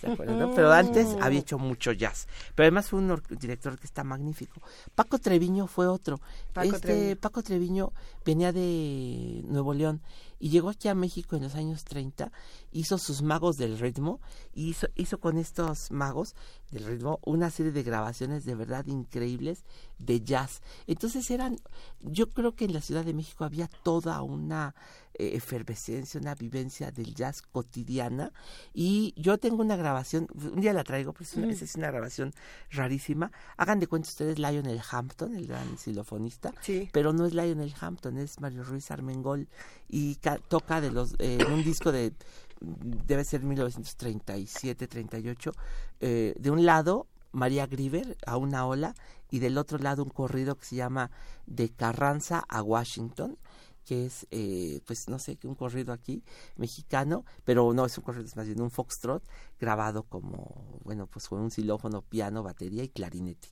¿Se 0.00 0.08
acuerdan? 0.08 0.52
Pero 0.54 0.70
antes 0.70 1.16
había 1.22 1.40
hecho 1.40 1.58
mucho 1.58 1.92
jazz. 1.92 2.28
Pero 2.54 2.66
además 2.66 2.90
fue 2.90 2.98
un 2.98 3.22
director 3.30 3.78
que 3.78 3.86
está 3.86 4.04
magnífico. 4.04 4.60
Paco 4.94 5.18
Treviño 5.18 5.66
fue 5.66 5.86
otro. 5.86 6.20
Paco 6.52 6.74
este 6.74 6.88
Treviño. 6.88 7.16
Paco 7.16 7.42
Treviño 7.42 7.92
venía 8.22 8.52
de 8.52 9.42
Nuevo 9.46 9.72
León 9.72 10.02
y 10.38 10.50
llegó 10.50 10.70
aquí 10.70 10.88
a 10.88 10.94
México 10.94 11.36
en 11.36 11.42
los 11.42 11.54
años 11.54 11.84
30, 11.84 12.30
hizo 12.72 12.98
sus 12.98 13.22
magos 13.22 13.56
del 13.56 13.78
ritmo 13.78 14.20
y 14.52 14.70
hizo, 14.70 14.88
hizo 14.94 15.18
con 15.18 15.38
estos 15.38 15.90
magos 15.90 16.34
del 16.70 16.84
ritmo 16.84 17.20
una 17.24 17.50
serie 17.50 17.72
de 17.72 17.82
grabaciones 17.82 18.44
de 18.44 18.54
verdad 18.54 18.86
increíbles 18.86 19.64
de 19.98 20.20
jazz. 20.20 20.60
Entonces 20.86 21.30
eran, 21.30 21.58
yo 22.00 22.30
creo 22.30 22.54
que 22.54 22.64
en 22.64 22.72
la 22.72 22.80
Ciudad 22.80 23.04
de 23.04 23.14
México 23.14 23.44
había 23.44 23.68
toda 23.68 24.20
una 24.22 24.74
eh, 25.14 25.36
efervescencia, 25.36 26.20
una 26.20 26.34
vivencia 26.34 26.90
del 26.90 27.14
jazz 27.14 27.40
cotidiana 27.40 28.32
y 28.74 29.14
yo 29.16 29.38
tengo 29.38 29.62
una 29.62 29.76
grabación, 29.76 30.26
un 30.34 30.60
día 30.60 30.72
la 30.74 30.84
traigo, 30.84 31.12
pero 31.12 31.24
es 31.24 31.34
una, 31.36 31.46
Mm. 31.46 31.50
esa 31.50 31.64
es 31.64 31.74
una 31.76 31.90
grabación 31.90 32.34
rarísima. 32.70 33.30
Hagan 33.56 33.80
de 33.80 33.86
cuenta 33.86 34.08
ustedes 34.08 34.38
Lionel 34.38 34.82
Hampton, 34.90 35.34
el 35.34 35.46
gran 35.46 35.78
xilofonista, 35.78 36.52
pero 36.92 37.12
no 37.12 37.24
es 37.24 37.32
Lionel 37.32 37.74
Hampton, 37.80 38.18
es 38.18 38.40
Mario 38.40 38.64
Ruiz 38.64 38.90
Armengol 38.90 39.48
y 39.88 40.16
ca- 40.26 40.38
toca 40.38 40.80
de 40.80 40.90
los 40.90 41.14
eh, 41.20 41.38
un 41.54 41.62
disco 41.62 41.92
de 41.92 42.12
debe 42.60 43.22
ser 43.24 43.42
1937 43.44 44.88
38 44.88 45.52
eh, 46.00 46.34
de 46.36 46.50
un 46.50 46.66
lado 46.66 47.06
María 47.32 47.66
Grieber 47.66 48.16
a 48.26 48.36
una 48.36 48.66
ola 48.66 48.94
y 49.30 49.38
del 49.38 49.56
otro 49.58 49.78
lado 49.78 50.02
un 50.02 50.10
corrido 50.10 50.56
que 50.56 50.64
se 50.64 50.76
llama 50.76 51.10
de 51.46 51.68
Carranza 51.68 52.42
a 52.48 52.60
Washington 52.62 53.38
que 53.84 54.06
es 54.06 54.26
eh, 54.32 54.80
pues 54.84 55.08
no 55.08 55.18
sé 55.20 55.38
un 55.44 55.54
corrido 55.54 55.92
aquí 55.92 56.24
mexicano 56.56 57.24
pero 57.44 57.72
no 57.72 57.86
es 57.86 57.96
un 57.98 58.02
corrido 58.04 58.24
es 58.26 58.34
más 58.36 58.46
bien 58.46 58.60
un 58.60 58.70
foxtrot 58.72 59.22
grabado 59.60 60.02
como 60.02 60.80
bueno 60.82 61.06
pues 61.06 61.28
con 61.28 61.38
un 61.40 61.50
xilófono 61.52 62.02
piano 62.02 62.42
batería 62.42 62.82
y 62.82 62.88
clarinete. 62.88 63.48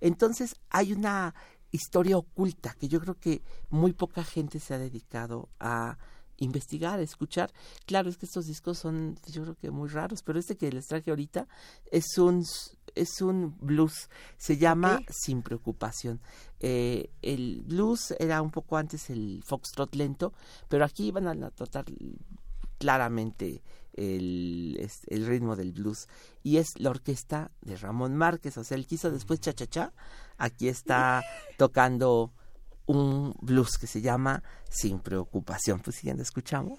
Entonces 0.00 0.56
hay 0.68 0.92
una 0.92 1.34
historia 1.70 2.18
oculta 2.18 2.74
que 2.78 2.88
yo 2.88 3.00
creo 3.00 3.14
que 3.14 3.42
muy 3.70 3.92
poca 3.92 4.24
gente 4.24 4.58
se 4.60 4.74
ha 4.74 4.78
dedicado 4.78 5.48
a 5.58 5.96
investigar, 6.38 7.00
escuchar. 7.00 7.52
Claro, 7.86 8.08
es 8.08 8.16
que 8.16 8.26
estos 8.26 8.46
discos 8.46 8.78
son, 8.78 9.16
yo 9.26 9.42
creo 9.42 9.54
que 9.56 9.70
muy 9.70 9.88
raros, 9.88 10.22
pero 10.22 10.38
este 10.38 10.56
que 10.56 10.70
les 10.72 10.86
traje 10.86 11.10
ahorita 11.10 11.46
es 11.90 12.18
un 12.18 12.44
es 12.94 13.20
un 13.20 13.56
blues, 13.60 14.08
se 14.36 14.56
llama 14.56 15.00
Sin 15.10 15.42
Preocupación. 15.42 16.20
Eh, 16.58 17.10
el 17.22 17.62
blues 17.64 18.14
era 18.18 18.42
un 18.42 18.50
poco 18.50 18.76
antes 18.76 19.10
el 19.10 19.42
foxtrot 19.44 19.94
lento, 19.94 20.32
pero 20.68 20.84
aquí 20.84 21.12
van 21.12 21.28
a 21.28 21.50
tratar 21.50 21.84
claramente 22.78 23.62
el, 23.94 24.90
el 25.06 25.26
ritmo 25.26 25.56
del 25.56 25.72
blues 25.72 26.08
y 26.42 26.58
es 26.58 26.68
la 26.78 26.90
orquesta 26.90 27.50
de 27.60 27.76
Ramón 27.76 28.16
Márquez, 28.16 28.56
o 28.56 28.64
sea, 28.64 28.76
él 28.76 28.86
quiso 28.86 29.10
después 29.10 29.40
cha 29.40 29.52
cha 29.52 29.66
cha, 29.66 29.92
aquí 30.36 30.68
está 30.68 31.22
tocando 31.58 32.32
un 32.88 33.34
blues 33.40 33.78
que 33.78 33.86
se 33.86 34.00
llama 34.00 34.42
Sin 34.68 34.98
Preocupación. 34.98 35.80
Pues 35.80 35.96
si 35.96 36.08
ya 36.08 36.14
lo 36.14 36.22
escuchamos. 36.22 36.78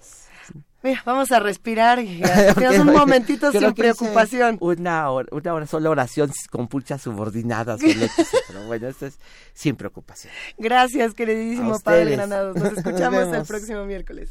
Mira, 0.82 1.02
vamos 1.04 1.30
a 1.30 1.40
respirar 1.40 2.00
y 2.00 2.22
un 2.80 2.86
momentito 2.86 3.52
sin 3.52 3.72
preocupación. 3.74 4.56
Una 4.60 5.10
hora, 5.10 5.28
una 5.30 5.54
hora 5.54 5.66
sola 5.66 5.90
oración 5.90 6.30
con 6.50 6.68
puchas 6.68 7.02
subordinadas. 7.02 7.80
pero 8.48 8.66
bueno, 8.66 8.88
esto 8.88 9.06
es 9.06 9.18
sin 9.54 9.76
preocupación. 9.76 10.32
Gracias, 10.58 11.14
queridísimo 11.14 11.78
Padre. 11.80 12.12
Granados. 12.12 12.56
Nos 12.56 12.64
Nos 12.72 12.78
escuchamos 12.78 13.34
el 13.34 13.44
próximo 13.44 13.84
miércoles. 13.84 14.30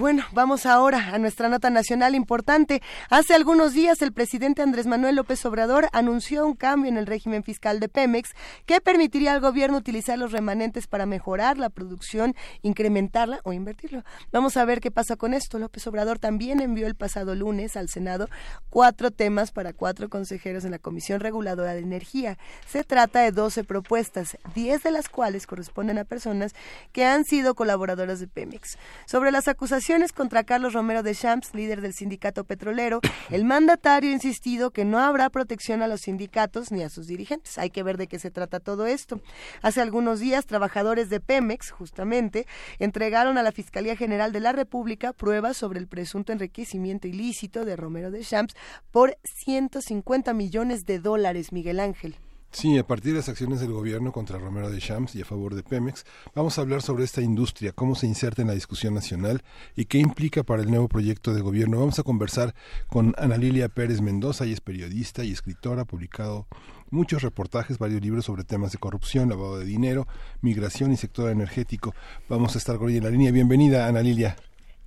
Bueno, 0.00 0.24
vamos 0.32 0.64
ahora 0.64 1.10
a 1.12 1.18
nuestra 1.18 1.50
nota 1.50 1.68
nacional 1.68 2.14
importante. 2.14 2.80
Hace 3.10 3.34
algunos 3.34 3.74
días 3.74 4.00
el 4.00 4.14
presidente 4.14 4.62
Andrés 4.62 4.86
Manuel 4.86 5.16
López 5.16 5.44
Obrador 5.44 5.90
anunció 5.92 6.46
un 6.46 6.54
cambio 6.54 6.90
en 6.90 6.96
el 6.96 7.06
régimen 7.06 7.44
fiscal 7.44 7.80
de 7.80 7.90
Pemex 7.90 8.30
que 8.64 8.80
permitiría 8.80 9.34
al 9.34 9.42
gobierno 9.42 9.76
utilizar 9.76 10.18
los 10.18 10.32
remanentes 10.32 10.86
para 10.86 11.04
mejorar 11.04 11.58
la 11.58 11.68
producción, 11.68 12.34
incrementarla 12.62 13.40
o 13.44 13.52
invertirlo. 13.52 14.02
Vamos 14.32 14.56
a 14.56 14.64
ver 14.64 14.80
qué 14.80 14.90
pasa 14.90 15.16
con 15.16 15.34
esto. 15.34 15.58
López 15.58 15.86
Obrador 15.86 16.18
también 16.18 16.62
envió 16.62 16.86
el 16.86 16.94
pasado 16.94 17.34
lunes 17.34 17.76
al 17.76 17.90
Senado 17.90 18.30
cuatro 18.70 19.10
temas 19.10 19.52
para 19.52 19.74
cuatro 19.74 20.08
consejeros 20.08 20.64
en 20.64 20.70
la 20.70 20.78
Comisión 20.78 21.20
Reguladora 21.20 21.74
de 21.74 21.80
Energía. 21.80 22.38
Se 22.66 22.84
trata 22.84 23.20
de 23.20 23.32
12 23.32 23.64
propuestas, 23.64 24.38
10 24.54 24.82
de 24.82 24.92
las 24.92 25.10
cuales 25.10 25.46
corresponden 25.46 25.98
a 25.98 26.04
personas 26.04 26.54
que 26.92 27.04
han 27.04 27.26
sido 27.26 27.54
colaboradoras 27.54 28.18
de 28.18 28.28
Pemex. 28.28 28.78
Sobre 29.04 29.30
las 29.30 29.46
acusaciones 29.46 29.89
contra 30.14 30.44
Carlos 30.44 30.72
Romero 30.72 31.02
de 31.02 31.16
Champs, 31.16 31.52
líder 31.52 31.80
del 31.80 31.94
sindicato 31.94 32.44
petrolero, 32.44 33.00
el 33.30 33.44
mandatario 33.44 34.10
ha 34.10 34.12
insistido 34.12 34.70
que 34.70 34.84
no 34.84 35.00
habrá 35.00 35.30
protección 35.30 35.82
a 35.82 35.88
los 35.88 36.02
sindicatos 36.02 36.70
ni 36.70 36.84
a 36.84 36.88
sus 36.88 37.08
dirigentes. 37.08 37.58
Hay 37.58 37.70
que 37.70 37.82
ver 37.82 37.96
de 37.96 38.06
qué 38.06 38.20
se 38.20 38.30
trata 38.30 38.60
todo 38.60 38.86
esto. 38.86 39.20
Hace 39.62 39.80
algunos 39.80 40.20
días, 40.20 40.46
trabajadores 40.46 41.10
de 41.10 41.18
Pemex, 41.18 41.72
justamente, 41.72 42.46
entregaron 42.78 43.36
a 43.36 43.42
la 43.42 43.50
Fiscalía 43.50 43.96
General 43.96 44.30
de 44.30 44.38
la 44.38 44.52
República 44.52 45.12
pruebas 45.12 45.56
sobre 45.56 45.80
el 45.80 45.88
presunto 45.88 46.32
enriquecimiento 46.32 47.08
ilícito 47.08 47.64
de 47.64 47.74
Romero 47.74 48.12
de 48.12 48.20
Champs 48.20 48.54
por 48.92 49.18
150 49.24 50.32
millones 50.34 50.86
de 50.86 51.00
dólares, 51.00 51.50
Miguel 51.50 51.80
Ángel. 51.80 52.14
Sí, 52.52 52.76
a 52.78 52.86
partir 52.86 53.12
de 53.12 53.18
las 53.18 53.28
acciones 53.28 53.60
del 53.60 53.72
gobierno 53.72 54.10
contra 54.10 54.36
Romero 54.36 54.70
de 54.70 54.80
Champs 54.80 55.14
y 55.14 55.22
a 55.22 55.24
favor 55.24 55.54
de 55.54 55.62
Pemex, 55.62 56.04
vamos 56.34 56.58
a 56.58 56.62
hablar 56.62 56.82
sobre 56.82 57.04
esta 57.04 57.22
industria, 57.22 57.70
cómo 57.70 57.94
se 57.94 58.08
inserta 58.08 58.42
en 58.42 58.48
la 58.48 58.54
discusión 58.54 58.92
nacional 58.92 59.42
y 59.76 59.84
qué 59.84 59.98
implica 59.98 60.42
para 60.42 60.62
el 60.62 60.68
nuevo 60.68 60.88
proyecto 60.88 61.32
de 61.32 61.42
gobierno. 61.42 61.78
Vamos 61.78 62.00
a 62.00 62.02
conversar 62.02 62.54
con 62.88 63.14
Ana 63.18 63.36
Lilia 63.36 63.68
Pérez 63.68 64.00
Mendoza, 64.00 64.44
ella 64.44 64.54
es 64.54 64.60
periodista 64.60 65.22
y 65.22 65.30
escritora, 65.30 65.82
ha 65.82 65.84
publicado 65.84 66.48
muchos 66.90 67.22
reportajes, 67.22 67.78
varios 67.78 68.02
libros 68.02 68.24
sobre 68.24 68.42
temas 68.42 68.72
de 68.72 68.78
corrupción, 68.78 69.28
lavado 69.28 69.58
de 69.60 69.64
dinero, 69.64 70.08
migración 70.42 70.90
y 70.90 70.96
sector 70.96 71.30
energético. 71.30 71.94
Vamos 72.28 72.56
a 72.56 72.58
estar 72.58 72.78
con 72.78 72.88
ella 72.88 72.98
en 72.98 73.04
la 73.04 73.10
línea. 73.10 73.30
Bienvenida, 73.30 73.86
Ana 73.86 74.02
Lilia. 74.02 74.34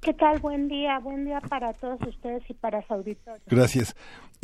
¿Qué 0.03 0.13
tal? 0.13 0.39
Buen 0.39 0.67
día, 0.67 0.99
buen 0.99 1.23
día 1.23 1.39
para 1.39 1.71
todos 1.71 1.97
ustedes 2.05 2.43
y 2.49 2.53
para 2.53 2.85
su 2.85 2.93
auditorio. 2.93 3.41
Gracias. 3.47 3.95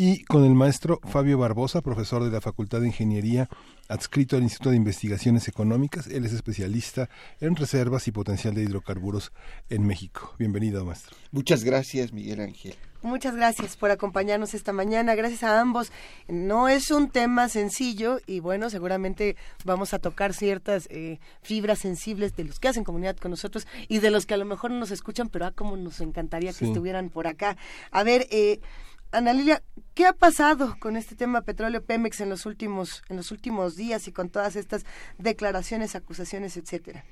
Y 0.02 0.24
con 0.24 0.46
el 0.46 0.56
maestro 0.56 1.02
Fabio 1.04 1.38
Barbosa, 1.38 1.82
profesor 1.82 2.24
de 2.24 2.32
la 2.32 2.40
Facultad 2.40 2.80
de 2.80 2.88
Ingeniería, 2.88 3.50
adscrito 3.90 4.38
al 4.38 4.44
Instituto 4.44 4.70
de 4.70 4.78
Investigaciones 4.78 5.50
Económicas. 5.50 6.08
Él 6.08 6.26
es 6.26 6.32
especialista 6.32 7.10
en 7.42 7.58
reservas 7.58 8.08
y 8.08 8.14
potencial 8.14 8.56
de 8.56 8.64
hidrocarburos 8.64 9.34
en 9.70 9.86
México. 9.86 10.34
Bienvenido, 10.40 10.86
maestro. 10.86 11.18
Muchas 11.32 11.66
gracias, 11.66 12.14
Miguel 12.14 12.40
Ángel. 12.40 12.76
Muchas 13.02 13.36
gracias 13.36 13.76
por 13.76 13.92
acompañarnos 13.92 14.54
esta 14.54 14.72
mañana. 14.72 15.16
Gracias 15.16 15.44
a 15.44 15.60
ambos. 15.60 15.92
No 16.30 16.70
es 16.70 16.92
un 16.92 17.10
tema 17.10 17.50
sencillo 17.50 18.22
y 18.26 18.40
bueno, 18.40 18.70
seguramente 18.70 19.36
vamos 19.66 19.94
a 19.94 20.00
tocar 20.00 20.34
ciertas 20.34 20.88
eh, 20.92 21.20
fibras 21.42 21.80
sensibles 21.80 22.38
de 22.38 22.46
los 22.46 22.62
que 22.62 22.70
hacen 22.70 22.86
comunidad 22.86 23.18
con 23.18 23.32
nosotros 23.32 23.68
y 23.90 24.00
de 24.00 24.12
los 24.12 24.26
que 24.26 24.36
a 24.36 24.38
lo 24.38 24.46
mejor 24.46 24.72
no 24.72 24.80
nos 24.80 24.92
escuchan, 24.92 25.28
pero 25.28 25.46
ah, 25.46 25.52
como 25.52 25.76
nos 25.76 26.00
encantaría 26.00 26.54
que 26.54 26.64
estuvieran 26.64 27.10
por 27.10 27.28
acá. 27.28 27.58
A 27.92 28.04
ver, 28.04 28.28
eh, 28.32 28.62
Ana 29.12 29.34
Lilia, 29.34 29.64
¿qué 29.96 30.06
ha 30.06 30.14
pasado 30.14 30.76
con 30.80 30.96
este 30.96 31.16
tema 31.16 31.42
petróleo 31.42 31.84
Pemex 31.84 32.22
en 32.22 32.30
los 32.30 32.46
últimos 32.46 33.02
en 33.10 33.18
los 33.18 33.32
últimos 33.32 33.76
días 33.76 34.08
y 34.08 34.12
con 34.12 34.30
todas 34.30 34.56
estas 34.56 34.86
declaraciones, 35.18 35.96
acusaciones, 35.96 36.58
etcétera? 36.58 37.04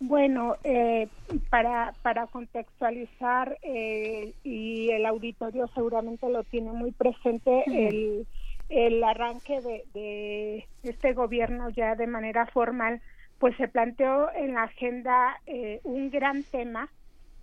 Bueno, 0.00 0.56
eh, 0.64 1.08
para, 1.50 1.92
para 2.02 2.26
contextualizar, 2.26 3.58
eh, 3.62 4.34
y 4.44 4.90
el 4.90 5.06
auditorio 5.06 5.66
seguramente 5.74 6.28
lo 6.28 6.44
tiene 6.44 6.72
muy 6.72 6.92
presente, 6.92 7.64
el, 7.66 8.26
el 8.68 9.02
arranque 9.02 9.60
de, 9.60 9.84
de 9.94 10.68
este 10.84 11.14
gobierno 11.14 11.70
ya 11.70 11.96
de 11.96 12.06
manera 12.06 12.46
formal, 12.46 13.00
pues 13.40 13.56
se 13.56 13.66
planteó 13.66 14.30
en 14.34 14.54
la 14.54 14.64
agenda 14.64 15.40
eh, 15.46 15.80
un 15.82 16.10
gran 16.10 16.44
tema 16.44 16.88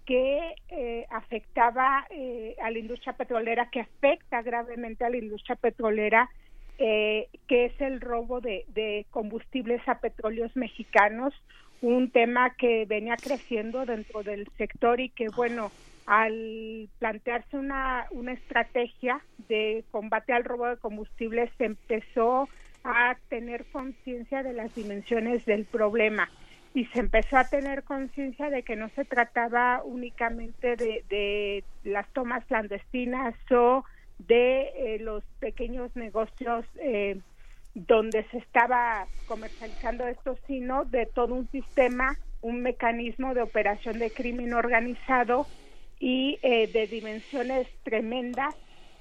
que 0.06 0.56
eh, 0.70 1.06
afectaba 1.10 2.06
eh, 2.10 2.56
a 2.64 2.70
la 2.70 2.80
industria 2.80 3.14
petrolera, 3.14 3.70
que 3.70 3.82
afecta 3.82 4.42
gravemente 4.42 5.04
a 5.04 5.10
la 5.10 5.18
industria 5.18 5.56
petrolera, 5.56 6.30
eh, 6.78 7.28
que 7.48 7.66
es 7.66 7.82
el 7.82 8.02
robo 8.02 8.42
de, 8.42 8.66
de 8.70 9.06
combustibles 9.10 9.82
a 9.88 10.00
petróleos 10.00 10.56
mexicanos, 10.56 11.34
un 11.82 12.10
tema 12.12 12.56
que 12.56 12.86
venía 12.86 13.16
creciendo 13.18 13.86
dentro 13.86 14.24
del 14.24 14.48
sector 14.58 15.00
y 15.00 15.10
que, 15.10 15.30
bueno, 15.30 15.72
al 16.06 16.88
plantearse 17.00 17.58
una, 17.58 18.06
una 18.12 18.34
estrategia 18.34 19.22
de 19.50 19.84
combate 19.92 20.34
al 20.34 20.44
robo 20.44 20.68
de 20.68 20.78
combustibles, 20.78 21.50
se 21.58 21.66
empezó 21.66 22.48
a 22.84 23.18
tener 23.30 23.66
conciencia 23.66 24.44
de 24.44 24.54
las 24.54 24.74
dimensiones 24.76 25.46
del 25.46 25.66
problema 25.66 26.30
y 26.76 26.86
se 26.88 27.00
empezó 27.00 27.38
a 27.38 27.48
tener 27.48 27.84
conciencia 27.84 28.50
de 28.50 28.64
que 28.64 28.76
no 28.76 28.90
se 28.90 29.06
trataba 29.06 29.82
únicamente 29.86 30.76
de, 30.76 31.64
las 31.86 32.06
tomas 32.12 32.44
clandestinas 32.46 33.34
o 33.50 33.86
de 34.20 34.74
eh, 34.76 35.00
los 35.00 35.24
pequeños 35.40 35.96
negocios 35.96 36.66
eh, 36.82 37.22
donde 37.76 38.26
se 38.26 38.40
estaba 38.40 39.08
comercializando 39.26 40.06
esto, 40.06 40.38
sino 40.48 40.84
de 40.84 41.06
todo 41.06 41.34
un 41.34 41.50
sistema, 41.50 42.18
un 42.42 42.62
mecanismo 42.62 43.34
de 43.34 43.44
operación 43.44 43.98
de 43.98 44.12
crimen 44.12 44.54
organizado 44.54 45.48
y 45.98 46.40
eh, 46.42 46.68
de 46.68 46.88
dimensiones 46.88 47.68
tremendas. 47.84 48.54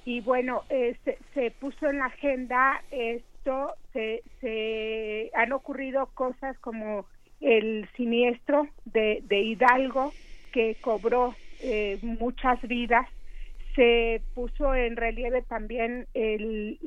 Y 0.05 0.21
bueno, 0.21 0.63
eh, 0.69 0.97
se, 1.05 1.19
se, 1.35 1.51
puso 1.51 1.89
en 1.89 1.99
la 1.99 2.07
agenda 2.07 2.83
esto, 2.93 3.75
se, 3.93 4.23
se 4.41 5.33
han 5.35 5.53
ocurrido 5.53 6.07
cosas 6.15 6.57
como 6.59 7.07
el 7.45 7.89
siniestro 7.97 8.67
de, 8.87 9.23
de 9.25 9.41
Hidalgo, 9.43 10.13
que 10.53 10.77
cobró 10.81 11.35
eh, 11.61 11.99
muchas 12.03 12.61
vidas 12.63 13.07
se 13.75 14.23
puso 14.35 14.75
en 14.75 14.97
relieve 14.97 15.43
también 15.43 16.07
el, 16.15 16.79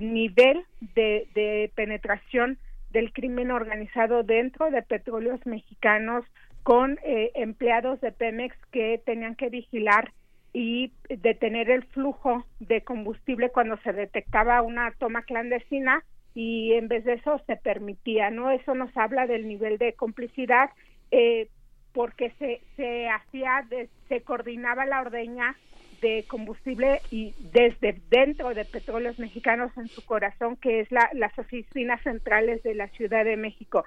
nivel 0.00 0.64
de, 0.94 1.70
penetración 1.74 2.58
del 2.90 3.12
crimen 3.12 3.50
organizado 3.50 4.22
dentro 4.22 4.70
de 4.70 4.82
petróleos 4.82 5.44
mexicanos 5.46 6.24
con 6.62 6.98
eh, 7.04 7.30
empleados 7.34 8.00
de 8.00 8.12
Pemex 8.12 8.56
que 8.70 9.02
tenían 9.04 9.34
que 9.34 9.50
vigilar 9.50 10.12
y 10.52 10.92
detener 11.08 11.68
el 11.68 11.84
flujo 11.84 12.46
de 12.60 12.82
combustible 12.82 13.50
cuando 13.50 13.76
se 13.78 13.92
detectaba 13.92 14.62
una 14.62 14.92
toma 14.92 15.22
clandestina 15.22 16.04
y 16.34 16.72
en 16.72 16.88
vez 16.88 17.04
de 17.04 17.14
eso 17.14 17.40
se 17.46 17.56
permitía, 17.56 18.30
¿no? 18.30 18.50
Eso 18.50 18.74
nos 18.74 18.94
habla 18.96 19.26
del 19.26 19.46
nivel 19.46 19.78
de 19.78 19.92
complicidad 19.94 20.70
eh, 21.10 21.48
porque 21.92 22.30
se, 22.38 22.60
se 22.76 23.08
hacía, 23.08 23.66
se 24.08 24.20
coordinaba 24.22 24.84
la 24.84 25.00
ordeña 25.00 25.56
de 26.00 26.24
combustible 26.28 27.00
y 27.10 27.34
desde 27.52 27.98
dentro 28.10 28.52
de 28.52 28.64
Petróleos 28.64 29.18
Mexicanos 29.18 29.72
en 29.78 29.88
su 29.88 30.04
corazón, 30.04 30.56
que 30.56 30.80
es 30.80 30.90
la, 30.92 31.08
las 31.14 31.38
oficinas 31.38 32.02
centrales 32.02 32.62
de 32.62 32.74
la 32.74 32.88
Ciudad 32.88 33.24
de 33.24 33.36
México. 33.36 33.84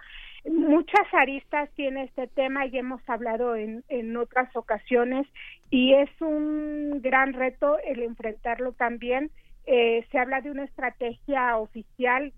Muchas 0.49 1.13
aristas 1.13 1.69
tiene 1.75 2.05
este 2.05 2.27
tema 2.27 2.65
y 2.65 2.77
hemos 2.77 3.01
hablado 3.07 3.55
en, 3.55 3.83
en 3.89 4.15
otras 4.17 4.55
ocasiones 4.55 5.27
y 5.69 5.93
es 5.93 6.09
un 6.21 7.01
gran 7.03 7.33
reto 7.33 7.77
el 7.85 8.01
enfrentarlo 8.01 8.71
también. 8.71 9.29
Eh, 9.67 10.05
se 10.11 10.17
habla 10.17 10.39
de 10.41 10.49
una 10.49 10.63
estrategia 10.63 11.57
oficial. 11.57 12.33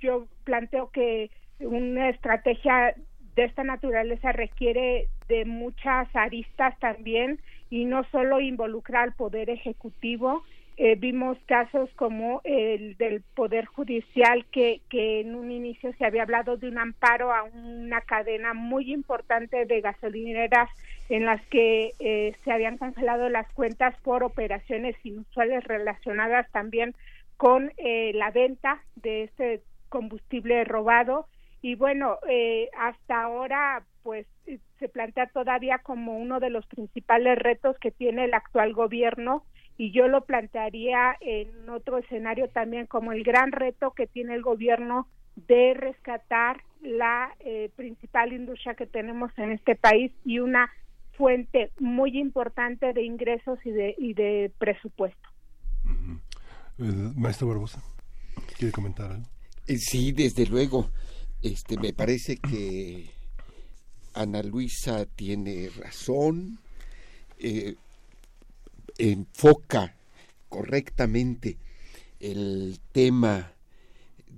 Yo 0.00 0.26
planteo 0.44 0.90
que 0.90 1.30
una 1.58 2.10
estrategia 2.10 2.94
de 3.34 3.44
esta 3.44 3.64
naturaleza 3.64 4.32
requiere 4.32 5.08
de 5.26 5.46
muchas 5.46 6.06
aristas 6.14 6.78
también 6.78 7.40
y 7.70 7.86
no 7.86 8.04
solo 8.12 8.40
involucra 8.40 9.02
al 9.02 9.14
Poder 9.14 9.48
Ejecutivo. 9.48 10.44
Eh, 10.76 10.96
vimos 10.96 11.38
casos 11.46 11.88
como 11.94 12.40
el 12.42 12.96
del 12.96 13.22
Poder 13.34 13.64
Judicial, 13.66 14.44
que, 14.50 14.80
que 14.90 15.20
en 15.20 15.36
un 15.36 15.52
inicio 15.52 15.92
se 15.98 16.04
había 16.04 16.22
hablado 16.22 16.56
de 16.56 16.68
un 16.68 16.78
amparo 16.78 17.32
a 17.32 17.44
una 17.44 18.00
cadena 18.00 18.54
muy 18.54 18.92
importante 18.92 19.66
de 19.66 19.80
gasolineras 19.80 20.68
en 21.08 21.26
las 21.26 21.40
que 21.46 21.92
eh, 21.98 22.34
se 22.44 22.52
habían 22.52 22.78
cancelado 22.78 23.28
las 23.28 23.50
cuentas 23.52 23.94
por 24.02 24.24
operaciones 24.24 24.96
inusuales 25.04 25.62
relacionadas 25.64 26.50
también 26.50 26.94
con 27.36 27.72
eh, 27.76 28.12
la 28.14 28.30
venta 28.30 28.82
de 28.96 29.24
este 29.24 29.62
combustible 29.88 30.64
robado. 30.64 31.28
Y 31.62 31.76
bueno, 31.76 32.18
eh, 32.28 32.68
hasta 32.78 33.22
ahora 33.22 33.84
pues 34.02 34.26
se 34.78 34.88
plantea 34.88 35.26
todavía 35.28 35.78
como 35.78 36.18
uno 36.18 36.40
de 36.40 36.50
los 36.50 36.66
principales 36.66 37.38
retos 37.38 37.78
que 37.78 37.90
tiene 37.90 38.24
el 38.24 38.34
actual 38.34 38.74
gobierno 38.74 39.44
y 39.76 39.92
yo 39.92 40.08
lo 40.08 40.24
plantearía 40.24 41.16
en 41.20 41.68
otro 41.68 41.98
escenario 41.98 42.48
también 42.48 42.86
como 42.86 43.12
el 43.12 43.24
gran 43.24 43.52
reto 43.52 43.92
que 43.92 44.06
tiene 44.06 44.34
el 44.34 44.42
gobierno 44.42 45.08
de 45.48 45.74
rescatar 45.74 46.62
la 46.82 47.34
eh, 47.40 47.70
principal 47.74 48.32
industria 48.32 48.74
que 48.74 48.86
tenemos 48.86 49.32
en 49.36 49.52
este 49.52 49.74
país 49.74 50.12
y 50.24 50.38
una 50.38 50.70
fuente 51.16 51.72
muy 51.78 52.18
importante 52.18 52.92
de 52.92 53.02
ingresos 53.02 53.58
y 53.64 53.70
de, 53.70 53.94
y 53.98 54.14
de 54.14 54.52
presupuesto. 54.58 55.28
Eh, 56.78 57.12
maestro 57.16 57.48
Barbosa, 57.48 57.82
¿quiere 58.58 58.72
comentar 58.72 59.10
algo? 59.10 59.26
Eh, 59.66 59.78
sí, 59.78 60.12
desde 60.12 60.46
luego. 60.46 60.90
Este, 61.42 61.76
me 61.78 61.92
parece 61.92 62.36
que 62.36 63.10
Ana 64.14 64.42
Luisa 64.42 65.04
tiene 65.04 65.68
razón, 65.78 66.58
enfoca 68.98 69.96
correctamente 70.48 71.58
el 72.20 72.78
tema 72.92 73.52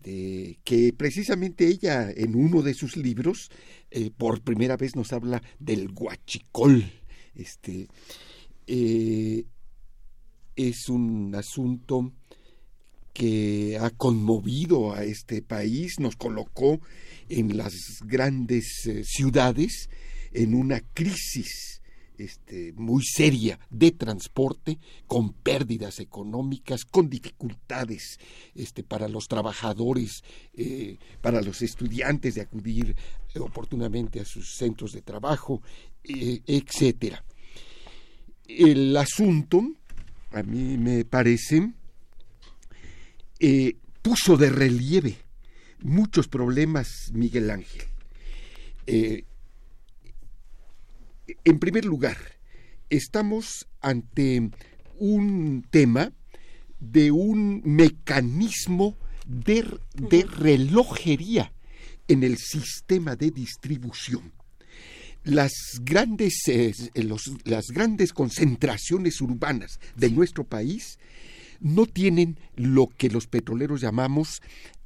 de 0.03 0.59
que 0.65 0.93
precisamente 0.93 1.67
ella 1.67 2.11
en 2.11 2.37
uno 2.37 2.63
de 2.63 2.75
sus 2.75 2.97
libros 2.97 3.51
eh, 3.91 4.11
por 4.17 4.41
primera 4.41 4.77
vez 4.77 4.95
nos 4.97 5.13
habla 5.13 5.43
del 5.59 5.93
guachicol. 5.93 6.85
Este 7.35 7.89
eh, 8.67 9.45
es 10.55 10.89
un 10.89 11.35
asunto 11.35 12.13
que 13.13 13.79
ha 13.81 13.91
conmovido 13.91 14.95
a 14.95 15.05
este 15.05 15.43
país, 15.43 15.99
nos 15.99 16.17
colocó 16.17 16.81
en 17.29 17.57
las 17.57 17.75
grandes 18.05 18.87
eh, 18.87 19.03
ciudades 19.05 19.89
en 20.33 20.55
una 20.55 20.81
crisis 20.93 21.83
este, 22.19 22.73
muy 22.75 23.03
seria 23.05 23.59
de 23.71 23.93
transporte, 23.93 24.79
con 25.07 25.33
pérdidas 25.33 26.01
económicas, 26.01 26.85
con 26.85 27.09
dificultades 27.09 28.19
este, 28.55 28.83
para 28.83 29.09
los 29.09 29.29
trabajadores, 29.29 30.23
eh, 30.55 30.99
para 31.21 31.43
los 31.43 31.63
estudiantes 31.63 32.35
de 32.35 32.43
acudir 32.43 32.97
oportunamente 33.39 34.21
a 34.21 34.25
sus 34.25 34.57
centros 34.57 34.93
de 34.93 35.03
trabajo, 35.03 35.63
eh, 36.05 36.41
etcétera. 36.47 37.25
El 38.47 38.97
asunto, 38.97 39.63
a 40.33 40.43
mí 40.43 40.79
me 40.79 41.05
parece, 41.05 41.73
eh, 43.39 43.77
puso 44.03 44.37
de 44.37 44.51
relieve 44.51 45.17
muchos 45.83 46.29
problemas 46.29 47.11
Miguel 47.13 47.51
Ángel. 47.51 47.83
En 51.45 51.59
primer 51.59 51.85
lugar, 51.85 52.17
estamos 52.91 53.67
ante 53.81 54.51
un 54.99 55.67
tema 55.71 56.13
de 56.79 57.11
un 57.11 57.63
mecanismo 57.65 58.97
de, 59.27 59.65
relojería 60.39 61.53
en 62.09 62.23
el 62.23 62.39
sistema 62.39 63.17
de 63.17 63.31
distribución. 63.31 64.33
Las 65.25 65.53
grandes, 65.83 66.35
eh, 66.47 66.73
las 67.45 67.67
grandes 67.67 68.13
concentraciones 68.13 69.21
urbanas 69.21 69.81
de 69.97 70.11
nuestro 70.11 70.45
país 70.45 70.99
no 71.59 71.87
tienen 71.87 72.39
lo 72.55 72.87
que 72.87 73.11
los 73.11 73.27
petroleros 73.27 73.81
llamamos 73.81 74.41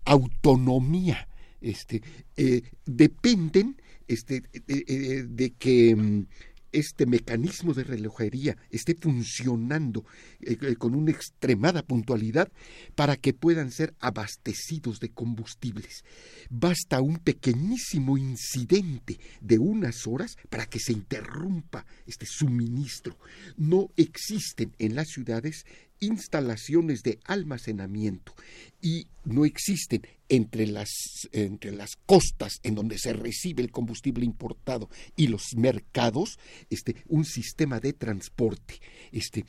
autonomía. 0.06 1.28
Este, 1.60 2.00
eh, 2.38 2.62
dependen 2.86 3.79
este, 4.10 4.42
eh, 4.54 4.84
eh, 4.88 5.24
de 5.28 5.52
que 5.52 5.94
mm, 5.94 6.26
este 6.72 7.06
mecanismo 7.06 7.74
de 7.74 7.84
relojería 7.84 8.56
esté 8.70 8.94
funcionando 8.94 10.04
eh, 10.40 10.74
con 10.76 10.94
una 10.94 11.10
extremada 11.10 11.82
puntualidad 11.82 12.50
para 12.94 13.16
que 13.16 13.32
puedan 13.32 13.70
ser 13.70 13.94
abastecidos 14.00 15.00
de 15.00 15.10
combustibles. 15.10 16.04
Basta 16.48 17.00
un 17.00 17.18
pequeñísimo 17.18 18.18
incidente 18.18 19.18
de 19.40 19.58
unas 19.58 20.06
horas 20.06 20.36
para 20.48 20.66
que 20.66 20.80
se 20.80 20.92
interrumpa 20.92 21.86
este 22.06 22.26
suministro. 22.26 23.16
No 23.56 23.90
existen 23.96 24.74
en 24.78 24.94
las 24.94 25.08
ciudades 25.08 25.64
instalaciones 26.00 27.02
de 27.02 27.20
almacenamiento 27.24 28.34
y 28.82 29.06
no 29.24 29.44
existen 29.44 30.02
entre 30.28 30.66
las, 30.66 30.90
entre 31.32 31.72
las 31.72 31.96
costas 32.06 32.60
en 32.62 32.74
donde 32.74 32.98
se 32.98 33.12
recibe 33.12 33.62
el 33.62 33.70
combustible 33.70 34.24
importado 34.24 34.88
y 35.16 35.28
los 35.28 35.54
mercados 35.56 36.38
este, 36.70 36.96
un 37.06 37.24
sistema 37.24 37.80
de 37.80 37.92
transporte. 37.92 38.80
Este, 39.12 39.44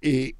eh, 0.00 0.34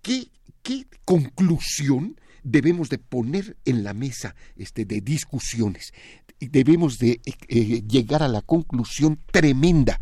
¿qué, 0.00 0.28
¿Qué 0.62 0.86
conclusión 1.04 2.16
debemos 2.44 2.88
de 2.88 2.98
poner 2.98 3.56
en 3.64 3.82
la 3.82 3.94
mesa 3.94 4.36
este, 4.56 4.84
de 4.84 5.00
discusiones? 5.00 5.92
Debemos 6.38 6.98
de 6.98 7.20
eh, 7.48 7.82
llegar 7.82 8.22
a 8.22 8.28
la 8.28 8.42
conclusión 8.42 9.18
tremenda 9.30 10.00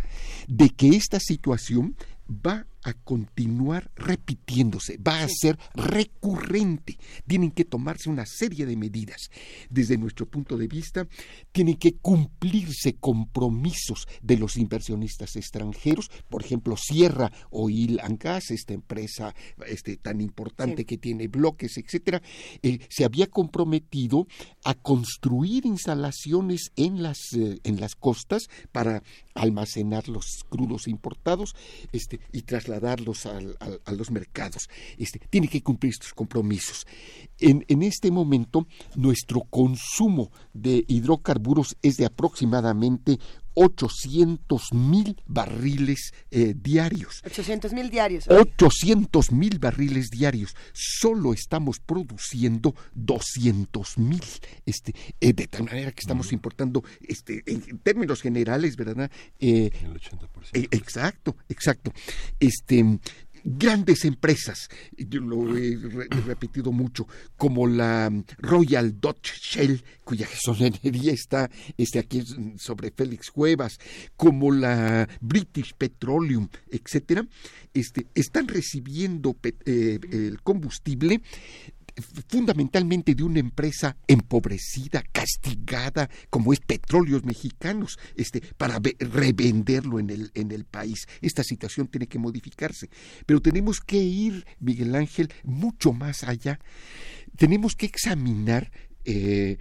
de 0.49 0.71
que 0.71 0.89
esta 0.89 1.19
situación 1.19 1.97
va 2.29 2.67
a 2.83 2.95
continuar 2.95 3.91
repitiéndose, 3.95 4.99
va 4.99 5.23
a 5.23 5.29
ser 5.29 5.59
recurrente. 5.75 6.99
Tienen 7.27 7.51
que 7.51 7.65
tomarse 7.65 8.09
una 8.09 8.27
serie 8.27 8.67
de 8.67 8.77
medidas. 8.77 9.31
Desde 9.69 9.99
nuestro 9.99 10.27
punto 10.27 10.57
de 10.57 10.69
vista, 10.69 11.07
tienen 11.53 11.77
que 11.77 11.97
cumplirse 11.97 12.95
compromisos 12.95 14.07
de 14.23 14.37
los 14.37 14.57
inversionistas 14.57 15.37
extranjeros, 15.37 16.11
por 16.29 16.43
ejemplo, 16.43 16.77
Sierra 16.77 17.31
Oil 17.51 18.01
and 18.01 18.19
Gas, 18.23 18.51
esta 18.51 18.73
empresa 18.73 19.35
este, 19.67 19.97
tan 19.97 20.21
importante 20.21 20.85
que 20.85 20.99
tiene 20.99 21.29
bloques, 21.29 21.77
etcétera, 21.77 22.23
eh, 22.63 22.79
se 22.89 23.05
había 23.05 23.27
comprometido 23.27 24.27
a 24.65 24.75
construir 24.75 25.67
instalaciones 25.67 26.73
en 26.77 27.03
las, 27.03 27.19
eh, 27.37 27.59
en 27.65 27.81
las 27.81 27.95
costas 27.95 28.49
para 28.73 29.03
almacenar 29.35 30.09
los 30.09 30.45
crudos 30.49 30.89
importados 30.89 31.55
este, 31.93 32.21
y 32.33 32.43
trasladarlos 32.71 33.27
a 33.27 33.93
los 33.93 34.11
mercados. 34.11 34.69
Este, 34.97 35.19
tiene 35.19 35.49
que 35.49 35.63
cumplir 35.63 35.93
estos 35.93 36.15
compromisos. 36.15 36.87
En, 37.41 37.65
en 37.69 37.83
este 37.83 38.11
momento, 38.11 38.67
nuestro 38.97 39.43
consumo 39.43 40.31
de 40.53 40.85
hidrocarburos 40.89 41.77
es 41.83 41.97
de 41.97 42.07
aproximadamente 42.07 43.19
800 43.55 44.73
mil 44.73 45.21
barriles 45.27 46.13
eh, 46.31 46.55
diarios. 46.57 47.21
800 47.25 47.73
mil 47.73 47.91
diarios. 47.91 48.25
800 48.29 49.33
mil 49.33 49.59
barriles 49.59 50.11
diarios. 50.11 50.55
Solo 50.73 51.33
estamos 51.33 51.81
produciendo 51.81 52.75
200 52.95 53.99
mil. 53.99 54.23
Este, 54.65 54.95
eh, 55.21 55.33
de 55.33 55.47
tal 55.47 55.65
manera 55.65 55.93
que 55.93 56.01
estamos 56.01 56.33
importando, 56.33 56.85
este, 57.01 57.43
en 57.47 57.79
términos 57.79 58.23
generales, 58.23 58.77
¿verdad? 58.77 59.11
Eh, 59.39 59.71
El 59.83 59.95
80%. 59.95 60.69
exacto, 60.71 61.37
exacto. 61.49 61.93
Este, 62.39 62.99
grandes 63.45 64.05
empresas, 64.05 64.69
yo 64.97 65.21
lo 65.21 65.57
he, 65.57 65.77
repetido 66.27 66.73
mucho, 66.73 67.07
como 67.37 67.67
la 67.67 68.11
Royal 68.39 69.01
Dutch 69.01 69.33
Shell, 69.41 69.83
cuya 70.05 70.27
gasolenería 70.29 71.13
está 71.13 71.51
este, 71.77 71.99
aquí 71.99 72.23
sobre 72.57 72.91
Félix 72.91 73.31
Cuevas, 73.31 73.79
como 74.17 74.51
la 74.53 75.09
British 75.21 75.75
Petroleum, 75.75 76.49
etcétera, 76.71 77.27
este, 77.75 78.07
están 78.15 78.49
recibiendo 78.49 79.37
eh, 79.65 79.99
el 80.11 80.41
combustible 80.43 81.21
fundamentalmente 82.01 83.15
de 83.15 83.23
una 83.23 83.41
empresa 83.41 83.97
empobrecida, 84.07 85.03
castigada, 85.13 86.11
como 86.29 86.53
es 86.53 86.61
Petróleos 86.61 87.25
Mexicanos, 87.25 87.99
este, 88.17 88.41
para 88.57 88.81
revenderlo 88.99 89.99
en 89.99 90.11
el, 90.11 90.31
en 90.35 90.53
el 90.53 90.65
país. 90.65 91.07
Esta 91.21 91.43
situación 91.43 91.89
tiene 91.89 92.07
que 92.07 92.19
modificarse. 92.19 92.89
Pero 93.27 93.41
tenemos 93.41 93.81
que 93.81 93.99
ir, 93.99 94.47
Miguel 94.59 94.95
Ángel, 94.95 95.33
mucho 95.45 95.93
más 95.93 96.25
allá. 96.25 96.61
Tenemos 97.37 97.77
que 97.77 97.87
examinar 97.87 98.71
eh, 99.05 99.59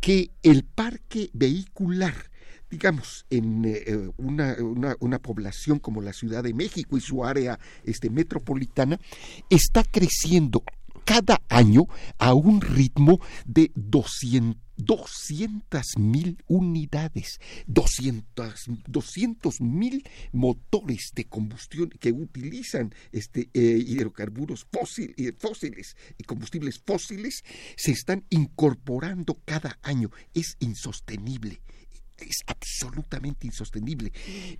que 0.00 0.30
el 0.42 0.64
parque 0.64 1.30
vehicular 1.32 2.32
digamos, 2.72 3.26
en 3.28 3.66
eh, 3.66 4.10
una, 4.16 4.56
una, 4.58 4.96
una, 4.98 5.18
población 5.18 5.78
como 5.78 6.00
la 6.00 6.14
Ciudad 6.14 6.42
de 6.42 6.54
México 6.54 6.96
y 6.96 7.02
su 7.02 7.22
área 7.22 7.58
este, 7.84 8.08
metropolitana, 8.08 8.98
está 9.50 9.84
creciendo 9.84 10.64
cada 11.04 11.40
año 11.48 11.86
a 12.18 12.34
un 12.34 12.60
ritmo 12.60 13.20
de 13.46 13.70
200 13.74 14.60
mil 15.98 16.42
unidades, 16.46 17.40
200 17.66 19.60
mil 19.60 20.04
motores 20.32 21.12
de 21.14 21.24
combustión 21.24 21.90
que 22.00 22.12
utilizan 22.12 22.94
este, 23.12 23.48
eh, 23.54 23.82
hidrocarburos 23.86 24.66
eh, 24.98 25.32
fósiles 25.38 25.96
y 26.18 26.24
combustibles 26.24 26.80
fósiles 26.84 27.44
se 27.76 27.92
están 27.92 28.24
incorporando 28.30 29.40
cada 29.44 29.78
año. 29.82 30.10
Es 30.34 30.56
insostenible 30.60 31.60
es 32.22 32.38
absolutamente 32.46 33.46
insostenible. 33.46 34.12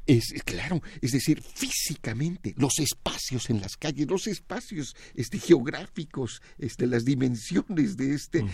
Es 0.06 0.32
claro, 0.44 0.82
es 1.00 1.12
decir, 1.12 1.42
físicamente, 1.42 2.54
los 2.56 2.78
espacios 2.78 3.50
en 3.50 3.60
las 3.60 3.76
calles, 3.76 4.06
los 4.08 4.26
espacios 4.26 4.94
este, 5.14 5.38
geográficos, 5.38 6.42
este, 6.58 6.86
las 6.86 7.04
dimensiones 7.04 7.96
de 7.96 8.14
este, 8.14 8.44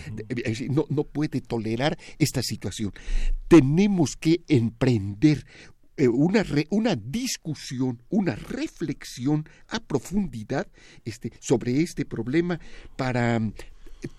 no, 0.69 0.85
no 0.89 1.03
puede 1.03 1.41
tolerar 1.41 1.97
esta 2.17 2.41
situación. 2.41 2.93
Tenemos 3.47 4.15
que 4.15 4.43
emprender 4.47 5.45
eh, 5.99 6.07
una, 6.07 6.45
una 6.69 6.95
discusión, 6.95 8.01
una 8.07 8.33
reflexión 8.33 9.47
a 9.67 9.81
profundidad 9.81 10.65
este, 11.03 11.33
sobre 11.41 11.81
este 11.81 12.05
problema 12.05 12.57
para 12.95 13.41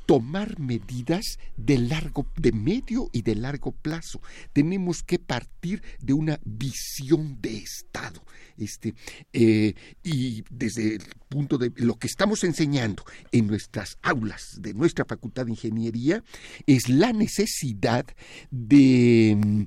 tomar 0.07 0.59
medidas 0.59 1.39
de 1.57 1.79
largo, 1.79 2.27
de 2.37 2.53
medio 2.53 3.11
y 3.13 3.23
de 3.23 3.35
largo 3.35 3.73
plazo. 3.73 4.21
Tenemos 4.53 5.03
que 5.03 5.19
partir 5.19 5.83
de 6.01 6.13
una 6.13 6.41
visión 6.45 7.39
de 7.41 7.57
Estado. 7.59 8.23
Este, 8.59 8.95
eh, 9.33 9.75
y 10.03 10.45
desde 10.51 10.97
el 10.97 11.03
punto 11.29 11.57
de 11.57 11.73
lo 11.77 11.99
que 11.99 12.07
estamos 12.07 12.45
enseñando 12.45 13.05
en 13.33 13.47
nuestras 13.47 13.97
aulas 14.03 14.59
de 14.61 14.75
nuestra 14.75 15.07
Facultad 15.07 15.47
de 15.47 15.53
Ingeniería 15.53 16.23
es 16.67 16.89
la 16.91 17.13
necesidad 17.15 18.05
de 18.51 19.39
mm, 19.39 19.63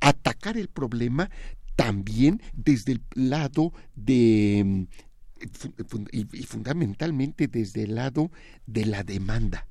atacar 0.00 0.56
el 0.56 0.68
problema 0.68 1.30
también 1.74 2.42
desde 2.52 2.92
el 2.92 3.02
lado 3.14 3.72
de 3.94 4.86
y, 6.12 6.24
fundamentalmente 6.44 7.48
desde 7.48 7.84
el 7.84 7.94
lado 7.94 8.30
de 8.66 8.86
la 8.86 9.02
demanda. 9.02 9.66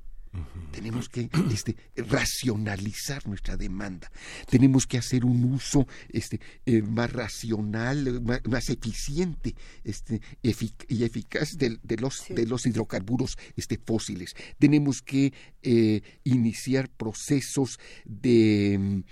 Tenemos 0.70 1.08
que 1.08 1.30
este, 1.52 1.74
racionalizar 1.96 3.26
nuestra 3.26 3.56
demanda. 3.56 4.10
Tenemos 4.48 4.86
que 4.86 4.98
hacer 4.98 5.24
un 5.24 5.42
uso 5.44 5.88
este, 6.10 6.38
eh, 6.66 6.82
más 6.82 7.12
racional, 7.12 8.20
más, 8.22 8.68
eficiente 8.68 9.54
este, 9.82 10.20
y 10.42 11.04
eficaz 11.04 11.56
de, 11.56 11.78
los, 11.98 12.26
de 12.28 12.46
los 12.46 12.66
hidrocarburos 12.66 13.38
este, 13.56 13.78
fósiles. 13.78 14.36
Tenemos 14.58 15.00
que 15.00 15.32
eh, 15.62 16.02
iniciar 16.24 16.90
procesos 16.90 17.80
de 18.04 19.02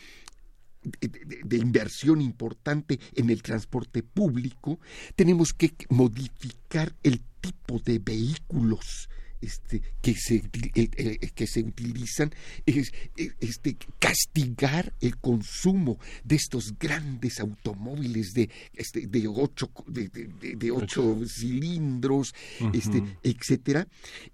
de, 1.01 1.57
inversión 1.57 2.21
importante 2.21 2.99
en 3.15 3.31
el 3.31 3.43
transporte 3.43 4.03
público, 4.03 4.79
tenemos 5.15 5.53
que 5.53 5.75
modificar 5.89 6.95
el 7.03 7.21
tipo 7.41 7.79
de 7.79 7.99
vehículos 7.99 9.09
este, 9.41 9.83
que, 10.01 10.15
se, 10.15 10.41
que 10.41 11.47
se 11.47 11.61
utilizan, 11.61 12.33
es, 12.65 12.93
este, 13.41 13.77
castigar 13.99 14.93
el 15.01 15.19
consumo 15.19 15.99
de 16.25 16.37
estos 16.37 16.75
grandes 16.79 17.39
automóviles 17.41 18.33
de, 18.33 18.51
este, 18.75 19.07
de, 19.07 19.29
ocho, 19.29 19.71
de, 19.87 20.09
de, 20.09 20.71
ocho 20.71 21.21
cilindros, 21.27 22.35
este, 22.73 23.03
etcétera. 23.23 23.87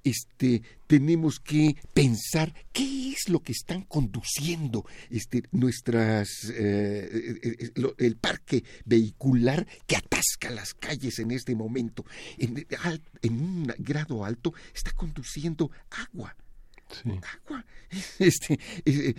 Este, 0.05 0.63
tenemos 0.93 1.41
que 1.41 1.75
pensar 1.95 2.53
qué 2.71 3.13
es 3.13 3.31
lo 3.31 3.41
que 3.41 3.53
están 3.53 3.81
conduciendo 3.81 4.85
este, 5.09 5.43
nuestras, 5.51 6.29
eh, 6.51 7.39
eh, 7.43 7.73
eh, 7.75 7.95
el 7.97 8.17
parque 8.17 8.63
vehicular 8.85 9.67
que 9.87 9.97
atasca 9.97 10.51
las 10.51 10.75
calles 10.75 11.19
en 11.19 11.31
este 11.31 11.55
momento. 11.55 12.05
En, 12.37 12.67
en 13.23 13.41
un 13.41 13.73
grado 13.79 14.23
alto 14.27 14.53
está 14.75 14.93
conduciendo 14.93 15.71
agua 15.89 16.37
agua. 17.11 17.65
Este, 18.19 18.59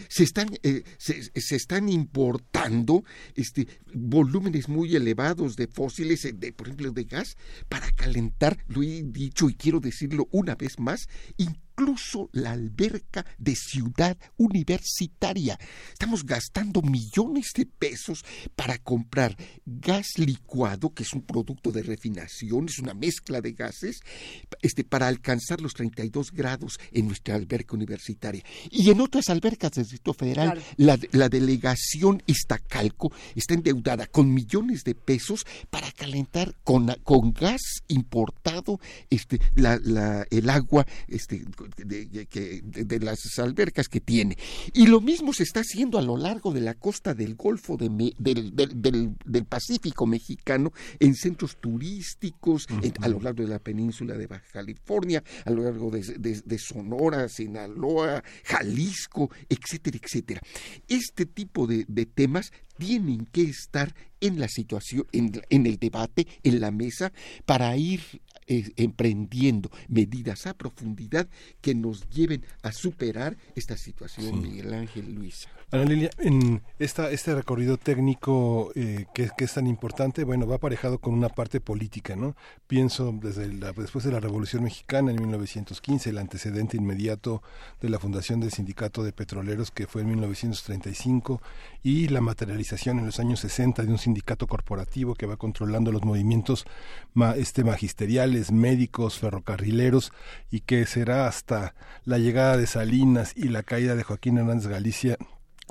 se, 0.09 0.23
están, 0.23 0.49
se, 0.97 1.23
se, 1.39 1.55
están 1.55 1.89
importando 1.89 3.03
este, 3.35 3.67
volúmenes 3.93 4.67
muy 4.67 4.95
elevados 4.95 5.55
de 5.55 5.67
fósiles, 5.67 6.27
de, 6.33 6.53
por 6.53 6.67
ejemplo, 6.67 6.91
de 6.91 7.03
gas, 7.03 7.37
para 7.69 7.91
calentar, 7.91 8.57
lo 8.67 8.81
he 8.81 9.03
dicho 9.03 9.47
y 9.47 9.53
quiero 9.53 9.79
decirlo 9.79 10.27
una 10.31 10.55
vez 10.55 10.79
más, 10.79 11.07
incluso 11.73 12.29
la 12.31 12.51
alberca 12.51 13.25
de 13.37 13.55
ciudad 13.55 14.17
universitaria. 14.37 15.59
Estamos 15.91 16.25
gastando 16.25 16.81
millones 16.81 17.51
de 17.55 17.65
pesos 17.65 18.23
para 18.55 18.77
comprar 18.77 19.35
gas 19.65 20.17
licuado, 20.17 20.93
que 20.93 21.03
es 21.03 21.13
un 21.13 21.23
producto 21.23 21.71
de 21.71 21.83
refinación, 21.83 22.67
es 22.67 22.79
una 22.79 22.93
mezcla 22.93 23.41
de 23.41 23.53
gases, 23.53 24.01
este, 24.61 24.83
para 24.83 25.07
alcanzar 25.07 25.61
los 25.61 25.73
32 25.73 26.31
grados 26.31 26.79
en 26.91 27.07
nuestra 27.07 27.35
alberca 27.35 27.75
universitaria. 27.75 28.43
Y 28.69 28.89
en 28.89 29.01
otras 29.01 29.29
albercas 29.29 29.71
del 29.71 29.85
Distrito 29.85 30.13
Federal, 30.13 30.61
la, 30.77 30.97
delegación 31.29 32.21
Iztacalco 32.27 33.11
está 33.35 33.53
endeudada 33.55 34.05
con 34.07 34.33
millones 34.33 34.83
de 34.83 34.93
pesos 34.93 35.45
para 35.69 35.91
calentar 35.91 36.55
con, 36.63 36.87
con 37.03 37.33
gas 37.33 37.61
importado 37.87 38.79
este, 39.09 39.39
la, 39.55 40.27
el 40.29 40.49
agua 40.49 40.85
este, 41.07 41.43
de, 41.77 42.99
las 42.99 43.39
albercas 43.39 43.87
que 43.87 43.99
tiene. 43.99 44.37
Y 44.73 44.87
lo 44.87 45.01
mismo 45.01 45.33
se 45.33 45.43
está 45.43 45.61
haciendo 45.61 45.97
a 45.97 46.01
lo 46.01 46.17
largo 46.17 46.51
de 46.53 46.61
la 46.61 46.73
costa 46.73 47.13
del 47.13 47.35
Golfo 47.35 47.77
de, 47.77 47.89
del, 48.17 49.45
Pacífico 49.45 50.05
mexicano, 50.05 50.71
en 50.99 51.15
centros 51.15 51.57
turísticos, 51.57 52.67
a 53.01 53.07
lo 53.07 53.19
largo 53.19 53.43
de 53.43 53.49
la 53.49 53.59
península 53.59 54.15
de 54.15 54.27
Baja 54.27 54.45
California, 54.51 55.23
a 55.45 55.51
lo 55.51 55.63
largo 55.63 55.91
de, 55.91 56.57
Sonora, 56.57 57.27
Sinaloa, 57.29 58.23
Jalisco, 58.45 59.29
etcétera, 59.49 59.99
etcétera. 60.01 60.41
Este 60.87 61.25
tipo 61.25 61.67
de, 61.67 61.85
temas 62.13 62.51
tienen 62.77 63.25
que 63.25 63.43
estar 63.43 63.93
en 64.19 64.39
la 64.39 64.47
situación, 64.47 65.05
en, 65.11 65.65
el 65.65 65.77
debate, 65.77 66.27
en 66.43 66.59
la 66.59 66.71
mesa, 66.71 67.11
para 67.45 67.75
ir 67.75 68.01
eh, 68.47 68.71
emprendiendo 68.77 69.71
medidas 69.87 70.47
a 70.47 70.53
profundidad 70.53 71.27
que 71.61 71.75
nos 71.75 72.09
lleven 72.09 72.43
a 72.61 72.71
superar 72.71 73.37
esta 73.55 73.77
situación, 73.77 74.41
Miguel 74.41 74.73
Ángel 74.73 75.13
Luisa. 75.13 75.49
Ana 75.73 75.85
Lilia, 75.85 76.11
en 76.19 76.61
esta, 76.77 77.09
este 77.09 77.33
recorrido 77.33 77.77
técnico 77.77 78.71
eh, 78.75 79.07
que, 79.11 79.31
es 79.35 79.53
tan 79.55 79.65
importante, 79.65 80.23
bueno, 80.23 80.45
va 80.45 80.57
aparejado 80.57 80.99
con 80.99 81.15
una 81.15 81.29
parte 81.29 81.59
política, 81.61 82.15
¿no? 82.15 82.35
Pienso 82.67 83.11
desde 83.11 83.47
después 83.47 84.05
de 84.05 84.11
la 84.11 84.19
Revolución 84.19 84.65
Mexicana 84.65 85.09
en 85.09 85.17
1915, 85.17 86.11
el 86.11 86.19
antecedente 86.19 86.77
inmediato 86.77 87.41
de 87.81 87.89
la 87.89 87.97
fundación 87.97 88.39
del 88.39 88.51
Sindicato 88.51 89.03
de 89.03 89.13
Petroleros 89.13 89.71
que 89.71 89.87
fue 89.87 90.03
en 90.03 90.09
1935 90.09 91.41
y 91.81 92.07
la 92.09 92.21
materialización 92.21 92.99
en 92.99 93.07
los 93.07 93.19
años 93.19 93.39
60 93.39 93.81
de 93.81 93.91
un 93.91 93.97
sindicato 93.97 94.45
corporativo 94.45 95.15
que 95.15 95.25
va 95.25 95.37
controlando 95.37 95.91
los 95.91 96.03
movimientos 96.03 96.65
este, 97.35 97.63
magisteriales, 97.63 98.51
médicos, 98.51 99.17
ferrocarrileros 99.17 100.13
y 100.51 100.59
que 100.59 100.85
será 100.85 101.25
hasta 101.25 101.73
la 102.05 102.19
llegada 102.19 102.57
de 102.57 102.67
Salinas 102.67 103.33
y 103.35 103.45
la 103.49 103.63
caída 103.63 103.95
de 103.95 104.03
Joaquín 104.03 104.37
Hernández 104.37 104.67
Galicia 104.67 105.17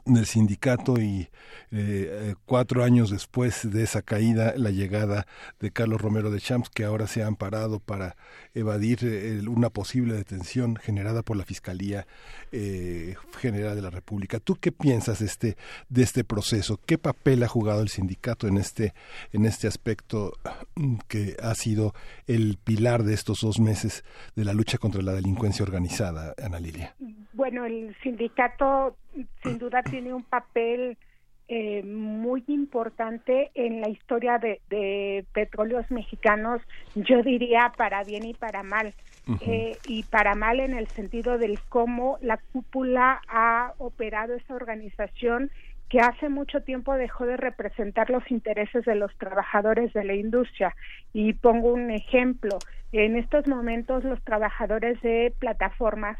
del 0.04 0.26
sindicato 0.26 1.00
y 1.00 1.28
eh, 1.70 2.34
cuatro 2.44 2.84
años 2.84 3.10
después 3.10 3.70
de 3.70 3.82
esa 3.82 4.02
caída 4.02 4.54
la 4.56 4.70
llegada 4.70 5.26
de 5.60 5.70
Carlos 5.70 6.00
Romero 6.00 6.30
de 6.30 6.40
Champs 6.40 6.68
que 6.68 6.84
ahora 6.84 7.06
se 7.06 7.22
ha 7.22 7.26
amparado 7.26 7.80
para 7.80 8.16
evadir 8.54 8.98
eh, 9.02 9.40
una 9.48 9.70
posible 9.70 10.14
detención 10.14 10.76
generada 10.76 11.22
por 11.22 11.36
la 11.36 11.44
Fiscalía 11.44 12.06
eh, 12.50 13.14
General 13.38 13.74
de 13.74 13.82
la 13.82 13.90
República. 13.90 14.40
¿Tú 14.40 14.56
qué 14.60 14.72
piensas 14.72 15.20
de 15.20 15.26
este, 15.26 15.56
de 15.88 16.02
este 16.02 16.24
proceso? 16.24 16.78
¿Qué 16.84 16.98
papel 16.98 17.42
ha 17.42 17.48
jugado 17.48 17.82
el 17.82 17.88
sindicato 17.88 18.48
en 18.48 18.58
este, 18.58 18.92
en 19.32 19.46
este 19.46 19.66
aspecto 19.66 20.32
mm, 20.74 20.96
que 21.08 21.36
ha 21.42 21.54
sido 21.54 21.94
el 22.26 22.58
pilar 22.62 23.04
de 23.04 23.14
estos 23.14 23.40
dos 23.40 23.60
meses 23.60 24.04
de 24.36 24.44
la 24.44 24.52
lucha 24.52 24.78
contra 24.78 25.02
la 25.02 25.12
delincuencia 25.12 25.62
organizada, 25.62 26.34
Ana 26.42 26.60
Lilia? 26.60 26.94
Bueno, 27.32 27.64
el 27.64 27.96
sindicato 28.02 28.96
sin 29.42 29.58
duda 29.58 29.82
tiene 29.82 30.12
un 30.14 30.22
papel 30.22 30.96
eh, 31.48 31.82
muy 31.82 32.44
importante 32.46 33.50
en 33.54 33.80
la 33.80 33.88
historia 33.88 34.38
de, 34.38 35.26
petróleos 35.32 35.90
mexicanos, 35.90 36.62
yo 36.94 37.22
diría 37.22 37.72
para 37.76 38.04
bien 38.04 38.24
y 38.24 38.34
para 38.34 38.62
mal. 38.62 38.94
Eh, 39.42 39.76
y 39.86 40.02
para 40.04 40.34
mal 40.34 40.58
en 40.58 40.74
el 40.74 40.88
sentido 40.88 41.38
del 41.38 41.60
cómo 41.68 42.18
la 42.22 42.38
cúpula 42.38 43.20
ha 43.28 43.74
operado 43.78 44.34
esa 44.34 44.54
organización 44.54 45.50
que 45.88 46.00
hace 46.00 46.28
mucho 46.28 46.62
tiempo 46.62 46.94
dejó 46.94 47.26
de 47.26 47.36
representar 47.36 48.08
los 48.08 48.28
intereses 48.30 48.84
de 48.86 48.94
los 48.94 49.14
trabajadores 49.18 49.92
de 49.92 50.04
la 50.04 50.14
industria. 50.14 50.74
Y 51.12 51.34
pongo 51.34 51.74
un 51.74 51.90
ejemplo, 51.90 52.58
en 52.92 53.16
estos 53.16 53.46
momentos 53.46 54.02
los 54.04 54.22
trabajadores 54.24 55.00
de 55.02 55.34
plataformas 55.38 56.16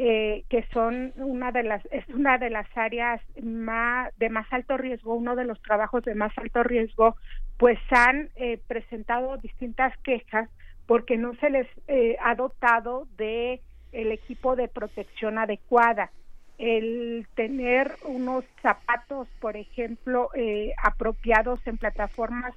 eh, 0.00 0.44
que 0.48 0.64
son 0.72 1.12
una 1.16 1.50
de 1.50 1.64
las 1.64 1.84
es 1.90 2.08
una 2.08 2.38
de 2.38 2.50
las 2.50 2.68
áreas 2.76 3.20
más 3.42 4.16
de 4.18 4.30
más 4.30 4.46
alto 4.52 4.76
riesgo 4.76 5.14
uno 5.14 5.34
de 5.34 5.44
los 5.44 5.60
trabajos 5.60 6.04
de 6.04 6.14
más 6.14 6.32
alto 6.38 6.62
riesgo 6.62 7.16
pues 7.56 7.78
han 7.90 8.30
eh, 8.36 8.60
presentado 8.68 9.36
distintas 9.38 9.92
quejas 9.98 10.48
porque 10.86 11.18
no 11.18 11.34
se 11.34 11.50
les 11.50 11.66
eh, 11.88 12.16
ha 12.22 12.34
dotado 12.34 13.08
de 13.18 13.60
el 13.92 14.12
equipo 14.12 14.56
de 14.56 14.68
protección 14.68 15.38
adecuada. 15.38 16.10
El 16.56 17.26
tener 17.34 17.94
unos 18.04 18.44
zapatos, 18.62 19.28
por 19.40 19.56
ejemplo, 19.56 20.30
eh, 20.34 20.72
apropiados 20.82 21.60
en 21.66 21.78
plataformas, 21.78 22.54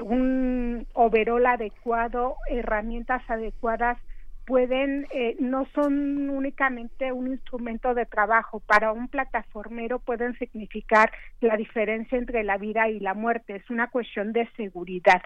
un 0.00 0.86
overol 0.94 1.46
adecuado, 1.46 2.36
herramientas 2.48 3.22
adecuadas, 3.28 3.98
pueden, 4.46 5.06
eh, 5.10 5.36
no 5.38 5.66
son 5.74 6.28
únicamente 6.28 7.12
un 7.12 7.28
instrumento 7.28 7.94
de 7.94 8.06
trabajo, 8.06 8.60
para 8.60 8.92
un 8.92 9.08
plataformero 9.08 9.98
pueden 9.98 10.36
significar 10.38 11.10
la 11.40 11.56
diferencia 11.56 12.18
entre 12.18 12.44
la 12.44 12.58
vida 12.58 12.88
y 12.88 13.00
la 13.00 13.14
muerte, 13.14 13.56
es 13.56 13.70
una 13.70 13.88
cuestión 13.88 14.32
de 14.32 14.48
seguridad. 14.56 15.22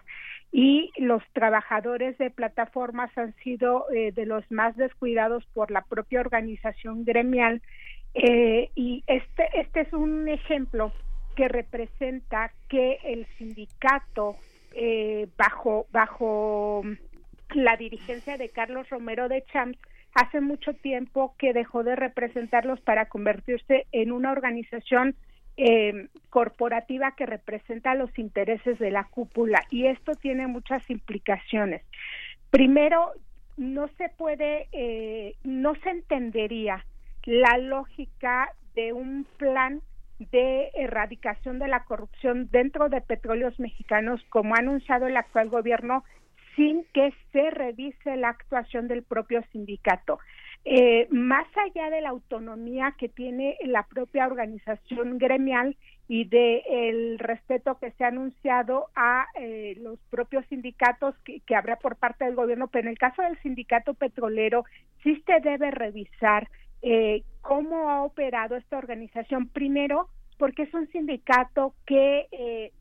Y 0.52 0.90
los 0.98 1.22
trabajadores 1.32 2.16
de 2.18 2.30
plataformas 2.30 3.16
han 3.18 3.34
sido 3.36 3.86
eh, 3.92 4.12
de 4.12 4.26
los 4.26 4.48
más 4.50 4.76
descuidados 4.76 5.44
por 5.52 5.70
la 5.70 5.82
propia 5.82 6.20
organización 6.20 7.04
gremial. 7.04 7.60
Eh, 8.14 8.70
y 8.74 9.04
este, 9.06 9.48
este 9.54 9.80
es 9.82 9.92
un 9.92 10.28
ejemplo 10.28 10.92
que 11.36 11.48
representa 11.48 12.52
que 12.68 12.98
el 13.04 13.26
sindicato 13.36 14.36
bajo, 15.36 15.86
bajo 15.90 16.82
la 17.54 17.76
dirigencia 17.76 18.36
de 18.36 18.48
Carlos 18.48 18.88
Romero 18.90 19.28
de 19.28 19.44
Champs 19.52 19.78
hace 20.14 20.40
mucho 20.40 20.74
tiempo 20.74 21.34
que 21.38 21.52
dejó 21.52 21.84
de 21.84 21.96
representarlos 21.96 22.80
para 22.80 23.06
convertirse 23.06 23.86
en 23.92 24.12
una 24.12 24.32
organización 24.32 25.14
eh, 25.56 26.08
corporativa 26.30 27.14
que 27.16 27.26
representa 27.26 27.94
los 27.94 28.16
intereses 28.18 28.78
de 28.78 28.90
la 28.90 29.04
cúpula 29.04 29.64
y 29.70 29.86
esto 29.86 30.14
tiene 30.14 30.46
muchas 30.46 30.88
implicaciones. 30.88 31.82
Primero, 32.50 33.12
no 33.56 33.88
se 33.98 34.08
puede, 34.10 34.68
eh, 34.72 35.34
no 35.42 35.74
se 35.76 35.90
entendería 35.90 36.84
la 37.24 37.58
lógica 37.58 38.50
de 38.74 38.92
un 38.92 39.26
plan 39.36 39.82
de 40.18 40.70
erradicación 40.74 41.58
de 41.58 41.68
la 41.68 41.84
corrupción 41.84 42.48
dentro 42.50 42.88
de 42.88 43.00
petróleos 43.00 43.58
mexicanos 43.58 44.20
como 44.30 44.54
ha 44.54 44.58
anunciado 44.58 45.06
el 45.06 45.16
actual 45.16 45.48
gobierno 45.48 46.04
sin 46.58 46.84
que 46.92 47.14
se 47.30 47.50
revise 47.50 48.16
la 48.16 48.30
actuación 48.30 48.88
del 48.88 49.04
propio 49.04 49.42
sindicato. 49.52 50.18
Eh, 50.64 51.06
más 51.10 51.46
allá 51.56 51.88
de 51.88 52.00
la 52.00 52.08
autonomía 52.08 52.96
que 52.98 53.08
tiene 53.08 53.56
la 53.64 53.84
propia 53.84 54.26
organización 54.26 55.18
gremial 55.18 55.76
y 56.08 56.24
de 56.24 56.64
el 56.68 57.18
respeto 57.20 57.78
que 57.78 57.92
se 57.92 58.02
ha 58.02 58.08
anunciado 58.08 58.88
a 58.96 59.26
eh, 59.36 59.76
los 59.78 60.00
propios 60.10 60.44
sindicatos 60.46 61.14
que, 61.24 61.54
habrá 61.54 61.76
por 61.76 61.94
parte 61.94 62.24
del 62.24 62.34
gobierno, 62.34 62.66
pero 62.66 62.88
en 62.88 62.90
el 62.90 62.98
caso 62.98 63.22
del 63.22 63.38
sindicato 63.40 63.94
petrolero 63.94 64.64
sí 65.04 65.22
se 65.26 65.40
debe 65.40 65.70
revisar 65.70 66.48
eh, 66.82 67.22
cómo 67.40 67.88
ha 67.88 68.02
operado 68.02 68.56
esta 68.56 68.78
organización. 68.78 69.46
Primero, 69.46 70.08
porque 70.38 70.64
es 70.64 70.74
un 70.74 70.88
sindicato 70.88 71.72
que 71.86 72.72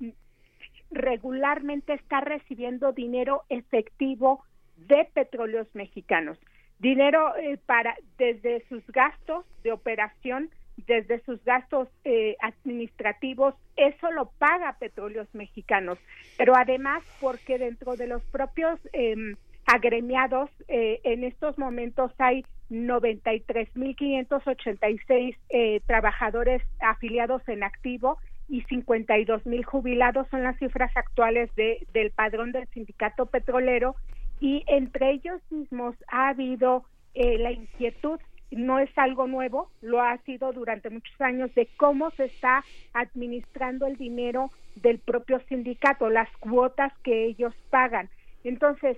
regularmente 0.92 1.94
está 1.94 2.22
recibiendo 2.22 2.92
dinero 2.92 3.44
efectivo 3.50 4.44
de 4.78 5.10
petróleos 5.14 5.68
mexicanos. 5.74 6.38
Dinero 6.80 7.36
eh, 7.38 7.58
para 7.66 7.96
desde 8.18 8.64
sus 8.70 8.86
gastos 8.88 9.46
de 9.64 9.72
operación, 9.72 10.50
desde 10.86 11.20
sus 11.22 11.44
gastos 11.44 11.88
eh, 12.04 12.36
administrativos, 12.40 13.56
eso 13.76 14.12
lo 14.12 14.30
paga 14.38 14.78
petróleos 14.80 15.28
mexicanos. 15.34 15.98
Pero 16.38 16.56
además 16.56 17.04
porque 17.20 17.58
dentro 17.58 17.96
de 17.96 18.06
los 18.08 18.22
propios 18.26 18.80
em, 18.94 19.36
agremiados 19.66 20.52
eh, 20.68 21.02
en 21.04 21.24
estos 21.24 21.58
momentos 21.58 22.12
hay 22.20 22.46
93.586 22.70 25.36
eh, 25.50 25.82
trabajadores 25.86 26.62
afiliados 26.80 27.42
en 27.48 27.64
activo 27.64 28.20
y 28.50 28.62
52 28.64 29.46
mil 29.46 29.64
jubilados 29.64 30.28
son 30.30 30.44
las 30.44 30.58
cifras 30.58 30.96
actuales 30.96 31.54
de, 31.56 31.86
del 31.94 32.12
padrón 32.12 32.52
del 32.52 32.68
sindicato 32.70 33.26
petrolero 33.26 33.96
y 34.40 34.64
entre 34.68 35.12
ellos 35.12 35.42
mismos 35.50 35.96
ha 36.08 36.30
habido 36.30 36.86
eh, 37.14 37.38
la 37.38 37.52
inquietud 37.52 38.20
no 38.52 38.80
es 38.80 38.90
algo 38.98 39.28
nuevo, 39.28 39.70
lo 39.82 40.02
ha 40.02 40.18
sido 40.20 40.54
durante 40.54 40.90
muchos 40.90 41.20
años 41.20 41.54
de 41.56 41.68
cómo 41.78 42.12
se 42.12 42.26
está 42.26 42.64
administrando 42.94 43.86
el 43.86 43.98
dinero 43.98 44.52
del 44.76 45.00
propio 45.00 45.42
sindicato, 45.50 46.10
las 46.10 46.30
cuotas 46.38 46.94
que 47.04 47.26
ellos 47.26 47.54
pagan. 47.70 48.10
Entonces, 48.44 48.98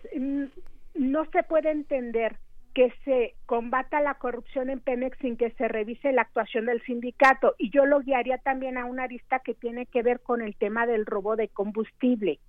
no 0.94 1.26
se 1.32 1.44
puede 1.44 1.72
entender 1.72 2.36
que 2.74 2.94
se 3.04 3.36
combata 3.46 4.02
la 4.02 4.16
corrupción 4.16 4.70
en 4.70 4.80
Pemex 4.80 5.18
sin 5.20 5.38
que 5.38 5.52
se 5.52 5.68
revise 5.68 6.12
la 6.12 6.24
actuación 6.24 6.66
del 6.66 6.82
sindicato. 6.84 7.56
Y 7.58 7.70
yo 7.70 7.86
lo 7.86 8.00
guiaría 8.00 8.38
también 8.38 8.78
a 8.78 8.86
una 8.86 9.04
arista 9.04 9.40
que 9.40 9.54
tiene 9.54 9.86
que 9.86 10.04
ver 10.04 10.22
con 10.22 10.42
el 10.42 10.56
tema 10.56 10.86
del 10.86 11.06
robo 11.06 11.36
de 11.36 11.48
combustible. 11.48 12.40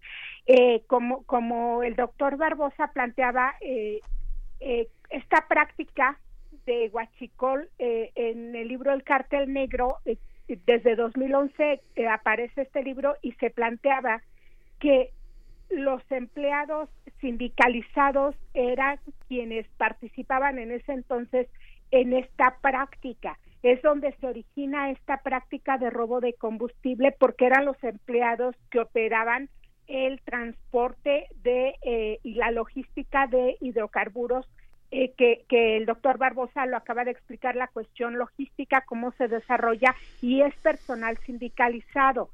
Eh, 0.47 0.82
como, 0.86 1.24
como 1.24 1.82
el 1.82 1.97
doctor 1.97 2.36
Barbosa 2.36 2.88
planteaba, 2.92 3.55
eh, 3.60 4.01
eh, 4.60 4.88
esta 5.10 5.47
práctica 5.48 6.18
de 6.66 6.90
Huachicol 6.92 7.68
en 7.78 8.55
el 8.55 8.68
libro 8.68 8.92
El 8.92 9.02
Cártel 9.02 9.52
Negro, 9.52 9.97
desde 10.47 10.94
2011 10.94 11.80
aparece 12.10 12.62
este 12.62 12.82
libro 12.82 13.16
y 13.22 13.32
se 13.32 13.51
planteaba 13.51 14.22
que 14.78 15.10
los 15.70 16.02
empleados 16.10 16.88
sindicalizados 17.20 18.34
eran 18.55 18.98
quienes 19.28 19.66
participaban 19.76 20.59
en 20.59 20.72
ese 20.72 20.92
entonces 20.92 21.48
en 21.90 22.12
esta 22.12 22.56
práctica. 22.60 23.38
Es 23.62 23.82
donde 23.82 24.12
se 24.20 24.26
origina 24.26 24.90
esta 24.90 25.18
práctica 25.18 25.76
de 25.78 25.90
robo 25.90 26.20
de 26.20 26.34
combustible 26.34 27.14
porque 27.18 27.47
eran 27.47 27.64
los 27.64 27.82
empleados 27.84 28.56
que 28.70 28.80
operaban 28.80 29.48
el 29.86 30.20
transporte 30.22 31.26
de 31.42 31.74
eh, 31.82 32.20
y 32.22 32.34
la 32.34 32.52
logística 32.52 33.26
de 33.26 33.56
hidrocarburos 33.60 34.47
eh, 34.92 35.12
que, 35.16 35.44
que 35.48 35.76
el 35.76 35.86
doctor 35.86 36.16
Barbosa 36.16 36.66
lo 36.66 36.76
acaba 36.76 37.05
de 37.05 37.10
explicar 37.10 37.55
la 37.56 37.68
cuestión 37.68 38.16
logística 38.16 38.84
cómo 38.86 39.12
se 39.12 39.28
desarrolla 39.28 39.94
y 40.22 40.42
es 40.42 40.55
personal 40.56 41.18
sindicalizado 41.26 42.30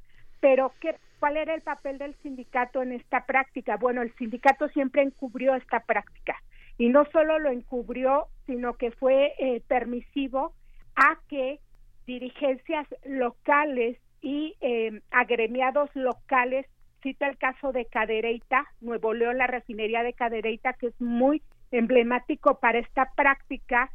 pero 0.47 0.73
¿qué 0.81 0.95
¿Cuál 1.19 1.39
era 1.39 1.55
el 1.55 1.63
papel 1.63 1.99
del 1.99 2.15
sindicato 2.23 2.81
en 2.83 2.93
esta 2.93 3.27
práctica? 3.27 3.79
Bueno, 3.79 4.03
el 4.03 4.15
sindicato 4.15 4.69
siempre 4.69 5.03
encubrió 5.03 5.57
esta 5.57 5.81
práctica 5.81 6.37
y 6.79 6.89
no 6.89 7.05
solo 7.07 7.41
lo 7.41 7.51
encubrió, 7.51 8.27
sino 8.47 8.75
que 8.75 8.93
fue 8.93 9.33
eh, 9.41 9.61
permisivo 9.67 10.53
a 10.95 11.19
que 11.29 11.59
dirigencias 12.07 12.87
locales 13.05 13.99
y 14.21 14.55
eh, 14.61 15.01
agremiados 15.11 15.91
locales, 15.95 16.67
cita 17.03 17.27
el 17.27 17.39
caso 17.39 17.73
de 17.73 17.87
Cadereyta, 17.87 18.67
Nuevo 18.81 19.15
León, 19.15 19.39
la 19.39 19.49
refinería 19.49 20.05
de 20.05 20.13
Cadereyta, 20.13 20.75
que 20.75 20.89
es 20.89 21.01
muy 21.01 21.43
emblemático 21.73 22.61
para 22.61 22.79
esta 22.79 23.11
práctica, 23.17 23.91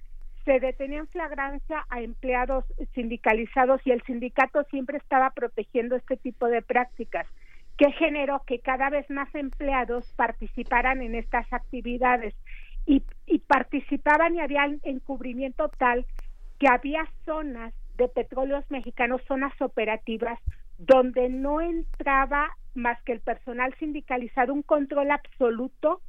se 0.46 0.60
detenía 0.60 1.00
en 1.00 1.08
flagrancia 1.08 1.86
a 1.90 2.02
empleados 2.02 2.66
sindicalizados 2.94 3.82
y 3.86 3.92
el 3.92 4.02
sindicato 4.04 4.64
siempre 4.66 4.98
estaba 4.98 5.30
protegiendo 5.32 5.96
este 5.96 6.18
tipo 6.18 6.48
de 6.48 6.62
prácticas, 6.62 7.28
que 7.78 7.92
generó 7.94 8.42
que 8.46 8.60
cada 8.60 8.90
vez 8.90 9.10
más 9.10 9.34
empleados 9.36 10.12
participaran 10.16 11.02
en 11.02 11.16
estas 11.16 11.52
actividades 11.52 12.34
y, 12.86 13.04
y 13.26 13.40
participaban 13.40 14.36
y 14.36 14.42
había 14.42 14.66
encubrimiento 14.84 15.70
tal 15.70 16.06
que 16.60 16.68
había 16.68 17.08
zonas 17.26 17.74
de 17.98 18.08
petróleos 18.08 18.70
mexicanos, 18.70 19.22
zonas 19.28 19.54
operativas, 19.62 20.40
donde 20.78 21.30
no 21.30 21.62
entraba 21.62 22.50
más 22.74 23.02
que 23.04 23.14
el 23.14 23.20
personal 23.20 23.74
sindicalizado 23.80 24.54
un 24.54 24.64
control 24.64 25.12
absoluto 25.12 26.02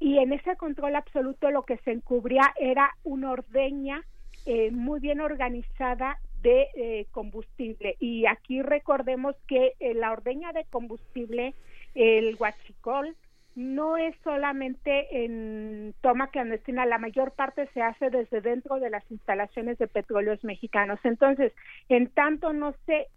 y 0.00 0.18
en 0.18 0.32
ese 0.32 0.56
control 0.56 0.96
absoluto 0.96 1.50
lo 1.50 1.64
que 1.64 1.78
se 1.78 1.92
encubría 1.92 2.54
era 2.58 2.90
una 3.02 3.32
ordeña 3.32 4.04
eh, 4.46 4.70
muy 4.70 5.00
bien 5.00 5.20
organizada 5.20 6.18
de 6.42 6.68
eh, 6.74 7.06
combustible. 7.10 7.96
Y 7.98 8.26
aquí 8.26 8.62
recordemos 8.62 9.34
que 9.48 9.74
eh, 9.80 9.94
la 9.94 10.12
ordeña 10.12 10.52
de 10.52 10.64
combustible, 10.70 11.54
el 11.94 12.36
huachicol, 12.38 13.16
no 13.56 13.96
es 13.96 14.14
solamente 14.22 15.24
en 15.24 15.92
toma 16.00 16.28
clandestina, 16.28 16.86
la 16.86 16.98
mayor 16.98 17.32
parte 17.32 17.68
se 17.74 17.82
hace 17.82 18.08
desde 18.08 18.40
dentro 18.40 18.78
de 18.78 18.88
las 18.88 19.02
instalaciones 19.10 19.78
de 19.78 19.88
petróleos 19.88 20.44
mexicanos. 20.44 21.00
Entonces, 21.02 21.52
en 21.88 22.08
tanto 22.08 22.52
no 22.52 22.72
se 22.86 23.08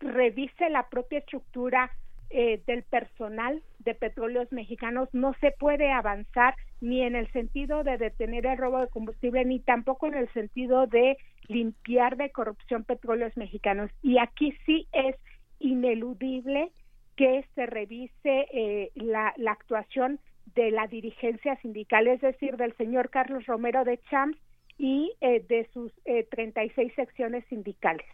revise 0.00 0.68
la 0.68 0.88
propia 0.88 1.20
estructura 1.20 1.92
eh, 2.30 2.62
del 2.66 2.82
personal 2.84 3.62
de 3.80 3.94
petróleos 3.94 4.50
mexicanos 4.52 5.08
no 5.12 5.34
se 5.40 5.52
puede 5.52 5.90
avanzar 5.90 6.54
ni 6.80 7.02
en 7.02 7.16
el 7.16 7.30
sentido 7.32 7.84
de 7.84 7.98
detener 7.98 8.46
el 8.46 8.58
robo 8.58 8.80
de 8.80 8.88
combustible 8.88 9.44
ni 9.44 9.60
tampoco 9.60 10.06
en 10.06 10.14
el 10.14 10.32
sentido 10.32 10.86
de 10.86 11.16
limpiar 11.48 12.16
de 12.16 12.30
corrupción 12.30 12.84
petróleos 12.84 13.36
mexicanos 13.36 13.90
y 14.02 14.18
aquí 14.18 14.54
sí 14.64 14.86
es 14.92 15.16
ineludible 15.58 16.72
que 17.16 17.44
se 17.54 17.66
revise 17.66 18.46
eh, 18.52 18.90
la, 18.94 19.34
la 19.36 19.52
actuación 19.52 20.20
de 20.54 20.70
la 20.70 20.86
dirigencia 20.86 21.56
sindical, 21.60 22.06
es 22.08 22.20
decir, 22.20 22.56
del 22.56 22.76
señor 22.76 23.10
Carlos 23.10 23.46
Romero 23.46 23.84
de 23.84 23.98
Champs 24.10 24.38
y 24.78 25.12
eh, 25.20 25.44
de 25.48 25.68
sus 25.72 25.92
eh, 26.06 26.26
36 26.30 26.92
secciones 26.96 27.44
sindicales. 27.48 28.06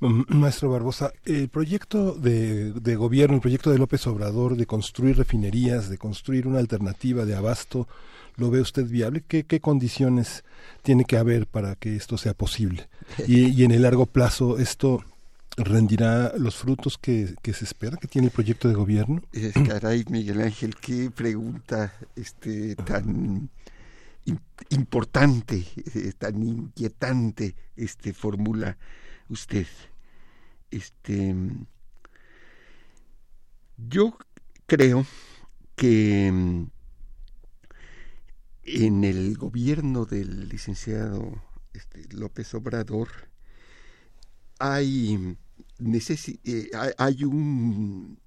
Maestro 0.00 0.70
Barbosa, 0.70 1.12
el 1.24 1.48
proyecto 1.48 2.12
de, 2.12 2.72
de, 2.72 2.96
gobierno, 2.96 3.36
el 3.36 3.40
proyecto 3.40 3.70
de 3.70 3.78
López 3.78 4.06
Obrador 4.06 4.56
de 4.56 4.66
construir 4.66 5.16
refinerías, 5.16 5.88
de 5.88 5.96
construir 5.96 6.46
una 6.46 6.58
alternativa 6.58 7.24
de 7.24 7.34
abasto, 7.34 7.88
¿lo 8.36 8.50
ve 8.50 8.60
usted 8.60 8.86
viable? 8.86 9.24
¿Qué, 9.26 9.44
qué 9.44 9.60
condiciones 9.60 10.44
tiene 10.82 11.04
que 11.04 11.16
haber 11.16 11.46
para 11.46 11.76
que 11.76 11.96
esto 11.96 12.18
sea 12.18 12.34
posible? 12.34 12.88
Y, 13.26 13.46
y 13.48 13.64
en 13.64 13.70
el 13.70 13.82
largo 13.82 14.04
plazo, 14.06 14.58
¿esto 14.58 15.02
rendirá 15.56 16.34
los 16.36 16.56
frutos 16.56 16.98
que, 16.98 17.34
que, 17.40 17.54
se 17.54 17.64
espera 17.64 17.96
que 17.96 18.08
tiene 18.08 18.26
el 18.26 18.32
proyecto 18.32 18.68
de 18.68 18.74
gobierno? 18.74 19.22
Es, 19.32 19.54
caray, 19.54 20.04
Miguel 20.10 20.42
Ángel, 20.42 20.74
qué 20.76 21.10
pregunta 21.10 21.94
este, 22.14 22.76
tan 22.76 23.48
importante, 24.70 25.64
eh, 25.94 26.12
tan 26.18 26.42
inquietante 26.42 27.54
este, 27.76 28.12
formula 28.12 28.76
usted. 29.28 29.66
Este, 30.70 31.34
yo 33.76 34.16
creo 34.66 35.06
que 35.76 36.30
mm, 36.32 36.64
en 38.64 39.04
el 39.04 39.36
gobierno 39.36 40.04
del 40.04 40.48
licenciado 40.48 41.42
este, 41.72 42.08
López 42.14 42.52
Obrador 42.54 43.08
hay, 44.58 45.36
eh, 46.44 46.70
hay 46.98 47.24
un 47.24 48.18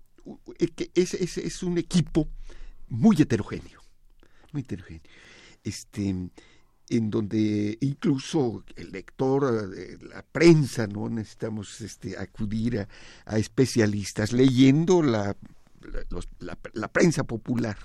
es, 0.94 1.14
es, 1.16 1.38
es 1.38 1.64
un 1.64 1.78
equipo 1.78 2.28
muy 2.88 3.16
heterogéneo, 3.20 3.82
muy 4.54 4.62
heterogéneo 4.62 5.02
este, 5.64 6.30
en 6.90 7.10
donde 7.10 7.78
incluso 7.82 8.64
el 8.76 8.92
lector, 8.92 9.72
eh, 9.78 9.98
la 10.02 10.24
prensa, 10.24 10.88
no 10.88 11.08
necesitamos 11.10 11.82
este, 11.82 12.18
acudir 12.18 12.88
a, 13.26 13.38
especialistas 13.38 14.34
leyendo 14.34 15.02
la, 15.04 15.36
la, 16.74 16.88
prensa 16.88 17.24
popular, 17.24 17.78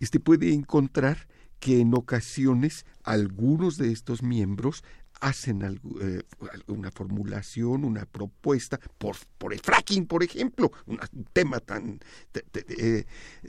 este 0.00 0.18
puede 0.18 0.52
encontrar 0.52 1.28
que 1.60 1.80
en 1.80 1.94
ocasiones 1.94 2.84
algunos 3.02 3.76
de 3.76 3.92
estos 3.92 4.22
miembros 4.22 4.82
hacen 5.20 5.80
eh, 6.00 6.22
una 6.66 6.90
formulación, 6.90 7.84
una 7.84 8.04
propuesta 8.04 8.78
por, 8.98 9.16
por 9.38 9.52
el 9.52 9.60
fracking, 9.60 10.06
por 10.06 10.22
ejemplo, 10.22 10.70
un, 10.86 10.98
tema 11.32 11.60
tan, 11.60 12.00
eh, 12.54 13.04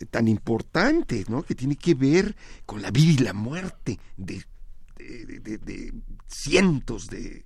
tan 0.10 0.27
importante, 0.27 1.26
¿no? 1.27 1.44
que 1.44 1.56
tiene 1.56 1.76
que 1.76 1.94
ver 1.94 2.35
con 2.65 2.81
la 2.81 2.91
vida 2.91 3.11
y 3.11 3.18
la 3.18 3.34
muerte 3.34 3.99
de, 4.15 4.44
de 4.98 5.94
cientos 6.28 7.07
de, 7.07 7.45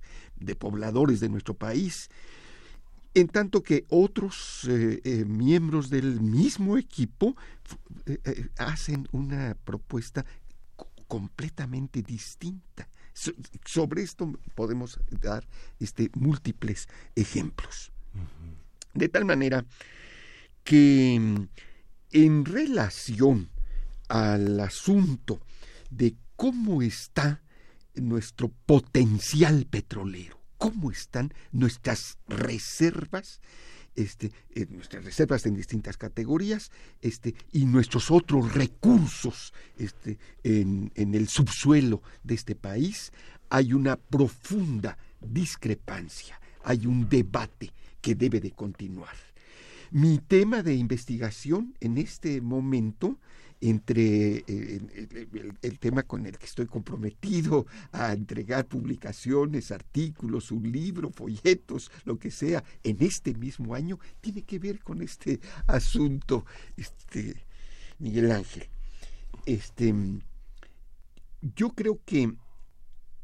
pobladores 0.58 1.20
de 1.20 1.28
nuestro 1.28 1.54
país. 1.54 2.08
En 3.14 3.28
tanto 3.28 3.62
que 3.62 3.84
otros 3.88 4.66
eh, 4.68 5.24
miembros 5.26 5.90
del 5.90 6.20
mismo 6.20 6.78
equipo 6.78 7.36
hacen 8.56 9.06
una 9.12 9.54
propuesta 9.64 10.24
completamente 11.06 12.02
distinta 12.02 12.88
sobre 13.64 14.02
esto 14.02 14.32
podemos 14.54 14.98
dar 15.10 15.46
este, 15.80 16.10
múltiples 16.14 16.88
ejemplos. 17.14 17.92
De 18.94 19.08
tal 19.08 19.24
manera 19.24 19.64
que 20.64 21.14
en 22.10 22.44
relación 22.44 23.50
al 24.08 24.60
asunto 24.60 25.40
de 25.90 26.16
cómo 26.36 26.82
está 26.82 27.41
nuestro 27.94 28.48
potencial 28.66 29.66
petrolero, 29.66 30.40
cómo 30.58 30.90
están 30.90 31.32
nuestras 31.50 32.18
reservas, 32.28 33.40
este, 33.94 34.32
eh, 34.54 34.66
nuestras 34.70 35.04
reservas 35.04 35.44
en 35.44 35.54
distintas 35.54 35.96
categorías 35.96 36.70
este, 37.02 37.34
y 37.52 37.66
nuestros 37.66 38.10
otros 38.10 38.54
recursos 38.54 39.52
este, 39.76 40.18
en, 40.42 40.90
en 40.94 41.14
el 41.14 41.28
subsuelo 41.28 42.02
de 42.22 42.34
este 42.34 42.54
país, 42.54 43.12
hay 43.50 43.74
una 43.74 43.96
profunda 43.96 44.96
discrepancia, 45.20 46.40
hay 46.64 46.86
un 46.86 47.08
debate 47.08 47.72
que 48.00 48.14
debe 48.14 48.40
de 48.40 48.52
continuar. 48.52 49.14
Mi 49.90 50.18
tema 50.18 50.62
de 50.62 50.74
investigación 50.74 51.74
en 51.80 51.98
este 51.98 52.40
momento 52.40 53.18
entre 53.62 54.44
eh, 54.48 55.54
el, 55.62 55.78
tema 55.78 56.02
con 56.02 56.26
el 56.26 56.36
que 56.36 56.46
estoy 56.46 56.66
comprometido 56.66 57.64
a 57.92 58.12
entregar 58.12 58.66
publicaciones, 58.66 59.70
artículos, 59.70 60.50
un 60.50 60.70
libro, 60.70 61.10
folletos, 61.10 61.90
lo 62.04 62.18
que 62.18 62.32
sea, 62.32 62.64
en 62.82 62.96
este 63.00 63.34
mismo 63.34 63.76
año, 63.76 64.00
tiene 64.20 64.42
que 64.42 64.58
ver 64.58 64.80
con 64.80 65.00
este 65.00 65.38
asunto, 65.68 66.44
este, 66.76 67.46
Miguel 68.00 68.32
Ángel. 68.32 68.68
Este, 69.46 69.94
yo 71.40 71.70
creo 71.70 72.00
que 72.04 72.34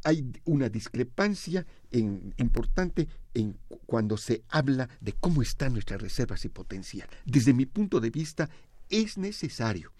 hay 0.04 0.32
una 0.44 0.68
discrepancia 0.68 1.66
importante 1.90 3.08
en 3.34 3.58
cuando 3.86 4.16
se 4.16 4.44
habla 4.48 4.88
de 5.00 5.14
cómo 5.14 5.42
están 5.42 5.72
nuestras 5.72 6.00
reservas 6.00 6.44
y 6.44 6.48
potencial. 6.48 7.08
Desde 7.24 7.52
mi 7.52 7.66
punto 7.66 7.98
de 7.98 8.10
vista, 8.10 8.48
es 8.88 9.18
necesario 9.18 9.92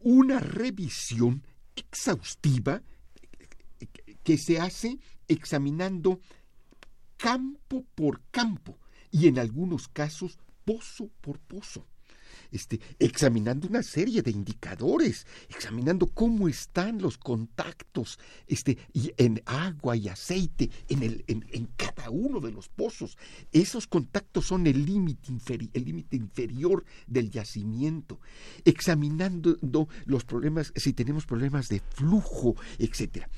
una 0.00 0.40
revisión 0.40 1.42
exhaustiva 1.76 2.82
que 4.22 4.38
se 4.38 4.60
hace 4.60 4.98
examinando 5.26 6.20
campo 7.16 7.84
por 7.94 8.22
campo 8.30 8.78
y 9.10 9.26
en 9.26 9.38
algunos 9.38 9.88
casos 9.88 10.38
pozo 10.64 11.10
por 11.20 11.38
pozo 11.38 11.86
este, 12.50 12.80
examinando 12.98 13.68
una 13.68 13.82
serie 13.82 14.22
de 14.22 14.30
indicadores, 14.30 15.26
examinando 15.48 16.06
cómo 16.06 16.48
están 16.48 17.00
los 17.00 17.18
contactos 17.18 18.18
este, 18.46 18.78
en 19.16 19.42
agua 19.46 19.96
y 19.96 20.08
aceite 20.08 20.70
en, 20.88 21.02
el, 21.02 21.24
en, 21.26 21.68
cada 21.76 22.10
uno 22.10 22.40
de 22.40 22.52
los 22.52 22.68
pozos. 22.68 23.16
Esos 23.52 23.86
contactos 23.86 24.46
son 24.46 24.66
el 24.66 24.84
límite 24.84 25.32
límite 25.74 26.16
inferior 26.16 26.84
del 27.06 27.30
yacimiento, 27.30 28.20
examinando 28.64 29.56
los 30.06 30.24
problemas, 30.24 30.72
si 30.76 30.92
tenemos 30.92 31.26
problemas 31.26 31.68
de 31.68 31.80
flujo, 31.94 32.56
etcétera. 32.78 33.28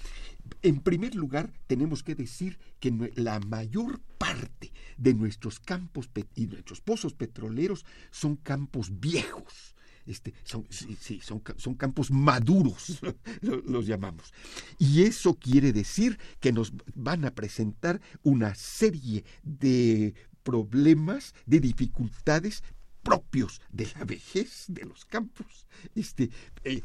En 0.62 0.80
primer 0.80 1.14
lugar, 1.14 1.52
tenemos 1.66 2.02
que 2.02 2.14
decir 2.14 2.58
que 2.78 3.12
la 3.16 3.40
mayor 3.40 4.00
parte 4.18 4.72
de 4.96 5.14
nuestros 5.14 5.60
campos 5.60 6.10
y 6.34 6.46
nuestros 6.46 6.80
pozos 6.80 7.14
petroleros 7.14 7.84
son 8.10 8.36
campos 8.36 9.00
viejos. 9.00 9.74
Este, 10.06 10.34
son, 10.44 10.66
sí, 10.70 11.20
son, 11.22 11.42
son, 11.56 11.74
campos 11.74 12.10
maduros, 12.10 13.00
los 13.42 13.86
llamamos. 13.86 14.32
Y 14.78 15.02
eso 15.02 15.34
quiere 15.34 15.72
decir 15.72 16.18
que 16.40 16.52
nos 16.52 16.72
van 16.94 17.24
a 17.24 17.34
presentar 17.34 18.00
una 18.22 18.54
serie 18.54 19.24
de 19.42 20.14
problemas, 20.42 21.34
de 21.46 21.60
dificultades 21.60 22.64
propios 23.02 23.60
de 23.70 23.88
la 23.94 24.04
vejez 24.04 24.64
de 24.68 24.84
los 24.84 25.04
campos. 25.04 25.66
Este, 25.94 26.30
eh, 26.64 26.82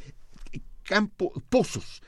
campo, 0.84 1.32
pozos 1.50 2.02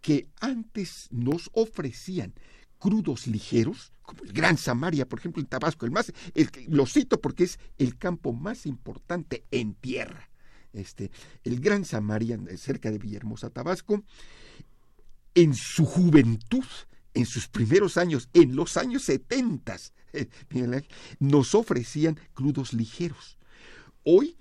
que 0.00 0.28
antes 0.40 1.08
nos 1.10 1.50
ofrecían 1.52 2.34
crudos 2.78 3.26
ligeros, 3.26 3.92
como 4.02 4.22
el 4.22 4.32
Gran 4.32 4.56
Samaria, 4.56 5.08
por 5.08 5.18
ejemplo, 5.18 5.42
en 5.42 5.48
Tabasco, 5.48 5.84
el 5.84 5.92
más, 5.92 6.12
el, 6.34 6.48
lo 6.68 6.86
cito 6.86 7.20
porque 7.20 7.44
es 7.44 7.58
el 7.76 7.98
campo 7.98 8.32
más 8.32 8.66
importante 8.66 9.44
en 9.50 9.74
tierra. 9.74 10.30
Este, 10.72 11.10
el 11.44 11.60
Gran 11.60 11.84
Samaria, 11.84 12.38
cerca 12.56 12.90
de 12.90 12.98
Villahermosa, 12.98 13.50
Tabasco, 13.50 14.04
en 15.34 15.54
su 15.54 15.84
juventud, 15.84 16.64
en 17.14 17.26
sus 17.26 17.48
primeros 17.48 17.96
años, 17.96 18.28
en 18.32 18.54
los 18.54 18.76
años 18.76 19.02
70, 19.04 19.76
eh, 20.12 20.28
nos 21.18 21.54
ofrecían 21.54 22.18
crudos 22.34 22.72
ligeros. 22.72 23.38
Hoy 24.04 24.36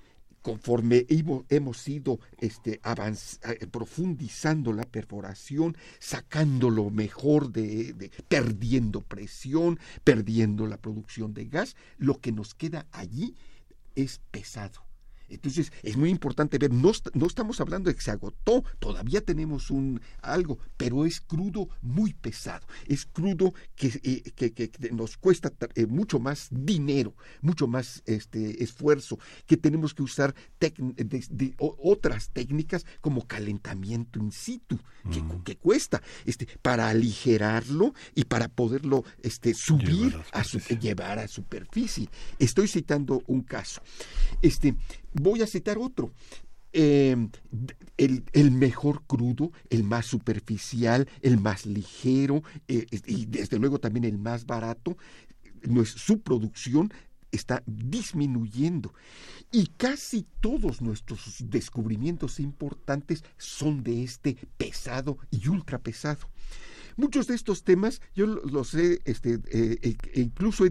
conforme 0.47 1.05
hemos 1.09 1.89
ido 1.89 2.21
este, 2.39 2.79
eh, 2.79 3.67
profundizando 3.69 4.71
la 4.71 4.85
perforación, 4.85 5.75
sacando 5.99 6.69
lo 6.69 6.89
mejor 6.89 7.51
de, 7.51 7.91
de, 7.91 8.09
perdiendo 8.29 9.01
presión, 9.01 9.77
perdiendo 10.05 10.65
la 10.65 10.77
producción 10.77 11.33
de 11.33 11.47
gas, 11.47 11.75
lo 11.97 12.21
que 12.21 12.31
nos 12.31 12.55
queda 12.55 12.87
allí 12.93 13.35
es 13.95 14.21
pesado, 14.31 14.86
Entonces 15.29 15.71
es 15.83 15.97
muy 15.97 16.09
importante 16.09 16.57
ver, 16.57 16.71
no, 16.71 16.91
no, 17.13 17.25
estamos 17.25 17.59
hablando 17.59 17.89
de 17.89 17.95
que 17.95 18.01
se 18.01 18.11
agotó, 18.11 18.63
todavía 18.79 19.21
tenemos 19.21 19.71
un 19.71 20.01
algo, 20.21 20.59
pero 20.77 21.05
es 21.05 21.21
crudo 21.21 21.69
muy 21.81 22.13
pesado, 22.13 22.65
es 22.85 23.05
crudo 23.05 23.53
que, 23.75 23.87
eh, 24.03 24.31
que, 24.31 24.71
nos 24.91 25.17
cuesta 25.17 25.51
eh, 25.75 25.85
mucho 25.85 26.19
más 26.19 26.47
dinero, 26.51 27.15
mucho 27.41 27.67
más 27.67 28.03
este, 28.05 28.63
esfuerzo, 28.63 29.19
que 29.45 29.57
tenemos 29.57 29.93
que 29.93 30.03
usar 30.03 30.35
otras 31.57 32.29
técnicas 32.29 32.85
como 33.01 33.27
calentamiento 33.27 34.19
in 34.19 34.31
situ, 34.31 34.79
que, 35.43 35.55
cuesta, 35.57 36.01
este, 36.25 36.47
para 36.61 36.89
aligerarlo 36.89 37.93
y 38.15 38.25
para 38.25 38.47
poderlo 38.47 39.03
este, 39.21 39.53
subir, 39.53 40.17
a, 40.31 40.43
su, 40.43 40.59
llevar 40.59 41.19
a 41.19 41.27
superficie. 41.27 42.09
Estoy 42.39 42.67
citando 42.67 43.23
un 43.27 43.41
caso. 43.41 43.81
Este, 44.41 44.75
Voy 45.21 45.41
a 45.41 45.47
citar 45.47 45.77
otro. 45.77 46.11
Em, 46.73 47.29
el, 47.97 48.51
mejor 48.51 49.03
crudo, 49.07 49.51
el 49.69 49.83
más 49.83 50.05
superficial, 50.05 51.09
el 51.21 51.39
más 51.39 51.65
ligero 51.65 52.43
eh, 52.67 52.85
y 53.05 53.25
desde 53.25 53.57
luego 53.57 53.79
también 53.79 54.03
el 54.03 54.19
más 54.19 54.45
barato, 54.45 54.97
su 55.85 56.21
producción 56.21 56.93
está 57.31 57.63
disminuyendo 57.65 58.93
y 59.51 59.67
casi 59.77 60.25
todos 60.39 60.81
nuestros 60.81 61.37
descubrimientos 61.49 62.39
importantes 62.39 63.23
son 63.37 63.83
de 63.83 64.03
este 64.03 64.37
pesado 64.57 65.17
y 65.31 65.47
ultra 65.47 65.79
pesado. 65.79 66.29
Muchos 66.97 67.27
de 67.27 67.35
estos 67.35 67.63
temas 67.63 68.01
yo 68.15 68.25
los 68.25 68.73
he, 68.73 68.99
este, 69.05 69.39
eh, 69.49 69.95
e 70.13 70.19
incluso 70.19 70.65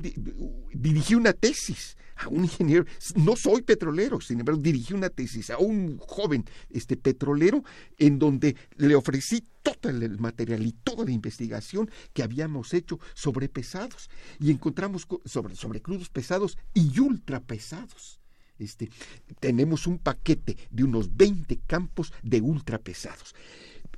dirigí 0.72 1.14
una 1.14 1.32
tesis 1.32 1.96
a 2.16 2.28
un 2.28 2.44
ingeniero, 2.44 2.84
no 3.14 3.36
soy 3.36 3.62
petrolero, 3.62 4.20
sin 4.20 4.40
embargo 4.40 4.60
dirigí 4.60 4.92
una 4.94 5.08
tesis 5.08 5.50
a 5.50 5.58
un 5.58 5.98
joven 5.98 6.44
este, 6.70 6.96
petrolero 6.96 7.62
en 7.98 8.18
donde 8.18 8.56
le 8.76 8.94
ofrecí 8.96 9.44
todo 9.62 9.90
el 9.90 10.18
material 10.18 10.66
y 10.66 10.72
toda 10.72 11.04
la 11.04 11.12
investigación 11.12 11.90
que 12.12 12.22
habíamos 12.22 12.74
hecho 12.74 12.98
sobre 13.14 13.48
pesados 13.48 14.10
y 14.40 14.50
encontramos 14.50 15.06
sobre, 15.24 15.54
sobre 15.54 15.80
crudos 15.80 16.08
pesados 16.08 16.58
y 16.74 16.98
ultra 16.98 17.40
pesados. 17.40 18.20
Este, 18.58 18.90
tenemos 19.38 19.86
un 19.86 19.98
paquete 19.98 20.56
de 20.70 20.84
unos 20.84 21.14
20 21.14 21.58
campos 21.66 22.12
de 22.22 22.40
ultra 22.40 22.78
pesados. 22.78 23.34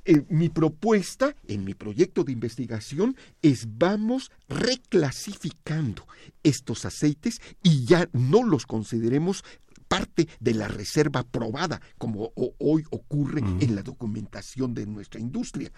Eh, 0.05 0.23
mi 0.29 0.49
propuesta 0.49 1.35
en 1.47 1.63
mi 1.63 1.73
proyecto 1.73 2.23
de 2.23 2.31
investigación 2.31 3.15
es 3.41 3.67
vamos 3.77 4.31
reclasificando 4.47 6.07
estos 6.43 6.85
aceites 6.85 7.41
y 7.63 7.85
ya 7.85 8.09
no 8.13 8.43
los 8.43 8.65
consideremos 8.65 9.43
parte 9.89 10.29
de 10.39 10.53
la 10.53 10.69
reserva 10.69 11.23
probada, 11.23 11.81
como 11.97 12.31
hoy 12.35 12.85
ocurre 12.91 13.41
en 13.41 13.75
la 13.75 13.83
documentación 13.83 14.73
de 14.73 14.85
nuestra 14.85 15.19
industria. 15.19 15.71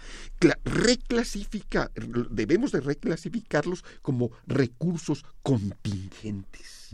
reclasifica, 0.63 1.89
debemos 2.29 2.71
de 2.73 2.81
reclasificarlos 2.81 3.83
como 4.03 4.31
recursos 4.45 5.25
contingentes. 5.41 6.91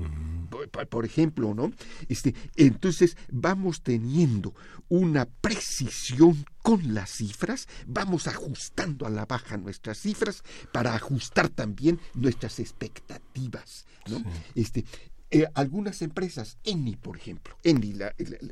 por, 0.89 1.06
ejemplo, 1.06 1.56
¿no? 1.56 1.72
Este, 2.07 2.35
entonces 2.56 3.18
vamos 3.31 3.81
teniendo 3.81 4.53
una 4.88 5.26
precisión 5.26 6.45
con 6.61 6.94
las 6.94 7.10
cifras, 7.10 7.68
vamos 7.88 8.27
ajustando 8.27 9.07
a 9.07 9.10
la 9.10 9.26
baja 9.26 9.57
nuestras 9.57 9.98
cifras 9.98 10.44
para 10.72 10.94
ajustar 10.94 11.49
también 11.49 11.99
nuestras 12.14 12.60
expectativas, 12.60 13.88
¿no? 14.07 14.23
Este, 14.53 14.85
eh, 15.30 15.45
algunas 15.56 16.02
empresas, 16.02 16.58
Eni 16.64 16.95
por 16.95 17.18
ejemplo, 17.18 17.58
Eni, 17.62 17.94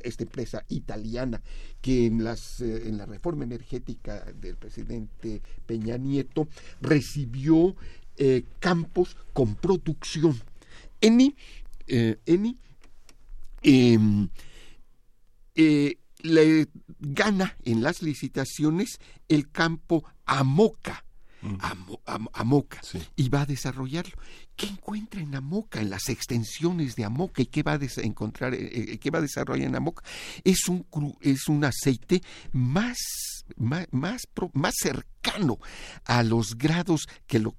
esta 0.03 0.23
empresa 0.23 0.65
italiana 0.67 1.41
que 1.81 2.05
en, 2.05 2.21
las, 2.21 2.59
eh, 2.59 2.89
en 2.89 2.97
la 2.97 3.05
reforma 3.05 3.45
energética 3.45 4.25
del 4.33 4.57
presidente 4.57 5.41
Peña 5.65 5.95
Nieto 5.97 6.49
recibió 6.81 7.77
eh, 8.17 8.43
campos 8.59 9.15
con 9.31 9.55
producción. 9.55 10.37
Eni, 10.99 11.33
Eni 11.87 12.57
em, 13.61 14.27
le 15.55 16.67
gana 16.99 17.55
en 17.63 17.83
las 17.83 18.01
licitaciones 18.01 18.99
el 19.29 19.49
campo 19.49 20.03
Amoca, 20.25 21.04
a, 21.59 22.43
Moca 22.43 22.81
y 23.15 23.29
va 23.29 23.41
a 23.41 23.45
desarrollarlo. 23.45 24.17
¿Qué 24.55 24.67
encuentra 24.67 25.21
en 25.21 25.35
Amoca, 25.35 25.81
en 25.81 25.89
las 25.89 26.09
extensiones 26.09 26.95
de 26.95 27.03
Amoca 27.03 27.41
y 27.41 27.47
qué 27.47 27.61
va 27.61 27.73
a 27.73 27.79
encontrar, 27.97 28.53
eh, 28.53 28.93
eh, 28.93 28.97
qué 28.99 29.11
va 29.11 29.19
a 29.19 29.21
desarrollar 29.21 29.67
en 29.67 29.75
Amoca? 29.75 30.03
Es 30.43 30.67
un, 30.69 30.85
es 31.21 31.47
un 31.47 31.65
aceite 31.65 32.21
más, 32.53 32.97
más, 33.57 33.87
más, 33.91 34.21
cercano 34.75 35.59
a 36.05 36.23
los 36.23 36.57
grados 36.57 37.07
que 37.27 37.39
lo, 37.39 37.55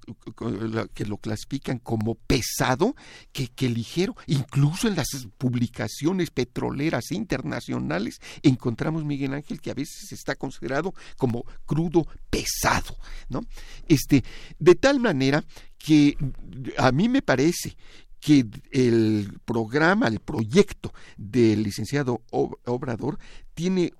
que 0.93 1.05
lo 1.05 1.17
clasifican 1.17 1.79
como 1.79 2.15
pesado 2.15 2.95
que, 3.31 3.47
que 3.47 3.69
ligero. 3.69 4.15
Incluso 4.25 4.87
en 4.87 4.95
las 4.95 5.07
publicaciones 5.37 6.31
petroleras 6.31 7.11
internacionales 7.11 8.19
encontramos, 8.41 9.05
Miguel 9.05 9.33
Ángel, 9.33 9.61
que 9.61 9.71
a 9.71 9.75
veces 9.75 10.11
está 10.11 10.35
considerado 10.35 10.93
como 11.17 11.43
crudo 11.65 12.07
pesado, 12.29 12.97
¿no? 13.29 13.41
Este, 13.87 14.23
de 14.59 14.75
tal 14.75 14.99
manera 14.99 15.43
que 15.77 16.17
a 16.77 16.91
mí 16.91 17.07
me 17.09 17.21
parece 17.21 17.77
que 18.19 18.45
el 18.71 19.39
programa, 19.45 20.07
el 20.07 20.19
proyecto 20.19 20.93
del 21.17 21.63
licenciado 21.63 22.21
Obrador 22.31 23.19
tiene, 23.53 23.93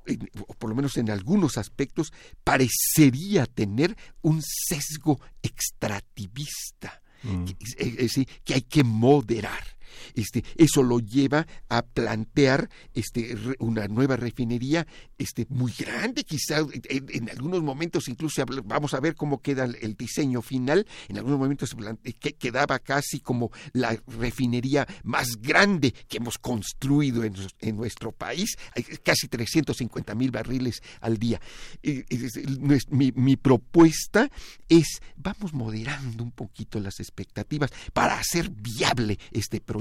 por 0.60 0.70
lo 0.70 0.76
menos 0.76 0.98
en 0.98 1.10
algunos 1.10 1.58
aspectos, 1.58 2.14
parecería 2.44 3.46
tener 3.46 3.96
un 4.22 4.42
sesgo 4.42 5.20
extractivista, 5.42 7.02
mm. 7.24 7.46
que 8.44 8.54
hay 8.54 8.62
que 8.62 8.84
moderar. 8.84 9.77
Este, 10.14 10.44
eso 10.56 10.84
lo 10.84 11.00
lleva 11.00 11.48
a 11.70 11.84
plantear 11.84 12.70
este, 12.94 13.36
una 13.60 13.88
nueva 13.88 14.16
refinería 14.16 14.88
este, 15.18 15.46
muy 15.50 15.74
grande, 15.78 16.24
quizá 16.24 16.60
en, 16.90 17.30
algunos 17.30 17.64
momentos 17.64 18.08
incluso 18.08 18.44
vamos 18.66 18.94
a 18.94 19.00
ver 19.00 19.16
cómo 19.16 19.42
queda 19.42 19.66
el, 19.66 19.96
diseño 19.96 20.42
final, 20.42 20.86
en 21.08 21.18
algunos 21.18 21.40
momentos 21.40 21.76
que 22.20 22.34
quedaba 22.34 22.80
casi 22.80 23.20
como 23.20 23.52
la 23.74 23.98
refinería 24.08 24.88
más 25.04 25.38
grande 25.42 25.94
que 26.08 26.18
hemos 26.18 26.38
construido 26.38 27.24
en, 27.24 27.76
nuestro 27.76 28.12
país, 28.12 28.58
casi 29.04 29.28
350 29.28 30.16
mil 30.16 30.32
barriles 30.32 30.82
al 31.02 31.18
día. 31.18 31.40
Mi, 32.90 33.12
mi 33.12 33.36
propuesta 33.36 34.30
es, 34.70 35.00
vamos 35.16 35.54
moderando 35.54 36.24
un 36.24 36.32
poquito 36.32 36.80
las 36.80 37.00
expectativas 37.00 37.72
para 37.94 38.20
hacer 38.20 38.50
viable 38.50 39.20
este 39.32 39.60
proyecto 39.62 39.77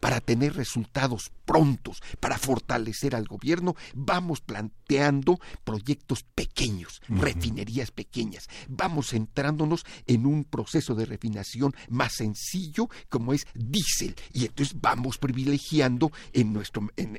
para 0.00 0.20
tener 0.20 0.54
resultados 0.54 1.30
prontos, 1.44 2.02
para 2.20 2.38
fortalecer 2.38 3.14
al 3.14 3.26
gobierno, 3.26 3.74
vamos 3.94 4.40
planteando 4.40 5.40
proyectos 5.64 6.24
pequeños, 6.34 7.00
refinerías 7.08 7.90
pequeñas. 7.90 8.48
Vamos 8.68 9.10
centrándonos 9.10 9.84
en 10.06 10.26
un 10.26 10.44
proceso 10.44 10.94
de 10.94 11.06
refinación 11.06 11.74
más 11.88 12.14
sencillo 12.14 12.88
como 13.08 13.32
es 13.32 13.46
diésel. 13.54 14.14
Y 14.32 14.46
entonces 14.46 14.76
vamos 14.80 15.18
privilegiando 15.18 16.12
en, 16.32 16.52
nuestro, 16.52 16.88
en, 16.96 17.18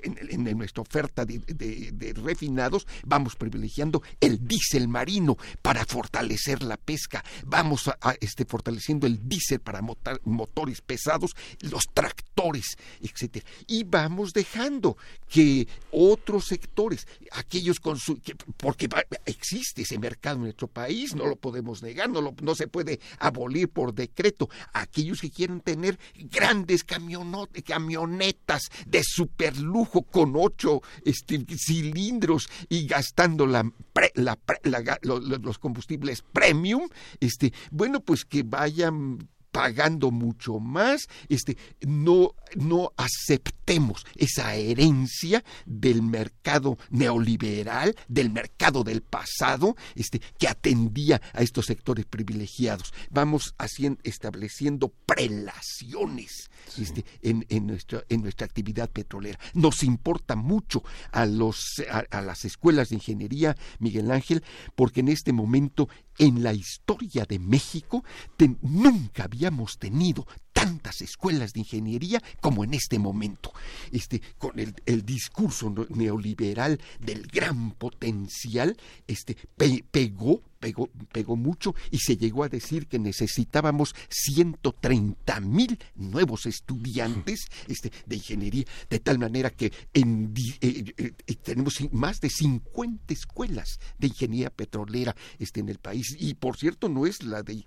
nuestra 0.58 0.82
oferta 0.82 1.26
de, 1.26 2.14
refinados, 2.24 2.88
vamos 3.06 3.36
privilegiando 3.36 4.02
el 4.20 4.48
diésel 4.48 4.88
marino 4.88 5.38
para 5.62 5.86
fortalecer 5.86 6.64
la 6.64 6.78
pesca. 6.78 7.24
Vamos 7.46 7.88
a, 7.88 8.16
este, 8.20 8.46
fortaleciendo 8.46 9.08
el 9.08 9.28
diésel 9.28 9.60
para 9.60 9.82
motores 10.24 10.82
pesados, 10.82 11.32
los 11.62 11.84
tractores, 12.12 12.78
etcétera. 13.02 13.46
Y 13.68 13.84
vamos 13.84 14.34
dejando 14.34 14.98
que 15.30 15.68
otros 15.92 16.46
sectores, 16.46 17.08
aquellos 17.32 17.80
con 17.80 17.98
su, 17.98 18.20
porque 18.58 18.90
existe 19.26 19.84
ese 19.84 19.98
mercado 19.98 20.38
en 20.38 20.44
nuestro 20.44 20.68
país, 20.68 21.16
no 21.16 21.26
lo 21.26 21.36
podemos 21.36 21.82
negar, 21.84 22.10
no, 22.10 22.22
lo, 22.22 22.34
no 22.42 22.56
se 22.56 22.68
puede 22.68 23.00
abolir 23.20 23.70
por 23.70 23.94
decreto. 23.94 24.50
Aquellos 24.74 25.22
que 25.22 25.32
quieren 25.32 25.62
tener 25.62 26.00
grandes 26.16 26.84
camionetas 26.84 28.64
de 28.86 29.02
superlujo 29.04 30.04
con 30.04 30.34
ocho 30.36 30.82
este, 31.06 31.46
cilindros 31.58 32.50
y 32.70 32.88
gastando 32.88 33.46
la, 33.46 33.70
los 34.22 35.60
combustibles 35.60 36.22
premium, 36.22 36.90
este, 37.20 37.54
bueno, 37.72 38.02
pues 38.02 38.26
que 38.26 38.44
vayan 38.44 39.30
pagando 39.52 40.12
mucho 40.12 40.60
más, 40.60 41.08
este, 41.30 41.58
no, 41.82 42.36
no 42.56 42.94
esa 44.16 44.56
herencia 44.56 45.44
del 45.66 46.02
mercado 46.02 46.78
neoliberal, 46.90 47.96
del 48.08 48.30
mercado 48.30 48.84
del 48.84 49.02
pasado, 49.02 49.76
este, 49.96 50.22
que 50.38 50.48
atendía 50.48 51.22
a 51.34 51.42
estos 51.42 51.68
sectores 51.68 52.06
privilegiados. 52.06 52.94
Vamos 53.10 53.56
haciendo, 53.58 54.00
estableciendo 54.04 54.90
prelaciones 55.06 56.50
este, 56.78 57.06
en, 57.22 57.46
en, 57.50 57.68
nuestra, 57.68 58.04
en 58.10 58.22
nuestra 58.22 58.46
actividad 58.46 58.90
petrolera. 58.90 59.40
Nos 59.54 59.84
importa 59.84 60.36
mucho 60.36 60.84
a, 61.12 61.26
los, 61.26 61.82
a, 61.90 62.22
las 62.22 62.46
escuelas 62.46 62.90
de 62.90 62.96
ingeniería, 62.96 63.56
Miguel 63.80 64.12
Ángel, 64.12 64.44
porque 64.76 65.00
en 65.00 65.08
este 65.08 65.34
momento 65.34 65.88
en 66.18 66.44
la 66.44 66.54
historia 66.54 67.26
de 67.26 67.40
México 67.40 68.04
nunca 68.62 69.24
habíamos 69.24 69.78
tenido 69.78 70.28
tantas 70.62 71.02
escuelas 71.02 71.54
de 71.54 71.62
ingeniería 71.62 72.22
como 72.40 72.64
en 72.64 72.76
este 72.76 73.00
momento. 73.00 73.52
Este, 73.92 74.22
con 74.38 74.60
el, 74.60 75.06
discurso 75.06 75.74
neoliberal 75.90 76.80
del 77.00 77.26
gran 77.28 77.72
potencial, 77.72 78.78
este, 79.08 79.36
pegó 79.92 80.44
pegó, 80.62 80.90
pegó 81.12 81.36
mucho 81.36 81.76
y 81.90 81.98
se 81.98 82.16
llegó 82.16 82.46
a 82.46 82.50
decir 82.50 82.88
que 82.88 83.00
necesitábamos 83.00 83.94
130 84.10 85.42
mil 85.42 85.78
nuevos 85.96 86.46
estudiantes 86.46 87.48
este, 87.68 87.92
de 88.06 88.16
ingeniería, 88.16 88.66
de 88.90 89.00
tal 89.00 89.20
manera 89.20 89.50
que 89.50 89.74
en, 89.94 90.34
eh, 90.62 90.94
eh, 90.98 91.14
eh, 91.28 91.36
tenemos 91.36 91.80
más 91.92 92.22
de 92.22 92.30
50 92.30 93.14
escuelas 93.14 93.80
de 93.98 94.08
ingeniería 94.08 94.50
petrolera 94.50 95.16
este, 95.40 95.60
en 95.60 95.70
el 95.70 95.80
país. 95.80 96.16
Y 96.20 96.36
por 96.36 96.56
cierto, 96.58 96.88
no 96.88 97.06
es 97.06 97.24
la 97.24 97.44
de, 97.44 97.66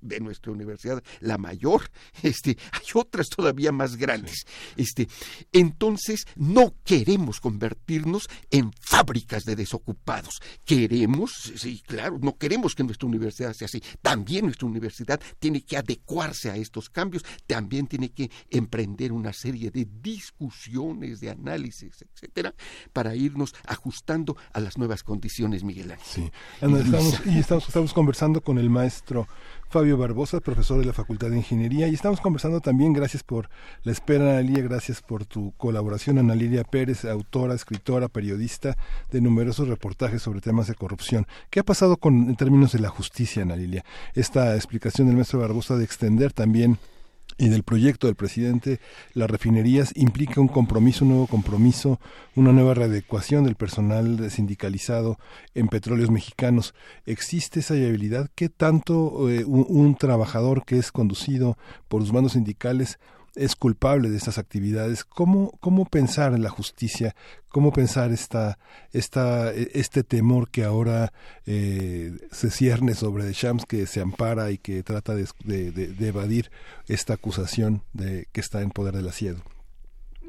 de 0.00 0.20
nuestra 0.20 0.50
universidad 0.50 1.02
la 1.20 1.38
mayor, 1.38 1.90
este, 2.22 2.56
hay 2.72 2.86
otras 2.94 3.28
todavía 3.28 3.70
más 3.70 3.96
grandes. 3.96 4.46
Este, 4.76 5.08
entonces, 5.52 6.24
no 6.36 6.74
queremos 6.84 7.40
convertirnos 7.40 8.28
en 8.50 8.72
fábricas 8.80 9.44
de 9.44 9.56
desocupados. 9.56 10.40
Queremos, 10.64 11.52
sí, 11.56 11.82
claro, 11.86 12.13
no 12.20 12.36
queremos 12.36 12.74
que 12.74 12.84
nuestra 12.84 13.08
universidad 13.08 13.52
sea 13.52 13.66
así. 13.66 13.82
También 14.02 14.44
nuestra 14.44 14.66
universidad 14.66 15.20
tiene 15.38 15.62
que 15.62 15.76
adecuarse 15.76 16.50
a 16.50 16.56
estos 16.56 16.90
cambios, 16.90 17.24
también 17.46 17.86
tiene 17.86 18.10
que 18.10 18.30
emprender 18.50 19.12
una 19.12 19.32
serie 19.32 19.70
de 19.70 19.86
discusiones, 20.02 21.20
de 21.20 21.30
análisis, 21.30 22.02
etcétera, 22.02 22.54
para 22.92 23.14
irnos 23.14 23.54
ajustando 23.66 24.36
a 24.52 24.60
las 24.60 24.78
nuevas 24.78 25.02
condiciones, 25.02 25.64
Miguel 25.64 25.92
Ángel. 25.92 26.06
Sí, 26.06 26.30
y 27.26 27.38
estamos, 27.38 27.66
estamos 27.66 27.92
conversando 27.92 28.40
con 28.40 28.58
el 28.58 28.70
maestro 28.70 29.26
Fabio 29.74 29.98
Barbosa, 29.98 30.38
profesor 30.38 30.78
de 30.78 30.84
la 30.84 30.92
Facultad 30.92 31.30
de 31.30 31.36
Ingeniería, 31.36 31.88
y 31.88 31.94
estamos 31.94 32.20
conversando 32.20 32.60
también, 32.60 32.92
gracias 32.92 33.24
por 33.24 33.50
la 33.82 33.90
espera, 33.90 34.38
Analia, 34.38 34.62
gracias 34.62 35.02
por 35.02 35.26
tu 35.26 35.50
colaboración, 35.56 36.16
Ana 36.16 36.36
Lilia 36.36 36.62
Pérez, 36.62 37.04
autora, 37.04 37.54
escritora, 37.54 38.06
periodista 38.06 38.76
de 39.10 39.20
numerosos 39.20 39.66
reportajes 39.66 40.22
sobre 40.22 40.40
temas 40.40 40.68
de 40.68 40.76
corrupción. 40.76 41.26
¿Qué 41.50 41.58
ha 41.58 41.64
pasado 41.64 41.96
con, 41.96 42.28
en 42.28 42.36
términos 42.36 42.70
de 42.70 42.78
la 42.78 42.88
justicia, 42.88 43.42
Ana 43.42 43.56
Lilia? 43.56 43.84
Esta 44.14 44.54
explicación 44.54 45.08
del 45.08 45.16
maestro 45.16 45.40
Barbosa 45.40 45.76
de 45.76 45.82
extender 45.82 46.32
también 46.32 46.78
y 47.36 47.48
del 47.48 47.62
proyecto 47.62 48.06
del 48.06 48.16
presidente, 48.16 48.80
las 49.12 49.30
refinerías 49.30 49.92
implica 49.96 50.40
un 50.40 50.48
compromiso, 50.48 51.04
un 51.04 51.10
nuevo 51.10 51.26
compromiso, 51.26 52.00
una 52.34 52.52
nueva 52.52 52.74
readecuación 52.74 53.44
del 53.44 53.56
personal 53.56 54.30
sindicalizado 54.30 55.18
en 55.54 55.68
petróleos 55.68 56.10
mexicanos. 56.10 56.74
¿Existe 57.06 57.60
esa 57.60 57.74
viabilidad? 57.74 58.30
¿Qué 58.34 58.48
tanto 58.48 59.28
eh, 59.30 59.44
un, 59.44 59.94
trabajador 59.96 60.64
que 60.64 60.78
es 60.78 60.92
conducido 60.92 61.56
por 61.88 62.00
los 62.00 62.12
mandos 62.12 62.32
sindicales 62.32 62.98
es 63.34 63.56
culpable 63.56 64.08
de 64.10 64.16
estas 64.16 64.38
actividades. 64.38 65.04
¿Cómo, 65.04 65.52
cómo 65.60 65.84
pensar 65.84 66.32
en 66.32 66.42
la 66.42 66.50
justicia? 66.50 67.14
¿Cómo 67.48 67.72
pensar 67.72 68.10
esta, 68.10 68.58
esta, 68.92 69.52
este 69.52 70.02
temor 70.02 70.50
que 70.50 70.64
ahora 70.64 71.12
eh, 71.46 72.12
se 72.30 72.50
cierne 72.50 72.94
sobre 72.94 73.32
Shams, 73.32 73.66
que 73.66 73.86
se 73.86 74.00
ampara 74.00 74.50
y 74.50 74.58
que 74.58 74.82
trata 74.82 75.14
de, 75.14 75.26
de, 75.44 76.08
evadir 76.08 76.50
esta 76.88 77.14
acusación 77.14 77.82
de 77.92 78.26
que 78.32 78.40
está 78.40 78.62
en 78.62 78.70
poder 78.70 78.94
del 78.94 79.08
asiedo? 79.08 79.38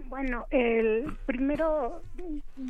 Bueno, 0.07 0.45
el 0.52 1.18
primero 1.26 2.02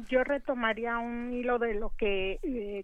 yo 0.10 0.24
retomaría 0.24 0.98
un 0.98 1.34
hilo 1.34 1.60
de 1.60 1.76
lo 1.76 1.92
que 1.98 2.40
eh, 2.44 2.84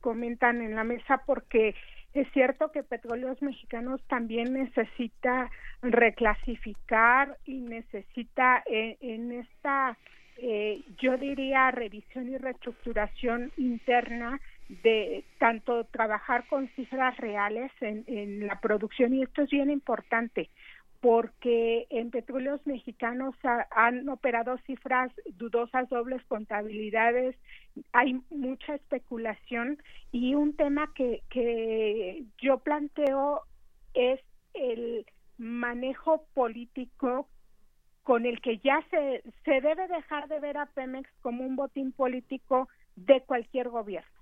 comentan 0.00 0.60
en 0.60 0.74
la 0.74 0.84
mesa 0.84 1.22
porque 1.24 1.74
es 2.14 2.26
cierto 2.32 2.72
que 2.72 2.82
Petróleos 2.82 3.40
Mexicanos 3.42 4.00
también 4.08 4.54
necesita 4.54 5.50
reclasificar 5.82 7.36
y 7.44 7.60
necesita 7.60 8.62
eh, 8.66 8.96
en 9.00 9.32
esta, 9.32 9.96
eh, 10.38 10.82
yo 10.98 11.16
diría, 11.16 11.70
revisión 11.70 12.28
y 12.28 12.38
reestructuración 12.38 13.52
interna 13.56 14.40
de 14.82 15.24
tanto 15.38 15.84
trabajar 15.84 16.46
con 16.48 16.68
cifras 16.70 17.16
reales 17.18 17.70
en, 17.80 18.04
en 18.08 18.46
la 18.46 18.60
producción 18.60 19.14
y 19.14 19.22
esto 19.22 19.42
es 19.42 19.50
bien 19.50 19.70
importante 19.70 20.50
porque 21.00 21.86
en 21.90 22.10
petróleos 22.10 22.66
mexicanos 22.66 23.34
han 23.70 24.08
operado 24.08 24.58
cifras 24.66 25.12
dudosas, 25.36 25.88
dobles 25.88 26.24
contabilidades, 26.24 27.36
hay 27.92 28.20
mucha 28.30 28.74
especulación 28.74 29.78
y 30.10 30.34
un 30.34 30.56
tema 30.56 30.92
que, 30.94 31.22
que 31.30 32.24
yo 32.38 32.58
planteo 32.58 33.42
es 33.94 34.20
el 34.54 35.06
manejo 35.38 36.26
político 36.34 37.28
con 38.02 38.24
el 38.24 38.40
que 38.40 38.58
ya 38.58 38.84
se, 38.90 39.22
se 39.44 39.60
debe 39.60 39.88
dejar 39.88 40.28
de 40.28 40.40
ver 40.40 40.58
a 40.58 40.66
Pemex 40.66 41.10
como 41.20 41.44
un 41.44 41.56
botín 41.56 41.92
político 41.92 42.68
de 42.94 43.20
cualquier 43.22 43.68
gobierno 43.68 44.16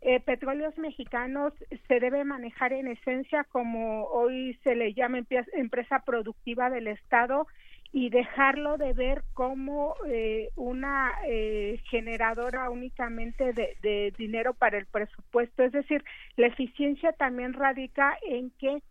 eh, 0.00 0.20
petróleos 0.20 0.76
mexicanos 0.78 1.52
se 1.88 2.00
debe 2.00 2.24
manejar 2.24 2.72
en 2.72 2.86
esencia 2.86 3.44
como 3.44 4.04
hoy 4.04 4.56
se 4.62 4.76
le 4.76 4.94
llama 4.94 5.18
empresa 5.52 6.02
productiva 6.04 6.70
del 6.70 6.86
Estado 6.86 7.48
y 7.90 8.10
dejarlo 8.10 8.76
de 8.76 8.92
ver 8.92 9.24
como 9.34 9.94
eh, 10.06 10.50
una 10.56 11.10
eh, 11.26 11.80
generadora 11.90 12.70
únicamente 12.70 13.52
de, 13.52 13.76
de, 13.82 14.12
dinero 14.16 14.52
para 14.54 14.78
el 14.78 14.86
presupuesto. 14.86 15.64
Es 15.64 15.72
decir, 15.72 16.04
la 16.36 16.48
eficiencia 16.48 17.12
también 17.12 17.54
radica 17.54 18.16
en 18.26 18.50
que 18.50 18.82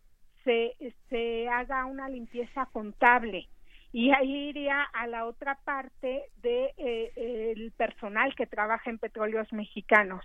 se, 0.44 0.74
se 1.08 1.48
haga 1.48 1.84
una 1.86 2.08
limpieza 2.08 2.66
contable 2.72 3.48
y 3.92 4.10
ahí 4.10 4.50
iría 4.50 4.82
a 4.82 5.06
la 5.06 5.24
otra 5.26 5.58
parte 5.64 6.24
de 6.42 6.74
eh, 6.76 7.52
el 7.56 7.72
personal 7.72 8.34
que 8.34 8.46
trabaja 8.46 8.90
en 8.90 8.98
petróleos 8.98 9.50
mexicanos. 9.52 10.24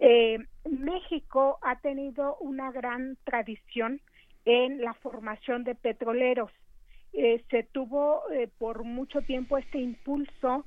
Eh, 0.00 0.38
México 0.68 1.58
ha 1.62 1.80
tenido 1.80 2.36
una 2.36 2.70
gran 2.70 3.16
tradición 3.24 4.00
en 4.44 4.82
la 4.82 4.94
formación 4.94 5.64
de 5.64 5.74
petroleros. 5.74 6.52
Eh, 7.14 7.42
se 7.50 7.62
tuvo 7.62 8.22
por 8.58 8.84
mucho 8.84 9.22
tiempo 9.22 9.56
este 9.56 9.78
impulso 9.78 10.66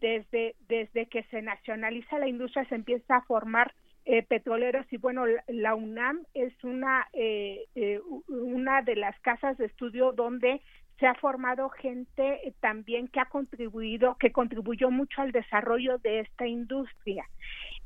desde 0.00 0.54
desde 0.68 1.06
que 1.06 1.24
se 1.24 1.42
nacionaliza 1.42 2.18
la 2.18 2.28
industria 2.28 2.64
se 2.68 2.76
empieza 2.76 3.16
a 3.16 3.22
formar 3.22 3.74
petroleros 4.28 4.86
y 4.90 4.96
bueno 4.96 5.24
la 5.48 5.74
UNAM 5.74 6.24
es 6.32 6.52
una 6.64 7.06
una 8.28 8.82
de 8.82 8.96
las 8.96 9.18
casas 9.20 9.58
de 9.58 9.66
estudio 9.66 10.12
donde 10.12 10.62
se 10.98 11.06
ha 11.06 11.14
formado 11.14 11.68
gente 11.70 12.46
eh, 12.46 12.52
también 12.60 13.08
que 13.08 13.20
ha 13.20 13.26
contribuido, 13.26 14.16
que 14.18 14.32
contribuyó 14.32 14.90
mucho 14.90 15.22
al 15.22 15.32
desarrollo 15.32 15.98
de 15.98 16.20
esta 16.20 16.46
industria. 16.46 17.24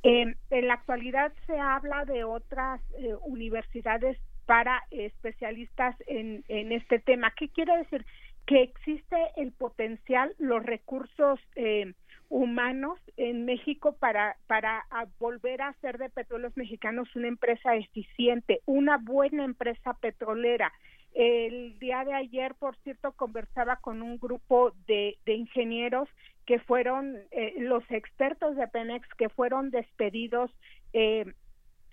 en 0.02 0.36
la 0.50 0.74
actualidad 0.74 1.32
se 1.46 1.58
habla 1.58 2.04
de 2.04 2.24
otras 2.24 2.80
eh, 2.98 3.14
universidades 3.24 4.18
para 4.46 4.82
especialistas 4.90 5.94
en, 6.06 6.44
en 6.48 6.72
este 6.72 6.98
tema. 6.98 7.32
¿Qué 7.36 7.48
quiere 7.48 7.76
decir? 7.78 8.04
Que 8.46 8.62
existe 8.62 9.16
el 9.36 9.52
potencial, 9.52 10.34
los 10.38 10.64
recursos 10.64 11.38
eh, 11.54 11.92
humanos 12.32 12.98
en 13.18 13.44
México 13.44 13.94
para, 13.98 14.36
para 14.46 14.86
volver 15.20 15.60
a 15.60 15.68
hacer 15.68 15.98
de 15.98 16.08
petróleos 16.08 16.56
mexicanos 16.56 17.14
una 17.14 17.28
empresa 17.28 17.76
eficiente, 17.76 18.62
una 18.64 18.96
buena 18.96 19.44
empresa 19.44 19.92
petrolera. 20.00 20.72
El 21.12 21.78
día 21.78 22.06
de 22.06 22.14
ayer, 22.14 22.54
por 22.54 22.74
cierto, 22.78 23.12
conversaba 23.12 23.76
con 23.76 24.00
un 24.00 24.18
grupo 24.18 24.72
de, 24.86 25.18
de 25.26 25.34
ingenieros 25.34 26.08
que 26.46 26.58
fueron 26.58 27.18
eh, 27.32 27.54
los 27.58 27.84
expertos 27.90 28.56
de 28.56 28.66
Pemex 28.66 29.06
que 29.18 29.28
fueron 29.28 29.70
despedidos 29.70 30.50
eh, 30.94 31.26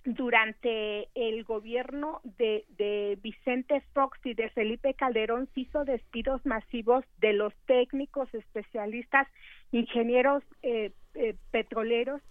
durante 0.04 1.08
el 1.14 1.44
gobierno 1.44 2.20
de, 2.38 2.64
de, 2.78 3.18
Vicente 3.22 3.82
Fox 3.92 4.18
y 4.24 4.34
de 4.34 4.48
Felipe 4.50 4.94
Calderón 4.94 5.48
se 5.54 5.60
hizo 5.60 5.84
despidos 5.84 6.44
masivos 6.46 7.04
de 7.18 7.32
los 7.34 7.54
técnicos, 7.66 8.32
especialistas, 8.34 9.28
ingenieros 9.72 10.42
eh, 10.62 10.92
petroleros 11.50 12.22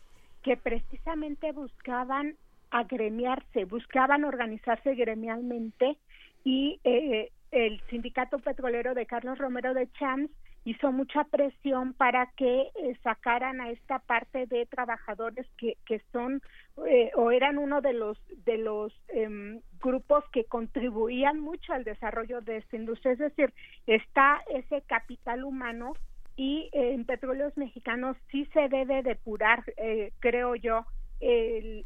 que 0.44 0.58
precisamente 0.58 1.52
buscaban 1.52 2.36
agremiarse, 2.72 3.66
buscaban 3.66 4.24
organizarse 4.24 4.96
gremialmente 4.96 5.98
y 6.44 6.80
eh, 6.84 7.32
el 7.52 7.82
sindicato 7.90 8.40
petrolero 8.40 8.94
de 8.94 9.06
Carlos 9.06 9.38
Romero 9.38 9.74
de 9.74 9.92
Champs 9.94 10.32
hizo 10.70 10.92
mucha 10.92 11.24
presión 11.24 11.94
para 11.94 12.28
que 12.38 12.70
eh, 12.76 12.98
sacaran 13.04 13.60
a 13.60 13.72
esta 13.72 14.00
parte 14.00 14.46
de 14.46 14.68
trabajadores 14.68 15.48
que, 15.58 15.78
que 15.86 16.00
son 16.12 16.42
eh, 16.88 17.12
o 17.16 17.32
eran 17.32 17.58
uno 17.58 17.82
de 17.82 17.94
los 17.94 18.18
de 18.46 18.58
los 18.58 18.94
em, 19.08 19.62
grupos 19.82 20.24
que 20.32 20.46
contribuían 20.46 21.40
mucho 21.40 21.74
al 21.74 21.84
desarrollo 21.84 22.42
de 22.42 22.58
esta 22.58 22.76
industria. 22.76 23.14
Es 23.14 23.20
decir 23.20 23.54
está 23.88 24.42
ese 24.54 24.82
capital 24.84 25.44
humano 25.44 25.94
y 26.36 26.70
en 26.74 27.04
petróleos 27.06 27.58
mexicanos 27.58 28.16
sí 28.32 28.46
se 28.54 28.70
debe 28.70 29.02
depurar 29.02 29.64
eh, 29.78 30.12
creo 30.20 30.56
yo 30.56 30.86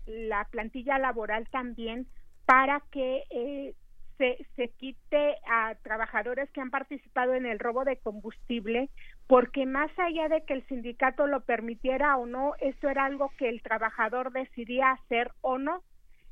la 0.05 0.45
plantilla 0.51 0.99
laboral 0.99 1.47
también 1.49 2.05
para 2.45 2.81
que 2.91 3.23
eh, 3.29 3.73
se, 4.17 4.45
se 4.55 4.69
quite 4.69 5.37
a 5.47 5.75
trabajadores 5.83 6.49
que 6.51 6.61
han 6.61 6.71
participado 6.71 7.33
en 7.33 7.45
el 7.45 7.59
robo 7.59 7.83
de 7.83 7.97
combustible, 7.97 8.89
porque 9.27 9.65
más 9.65 9.91
allá 9.97 10.29
de 10.29 10.43
que 10.45 10.53
el 10.53 10.67
sindicato 10.67 11.27
lo 11.27 11.41
permitiera 11.41 12.17
o 12.17 12.25
no, 12.25 12.53
eso 12.59 12.89
era 12.89 13.05
algo 13.05 13.31
que 13.37 13.49
el 13.49 13.61
trabajador 13.61 14.31
decidía 14.31 14.91
hacer 14.91 15.31
o 15.41 15.57
no. 15.57 15.83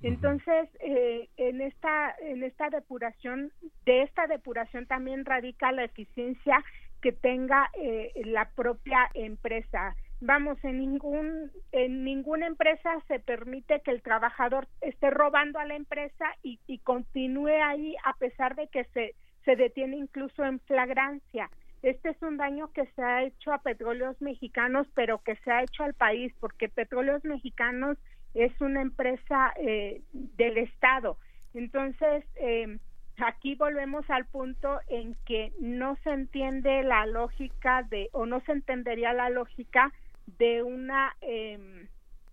Entonces, 0.01 0.67
eh, 0.79 1.29
en 1.37 1.61
esta 1.61 2.15
en 2.21 2.43
esta 2.43 2.69
depuración, 2.69 3.51
de 3.85 4.01
esta 4.01 4.25
depuración 4.25 4.87
también 4.87 5.25
radica 5.25 5.71
la 5.71 5.83
eficiencia 5.83 6.63
que 7.01 7.11
tenga 7.11 7.69
eh, 7.79 8.11
la 8.25 8.49
propia 8.55 9.09
empresa 9.13 9.95
vamos 10.22 10.64
en 10.64 10.80
ningún 10.80 11.52
en 11.72 12.03
ninguna 12.03 12.48
empresa 12.48 12.91
se 13.07 13.19
permite 13.19 13.81
que 13.81 13.91
el 13.91 14.03
trabajador 14.03 14.68
esté 14.80 15.10
robando 15.10 15.60
a 15.60 15.65
la 15.65 15.76
empresa 15.76 16.26
y, 16.43 16.60
y 16.68 16.77
continúe 16.80 17.61
ahí 17.64 17.95
a 18.06 18.14
pesar 18.14 18.56
de 18.56 18.68
que 18.68 18.85
se 18.93 19.15
se 19.43 19.56
detiene 19.56 19.98
incluso 19.98 20.45
en 20.45 20.60
flagrancia. 20.61 21.49
Este 21.81 22.10
es 22.10 22.22
un 22.22 22.38
daño 22.38 22.72
que 22.72 22.85
se 22.95 23.02
ha 23.02 23.23
hecho 23.23 23.52
a 23.52 23.64
petróleos 23.64 24.22
mexicanos 24.22 24.88
pero 24.93 25.18
que 25.23 25.35
se 25.38 25.52
ha 25.52 25.64
hecho 25.64 25.84
al 25.84 25.95
país 25.95 26.31
porque 26.39 26.69
petróleos 26.69 27.26
mexicanos 27.26 27.98
es 28.35 28.53
una 28.61 28.81
empresa 28.81 29.53
eh, 29.57 30.02
del 30.14 30.60
estado. 30.60 31.18
Entonces 31.56 32.23
eh, 32.35 32.77
aquí 33.18 33.56
volvemos 33.56 34.07
al 34.11 34.26
punto 34.26 34.80
en 34.88 35.15
que 35.26 35.52
no 35.60 35.98
se 36.03 36.11
entiende 36.11 36.84
la 36.84 37.07
lógica 37.07 37.81
de 37.89 38.10
o 38.11 38.27
no 38.27 38.39
se 38.41 38.52
entendería 38.52 39.14
la 39.14 39.31
lógica 39.31 39.91
de 40.37 40.63
una 40.63 41.15
em, 41.21 41.87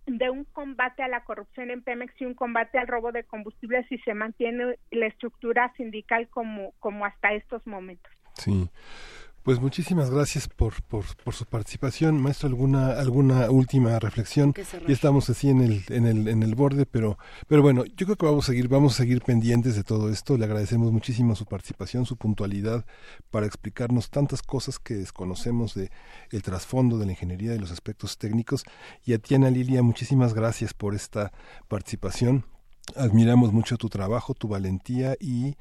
de 0.05 0.29
un 0.29 0.43
combate 0.45 1.03
a 1.03 1.07
la 1.07 1.23
corrupción 1.23 1.69
en 1.69 1.83
Pemex 1.83 2.13
y 2.19 2.25
un 2.25 2.33
combate 2.33 2.79
al 2.79 2.87
robo 2.87 3.11
de 3.11 3.23
combustible 3.23 3.85
si 3.89 3.97
se 3.99 4.13
mantiene 4.13 4.77
la 4.91 5.07
estructura 5.07 5.71
sindical 5.77 6.27
como 6.29 6.73
como 6.79 7.05
hasta 7.05 7.33
estos 7.33 7.65
momentos. 7.67 8.11
Sí. 8.33 8.69
Pues 9.43 9.59
muchísimas 9.59 10.09
gracias 10.09 10.47
por, 10.47 10.81
por, 10.83 11.05
por, 11.23 11.33
su 11.33 11.45
participación. 11.45 12.21
Maestro, 12.21 12.49
¿alguna, 12.49 12.91
alguna 12.99 13.49
última 13.49 13.97
reflexión? 13.97 14.53
Ya 14.53 14.93
estamos 14.93 15.29
así 15.29 15.49
en 15.49 15.61
el, 15.61 15.83
en 15.89 16.05
el, 16.05 16.27
en 16.27 16.43
el 16.43 16.55
borde, 16.55 16.85
pero, 16.85 17.17
pero 17.47 17.61
bueno, 17.61 17.85
yo 17.85 18.05
creo 18.05 18.17
que 18.17 18.25
vamos 18.25 18.45
a 18.45 18.47
seguir, 18.47 18.67
vamos 18.67 18.93
a 18.93 18.97
seguir 18.97 19.21
pendientes 19.21 19.75
de 19.75 19.83
todo 19.83 20.09
esto. 20.09 20.37
Le 20.37 20.45
agradecemos 20.45 20.91
muchísimo 20.91 21.35
su 21.35 21.45
participación, 21.45 22.05
su 22.05 22.17
puntualidad 22.17 22.85
para 23.31 23.45
explicarnos 23.45 24.09
tantas 24.09 24.41
cosas 24.41 24.77
que 24.77 24.95
desconocemos 24.95 25.73
de 25.73 25.89
el 26.31 26.43
trasfondo 26.43 26.97
de 26.97 27.05
la 27.05 27.13
ingeniería, 27.13 27.51
de 27.51 27.59
los 27.59 27.71
aspectos 27.71 28.17
técnicos. 28.17 28.63
Y 29.05 29.13
a 29.13 29.19
ti, 29.19 29.35
Ana 29.35 29.49
Lilia, 29.49 29.81
muchísimas 29.81 30.33
gracias 30.33 30.73
por 30.73 30.95
esta 30.95 31.31
participación 31.67 32.45
admiramos 32.95 33.53
mucho 33.53 33.77
tu 33.77 33.89
trabajo, 33.89 34.33
tu 34.33 34.47
valentía 34.47 35.15
y 35.19 35.55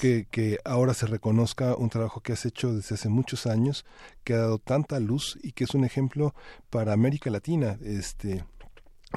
que, 0.00 0.26
que, 0.30 0.58
ahora 0.64 0.94
se 0.94 1.06
reconozca 1.06 1.76
un 1.76 1.90
trabajo 1.90 2.20
que 2.20 2.32
has 2.32 2.44
hecho 2.46 2.74
desde 2.74 2.94
hace 2.94 3.08
muchos 3.08 3.46
años, 3.46 3.84
que 4.24 4.34
ha 4.34 4.38
dado 4.38 4.58
tanta 4.58 5.00
luz 5.00 5.38
y 5.42 5.52
que 5.52 5.64
es 5.64 5.74
un 5.74 5.84
ejemplo 5.84 6.34
para 6.70 6.92
América 6.92 7.30
Latina, 7.30 7.78
este 7.82 8.44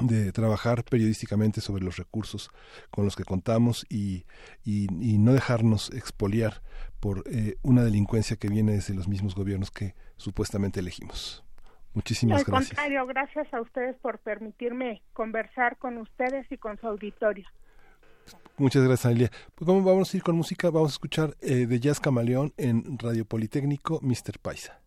de 0.02 0.32
trabajar 0.32 0.84
periodísticamente 0.84 1.60
sobre 1.60 1.84
los 1.84 1.96
recursos 1.96 2.50
con 2.90 3.04
los 3.04 3.16
que 3.16 3.24
contamos 3.24 3.84
y, 3.88 4.24
y, 4.64 4.86
no 5.18 5.32
dejarnos 5.32 5.90
expoliar 5.92 6.62
por 7.00 7.24
eh, 7.30 7.56
una 7.62 7.82
delincuencia 7.82 8.36
que 8.36 8.48
viene 8.48 8.72
desde 8.72 8.94
los 8.94 9.08
mismos 9.08 9.34
gobiernos 9.34 9.70
que 9.70 9.94
supuestamente 10.16 10.80
elegimos. 10.80 11.44
Muchísimas 11.98 12.44
gracias. 12.44 12.70
Al 12.70 12.76
contrario, 12.76 13.06
gracias 13.06 13.52
a 13.52 13.60
ustedes 13.60 13.96
por 13.96 14.20
permitirme 14.20 15.02
conversar 15.14 15.78
con 15.78 15.98
ustedes 15.98 16.46
y 16.48 16.56
con 16.56 16.78
su 16.78 16.86
auditorio. 16.86 17.44
Muchas 18.56 18.84
gracias, 18.84 19.06
Anelia. 19.06 19.32
Pues 19.56 19.66
vamos, 19.66 19.84
vamos 19.84 20.14
a 20.14 20.16
ir 20.16 20.22
con 20.22 20.36
música, 20.36 20.70
vamos 20.70 20.92
a 20.92 20.94
escuchar 20.94 21.36
eh, 21.40 21.66
de 21.66 21.80
Jazz 21.80 21.98
Camaleón 21.98 22.52
en 22.56 23.00
Radio 23.00 23.24
Politécnico, 23.24 23.98
Mr. 24.00 24.38
Paisa. 24.40 24.80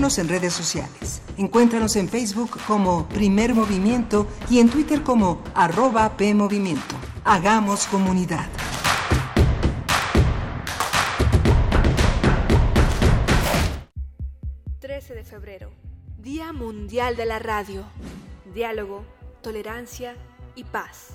Síguenos 0.00 0.18
en 0.18 0.28
redes 0.30 0.54
sociales. 0.54 1.20
Encuéntranos 1.36 1.94
en 1.96 2.08
Facebook 2.08 2.52
como 2.66 3.06
Primer 3.06 3.54
Movimiento 3.54 4.26
y 4.48 4.58
en 4.58 4.70
Twitter 4.70 5.02
como 5.02 5.42
arroba 5.54 6.16
PMovimiento. 6.16 6.94
Hagamos 7.22 7.86
comunidad. 7.86 8.46
de 14.80 15.24
febrero, 15.24 15.70
Día 16.18 16.52
Mundial 16.54 17.16
de 17.16 17.26
la 17.26 17.38
Radio. 17.38 17.84
Diálogo, 18.54 19.04
tolerancia 19.42 20.16
y 20.54 20.64
paz. 20.64 21.08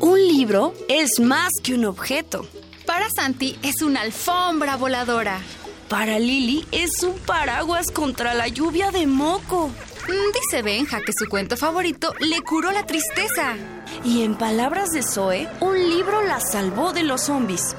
Un 0.00 0.18
libro 0.18 0.72
es 0.88 1.20
más 1.20 1.50
que 1.62 1.74
un 1.74 1.84
objeto 1.84 2.46
para 2.92 3.08
Santi 3.08 3.58
es 3.62 3.80
una 3.80 4.02
alfombra 4.02 4.76
voladora. 4.76 5.40
Para 5.88 6.18
Lili 6.18 6.66
es 6.72 7.02
un 7.02 7.18
paraguas 7.20 7.90
contra 7.90 8.34
la 8.34 8.48
lluvia 8.48 8.90
de 8.90 9.06
moco. 9.06 9.68
Mm, 9.68 10.34
dice 10.34 10.60
Benja 10.60 11.00
que 11.00 11.14
su 11.14 11.26
cuento 11.26 11.56
favorito 11.56 12.12
le 12.20 12.42
curó 12.42 12.70
la 12.70 12.84
tristeza. 12.84 13.56
Y 14.04 14.24
en 14.24 14.36
palabras 14.36 14.90
de 14.90 15.02
Zoe, 15.02 15.48
un 15.60 15.88
libro 15.88 16.20
la 16.20 16.38
salvó 16.38 16.92
de 16.92 17.02
los 17.02 17.22
zombies. 17.22 17.74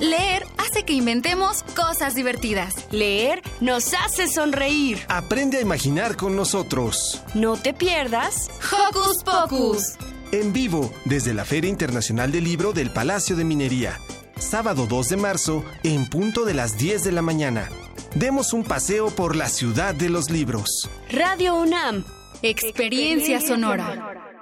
Leer 0.00 0.46
hace 0.58 0.84
que 0.84 0.92
inventemos 0.92 1.62
cosas 1.74 2.14
divertidas. 2.14 2.74
Leer 2.90 3.40
nos 3.62 3.94
hace 3.94 4.28
sonreír. 4.28 5.02
Aprende 5.08 5.56
a 5.56 5.60
imaginar 5.62 6.18
con 6.18 6.36
nosotros. 6.36 7.22
No 7.32 7.56
te 7.56 7.72
pierdas 7.72 8.50
Hocus 8.70 9.24
Pocus. 9.24 9.96
En 10.32 10.52
vivo, 10.52 10.92
desde 11.04 11.32
la 11.34 11.44
Feria 11.44 11.70
Internacional 11.70 12.32
del 12.32 12.44
Libro 12.44 12.72
del 12.72 12.90
Palacio 12.90 13.36
de 13.36 13.44
Minería. 13.44 14.00
Sábado 14.36 14.86
2 14.86 15.10
de 15.10 15.16
marzo, 15.16 15.64
en 15.84 16.08
punto 16.10 16.44
de 16.44 16.52
las 16.52 16.76
10 16.76 17.04
de 17.04 17.12
la 17.12 17.22
mañana. 17.22 17.68
Demos 18.16 18.52
un 18.52 18.64
paseo 18.64 19.10
por 19.10 19.36
la 19.36 19.48
ciudad 19.48 19.94
de 19.94 20.08
los 20.08 20.30
libros. 20.30 20.90
Radio 21.10 21.54
UNAM. 21.54 22.04
Experiencia 22.42 23.40
sonora. 23.40 24.32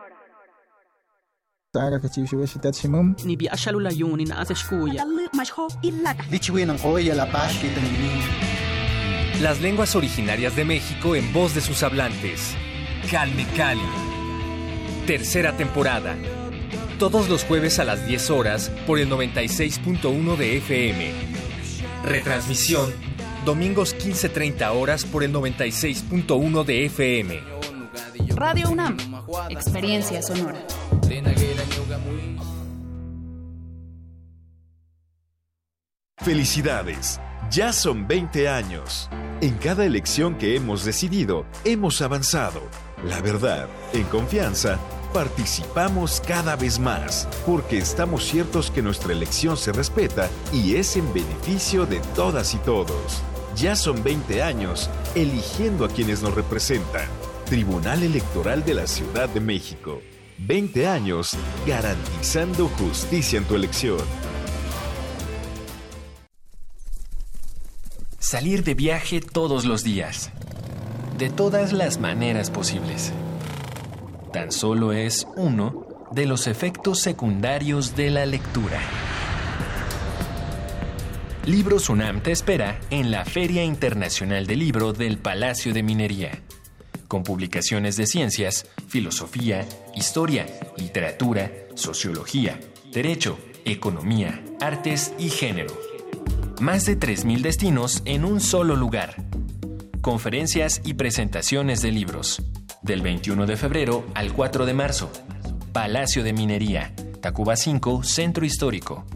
Las 9.43 9.61
lenguas 9.61 9.94
originarias 9.97 10.56
de 10.56 10.65
México 10.65 11.15
en 11.15 11.31
voz 11.32 11.55
de 11.55 11.61
sus 11.61 11.82
hablantes. 11.82 12.55
Calme 13.11 13.47
Cali. 13.56 14.14
Tercera 15.06 15.55
temporada. 15.55 16.16
Todos 16.98 17.28
los 17.28 17.44
jueves 17.44 17.78
a 17.78 17.85
las 17.85 18.06
10 18.06 18.31
horas 18.31 18.70
por 18.86 18.98
el 18.98 19.10
96.1 19.10 20.36
de 20.36 20.56
FM. 20.56 21.12
Retransmisión. 22.05 22.90
Domingos 23.44 23.94
15.30 23.94 24.70
horas 24.74 25.05
por 25.05 25.22
el 25.22 25.31
96.1 25.31 26.64
de 26.64 26.86
FM. 26.86 27.40
Radio 28.35 28.70
UNAM. 28.70 28.97
Experiencia 29.51 30.22
sonora. 30.22 30.66
Felicidades, 36.16 37.20
ya 37.51 37.74
son 37.74 38.09
20 38.09 38.48
años. 38.48 39.10
En 39.43 39.59
cada 39.59 39.85
elección 39.85 40.39
que 40.39 40.56
hemos 40.56 40.86
decidido, 40.86 41.44
hemos 41.66 42.01
avanzado. 42.01 42.62
La 43.05 43.20
verdad, 43.20 43.68
en 43.93 44.05
confianza, 44.05 44.78
participamos 45.12 46.22
cada 46.26 46.56
vez 46.56 46.78
más, 46.78 47.28
porque 47.44 47.76
estamos 47.76 48.24
ciertos 48.24 48.70
que 48.70 48.81
nuestra 48.81 49.12
elección 49.12 49.59
se 49.59 49.72
respeta 49.72 50.31
y 50.55 50.76
es 50.76 50.97
en 50.97 51.12
beneficio 51.12 51.85
de 51.85 52.01
todas 52.14 52.55
y 52.55 52.59
todos. 52.59 53.22
Ya 53.56 53.76
son 53.76 54.02
20 54.02 54.43
años 54.43 54.89
eligiendo 55.14 55.85
a 55.85 55.89
quienes 55.89 56.22
nos 56.22 56.35
representan. 56.35 57.06
Tribunal 57.44 58.02
Electoral 58.02 58.64
de 58.64 58.72
la 58.72 58.86
Ciudad 58.86 59.28
de 59.28 59.40
México. 59.40 60.01
20 60.39 60.86
años 60.86 61.36
garantizando 61.66 62.68
justicia 62.68 63.39
en 63.39 63.44
tu 63.44 63.55
elección. 63.55 64.01
Salir 68.18 68.64
de 68.64 68.72
viaje 68.72 69.20
todos 69.20 69.66
los 69.66 69.85
días. 69.85 70.32
De 71.19 71.31
todas 71.31 71.73
las 71.73 71.99
maneras 72.01 72.51
posibles. 72.51 73.12
Tan 74.32 74.51
solo 74.51 74.93
es 74.93 75.28
uno 75.36 75.86
de 76.11 76.27
los 76.27 76.49
efectos 76.49 77.01
secundarios 77.01 77.95
de 77.95 78.11
la 78.11 78.27
lectura. 78.27 78.81
Libros 81.47 81.89
UNAM 81.89 82.20
te 82.20 82.32
espera 82.32 82.81
en 82.91 83.12
la 83.12 83.24
Feria 83.24 83.62
Internacional 83.62 84.49
del 84.49 84.59
Libro 84.59 84.93
del 84.93 85.19
Palacio 85.19 85.73
de 85.73 85.85
Minería, 85.85 86.43
con 87.07 87.23
publicaciones 87.23 87.97
de 87.97 88.09
ciencias, 88.09 88.66
filosofía, 88.89 89.69
historia, 89.95 90.47
literatura, 90.77 91.53
sociología, 91.74 92.59
derecho, 92.93 93.39
economía, 93.65 94.43
artes 94.61 95.12
y 95.19 95.28
género. 95.28 95.78
Más 96.61 96.86
de 96.86 96.99
3.000 96.99 97.41
destinos 97.41 98.03
en 98.05 98.24
un 98.24 98.41
solo 98.41 98.74
lugar. 98.74 99.15
Conferencias 100.05 100.81
y 100.85 100.94
presentaciones 100.94 101.81
de 101.81 101.90
libros. 101.90 102.43
Del 102.82 103.01
21 103.01 103.47
de 103.47 103.56
febrero 103.56 104.05
al 104.14 104.35
4 104.35 104.66
de 104.66 104.74
marzo. 104.74 105.10
Palacio 105.72 106.22
de 106.22 106.35
Minería, 106.35 106.94
Tacuba 107.22 107.56
5, 107.56 108.02
Centro 108.02 108.44
Histórico. 108.44 109.06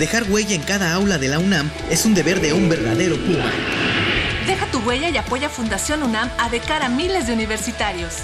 Dejar 0.00 0.24
huella 0.28 0.56
en 0.56 0.62
cada 0.62 0.92
aula 0.94 1.18
de 1.18 1.28
la 1.28 1.38
UNAM 1.38 1.70
es 1.88 2.04
un 2.04 2.14
deber 2.14 2.40
de 2.40 2.52
un 2.52 2.68
verdadero 2.68 3.14
Puma. 3.14 3.52
Huella 4.84 5.10
y 5.10 5.16
apoya 5.16 5.48
Fundación 5.48 6.02
UNAM 6.02 6.28
a 6.38 6.50
de 6.50 6.60
cara 6.60 6.86
a 6.86 6.88
miles 6.88 7.26
de 7.26 7.32
universitarios. 7.32 8.14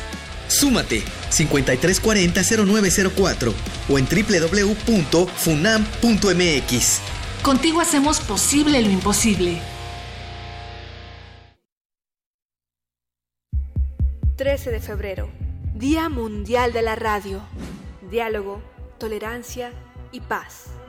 Súmate 0.49 1.03
5340-0904 1.31 3.53
o 3.89 3.99
en 3.99 4.07
www.funam.mx. 4.07 7.01
Contigo 7.43 7.81
hacemos 7.81 8.21
posible 8.21 8.83
lo 8.83 8.91
imposible. 8.91 9.61
13 14.37 14.71
de 14.71 14.81
febrero, 14.81 15.31
Día 15.75 16.09
Mundial 16.09 16.73
de 16.73 16.83
la 16.83 16.95
Radio. 16.97 17.43
Diálogo, 18.11 18.63
tolerancia 18.99 19.73
y 20.13 20.21
paz. 20.21 20.80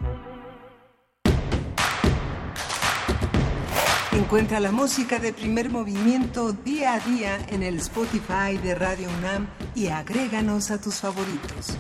Encuentra 4.14 4.60
la 4.60 4.74
música 4.74 5.20
de 5.20 5.32
primer 5.32 5.70
movimiento 5.70 6.52
día 6.52 6.96
a 6.96 7.00
día 7.00 7.38
en 7.48 7.64
el 7.64 7.78
Spotify 7.78 8.58
de 8.62 8.76
Radio 8.76 9.08
UNAM 9.18 9.48
y 9.74 9.88
agréganos 9.88 10.70
a 10.70 10.82
tus 10.82 10.96
favoritos. 10.96 11.78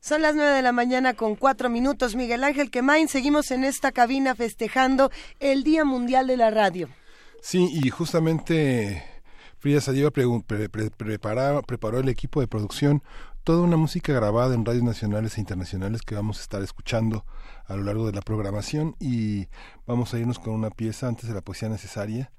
Son 0.00 0.22
las 0.22 0.36
nueve 0.36 0.52
de 0.52 0.62
la 0.62 0.70
mañana 0.70 1.14
con 1.14 1.34
cuatro 1.34 1.68
minutos. 1.68 2.14
Miguel 2.14 2.44
Ángel 2.44 2.70
Quemain, 2.70 3.08
seguimos 3.08 3.50
en 3.50 3.64
esta 3.64 3.90
cabina 3.90 4.36
festejando 4.36 5.10
el 5.40 5.64
Día 5.64 5.84
Mundial 5.84 6.28
de 6.28 6.36
la 6.36 6.50
Radio. 6.50 6.88
Sí, 7.42 7.68
y 7.72 7.90
justamente 7.90 9.02
Frida 9.58 9.80
Sadiva 9.80 10.10
pre 10.10 10.28
pre 10.68 10.90
preparó 11.18 11.98
el 11.98 12.08
equipo 12.08 12.40
de 12.40 12.46
producción 12.46 13.02
toda 13.44 13.60
una 13.60 13.76
música 13.76 14.12
grabada 14.14 14.54
en 14.54 14.64
radios 14.64 14.82
nacionales 14.82 15.36
e 15.36 15.40
internacionales 15.40 16.00
que 16.00 16.14
vamos 16.14 16.38
a 16.38 16.42
estar 16.42 16.62
escuchando 16.62 17.26
a 17.66 17.76
lo 17.76 17.84
largo 17.84 18.06
de 18.06 18.12
la 18.12 18.22
programación 18.22 18.96
y 18.98 19.48
vamos 19.86 20.14
a 20.14 20.18
irnos 20.18 20.38
con 20.38 20.54
una 20.54 20.70
pieza 20.70 21.08
antes 21.08 21.28
de 21.28 21.34
la 21.34 21.42
poesía 21.42 21.68
necesaria 21.68 22.32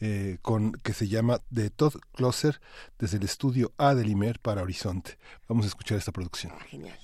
eh, 0.00 0.38
con 0.42 0.72
que 0.72 0.94
se 0.94 1.06
llama 1.06 1.40
The 1.54 1.70
Todd 1.70 1.94
Closer 2.12 2.60
desde 2.98 3.18
el 3.18 3.22
estudio 3.22 3.72
A 3.78 3.94
de 3.94 4.04
Limer 4.04 4.40
para 4.40 4.62
Horizonte. 4.62 5.16
Vamos 5.48 5.64
a 5.64 5.68
escuchar 5.68 5.96
esta 5.96 6.10
producción. 6.10 6.52
Genial. 6.68 6.98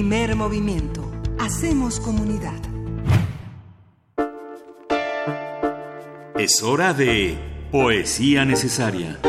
Primer 0.00 0.34
movimiento. 0.34 1.12
Hacemos 1.38 2.00
comunidad. 2.00 2.58
Es 6.38 6.62
hora 6.62 6.94
de 6.94 7.36
poesía 7.70 8.46
necesaria. 8.46 9.20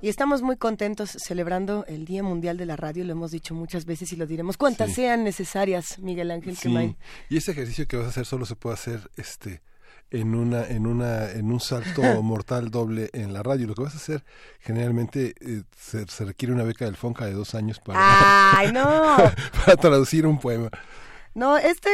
Y 0.00 0.08
estamos 0.08 0.40
muy 0.42 0.56
contentos 0.56 1.10
celebrando 1.18 1.84
el 1.88 2.04
Día 2.04 2.22
Mundial 2.22 2.56
de 2.56 2.66
la 2.66 2.76
Radio, 2.76 3.02
lo 3.04 3.10
hemos 3.10 3.32
dicho 3.32 3.52
muchas 3.56 3.84
veces 3.84 4.12
y 4.12 4.16
lo 4.16 4.24
diremos 4.24 4.56
cuantas 4.56 4.90
Sí. 4.90 4.94
sean 4.94 5.24
necesarias, 5.24 5.98
Miguel 5.98 6.30
Ángel 6.30 6.54
Sí, 6.54 6.68
Quemain. 6.68 6.96
y 7.28 7.38
ese 7.38 7.50
ejercicio 7.50 7.88
que 7.88 7.96
vas 7.96 8.06
a 8.06 8.10
hacer 8.10 8.26
solo 8.26 8.46
se 8.46 8.54
puede 8.54 8.74
hacer 8.74 9.10
este 9.16 9.60
en 10.10 10.34
una 10.34 10.66
en 10.66 10.86
una 10.86 11.30
en 11.30 11.52
un 11.52 11.60
salto 11.60 12.02
mortal 12.22 12.70
doble 12.70 13.10
en 13.12 13.32
la 13.32 13.42
radio. 13.42 13.66
Lo 13.66 13.74
que 13.74 13.82
vas 13.82 13.94
a 13.94 13.98
hacer 13.98 14.24
generalmente 14.60 15.34
eh, 15.40 15.62
se, 15.76 16.06
se 16.06 16.24
requiere 16.24 16.54
una 16.54 16.64
beca 16.64 16.84
del 16.84 16.96
Fonca 16.96 17.26
de 17.26 17.32
dos 17.32 17.54
años 17.54 17.80
para 17.80 17.98
¡Ay, 18.58 18.72
no! 18.72 19.16
para 19.64 19.76
traducir 19.76 20.26
un 20.26 20.38
poema. 20.38 20.70
No, 21.34 21.56
este 21.56 21.90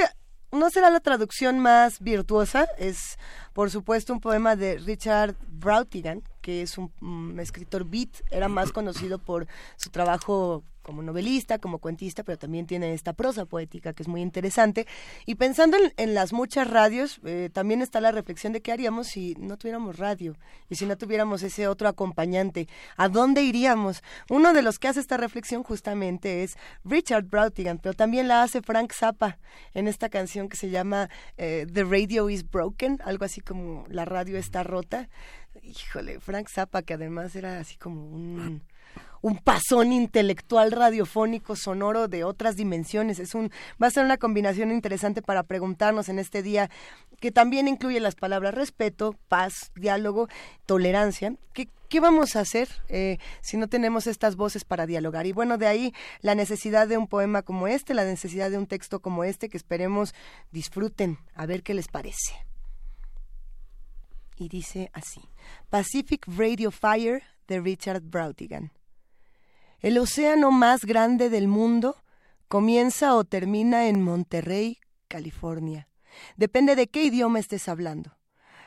no 0.54 0.70
será 0.70 0.90
la 0.90 1.00
traducción 1.00 1.58
más 1.58 2.00
virtuosa, 2.00 2.68
es 2.78 3.18
por 3.52 3.70
supuesto 3.70 4.12
un 4.12 4.20
poema 4.20 4.56
de 4.56 4.78
Richard 4.78 5.34
Brautigan, 5.48 6.22
que 6.40 6.62
es 6.62 6.78
un 6.78 6.92
mm, 7.00 7.40
escritor 7.40 7.84
beat, 7.84 8.08
era 8.30 8.48
más 8.48 8.72
conocido 8.72 9.18
por 9.18 9.46
su 9.76 9.90
trabajo 9.90 10.62
como 10.84 11.02
novelista, 11.02 11.58
como 11.58 11.78
cuentista, 11.78 12.22
pero 12.22 12.38
también 12.38 12.66
tiene 12.66 12.92
esta 12.92 13.14
prosa 13.14 13.46
poética 13.46 13.94
que 13.94 14.04
es 14.04 14.08
muy 14.08 14.20
interesante. 14.20 14.86
Y 15.26 15.34
pensando 15.34 15.76
en, 15.96 16.14
las 16.14 16.32
muchas 16.32 16.70
radios, 16.70 17.20
eh, 17.24 17.50
también 17.52 17.82
está 17.82 18.00
la 18.00 18.12
reflexión 18.12 18.52
de 18.52 18.60
qué 18.60 18.70
haríamos 18.70 19.08
si 19.08 19.34
no 19.40 19.56
tuviéramos 19.56 19.98
radio 19.98 20.36
y 20.68 20.76
si 20.76 20.86
no 20.86 20.96
tuviéramos 20.96 21.42
ese 21.42 21.66
otro 21.66 21.88
acompañante. 21.88 22.68
¿A 22.96 23.08
dónde 23.08 23.42
iríamos? 23.42 24.02
Uno 24.28 24.52
de 24.52 24.62
los 24.62 24.78
que 24.78 24.88
hace 24.88 25.00
esta 25.00 25.16
reflexión 25.16 25.62
justamente 25.64 26.44
es 26.44 26.56
Richard 26.84 27.24
Brautigan, 27.24 27.78
pero 27.78 27.94
también 27.94 28.28
la 28.28 28.42
hace 28.42 28.60
Frank 28.60 28.92
Zappa 28.92 29.38
en 29.72 29.88
esta 29.88 30.10
canción 30.10 30.48
que 30.48 30.56
se 30.56 30.68
llama 30.68 31.08
eh, 31.38 31.66
The 31.72 31.84
Radio 31.84 32.28
is 32.28 32.48
Broken, 32.48 33.00
algo 33.04 33.24
así 33.24 33.40
como 33.40 33.86
La 33.88 34.04
radio 34.04 34.36
está 34.36 34.62
rota. 34.62 35.08
Híjole, 35.62 36.20
Frank 36.20 36.48
Zappa, 36.50 36.82
que 36.82 36.94
además 36.94 37.34
era 37.34 37.58
así 37.58 37.76
como 37.78 38.06
un 38.06 38.62
un 39.24 39.38
pasón 39.38 39.90
intelectual 39.94 40.70
radiofónico 40.70 41.56
sonoro 41.56 42.08
de 42.08 42.24
otras 42.24 42.56
dimensiones. 42.56 43.18
Es 43.18 43.34
un 43.34 43.50
va 43.82 43.86
a 43.86 43.90
ser 43.90 44.04
una 44.04 44.18
combinación 44.18 44.70
interesante 44.70 45.22
para 45.22 45.44
preguntarnos 45.44 46.10
en 46.10 46.18
este 46.18 46.42
día 46.42 46.68
que 47.20 47.32
también 47.32 47.66
incluye 47.66 48.00
las 48.00 48.16
palabras 48.16 48.52
respeto, 48.52 49.16
paz, 49.28 49.72
diálogo, 49.76 50.28
tolerancia. 50.66 51.36
¿Qué, 51.54 51.70
qué 51.88 52.00
vamos 52.00 52.36
a 52.36 52.40
hacer 52.40 52.68
eh, 52.88 53.16
si 53.40 53.56
no 53.56 53.66
tenemos 53.66 54.06
estas 54.06 54.36
voces 54.36 54.66
para 54.66 54.84
dialogar? 54.84 55.24
Y 55.26 55.32
bueno, 55.32 55.56
de 55.56 55.68
ahí 55.68 55.94
la 56.20 56.34
necesidad 56.34 56.86
de 56.86 56.98
un 56.98 57.06
poema 57.06 57.40
como 57.40 57.66
este, 57.66 57.94
la 57.94 58.04
necesidad 58.04 58.50
de 58.50 58.58
un 58.58 58.66
texto 58.66 59.00
como 59.00 59.24
este 59.24 59.48
que 59.48 59.56
esperemos 59.56 60.14
disfruten, 60.52 61.16
a 61.34 61.46
ver 61.46 61.62
qué 61.62 61.72
les 61.72 61.88
parece. 61.88 62.44
Y 64.36 64.50
dice 64.50 64.90
así, 64.92 65.22
Pacific 65.70 66.26
Radio 66.26 66.70
Fire 66.70 67.22
de 67.48 67.60
Richard 67.60 68.02
Brautigan. 68.02 68.70
El 69.84 69.98
océano 69.98 70.50
más 70.50 70.86
grande 70.86 71.28
del 71.28 71.46
mundo 71.46 72.02
comienza 72.48 73.14
o 73.14 73.24
termina 73.24 73.86
en 73.86 74.00
Monterrey, 74.00 74.78
California. 75.08 75.90
Depende 76.38 76.74
de 76.74 76.86
qué 76.86 77.04
idioma 77.04 77.38
estés 77.38 77.68
hablando. 77.68 78.16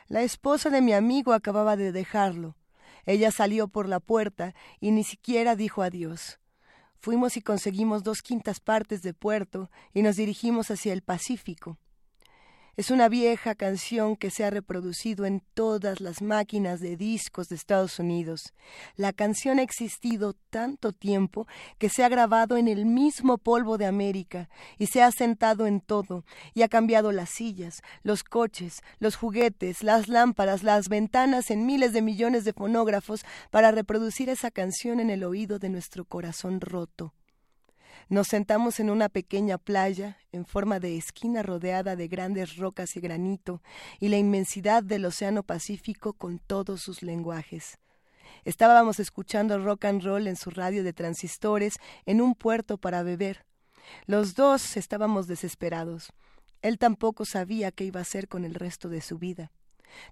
La 0.06 0.22
esposa 0.22 0.70
de 0.70 0.80
mi 0.80 0.92
amigo 0.92 1.32
acababa 1.32 1.74
de 1.74 1.90
dejarlo. 1.90 2.56
Ella 3.04 3.32
salió 3.32 3.66
por 3.66 3.88
la 3.88 3.98
puerta 3.98 4.54
y 4.78 4.92
ni 4.92 5.02
siquiera 5.02 5.56
dijo 5.56 5.82
adiós. 5.82 6.38
Fuimos 7.00 7.36
y 7.36 7.42
conseguimos 7.42 8.04
dos 8.04 8.22
quintas 8.22 8.60
partes 8.60 9.02
de 9.02 9.12
puerto 9.12 9.72
y 9.92 10.02
nos 10.02 10.14
dirigimos 10.14 10.70
hacia 10.70 10.92
el 10.92 11.02
Pacífico. 11.02 11.80
Es 12.78 12.92
una 12.92 13.08
vieja 13.08 13.56
canción 13.56 14.14
que 14.14 14.30
se 14.30 14.44
ha 14.44 14.50
reproducido 14.50 15.26
en 15.26 15.42
todas 15.52 16.00
las 16.00 16.22
máquinas 16.22 16.78
de 16.78 16.96
discos 16.96 17.48
de 17.48 17.56
Estados 17.56 17.98
Unidos. 17.98 18.54
La 18.94 19.12
canción 19.12 19.58
ha 19.58 19.62
existido 19.62 20.36
tanto 20.48 20.92
tiempo 20.92 21.48
que 21.78 21.88
se 21.88 22.04
ha 22.04 22.08
grabado 22.08 22.56
en 22.56 22.68
el 22.68 22.86
mismo 22.86 23.36
polvo 23.36 23.78
de 23.78 23.86
América 23.86 24.48
y 24.78 24.86
se 24.86 25.02
ha 25.02 25.10
sentado 25.10 25.66
en 25.66 25.80
todo 25.80 26.24
y 26.54 26.62
ha 26.62 26.68
cambiado 26.68 27.10
las 27.10 27.30
sillas, 27.30 27.82
los 28.04 28.22
coches, 28.22 28.80
los 29.00 29.16
juguetes, 29.16 29.82
las 29.82 30.06
lámparas, 30.06 30.62
las 30.62 30.88
ventanas 30.88 31.50
en 31.50 31.66
miles 31.66 31.92
de 31.92 32.02
millones 32.02 32.44
de 32.44 32.52
fonógrafos 32.52 33.24
para 33.50 33.72
reproducir 33.72 34.28
esa 34.28 34.52
canción 34.52 35.00
en 35.00 35.10
el 35.10 35.24
oído 35.24 35.58
de 35.58 35.68
nuestro 35.68 36.04
corazón 36.04 36.60
roto. 36.60 37.12
Nos 38.10 38.28
sentamos 38.28 38.80
en 38.80 38.88
una 38.88 39.10
pequeña 39.10 39.58
playa 39.58 40.16
en 40.32 40.46
forma 40.46 40.80
de 40.80 40.96
esquina 40.96 41.42
rodeada 41.42 41.94
de 41.94 42.08
grandes 42.08 42.56
rocas 42.56 42.96
y 42.96 43.00
granito 43.00 43.60
y 44.00 44.08
la 44.08 44.16
inmensidad 44.16 44.82
del 44.82 45.04
Océano 45.04 45.42
Pacífico 45.42 46.14
con 46.14 46.38
todos 46.38 46.80
sus 46.80 47.02
lenguajes. 47.02 47.78
Estábamos 48.46 48.98
escuchando 48.98 49.58
rock 49.58 49.84
and 49.84 50.02
roll 50.02 50.26
en 50.26 50.36
su 50.36 50.48
radio 50.48 50.82
de 50.84 50.94
transistores 50.94 51.74
en 52.06 52.22
un 52.22 52.34
puerto 52.34 52.78
para 52.78 53.02
beber. 53.02 53.44
Los 54.06 54.34
dos 54.34 54.78
estábamos 54.78 55.26
desesperados. 55.26 56.10
Él 56.62 56.78
tampoco 56.78 57.26
sabía 57.26 57.72
qué 57.72 57.84
iba 57.84 58.00
a 58.00 58.02
hacer 58.02 58.26
con 58.26 58.46
el 58.46 58.54
resto 58.54 58.88
de 58.88 59.02
su 59.02 59.18
vida. 59.18 59.52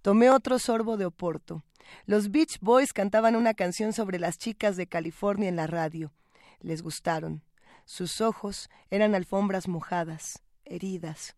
Tomé 0.03 0.29
otro 0.29 0.59
sorbo 0.59 0.99
de 0.99 1.07
oporto. 1.07 1.65
Los 2.05 2.31
Beach 2.31 2.59
Boys 2.61 2.93
cantaban 2.93 3.37
una 3.37 3.55
canción 3.55 3.95
sobre 3.95 4.19
las 4.19 4.37
chicas 4.37 4.77
de 4.77 4.87
California 4.87 5.49
en 5.49 5.57
la 5.57 5.67
radio. 5.67 6.13
Les 6.61 6.83
gustaron. 6.83 7.43
Sus 7.87 8.21
ojos 8.21 8.69
eran 8.91 9.15
alfombras 9.15 9.69
mojadas, 9.69 10.43
heridas. 10.65 11.37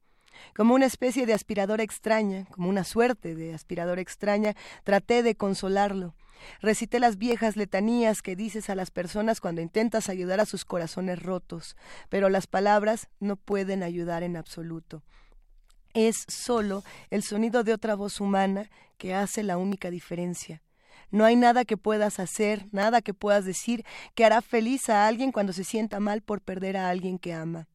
Como 0.56 0.74
una 0.74 0.86
especie 0.86 1.26
de 1.26 1.34
aspiradora 1.34 1.82
extraña, 1.82 2.46
como 2.46 2.70
una 2.70 2.84
suerte 2.84 3.34
de 3.34 3.52
aspiradora 3.52 4.00
extraña, 4.00 4.54
traté 4.82 5.22
de 5.22 5.34
consolarlo. 5.34 6.14
Recité 6.62 7.00
las 7.00 7.18
viejas 7.18 7.56
letanías 7.56 8.22
que 8.22 8.34
dices 8.34 8.70
a 8.70 8.74
las 8.74 8.90
personas 8.90 9.42
cuando 9.42 9.60
intentas 9.60 10.08
ayudar 10.08 10.40
a 10.40 10.46
sus 10.46 10.64
corazones 10.64 11.22
rotos, 11.22 11.76
pero 12.08 12.30
las 12.30 12.46
palabras 12.46 13.08
no 13.20 13.36
pueden 13.36 13.82
ayudar 13.82 14.22
en 14.22 14.38
absoluto. 14.38 15.02
Es 15.92 16.24
solo 16.28 16.82
el 17.10 17.22
sonido 17.22 17.62
de 17.62 17.74
otra 17.74 17.94
voz 17.94 18.22
humana 18.22 18.70
que 18.96 19.14
hace 19.14 19.42
la 19.42 19.58
única 19.58 19.90
diferencia. 19.90 20.62
No 21.10 21.24
hay 21.24 21.36
nada 21.36 21.64
que 21.64 21.76
puedas 21.76 22.20
hacer, 22.20 22.66
nada 22.70 23.00
que 23.00 23.14
puedas 23.14 23.44
decir 23.44 23.84
que 24.14 24.24
hará 24.24 24.42
feliz 24.42 24.90
a 24.90 25.06
alguien 25.06 25.32
cuando 25.32 25.52
se 25.52 25.64
sienta 25.64 26.00
mal 26.00 26.20
por 26.22 26.40
perder 26.40 26.76
a 26.76 26.90
alguien 26.90 27.18
que 27.18 27.32
ama. 27.32 27.66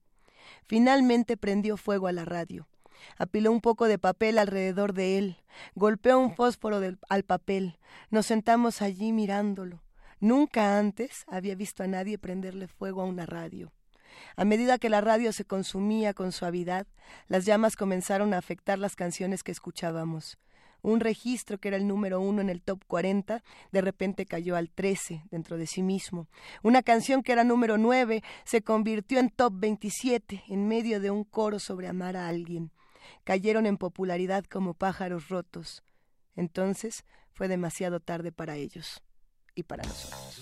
Finalmente 0.65 1.37
prendió 1.37 1.77
fuego 1.77 2.07
a 2.07 2.11
la 2.11 2.25
radio. 2.25 2.67
Apiló 3.17 3.51
un 3.51 3.59
poco 3.59 3.87
de 3.87 3.97
papel 3.97 4.37
alrededor 4.37 4.93
de 4.93 5.17
él, 5.17 5.37
golpeó 5.75 6.19
un 6.19 6.35
fósforo 6.35 6.79
al 7.09 7.23
papel. 7.23 7.79
Nos 8.09 8.27
sentamos 8.27 8.81
allí 8.81 9.11
mirándolo. 9.11 9.83
Nunca 10.19 10.77
antes 10.77 11.25
había 11.27 11.55
visto 11.55 11.83
a 11.83 11.87
nadie 11.87 12.17
prenderle 12.17 12.67
fuego 12.67 13.01
a 13.01 13.05
una 13.05 13.25
radio. 13.25 13.73
A 14.35 14.45
medida 14.45 14.77
que 14.77 14.89
la 14.89 15.01
radio 15.01 15.33
se 15.33 15.43
consumía 15.43 16.13
con 16.13 16.31
suavidad, 16.31 16.87
las 17.27 17.45
llamas 17.45 17.75
comenzaron 17.75 18.33
a 18.33 18.37
afectar 18.37 18.79
las 18.79 18.95
canciones 18.95 19.43
que 19.43 19.51
escuchábamos. 19.51 20.37
Un 20.83 20.99
registro 20.99 21.57
que 21.57 21.69
era 21.69 21.77
el 21.77 21.87
número 21.87 22.19
uno 22.19 22.41
en 22.41 22.49
el 22.49 22.61
top 22.61 22.83
40, 22.85 23.41
de 23.71 23.81
repente 23.81 24.25
cayó 24.25 24.55
al 24.55 24.69
13 24.69 25.23
dentro 25.31 25.57
de 25.57 25.65
sí 25.65 25.81
mismo. 25.81 26.27
Una 26.61 26.83
canción 26.83 27.23
que 27.23 27.31
era 27.31 27.43
número 27.43 27.77
9 27.77 28.21
se 28.43 28.61
convirtió 28.61 29.19
en 29.19 29.29
top 29.29 29.53
27 29.55 30.43
en 30.49 30.67
medio 30.67 30.99
de 30.99 31.09
un 31.09 31.23
coro 31.23 31.57
sobre 31.59 31.87
amar 31.87 32.17
a 32.17 32.27
alguien. 32.27 32.69
Cayeron 33.23 33.65
en 33.65 33.77
popularidad 33.77 34.43
como 34.43 34.73
pájaros 34.73 35.29
rotos. 35.29 35.83
Entonces 36.35 37.05
fue 37.31 37.47
demasiado 37.47 37.99
tarde 37.99 38.31
para 38.31 38.57
ellos 38.57 39.01
y 39.55 39.63
para 39.63 39.83
nosotros. 39.83 40.41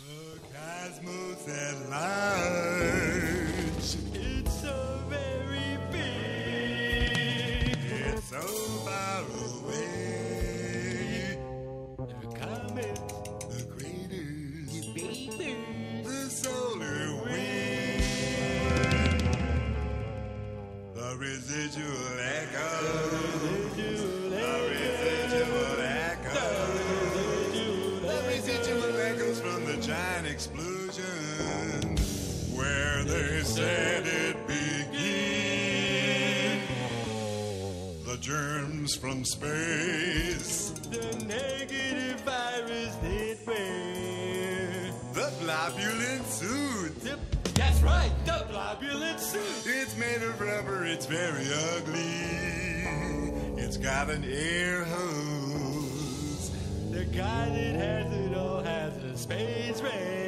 From 38.95 39.23
space, 39.23 40.71
the 40.89 41.25
negative 41.25 42.21
virus 42.21 42.95
that 42.95 43.37
wear, 43.45 44.91
the 45.13 45.31
globulin 45.41 46.23
suit. 46.25 46.93
Yep, 47.03 47.19
that's 47.53 47.81
right, 47.81 48.11
the 48.25 48.45
globulin 48.51 49.19
suit. 49.19 49.65
It's 49.65 49.95
made 49.97 50.21
of 50.21 50.39
rubber, 50.39 50.85
it's 50.85 51.05
very 51.05 51.47
ugly. 51.75 53.61
It's 53.61 53.77
got 53.77 54.09
an 54.09 54.23
air 54.25 54.83
hose. 54.83 56.51
The 56.91 57.05
guy 57.05 57.49
that 57.49 57.75
has 57.75 58.13
it 58.13 58.35
all 58.35 58.61
has 58.61 58.97
a 59.03 59.17
space 59.17 59.81
range. 59.81 60.20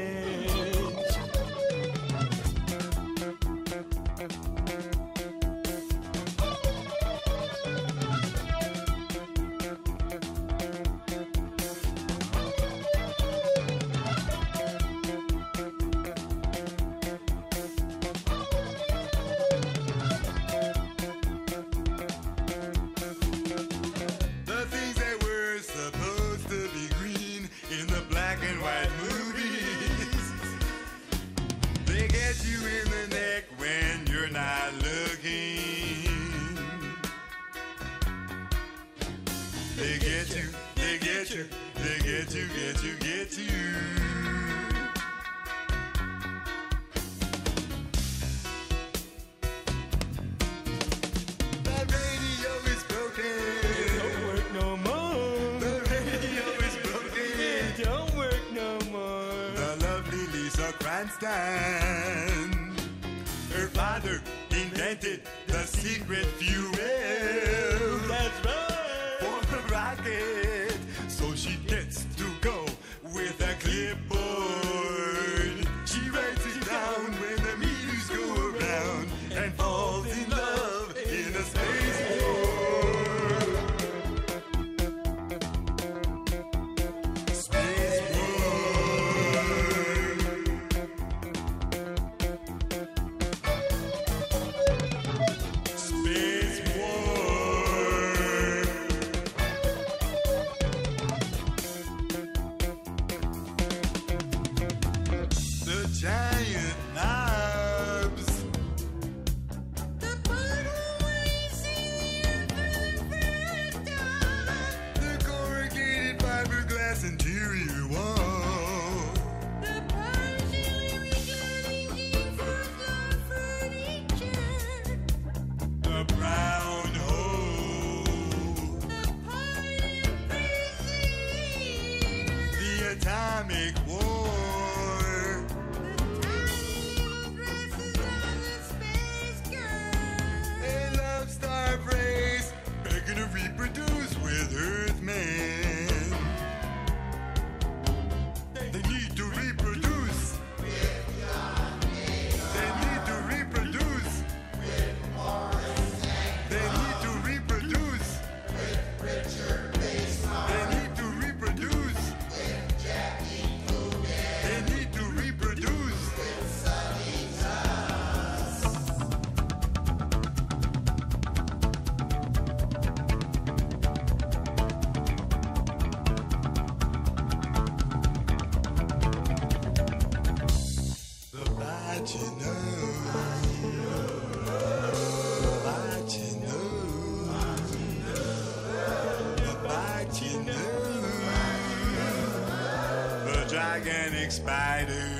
Spider. 194.34 195.13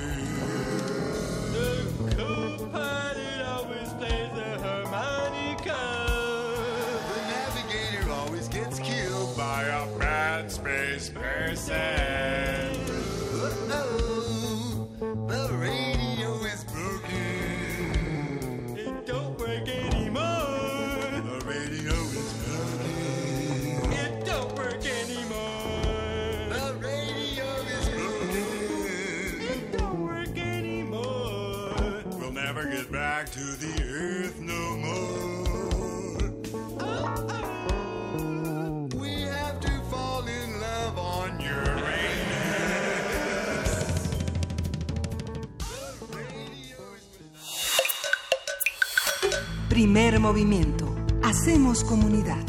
Primer 49.94 50.18
movimiento. 50.18 50.92
Hacemos 51.22 51.84
comunidad. 51.84 52.44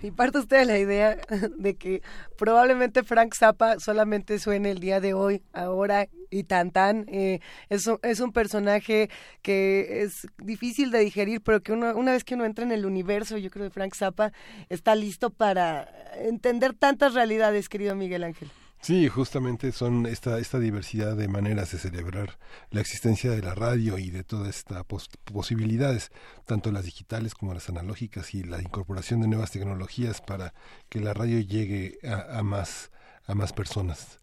Y 0.00 0.12
parte 0.12 0.38
usted 0.38 0.60
de 0.60 0.64
la 0.64 0.78
idea 0.78 1.18
de 1.58 1.76
que 1.76 2.00
probablemente 2.38 3.02
Frank 3.02 3.34
Zappa 3.34 3.78
solamente 3.78 4.38
suene 4.38 4.70
el 4.70 4.78
día 4.80 4.98
de 4.98 5.12
hoy, 5.12 5.42
ahora 5.52 6.08
y 6.30 6.44
tan 6.44 6.70
tan. 6.70 7.04
Eh, 7.08 7.40
es, 7.68 7.86
un, 7.86 7.98
es 8.02 8.20
un 8.20 8.32
personaje 8.32 9.10
que 9.42 10.04
es 10.04 10.26
difícil 10.38 10.90
de 10.90 11.00
digerir, 11.00 11.42
pero 11.42 11.60
que 11.60 11.72
uno, 11.72 11.94
una 11.94 12.12
vez 12.12 12.24
que 12.24 12.34
uno 12.34 12.46
entra 12.46 12.64
en 12.64 12.72
el 12.72 12.86
universo, 12.86 13.36
yo 13.36 13.50
creo 13.50 13.66
que 13.66 13.74
Frank 13.74 13.94
Zappa 13.94 14.32
está 14.70 14.94
listo 14.94 15.28
para 15.28 15.86
entender 16.14 16.72
tantas 16.72 17.12
realidades, 17.12 17.68
querido 17.68 17.94
Miguel 17.94 18.24
Ángel. 18.24 18.48
Sí, 18.82 19.08
justamente 19.08 19.70
son 19.70 20.06
esta, 20.06 20.38
esta 20.40 20.58
diversidad 20.58 21.14
de 21.16 21.28
maneras 21.28 21.70
de 21.70 21.78
celebrar 21.78 22.38
la 22.70 22.80
existencia 22.80 23.30
de 23.30 23.40
la 23.40 23.54
radio 23.54 23.96
y 23.96 24.10
de 24.10 24.24
todas 24.24 24.48
estas 24.56 24.84
pos- 24.84 25.08
posibilidades, 25.24 26.10
tanto 26.46 26.72
las 26.72 26.84
digitales 26.84 27.34
como 27.36 27.54
las 27.54 27.68
analógicas 27.68 28.34
y 28.34 28.42
la 28.42 28.60
incorporación 28.60 29.20
de 29.20 29.28
nuevas 29.28 29.52
tecnologías 29.52 30.20
para 30.20 30.52
que 30.88 30.98
la 31.00 31.14
radio 31.14 31.38
llegue 31.38 31.98
a, 32.02 32.38
a 32.38 32.42
más, 32.42 32.90
a 33.26 33.34
más 33.36 33.52
personas. 33.52 34.18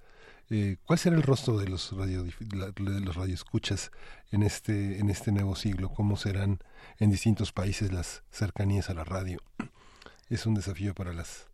Eh, 0.49 0.75
¿Cuál 0.85 0.99
será 0.99 1.15
el 1.15 1.23
rostro 1.23 1.57
de 1.57 1.69
los 1.69 1.93
radio, 1.93 2.23
de 2.25 2.99
los 3.01 3.15
radioescuchas 3.15 3.91
en 4.31 4.43
este 4.43 4.99
en 4.99 5.09
este 5.09 5.31
nuevo 5.31 5.55
siglo? 5.55 5.89
¿Cómo 5.89 6.17
serán 6.17 6.59
en 6.97 7.11
distintos 7.11 7.53
países 7.53 7.93
las 7.93 8.23
cercanías 8.31 8.89
a 8.89 8.93
la 8.95 9.05
radio? 9.05 9.39
Es 10.29 10.45
un 10.45 10.55
desafío 10.55 10.93
para 10.95 11.13
las 11.13 11.48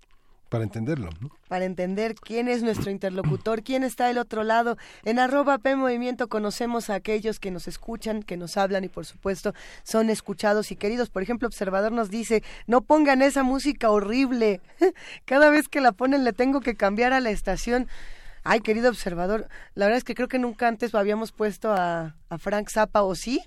para 0.56 0.64
entenderlo. 0.64 1.10
¿no? 1.19 1.30
para 1.48 1.65
entender 1.65 2.15
quién 2.15 2.48
es 2.48 2.64
nuestro 2.64 2.91
interlocutor, 2.91 3.61
quién 3.61 3.84
está 3.84 4.07
del 4.07 4.18
otro 4.18 4.44
lado. 4.44 4.77
En 5.03 5.19
arroba 5.19 5.57
P 5.57 5.76
Movimiento 5.76 6.27
conocemos 6.27 6.90
a 6.90 6.95
aquellos 6.95 7.40
que 7.40 7.52
nos 7.52 7.68
escuchan, 7.68 8.23
que 8.23 8.38
nos 8.38 8.57
hablan 8.57 8.84
y 8.84 8.90
por 8.90 9.06
supuesto 9.06 9.53
son 9.84 10.10
escuchados 10.10 10.72
y 10.72 10.76
queridos. 10.76 11.10
Por 11.10 11.23
ejemplo, 11.23 11.48
Observador 11.48 11.91
nos 11.91 12.10
dice, 12.10 12.41
no 12.68 12.82
pongan 12.82 13.22
esa 13.22 13.44
música 13.44 13.90
horrible. 13.90 14.61
Cada 15.26 15.49
vez 15.49 15.68
que 15.68 15.82
la 15.82 15.91
ponen 15.91 16.23
le 16.23 16.34
tengo 16.34 16.61
que 16.61 16.76
cambiar 16.76 17.14
a 17.14 17.19
la 17.19 17.30
estación. 17.32 17.88
Ay, 18.44 18.61
querido 18.61 18.90
observador, 18.90 19.48
la 19.73 19.86
verdad 19.86 19.98
es 19.98 20.03
que 20.03 20.14
creo 20.14 20.27
que 20.27 20.38
nunca 20.38 20.68
antes 20.68 20.94
habíamos 20.94 21.32
puesto 21.32 21.73
a, 21.73 22.15
a 22.30 22.38
Frank 22.38 22.69
Zappa, 22.69 23.02
¿o 23.02 23.15
sí? 23.15 23.41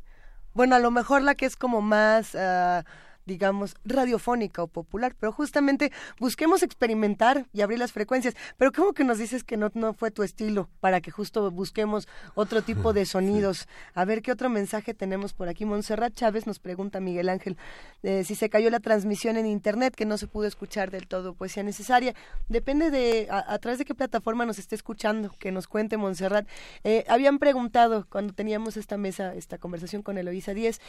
Bueno, 0.54 0.74
a 0.74 0.80
lo 0.80 0.90
mejor 0.90 1.22
la 1.22 1.34
que 1.34 1.46
es 1.46 1.56
como 1.56 1.80
más... 1.80 2.34
ah, 2.34 2.84
digamos, 3.28 3.76
radiofónica 3.84 4.62
o 4.62 4.66
popular, 4.66 5.14
pero 5.20 5.30
justamente 5.30 5.92
busquemos 6.18 6.64
experimentar 6.64 7.46
y 7.52 7.60
abrir 7.60 7.78
las 7.78 7.92
frecuencias. 7.92 8.34
Pero 8.56 8.72
¿cómo 8.72 8.94
que 8.94 9.04
nos 9.04 9.18
dices 9.18 9.44
que 9.44 9.56
no, 9.56 9.70
no 9.74 9.92
fue 9.92 10.10
tu 10.10 10.24
estilo 10.24 10.68
para 10.80 11.00
que 11.00 11.12
justo 11.12 11.48
busquemos 11.52 12.08
otro 12.34 12.62
tipo 12.62 12.92
de 12.92 13.06
sonidos? 13.14 13.68
A 13.94 14.04
ver, 14.04 14.22
¿qué 14.22 14.32
otro 14.32 14.48
mensaje 14.48 14.94
tenemos 14.94 15.34
por 15.34 15.48
aquí? 15.48 15.64
Montserrat 15.64 16.14
Chávez 16.14 16.46
nos 16.46 16.58
pregunta, 16.58 16.98
Miguel 16.98 17.28
Ángel, 17.28 17.56
eh, 18.02 18.24
si 18.24 18.34
se 18.34 18.48
cayó 18.48 18.70
la 18.70 18.80
transmisión 18.80 19.36
en 19.36 19.46
Internet, 19.46 19.94
que 19.94 20.06
no 20.06 20.18
se 20.18 20.26
pudo 20.26 20.46
escuchar 20.46 20.90
del 20.90 21.06
todo 21.06 21.34
poesía 21.34 21.62
necesaria. 21.62 22.14
Depende 22.48 22.90
de 22.90 23.28
a, 23.30 23.52
a 23.52 23.58
través 23.58 23.78
de 23.78 23.84
qué 23.84 23.94
plataforma 23.94 24.46
nos 24.46 24.58
esté 24.58 24.74
escuchando, 24.74 25.30
que 25.38 25.52
nos 25.52 25.68
cuente 25.68 25.96
Montserrat. 25.98 26.48
Eh, 26.82 27.04
habían 27.08 27.38
preguntado 27.38 28.06
cuando 28.08 28.32
teníamos 28.32 28.76
esta 28.78 28.96
mesa, 28.96 29.34
esta 29.34 29.58
conversación 29.58 30.02
con 30.02 30.16
Eloisa 30.16 30.54
Díez, 30.54 30.80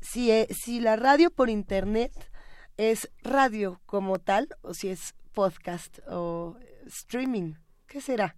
si, 0.00 0.30
eh, 0.30 0.48
si 0.50 0.80
la 0.80 0.96
radio 0.96 1.30
por 1.30 1.50
internet 1.50 2.12
es 2.76 3.10
radio 3.22 3.80
como 3.86 4.18
tal 4.18 4.48
o 4.62 4.74
si 4.74 4.88
es 4.88 5.14
podcast 5.32 5.98
o 6.08 6.56
streaming. 6.86 7.54
¿Qué 7.86 8.00
será? 8.00 8.36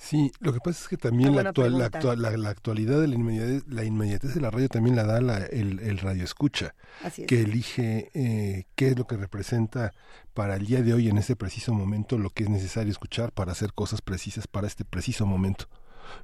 Sí, 0.00 0.30
lo 0.38 0.52
que 0.52 0.60
pasa 0.60 0.80
es 0.82 0.88
que 0.88 0.96
también 0.96 1.34
la, 1.34 1.40
actual, 1.48 1.72
la, 1.72 1.90
pregunta. 1.90 1.98
actual- 1.98 2.22
la, 2.22 2.36
la 2.36 2.50
actualidad 2.50 3.00
de 3.00 3.08
la 3.08 3.14
inmediatez, 3.16 3.64
la 3.66 3.82
inmediatez 3.84 4.32
de 4.32 4.40
la 4.40 4.50
radio 4.50 4.68
también 4.68 4.94
la 4.94 5.02
da 5.02 5.20
la- 5.20 5.38
el, 5.46 5.80
el 5.80 5.98
radio 5.98 6.22
escucha, 6.22 6.76
Así 7.02 7.22
es. 7.22 7.28
que 7.28 7.40
elige 7.40 8.08
eh, 8.14 8.66
qué 8.76 8.90
es 8.90 8.96
lo 8.98 9.08
que 9.08 9.16
representa 9.16 9.92
para 10.34 10.54
el 10.54 10.66
día 10.66 10.82
de 10.82 10.94
hoy 10.94 11.08
en 11.08 11.18
este 11.18 11.34
preciso 11.34 11.74
momento 11.74 12.16
lo 12.16 12.30
que 12.30 12.44
es 12.44 12.48
necesario 12.48 12.92
escuchar 12.92 13.32
para 13.32 13.50
hacer 13.50 13.72
cosas 13.72 14.00
precisas 14.00 14.46
para 14.46 14.68
este 14.68 14.84
preciso 14.84 15.26
momento. 15.26 15.68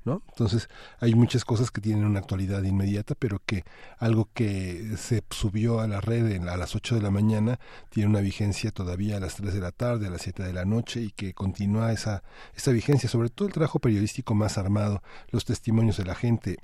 ¿No? 0.05 0.23
Entonces, 0.29 0.69
hay 1.01 1.15
muchas 1.15 1.45
cosas 1.45 1.71
que 1.71 1.81
tienen 1.81 2.05
una 2.05 2.21
actualidad 2.21 2.63
inmediata, 2.63 3.15
pero 3.19 3.41
que 3.45 3.65
algo 3.99 4.29
que 4.35 4.95
se 4.97 5.23
subió 5.31 5.81
a 5.81 5.87
la 5.89 6.01
red 6.01 6.31
en- 6.33 6.49
a 6.49 6.57
las 6.57 6.75
8 6.75 6.95
de 6.95 7.03
la 7.03 7.11
mañana 7.11 7.59
tiene 7.91 8.09
una 8.11 8.21
vigencia 8.21 8.71
todavía 8.71 9.17
a 9.17 9.21
las 9.21 9.37
3 9.37 9.55
de 9.55 9.61
la 9.61 9.73
tarde, 9.73 10.07
a 10.07 10.11
las 10.11 10.23
7 10.23 10.43
de 10.43 10.53
la 10.53 10.65
noche 10.65 11.01
y 11.03 11.11
que 11.11 11.35
continúa 11.35 11.93
esa, 11.93 12.23
esa 12.55 12.71
vigencia, 12.73 13.09
sobre 13.09 13.29
todo 13.31 13.49
el 13.49 13.55
trabajo 13.55 13.79
periodístico 13.79 14.35
más 14.35 14.59
armado, 14.59 15.03
los 15.31 15.45
testimonios 15.45 15.97
de 15.97 16.05
la 16.05 16.15
gente, 16.15 16.59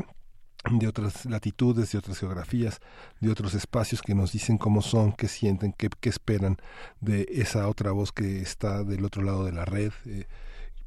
de 0.71 0.87
otras 0.89 1.25
latitudes, 1.25 1.91
de 1.93 1.99
otras 1.99 2.19
geografías, 2.19 2.81
de 3.21 3.31
otros 3.31 3.55
espacios 3.55 4.03
que 4.03 4.15
nos 4.15 4.33
dicen 4.33 4.59
cómo 4.59 4.83
son, 4.83 5.13
qué 5.13 5.27
sienten, 5.27 5.73
qué, 5.73 5.89
qué 6.01 6.11
esperan 6.11 6.59
de 7.01 7.27
esa 7.31 7.67
otra 7.67 7.93
voz 7.93 8.13
que 8.13 8.43
está 8.43 8.85
del 8.85 9.05
otro 9.07 9.23
lado 9.23 9.45
de 9.47 9.53
la 9.53 9.65
red. 9.65 9.91
Eh, 10.05 10.27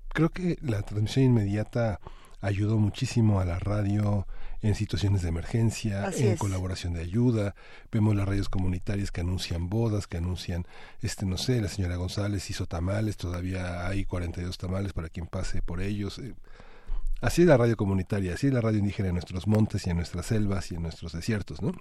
creo 0.10 0.30
que 0.30 0.57
la 0.61 0.84
transmisión 0.84 1.26
inmediata 1.26 1.99
ayudó 2.44 2.78
muchísimo 2.78 3.40
a 3.40 3.45
la 3.45 3.57
radio 3.57 4.28
en 4.61 4.76
situaciones 4.76 5.22
de 5.24 5.30
emergencia, 5.30 6.06
Así 6.06 6.24
en 6.26 6.34
es. 6.34 6.40
colaboración 6.40 6.94
de 6.94 7.02
ayuda. 7.02 7.56
Vemos 7.91 8.15
las 8.15 8.28
radios 8.28 8.48
comunitarias 8.49 9.11
que 9.11 9.22
anuncian 9.22 9.70
bodas, 9.70 10.07
que 10.07 10.18
anuncian, 10.18 10.65
este 11.02 11.26
no 11.26 11.38
sé, 11.38 11.60
la 11.60 11.68
señora 11.68 11.95
González 11.95 12.49
hizo 12.49 12.65
tamales, 12.65 13.18
todavía 13.18 13.88
hay 13.88 14.06
42 14.06 14.57
tamales 14.57 14.94
para 14.94 15.10
quien 15.10 15.26
pase 15.26 15.61
por 15.61 15.82
ellos. 15.82 16.20
Eh, 16.20 16.36
Así 17.22 17.44
es 17.44 17.48
la 17.48 17.56
radio 17.56 17.78
comunitaria, 17.78 18.34
así 18.34 18.48
es 18.48 18.53
la 18.53 18.60
radio 18.60 18.80
indígena 18.80 19.07
en 19.07 19.15
nuestros 19.15 19.48
montes 19.48 19.88
y 19.88 19.90
en 19.90 19.95
nuestras 19.95 20.26
selvas 20.26 20.70
y 20.72 20.76
en 20.76 20.82
nuestros 20.82 21.14
desiertos, 21.14 21.61
¿no? 21.61 21.72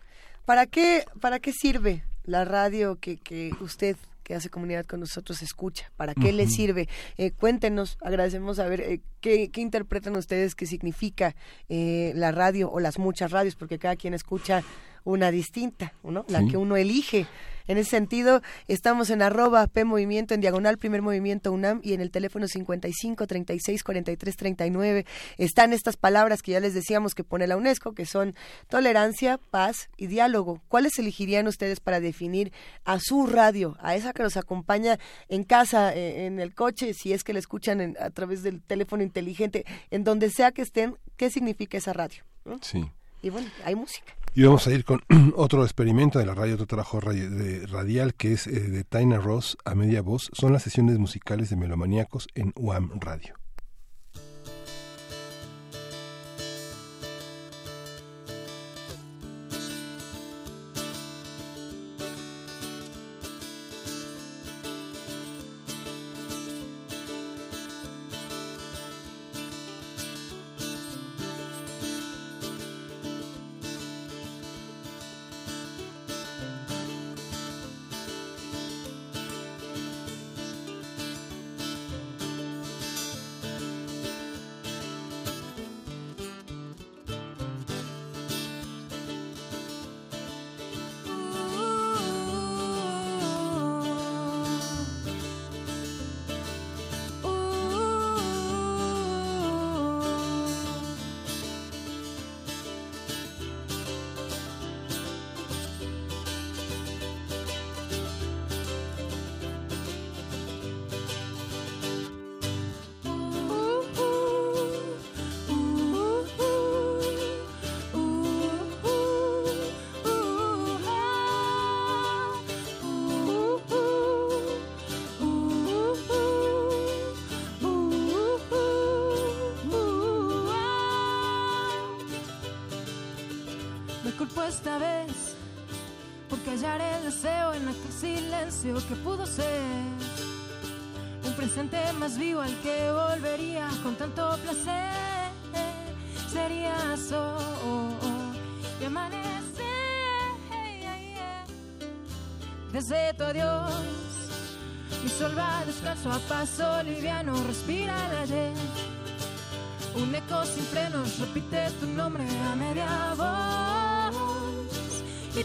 ¿Para 0.45 0.67
qué, 0.67 1.05
para 1.21 1.41
qué 1.41 1.53
sirve 1.53 2.05
la 2.25 2.45
radio 2.45 2.95
que, 3.01 3.17
que 3.17 3.51
usted 3.61 3.97
que 4.23 4.35
hace 4.35 4.49
comunidad 4.51 4.85
con 4.87 5.01
nosotros 5.01 5.43
escucha? 5.43 5.91
¿Para 5.97 6.15
qué 6.15 6.33
le 6.33 6.47
sirve? 6.49 6.89
Eh, 7.17 7.31
cuéntenos, 7.33 7.99
agradecemos 8.01 8.59
a 8.59 8.67
ver 8.69 8.81
eh, 8.81 9.01
qué, 9.21 9.51
qué 9.51 9.61
interpretan 9.61 10.17
ustedes 10.17 10.55
qué 10.55 10.67
significa 10.67 11.35
eh, 11.69 12.13
la 12.15 12.33
radio 12.33 12.71
o 12.71 12.81
las 12.81 12.99
muchas 12.99 13.31
radios, 13.31 13.55
porque 13.57 13.79
cada 13.79 13.97
quien 13.97 14.15
escucha 14.15 14.63
una 15.05 15.31
distinta, 15.31 15.93
¿no? 16.05 16.25
La 16.29 16.41
Sí. 16.41 16.49
que 16.49 16.57
uno 16.57 16.77
elige. 16.77 17.27
En 17.67 17.79
ese 17.79 17.91
sentido, 17.91 18.43
estamos 18.69 19.11
en 19.11 19.23
arroba 19.23 19.67
P 19.67 19.85
Movimiento, 19.85 20.35
en 20.35 20.41
diagonal 20.41 20.79
Primer 20.79 21.03
Movimiento 21.03 21.53
UNAM 21.53 21.81
y 21.83 21.93
en 21.95 22.01
el 22.01 22.11
teléfono 22.11 22.49
55 22.49 23.27
36 23.27 23.83
43 23.85 24.37
39 24.37 25.07
están 25.39 25.73
estas 25.73 25.97
palabras 25.97 26.43
que 26.43 26.53
ya 26.53 26.61
les 26.61 26.75
decíamos 26.75 27.15
que 27.15 27.25
pone 27.25 27.47
la 27.47 27.57
UNESCO, 27.57 27.93
que 27.95 28.07
son 28.07 28.35
tolerancia, 28.69 29.39
paz 29.51 29.89
y 29.97 30.07
diálogo. 30.07 30.61
¿Cuáles 30.69 30.99
elegirían 30.99 31.47
ustedes 31.47 31.81
para 31.81 32.01
definir 32.01 32.53
a 32.85 32.99
su 33.01 33.27
radio, 33.27 33.77
a 33.81 33.95
esa 33.97 34.13
que 34.13 34.23
los 34.23 34.37
acompaña 34.37 34.99
en 35.29 35.45
casa, 35.45 35.95
eh, 35.95 36.27
en 36.27 36.41
el 36.41 36.55
coche, 36.55 36.95
si 36.95 37.13
es 37.13 37.23
que 37.25 37.33
la 37.33 37.39
escuchan 37.39 37.81
en- 37.81 37.97
a 38.01 38.11
través 38.11 38.43
del 38.43 38.63
teléfono 38.63 39.03
inteligente, 39.03 39.65
en 39.91 40.05
donde 40.05 40.31
sea 40.31 40.53
que 40.53 40.63
estén, 40.63 40.97
qué 41.17 41.31
significa 41.31 41.79
esa 41.79 41.93
radio? 41.93 42.25
¿no? 42.45 42.59
Sí. 42.63 42.85
Y 43.23 43.31
bueno, 43.31 43.49
hay 43.65 43.75
música. 43.75 44.15
Y 44.35 44.45
vamos 44.45 44.67
a 44.67 44.73
ir 44.73 44.85
con 44.87 45.03
otro 45.37 45.63
experimento 45.63 46.19
de 46.19 46.25
la 46.25 46.35
radio, 46.35 46.55
otro 46.55 46.67
trabajo 46.67 47.01
radial 47.01 48.15
que 48.15 48.33
es 48.33 48.47
eh, 48.47 48.61
de 48.61 48.83
Taina 48.83 49.19
Ross 49.19 49.59
a 49.67 49.75
media 49.75 50.01
voz. 50.01 50.31
Son 50.33 50.55
las 50.55 50.63
sesiones 50.63 50.99
musicales 50.99 51.51
de 51.51 51.57
Melomaníacos 51.57 52.29
en 52.35 52.53
UAM 52.57 52.99
Radio. 52.99 53.42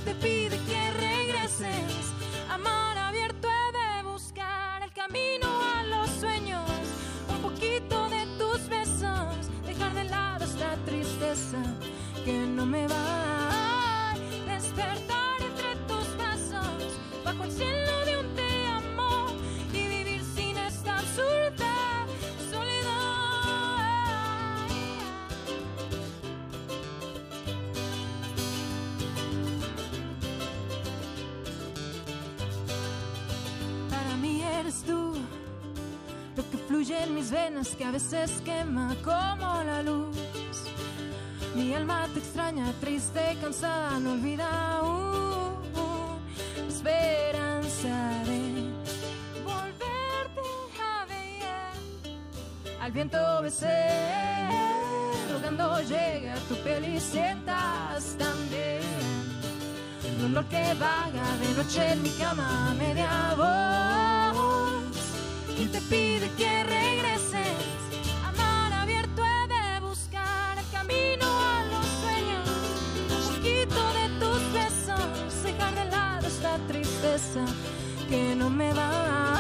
Voz 0.08 0.26
y 0.26 0.47
lo 36.38 36.49
que 36.51 36.57
fluye 36.67 37.03
en 37.03 37.16
mis 37.16 37.32
venas 37.32 37.69
que 37.75 37.83
a 37.83 37.91
veces 37.91 38.32
quema 38.45 38.95
como 39.03 39.64
la 39.64 39.82
luz. 39.82 40.16
Mi 41.56 41.74
alma 41.74 42.07
te 42.14 42.19
extraña, 42.19 42.72
triste, 42.80 43.35
cansada, 43.41 43.99
no 43.99 44.11
olvida 44.11 44.48
la 46.53 46.67
esperanza 46.67 47.95
de 48.30 48.41
volverte 49.43 50.41
a 50.80 51.06
ver. 51.06 52.82
Al 52.82 52.91
viento 52.91 53.17
besé, 53.41 53.90
rogando 55.33 55.82
llegue 55.82 56.30
a 56.30 56.40
tu 56.48 56.56
piel 56.64 57.01
sientas 57.01 58.16
también 58.19 59.17
el 60.06 60.45
que 60.48 60.74
vaga 60.80 61.27
de 61.41 61.64
noche 61.64 61.91
en 61.93 62.03
mi 62.03 62.09
cama 62.11 62.75
media 62.77 63.33
voz 63.35 63.97
y 65.60 65.66
te 65.66 65.82
pide 65.82 66.30
que 66.38 66.64
regreses. 66.64 67.58
Amar 68.26 68.74
abierto 68.74 69.22
he 69.24 69.48
de 69.48 69.80
buscar 69.80 70.58
camino 70.72 71.26
a 71.26 71.64
los 71.72 71.86
sueños, 72.02 72.50
un 73.18 73.36
poquito 73.36 73.82
de 74.00 74.06
tus 74.19 74.53
besos, 74.53 75.44
dejar 75.44 75.74
de 75.76 75.86
lado 75.86 76.27
esta 76.27 76.58
tristeza 76.68 77.45
que 78.08 78.36
no 78.36 78.50
me 78.50 78.72
va 78.74 79.34
a 79.34 79.36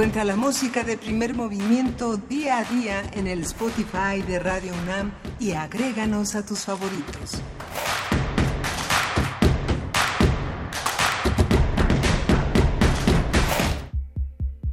Encuentra 0.00 0.24
la 0.24 0.36
música 0.36 0.82
de 0.82 0.96
primer 0.96 1.34
movimiento 1.34 2.16
día 2.16 2.56
a 2.60 2.64
día 2.64 3.02
en 3.12 3.26
el 3.26 3.42
Spotify 3.42 4.22
de 4.26 4.38
Radio 4.38 4.72
UNAM 4.82 5.12
y 5.38 5.52
agréganos 5.52 6.34
a 6.36 6.46
tus 6.46 6.60
favoritos. 6.60 7.42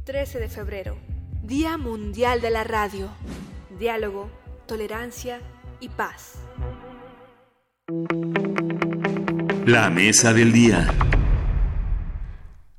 13 0.04 0.38
de 0.38 0.48
febrero, 0.48 0.96
Día 1.42 1.76
Mundial 1.76 2.40
de 2.40 2.48
la 2.48 2.64
Radio. 2.64 3.10
Diálogo, 3.78 4.30
tolerancia 4.64 5.42
y 5.78 5.90
paz. 5.90 6.36
La 9.66 9.90
mesa 9.90 10.32
del 10.32 10.52
día. 10.52 10.88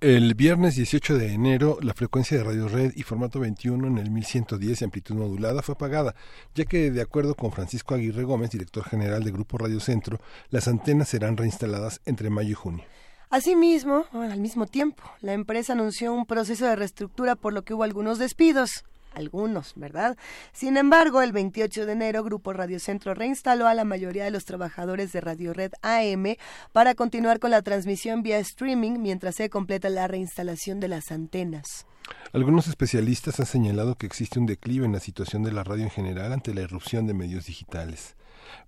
El 0.02 0.34
viernes 0.34 0.78
18 0.78 1.18
de 1.18 1.34
enero, 1.34 1.78
la 1.82 1.94
frecuencia 1.94 2.38
de 2.38 2.46
Radio 2.46 2.70
Red 2.70 2.94
y 2.96 3.04
formato 3.04 3.42
21 3.42 3.86
en 3.86 3.98
el 3.98 4.10
1110 4.12 4.80
de 4.80 4.86
amplitud 4.86 5.16
modulada 5.16 5.62
fue 5.62 5.74
apagada, 5.74 6.16
ya 6.56 6.64
que, 6.64 6.90
de 6.90 7.02
acuerdo 7.02 7.36
con 7.36 7.52
Francisco 7.52 7.96
Aguirre 7.96 8.24
Gómez, 8.24 8.52
director 8.52 8.86
general 8.86 9.26
de 9.26 9.32
Grupo 9.32 9.58
Radio 9.58 9.82
Centro, 9.82 10.22
las 10.52 10.70
antenas 10.70 11.10
serán 11.10 11.36
reinstaladas 11.36 12.00
entre 12.06 12.30
mayo 12.30 12.52
y 12.52 12.54
junio. 12.54 12.86
Asimismo, 13.30 14.06
al 14.14 14.40
mismo 14.40 14.68
tiempo, 14.68 15.04
la 15.20 15.34
empresa 15.34 15.74
anunció 15.74 16.14
un 16.14 16.26
proceso 16.26 16.66
de 16.66 16.78
reestructura 16.78 17.36
por 17.36 17.52
lo 17.52 17.64
que 17.64 17.74
hubo 17.74 17.84
algunos 17.84 18.20
despidos. 18.20 18.86
Algunos, 19.20 19.74
¿verdad? 19.76 20.18
Sin 20.54 20.78
embargo, 20.78 21.22
el 21.22 21.34
28 21.34 21.86
de 21.86 21.92
enero, 21.92 22.24
Grupo 22.24 22.54
Radio 22.54 22.80
Centro 22.80 23.14
reinstaló 23.14 23.68
a 23.68 23.74
la 23.74 23.84
mayoría 23.84 24.24
de 24.24 24.32
los 24.32 24.46
trabajadores 24.46 25.12
de 25.12 25.22
Radio 25.22 25.54
Red 25.54 25.74
AM 25.82 26.38
para 26.72 26.96
continuar 26.96 27.40
con 27.40 27.52
la 27.52 27.62
transmisión 27.62 28.24
vía 28.24 28.40
streaming 28.40 29.00
mientras 29.00 29.36
se 29.36 29.50
completa 29.50 29.90
la 29.90 30.08
reinstalación 30.08 30.80
de 30.80 30.88
las 30.88 31.12
antenas. 31.12 31.86
Algunos 32.32 32.68
especialistas 32.68 33.40
han 33.40 33.46
señalado 33.46 33.96
que 33.96 34.06
existe 34.06 34.40
un 34.40 34.46
declive 34.46 34.86
en 34.86 34.94
la 34.94 35.00
situación 35.00 35.44
de 35.44 35.52
la 35.52 35.64
radio 35.64 35.84
en 35.84 35.90
general 35.90 36.32
ante 36.32 36.54
la 36.54 36.62
irrupción 36.62 37.06
de 37.06 37.14
medios 37.14 37.46
digitales. 37.46 38.16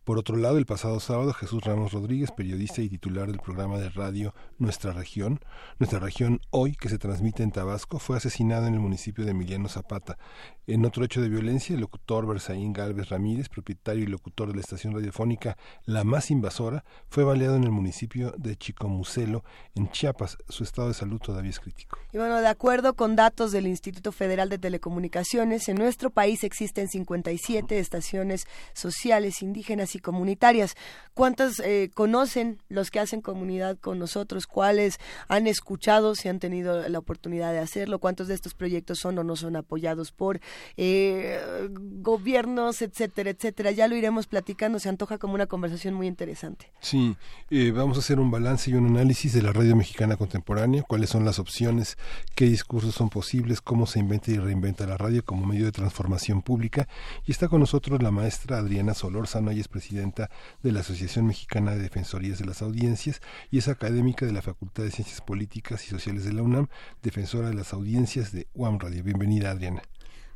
Por 0.03 0.17
otro 0.17 0.35
lado, 0.35 0.57
el 0.57 0.65
pasado 0.65 0.99
sábado, 0.99 1.31
Jesús 1.31 1.63
Ramos 1.63 1.91
Rodríguez, 1.91 2.31
periodista 2.31 2.81
y 2.81 2.89
titular 2.89 3.27
del 3.27 3.39
programa 3.39 3.77
de 3.77 3.89
radio 3.89 4.33
Nuestra 4.57 4.93
Región, 4.93 5.39
Nuestra 5.77 5.99
Región 5.99 6.41
Hoy, 6.49 6.73
que 6.73 6.89
se 6.89 6.97
transmite 6.97 7.43
en 7.43 7.51
Tabasco, 7.51 7.99
fue 7.99 8.17
asesinado 8.17 8.65
en 8.65 8.73
el 8.73 8.79
municipio 8.79 9.25
de 9.25 9.31
Emiliano 9.31 9.69
Zapata. 9.69 10.17
En 10.65 10.85
otro 10.85 11.05
hecho 11.05 11.21
de 11.21 11.29
violencia, 11.29 11.75
el 11.75 11.81
locutor 11.81 12.25
Berzaín 12.25 12.73
Galvez 12.73 13.09
Ramírez, 13.09 13.47
propietario 13.47 14.03
y 14.03 14.07
locutor 14.07 14.47
de 14.47 14.55
la 14.55 14.61
estación 14.61 14.95
radiofónica 14.95 15.55
La 15.85 16.03
Más 16.03 16.31
Invasora, 16.31 16.83
fue 17.07 17.23
baleado 17.23 17.55
en 17.55 17.63
el 17.63 17.71
municipio 17.71 18.33
de 18.39 18.55
Chicomucelo, 18.55 19.43
en 19.75 19.91
Chiapas. 19.91 20.37
Su 20.49 20.63
estado 20.63 20.87
de 20.87 20.95
salud 20.95 21.19
todavía 21.19 21.51
es 21.51 21.59
crítico. 21.59 21.99
Y 22.11 22.17
bueno, 22.17 22.41
de 22.41 22.47
acuerdo 22.47 22.95
con 22.95 23.15
datos 23.15 23.51
del 23.51 23.67
Instituto 23.67 24.11
Federal 24.11 24.49
de 24.49 24.57
Telecomunicaciones, 24.57 25.69
en 25.69 25.77
nuestro 25.77 26.09
país 26.09 26.43
existen 26.43 26.87
57 26.87 27.77
estaciones 27.77 28.47
sociales, 28.73 29.43
indígenas 29.43 29.90
y 29.95 29.99
comunitarias. 29.99 30.75
¿Cuántas 31.13 31.59
eh, 31.59 31.91
conocen 31.93 32.59
los 32.69 32.89
que 32.89 32.99
hacen 32.99 33.21
comunidad 33.21 33.77
con 33.77 33.99
nosotros? 33.99 34.47
¿Cuáles 34.47 34.99
han 35.27 35.47
escuchado, 35.47 36.15
si 36.15 36.29
han 36.29 36.39
tenido 36.39 36.87
la 36.87 36.99
oportunidad 36.99 37.51
de 37.51 37.59
hacerlo? 37.59 37.99
¿Cuántos 37.99 38.27
de 38.27 38.33
estos 38.33 38.53
proyectos 38.53 38.99
son 38.99 39.17
o 39.17 39.23
no 39.23 39.35
son 39.35 39.55
apoyados 39.55 40.11
por 40.11 40.39
eh, 40.77 41.69
gobiernos, 41.69 42.81
etcétera, 42.81 43.31
etcétera? 43.31 43.71
Ya 43.71 43.87
lo 43.87 43.95
iremos 43.95 44.27
platicando. 44.27 44.79
Se 44.79 44.89
antoja 44.89 45.17
como 45.17 45.33
una 45.33 45.47
conversación 45.47 45.93
muy 45.93 46.07
interesante. 46.07 46.71
Sí, 46.79 47.15
eh, 47.49 47.71
vamos 47.71 47.97
a 47.97 47.99
hacer 47.99 48.19
un 48.19 48.31
balance 48.31 48.71
y 48.71 48.73
un 48.75 48.87
análisis 48.87 49.33
de 49.33 49.41
la 49.41 49.51
radio 49.51 49.75
mexicana 49.75 50.15
contemporánea, 50.15 50.83
cuáles 50.83 51.09
son 51.09 51.25
las 51.25 51.39
opciones, 51.39 51.97
qué 52.35 52.45
discursos 52.45 52.95
son 52.95 53.09
posibles, 53.09 53.61
cómo 53.61 53.85
se 53.85 53.99
inventa 53.99 54.31
y 54.31 54.37
reinventa 54.37 54.85
la 54.87 54.97
radio 54.97 55.23
como 55.25 55.45
medio 55.45 55.65
de 55.65 55.71
transformación 55.71 56.41
pública. 56.41 56.87
Y 57.25 57.31
está 57.31 57.47
con 57.47 57.59
nosotros 57.59 58.01
la 58.01 58.11
maestra 58.11 58.57
Adriana 58.57 58.93
Solórzano, 58.93 59.51
ella 59.51 59.61
es 59.61 59.67
presidenta 59.81 60.29
de 60.61 60.71
la 60.71 60.81
Asociación 60.81 61.25
Mexicana 61.25 61.71
de 61.71 61.81
Defensorías 61.81 62.37
de 62.37 62.45
las 62.45 62.61
Audiencias 62.61 63.19
y 63.49 63.57
es 63.57 63.67
académica 63.67 64.27
de 64.27 64.31
la 64.31 64.43
Facultad 64.43 64.83
de 64.83 64.91
Ciencias 64.91 65.21
Políticas 65.21 65.83
y 65.85 65.89
Sociales 65.89 66.23
de 66.23 66.33
la 66.33 66.43
UNAM, 66.43 66.67
defensora 67.01 67.49
de 67.49 67.55
las 67.55 67.73
audiencias 67.73 68.31
de 68.31 68.47
UAM 68.53 68.77
Radio. 68.77 69.03
Bienvenida, 69.03 69.49
Adriana. 69.49 69.81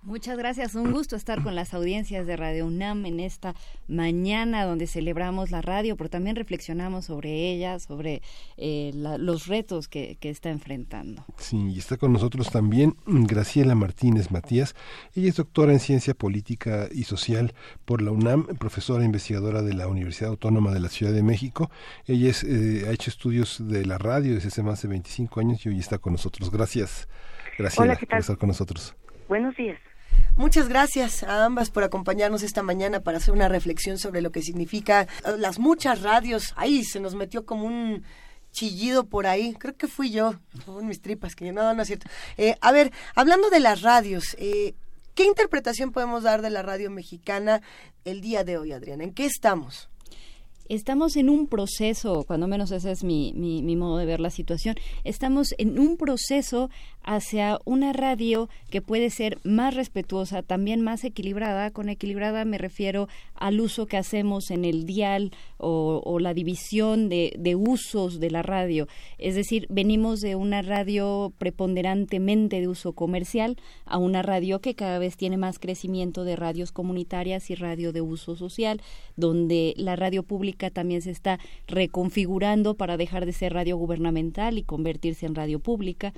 Muchas 0.05 0.37
gracias, 0.37 0.75
un 0.75 0.91
gusto 0.91 1.15
estar 1.15 1.41
con 1.41 1.55
las 1.55 1.73
audiencias 1.73 2.27
de 2.27 2.37
Radio 2.37 2.67
UNAM 2.67 3.07
en 3.07 3.19
esta 3.19 3.55
mañana 3.87 4.63
donde 4.63 4.85
celebramos 4.85 5.49
la 5.49 5.63
radio, 5.63 5.97
pero 5.97 6.11
también 6.11 6.35
reflexionamos 6.35 7.05
sobre 7.05 7.51
ella, 7.51 7.79
sobre 7.79 8.21
eh, 8.57 8.91
la- 8.93 9.17
los 9.17 9.47
retos 9.47 9.87
que, 9.87 10.15
que 10.19 10.29
está 10.29 10.51
enfrentando. 10.51 11.25
Sí, 11.37 11.57
y 11.73 11.79
está 11.79 11.97
con 11.97 12.13
nosotros 12.13 12.51
también 12.51 12.95
Graciela 13.07 13.73
Martínez 13.73 14.29
Matías. 14.29 14.75
Ella 15.15 15.27
es 15.29 15.37
doctora 15.37 15.73
en 15.73 15.79
Ciencia 15.79 16.13
Política 16.13 16.87
y 16.91 17.05
Social 17.05 17.55
por 17.85 18.03
la 18.03 18.11
UNAM, 18.11 18.45
profesora 18.59 19.01
e 19.01 19.07
investigadora 19.07 19.63
de 19.63 19.73
la 19.73 19.87
Universidad 19.87 20.29
Autónoma 20.29 20.71
de 20.71 20.81
la 20.81 20.89
Ciudad 20.89 21.13
de 21.13 21.23
México. 21.23 21.71
Ella 22.05 22.29
es, 22.29 22.43
eh, 22.43 22.85
ha 22.87 22.91
hecho 22.91 23.09
estudios 23.09 23.57
de 23.67 23.85
la 23.87 23.97
radio 23.97 24.35
desde 24.35 24.49
hace 24.49 24.61
más 24.61 24.83
de 24.83 24.87
25 24.87 25.39
años 25.39 25.65
y 25.65 25.69
hoy 25.69 25.79
está 25.79 25.97
con 25.97 26.13
nosotros. 26.13 26.51
Gracias, 26.51 27.07
Graciela, 27.57 27.93
Hola, 27.93 27.95
¿qué 27.99 28.05
tal? 28.05 28.17
por 28.17 28.21
estar 28.21 28.37
con 28.37 28.47
nosotros. 28.49 28.95
Buenos 29.27 29.55
días. 29.55 29.79
Muchas 30.37 30.67
gracias 30.67 31.23
a 31.23 31.45
ambas 31.45 31.69
por 31.69 31.83
acompañarnos 31.83 32.43
esta 32.43 32.61
mañana 32.61 32.99
para 32.99 33.19
hacer 33.19 33.33
una 33.33 33.47
reflexión 33.47 33.97
sobre 33.97 34.21
lo 34.21 34.31
que 34.31 34.41
significa 34.41 35.03
eh, 35.03 35.37
las 35.37 35.59
muchas 35.59 36.01
radios. 36.01 36.53
Ahí 36.57 36.83
se 36.83 36.99
nos 36.99 37.15
metió 37.15 37.45
como 37.45 37.65
un 37.65 38.03
chillido 38.51 39.05
por 39.05 39.27
ahí. 39.27 39.53
Creo 39.53 39.77
que 39.77 39.87
fui 39.87 40.11
yo, 40.11 40.35
mis 40.81 41.01
tripas, 41.01 41.35
que 41.35 41.51
no, 41.51 41.73
no 41.73 41.81
es 41.81 41.87
cierto. 41.87 42.09
Eh, 42.37 42.55
a 42.59 42.71
ver, 42.71 42.91
hablando 43.15 43.49
de 43.49 43.59
las 43.59 43.81
radios, 43.81 44.35
eh, 44.39 44.75
¿qué 45.13 45.25
interpretación 45.25 45.91
podemos 45.91 46.23
dar 46.23 46.41
de 46.41 46.49
la 46.49 46.63
radio 46.63 46.89
mexicana 46.89 47.61
el 48.03 48.19
día 48.19 48.43
de 48.43 48.57
hoy, 48.57 48.73
Adriana? 48.73 49.03
¿En 49.03 49.13
qué 49.13 49.25
estamos? 49.25 49.89
Estamos 50.67 51.15
en 51.15 51.29
un 51.29 51.47
proceso, 51.47 52.23
cuando 52.23 52.47
menos 52.47 52.71
ese 52.71 52.91
es 52.91 53.03
mi, 53.03 53.31
mi 53.33 53.75
modo 53.75 53.97
de 53.97 54.05
ver 54.05 54.19
la 54.19 54.31
situación, 54.31 54.75
estamos 55.03 55.53
en 55.59 55.77
un 55.77 55.95
proceso 55.95 56.71
hacia 57.05 57.59
una 57.65 57.93
radio 57.93 58.49
que 58.69 58.81
puede 58.81 59.09
ser 59.09 59.39
más 59.43 59.75
respetuosa, 59.75 60.41
también 60.41 60.81
más 60.81 61.03
equilibrada. 61.03 61.71
Con 61.71 61.87
equilibrada 61.87 62.43
me 62.45 62.57
refiero 62.57 63.07
al 63.35 63.61
uso 63.61 63.85
que 63.85 63.97
hacemos 63.97 64.49
en 64.51 64.65
el 64.65 64.85
dial 64.85 65.31
o, 65.57 66.19
la 66.19 66.33
división 66.33 67.09
de, 67.09 67.33
de 67.37 67.55
usos 67.55 68.19
de 68.19 68.31
la 68.31 68.41
radio. 68.41 68.87
Es 69.17 69.35
decir, 69.35 69.67
venimos 69.69 70.21
de 70.21 70.35
una 70.35 70.61
radio 70.61 71.33
preponderantemente 71.37 72.59
de 72.59 72.67
uso 72.67 72.93
comercial 72.93 73.57
a 73.85 73.97
una 73.97 74.21
radio 74.21 74.59
que 74.59 74.75
cada 74.75 74.97
vez 74.97 75.17
tiene 75.17 75.37
más 75.37 75.59
crecimiento 75.59 76.23
de 76.23 76.35
radios 76.35 76.71
comunitarias 76.71 77.49
y 77.49 77.55
radio 77.55 77.93
de 77.93 78.01
uso 78.01 78.35
social, 78.35 78.81
donde 79.15 79.73
la 79.77 79.95
radio 79.95 80.23
pública 80.23 80.71
también 80.71 81.01
se 81.01 81.11
está 81.11 81.39
reconfigurando 81.67 82.75
para 82.75 82.97
dejar 82.97 83.25
de 83.25 83.33
ser 83.33 83.53
radio 83.53 83.77
gubernamental 83.77 84.57
y 84.57 84.63
convertirse 84.63 85.25
en 85.25 85.35
radio 85.35 85.59
pública 85.59 86.13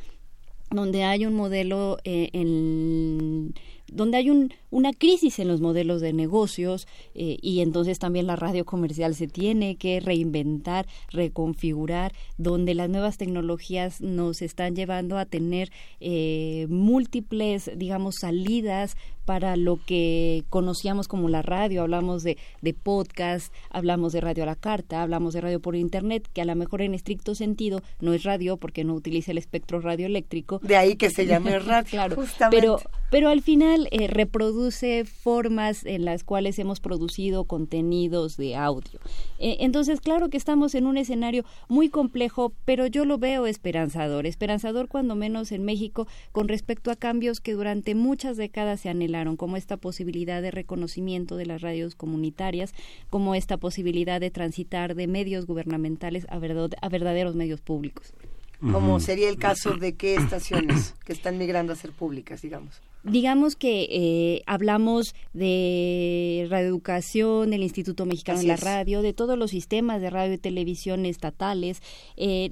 donde 0.70 1.04
hay 1.04 1.26
un 1.26 1.34
modelo 1.34 1.98
eh, 2.04 2.30
en 2.34 3.54
donde 3.92 4.18
hay 4.18 4.30
un, 4.30 4.54
una 4.70 4.92
crisis 4.92 5.40
en 5.40 5.48
los 5.48 5.62
modelos 5.62 6.02
de 6.02 6.12
negocios 6.12 6.88
eh, 7.16 7.38
y 7.42 7.62
entonces 7.62 8.00
también 8.00 8.28
la 8.28 8.36
radio 8.36 8.66
comercial 8.66 9.16
se 9.16 9.28
tiene 9.28 9.78
que 9.78 10.00
reinventar, 10.00 10.88
reconfigurar, 11.10 12.14
donde 12.38 12.76
las 12.76 12.90
nuevas 12.90 13.18
tecnologías 13.18 14.02
nos 14.02 14.42
están 14.42 14.76
llevando 14.76 15.18
a 15.18 15.26
tener 15.26 15.72
eh, 16.00 16.68
múltiples, 16.70 17.72
digamos, 17.76 18.16
salidas 18.20 18.98
para 19.28 19.58
lo 19.58 19.78
que 19.86 20.46
conocíamos 20.50 21.10
como 21.10 21.28
la 21.28 21.42
radio. 21.42 21.82
Hablamos 21.82 22.24
de, 22.24 22.38
de 22.62 22.74
podcast, 22.74 23.54
hablamos 23.70 24.14
de 24.14 24.22
radio 24.22 24.44
a 24.44 24.46
la 24.46 24.56
carta, 24.56 25.04
hablamos 25.04 25.34
de 25.34 25.42
radio 25.42 25.60
por 25.60 25.76
internet, 25.76 26.30
que 26.32 26.40
a 26.40 26.46
lo 26.46 26.56
mejor 26.56 26.82
en 26.82 26.94
estricto 26.94 27.36
sentido 27.36 27.82
no 28.00 28.14
es 28.14 28.24
radio 28.24 28.56
porque 28.56 28.86
no 28.86 28.94
utiliza 28.94 29.32
el 29.32 29.38
espectro 29.38 29.82
radioeléctrico. 29.82 30.60
De 30.64 30.78
ahí 30.78 30.96
que 30.96 31.10
se 31.10 31.26
llame 31.26 31.60
radio, 31.60 31.90
claro, 31.90 32.16
justamente. 32.16 32.56
pero 32.56 32.80
pero 33.10 33.30
al 33.30 33.42
final 33.42 33.88
eh, 33.92 34.08
reproduce 34.08 35.06
formas 35.06 35.86
en 35.86 36.04
las 36.04 36.26
cuales 36.26 36.60
hemos 36.60 36.82
producido 36.82 37.46
contenidos 37.46 38.36
de 38.36 38.58
audio. 38.58 39.00
Eh, 39.40 39.58
entonces, 39.62 40.02
claro 40.02 40.30
que 40.30 40.36
estamos 40.36 40.76
en 40.76 40.86
un 40.86 40.98
escenario 40.98 41.46
muy 41.70 41.88
complejo, 41.88 42.52
pero 42.66 42.86
yo 42.86 43.06
lo 43.06 43.18
veo 43.18 43.48
esperanzador, 43.48 44.26
esperanzador 44.26 44.90
cuando 44.90 45.16
menos 45.16 45.54
en 45.54 45.64
México 45.64 46.06
con 46.34 46.50
respecto 46.50 46.92
a 46.92 46.98
cambios 46.98 47.40
que 47.40 47.54
durante 47.54 47.96
muchas 47.96 48.36
décadas 48.36 48.82
se 48.82 48.90
anhelaron, 48.90 49.17
como 49.38 49.58
esta 49.58 49.78
posibilidad 49.78 50.42
de 50.42 50.52
reconocimiento 50.52 51.36
de 51.38 51.46
las 51.46 51.62
radios 51.62 51.96
comunitarias, 51.96 52.74
como 53.10 53.36
esta 53.36 53.58
posibilidad 53.58 54.20
de 54.20 54.32
transitar 54.32 54.96
de 54.96 55.08
medios 55.08 55.46
gubernamentales 55.46 56.26
a, 56.30 56.38
verdad- 56.40 56.76
a 56.82 56.90
verdaderos 56.90 57.36
medios 57.36 57.62
públicos. 57.62 58.14
Como 58.60 59.00
sería 59.00 59.30
el 59.30 59.38
caso 59.38 59.76
de 59.78 59.94
qué 59.94 60.16
estaciones 60.16 60.96
que 61.06 61.14
están 61.14 61.38
migrando 61.38 61.74
a 61.74 61.76
ser 61.76 61.92
públicas, 61.92 62.42
digamos. 62.42 62.82
digamos 63.04 63.56
que 63.56 63.88
eh, 63.92 64.42
hablamos 64.48 65.14
de 65.34 66.48
radioeducación, 66.50 67.52
del 67.52 67.62
Instituto 67.62 68.06
Mexicano 68.08 68.40
Así 68.40 68.48
de 68.48 68.54
la 68.54 68.56
es. 68.56 68.62
Radio, 68.64 69.02
de 69.04 69.14
todos 69.14 69.38
los 69.38 69.52
sistemas 69.52 70.02
de 70.02 70.10
radio 70.10 70.34
y 70.34 70.38
televisión 70.40 71.06
estatales. 71.06 71.82
eh, 72.16 72.50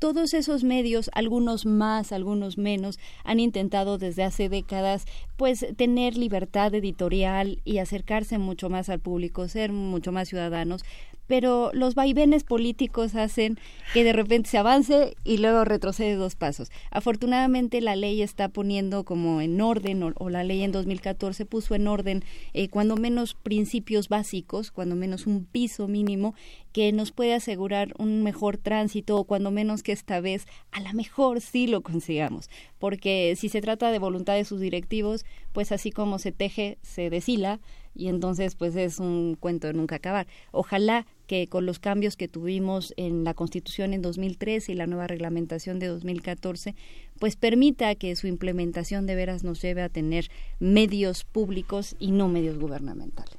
todos 0.00 0.34
esos 0.34 0.64
medios, 0.64 1.10
algunos 1.14 1.66
más, 1.66 2.10
algunos 2.10 2.58
menos, 2.58 2.98
han 3.22 3.38
intentado 3.38 3.98
desde 3.98 4.24
hace 4.24 4.48
décadas 4.48 5.04
pues 5.36 5.64
tener 5.76 6.16
libertad 6.16 6.74
editorial 6.74 7.60
y 7.64 7.78
acercarse 7.78 8.38
mucho 8.38 8.70
más 8.70 8.88
al 8.88 8.98
público, 8.98 9.46
ser 9.46 9.72
mucho 9.72 10.10
más 10.10 10.28
ciudadanos, 10.28 10.84
pero 11.30 11.70
los 11.74 11.94
vaivenes 11.94 12.42
políticos 12.42 13.14
hacen 13.14 13.56
que 13.94 14.02
de 14.02 14.12
repente 14.12 14.50
se 14.50 14.58
avance 14.58 15.14
y 15.22 15.38
luego 15.38 15.64
retrocede 15.64 16.16
dos 16.16 16.34
pasos. 16.34 16.72
Afortunadamente 16.90 17.80
la 17.80 17.94
ley 17.94 18.20
está 18.20 18.48
poniendo 18.48 19.04
como 19.04 19.40
en 19.40 19.60
orden, 19.60 20.02
o, 20.02 20.12
o 20.18 20.28
la 20.28 20.42
ley 20.42 20.64
en 20.64 20.72
2014 20.72 21.46
puso 21.46 21.76
en 21.76 21.86
orden 21.86 22.24
eh, 22.52 22.68
cuando 22.68 22.96
menos 22.96 23.34
principios 23.34 24.08
básicos, 24.08 24.72
cuando 24.72 24.96
menos 24.96 25.28
un 25.28 25.44
piso 25.44 25.86
mínimo 25.86 26.34
que 26.72 26.90
nos 26.90 27.12
puede 27.12 27.34
asegurar 27.34 27.94
un 27.98 28.24
mejor 28.24 28.56
tránsito 28.56 29.16
o 29.16 29.22
cuando 29.22 29.52
menos 29.52 29.84
que 29.84 29.92
esta 29.92 30.20
vez 30.20 30.48
a 30.72 30.80
lo 30.80 30.92
mejor 30.94 31.40
sí 31.40 31.68
lo 31.68 31.82
consigamos. 31.82 32.50
Porque 32.80 33.36
si 33.36 33.48
se 33.48 33.60
trata 33.60 33.92
de 33.92 34.00
voluntad 34.00 34.34
de 34.34 34.44
sus 34.44 34.58
directivos, 34.58 35.24
pues 35.52 35.70
así 35.70 35.92
como 35.92 36.18
se 36.18 36.32
teje, 36.32 36.78
se 36.82 37.08
deshila 37.08 37.60
y 37.94 38.08
entonces 38.08 38.54
pues 38.54 38.76
es 38.76 38.98
un 38.98 39.36
cuento 39.38 39.66
de 39.66 39.74
nunca 39.74 39.96
acabar. 39.96 40.26
Ojalá 40.52 41.06
que 41.26 41.46
con 41.46 41.66
los 41.66 41.78
cambios 41.78 42.16
que 42.16 42.28
tuvimos 42.28 42.92
en 42.96 43.24
la 43.24 43.34
Constitución 43.34 43.94
en 43.94 44.02
2013 44.02 44.72
y 44.72 44.74
la 44.74 44.86
nueva 44.86 45.06
reglamentación 45.06 45.78
de 45.78 45.86
2014, 45.86 46.74
pues 47.18 47.36
permita 47.36 47.94
que 47.94 48.16
su 48.16 48.26
implementación 48.26 49.06
de 49.06 49.14
veras 49.14 49.44
nos 49.44 49.62
lleve 49.62 49.82
a 49.82 49.88
tener 49.88 50.26
medios 50.58 51.24
públicos 51.24 51.96
y 52.00 52.10
no 52.10 52.28
medios 52.28 52.58
gubernamentales. 52.58 53.36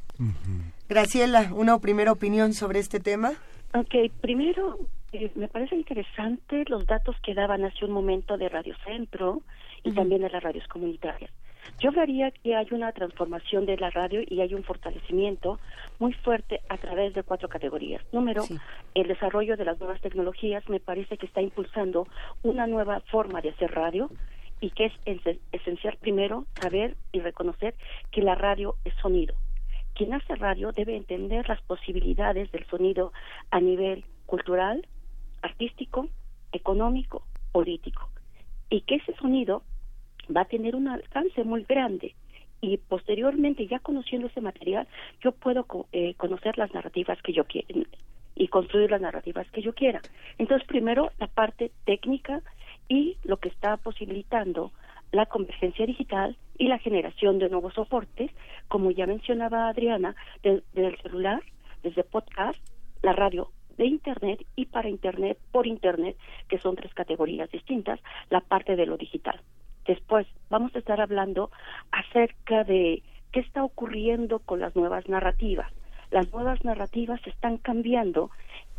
Graciela, 0.88 1.52
una 1.54 1.80
primera 1.80 2.12
opinión 2.12 2.54
sobre 2.54 2.80
este 2.80 3.00
tema. 3.00 3.34
Ok, 3.74 4.12
primero, 4.22 4.80
eh, 5.14 5.32
me 5.36 5.48
parece 5.48 5.76
interesante 5.76 6.64
los 6.68 6.86
datos 6.86 7.16
que 7.24 7.34
daban 7.34 7.66
hace 7.66 7.86
un 7.86 7.92
momento 7.92 8.38
de 8.38 8.50
Radio 8.50 8.76
Centro 8.86 9.42
y 9.84 9.92
también 9.94 10.22
de 10.22 10.30
las 10.30 10.44
radios 10.44 10.68
comunitarias. 10.68 11.32
Yo 11.80 11.90
hablaría 11.90 12.32
que 12.32 12.56
hay 12.56 12.68
una 12.72 12.92
transformación 12.92 13.66
de 13.66 13.78
la 13.78 13.90
radio 13.90 14.22
y 14.28 14.42
hay 14.42 14.54
un 14.54 14.64
fortalecimiento 14.64 15.60
muy 16.00 16.14
fuerte 16.14 16.62
a 16.70 16.78
través 16.78 17.14
de 17.14 17.24
cuatro 17.24 17.50
categorías. 17.50 18.02
Número, 18.12 18.44
el 18.94 19.08
desarrollo 19.08 19.58
de 19.58 19.66
las 19.66 19.80
nuevas 19.80 20.02
tecnologías 20.02 20.68
me 20.70 20.80
parece 20.80 21.18
que 21.18 21.26
está 21.26 21.42
impulsando 21.42 22.08
una 22.44 22.68
nueva 22.68 23.00
forma 23.12 23.42
de 23.42 23.50
hacer 23.50 23.72
radio 23.72 24.10
y 24.60 24.70
que 24.72 24.86
es 24.86 24.94
es- 25.06 25.40
esencial 25.52 25.98
primero 26.00 26.46
saber 26.62 26.96
y 27.12 27.20
reconocer 27.20 27.74
que 28.12 28.22
la 28.22 28.36
radio 28.36 28.76
es 28.86 28.94
sonido. 29.02 29.34
Quien 29.96 30.14
hace 30.14 30.36
radio 30.36 30.72
debe 30.72 30.96
entender 30.96 31.50
las 31.50 31.62
posibilidades 31.64 32.52
del 32.52 32.66
sonido 32.68 33.12
a 33.50 33.60
nivel 33.60 34.06
cultural, 34.26 34.88
artístico, 35.42 36.08
económico, 36.52 37.24
político. 37.52 38.10
Y 38.70 38.82
que 38.82 38.96
ese 38.96 39.14
sonido 39.16 39.64
va 40.36 40.42
a 40.42 40.46
tener 40.46 40.76
un 40.76 40.88
alcance 40.88 41.44
muy 41.44 41.64
grande. 41.64 42.16
Y 42.62 42.78
posteriormente, 42.78 43.66
ya 43.68 43.80
conociendo 43.80 44.28
ese 44.28 44.42
material, 44.42 44.88
yo 45.22 45.32
puedo 45.32 45.66
eh, 45.92 46.14
conocer 46.16 46.58
las 46.58 46.74
narrativas 46.74 47.22
que 47.22 47.34
yo 47.34 47.46
quiera 47.46 47.68
y 48.36 48.48
construir 48.48 48.92
las 48.92 49.02
narrativas 49.02 49.50
que 49.52 49.62
yo 49.62 49.74
quiera. 49.74 50.02
Entonces, 50.38 50.68
primero, 50.68 51.12
la 51.20 51.28
parte 51.28 51.72
técnica 51.86 52.42
y 52.88 53.18
lo 53.24 53.38
que 53.38 53.50
está 53.50 53.78
posibilitando 53.78 54.72
la 55.12 55.26
convergencia 55.26 55.86
digital 55.86 56.38
y 56.58 56.68
la 56.68 56.78
generación 56.78 57.40
de 57.40 57.50
nuevos 57.50 57.74
soportes, 57.74 58.32
como 58.68 58.92
ya 58.92 59.08
mencionaba 59.08 59.68
Adriana, 59.68 60.16
de- 60.44 60.64
desde 60.74 60.88
el 60.90 60.98
celular, 61.02 61.42
desde 61.84 62.04
podcast, 62.04 62.60
la 63.02 63.14
radio 63.14 63.50
de 63.78 63.86
Internet 63.88 64.46
y 64.56 64.66
para 64.68 64.88
Internet, 64.88 65.38
por 65.52 65.66
Internet, 65.68 66.16
que 66.48 66.60
son 66.60 66.76
tres 66.76 66.94
categorías 66.94 67.50
distintas, 67.50 68.00
la 68.30 68.42
parte 68.42 68.76
de 68.76 68.86
lo 68.86 68.98
digital. 68.98 69.42
Después 69.86 70.28
vamos 70.50 70.76
a 70.76 70.80
estar 70.80 71.02
hablando 71.02 71.52
acerca 71.92 72.64
de 72.64 73.04
qué 73.32 73.40
está 73.40 73.64
ocurriendo 73.64 74.40
con 74.40 74.60
las 74.60 74.76
nuevas 74.76 75.08
narrativas. 75.10 75.72
Las 76.12 76.32
nuevas 76.34 76.64
narrativas 76.66 77.26
están 77.26 77.58
cambiando 77.58 78.30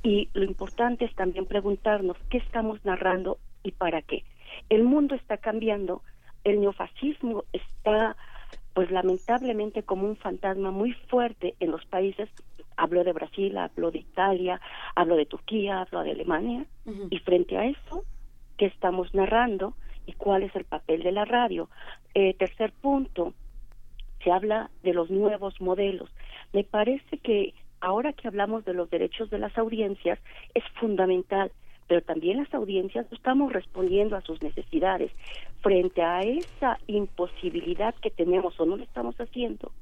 y 0.03 0.29
lo 0.35 0.45
importante 0.45 1.05
es 1.05 1.15
también 1.15 1.47
preguntarnos 1.47 2.17
qué 2.29 2.39
estamos 2.39 2.85
narrando 2.85 3.39
y 3.63 3.73
para 3.73 4.03
qué. 4.03 4.25
El 4.69 4.85
mundo 4.85 5.15
está 5.15 5.39
cambiando, 5.39 6.03
el 6.45 6.61
neofascismo 6.61 7.45
está 7.53 8.17
pues 8.75 8.91
lamentablemente 8.91 9.83
como 9.83 10.07
un 10.07 10.17
fantasma 10.17 10.71
muy 10.71 10.93
fuerte 11.09 11.55
en 11.61 11.71
los 11.71 11.85
países. 11.87 12.29
Hablo 12.77 13.05
de 13.05 13.13
Brasil, 13.13 13.57
hablo 13.59 13.91
de 13.91 13.99
Italia, 13.99 14.61
hablo 14.95 15.17
de 15.17 15.27
Turquía, 15.27 15.83
hablo 15.83 16.03
de 16.03 16.13
Alemania. 16.13 16.65
Y 17.11 17.19
frente 17.19 17.57
a 17.59 17.67
eso, 17.67 18.05
¿qué 18.57 18.67
estamos 18.67 19.15
narrando 19.15 19.75
y 20.07 20.13
cuál 20.13 20.43
es 20.43 20.55
el 20.57 20.65
papel 20.65 21.03
de 21.03 21.13
la 21.13 21.25
radio? 21.25 21.69
Eh, 22.15 22.35
tercer 22.35 22.73
punto, 22.73 23.35
se 24.23 24.31
habla 24.31 24.71
de 24.83 24.95
los 24.95 25.11
nuevos 25.11 25.61
modelos. 25.61 26.11
Me 26.53 26.65
parece 26.65 27.19
que 27.19 27.55
ahora 27.81 28.13
que 28.13 28.29
hablamos 28.29 28.65
de 28.65 28.75
los 28.75 28.91
derechos 28.91 29.31
de 29.31 29.39
las 29.39 29.57
audiencias, 29.59 30.19
es 30.55 30.65
fundamental 30.81 31.51
pero 31.93 32.01
también 32.01 32.39
las 32.39 32.55
audiencias 32.55 33.05
estamos 33.13 33.53
respondiendo 33.53 34.17
a 34.17 34.23
sus 34.23 34.43
necesidades. 34.43 35.13
Frente 35.61 36.01
a 36.01 36.21
esa 36.21 36.79
imposibilidad 36.87 37.95
que 37.97 38.11
tenemos 38.11 38.59
o 38.59 38.65
no 38.65 38.79
lo 38.79 38.85
estamos 38.85 39.15
haciendo, 39.21 39.73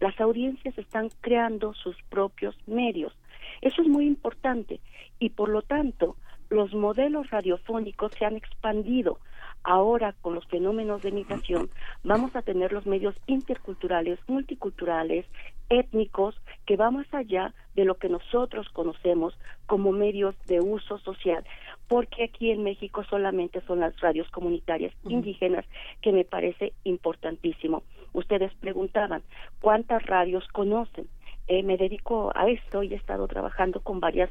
las 0.00 0.18
audiencias 0.18 0.76
están 0.78 1.10
creando 1.20 1.74
sus 1.74 1.94
propios 2.08 2.56
medios. 2.66 3.12
Eso 3.60 3.82
es 3.82 3.88
muy 3.88 4.06
importante 4.06 4.80
y 5.18 5.28
por 5.28 5.50
lo 5.50 5.60
tanto 5.60 6.16
los 6.48 6.72
modelos 6.72 7.30
radiofónicos 7.30 8.12
se 8.18 8.24
han 8.24 8.36
expandido. 8.36 9.18
Ahora 9.64 10.14
con 10.20 10.34
los 10.34 10.46
fenómenos 10.46 11.02
de 11.02 11.12
migración 11.12 11.70
vamos 12.02 12.34
a 12.34 12.42
tener 12.42 12.72
los 12.72 12.86
medios 12.86 13.14
interculturales, 13.26 14.18
multiculturales, 14.26 15.26
étnicos, 15.68 16.34
que 16.66 16.76
va 16.76 16.90
más 16.90 17.06
allá 17.14 17.54
de 17.74 17.84
lo 17.84 17.96
que 17.96 18.08
nosotros 18.08 18.68
conocemos 18.70 19.34
como 19.66 19.92
medios 19.92 20.34
de 20.46 20.60
uso 20.60 20.98
social, 20.98 21.44
porque 21.88 22.24
aquí 22.24 22.50
en 22.50 22.62
México 22.62 23.04
solamente 23.04 23.60
son 23.66 23.80
las 23.80 23.98
radios 24.00 24.28
comunitarias 24.30 24.92
indígenas, 25.04 25.64
que 26.02 26.12
me 26.12 26.24
parece 26.24 26.74
importantísimo. 26.84 27.82
Ustedes 28.12 28.52
preguntaban, 28.54 29.22
¿cuántas 29.60 30.04
radios 30.04 30.46
conocen? 30.48 31.06
Eh, 31.48 31.62
me 31.62 31.76
dedico 31.76 32.30
a 32.34 32.48
esto 32.48 32.82
y 32.82 32.92
he 32.92 32.96
estado 32.96 33.26
trabajando 33.26 33.80
con 33.80 33.98
varias 33.98 34.30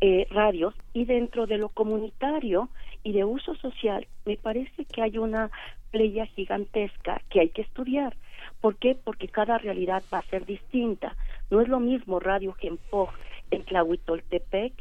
eh, 0.00 0.26
radios 0.30 0.74
y 0.92 1.06
dentro 1.06 1.46
de 1.46 1.58
lo 1.58 1.70
comunitario 1.70 2.68
y 3.04 3.12
de 3.12 3.24
uso 3.24 3.54
social 3.56 4.06
me 4.24 4.36
parece 4.36 4.84
que 4.84 5.02
hay 5.02 5.18
una 5.18 5.50
playa 5.90 6.26
gigantesca 6.26 7.20
que 7.28 7.40
hay 7.40 7.48
que 7.50 7.62
estudiar. 7.62 8.16
¿Por 8.60 8.76
qué? 8.76 8.94
Porque 8.94 9.28
cada 9.28 9.58
realidad 9.58 10.02
va 10.12 10.18
a 10.18 10.30
ser 10.30 10.46
distinta. 10.46 11.16
No 11.50 11.60
es 11.60 11.68
lo 11.68 11.80
mismo 11.80 12.20
Radio 12.20 12.52
Gempoj 12.54 13.10
en 13.50 13.64
Tlahuitoltepec 13.64 14.72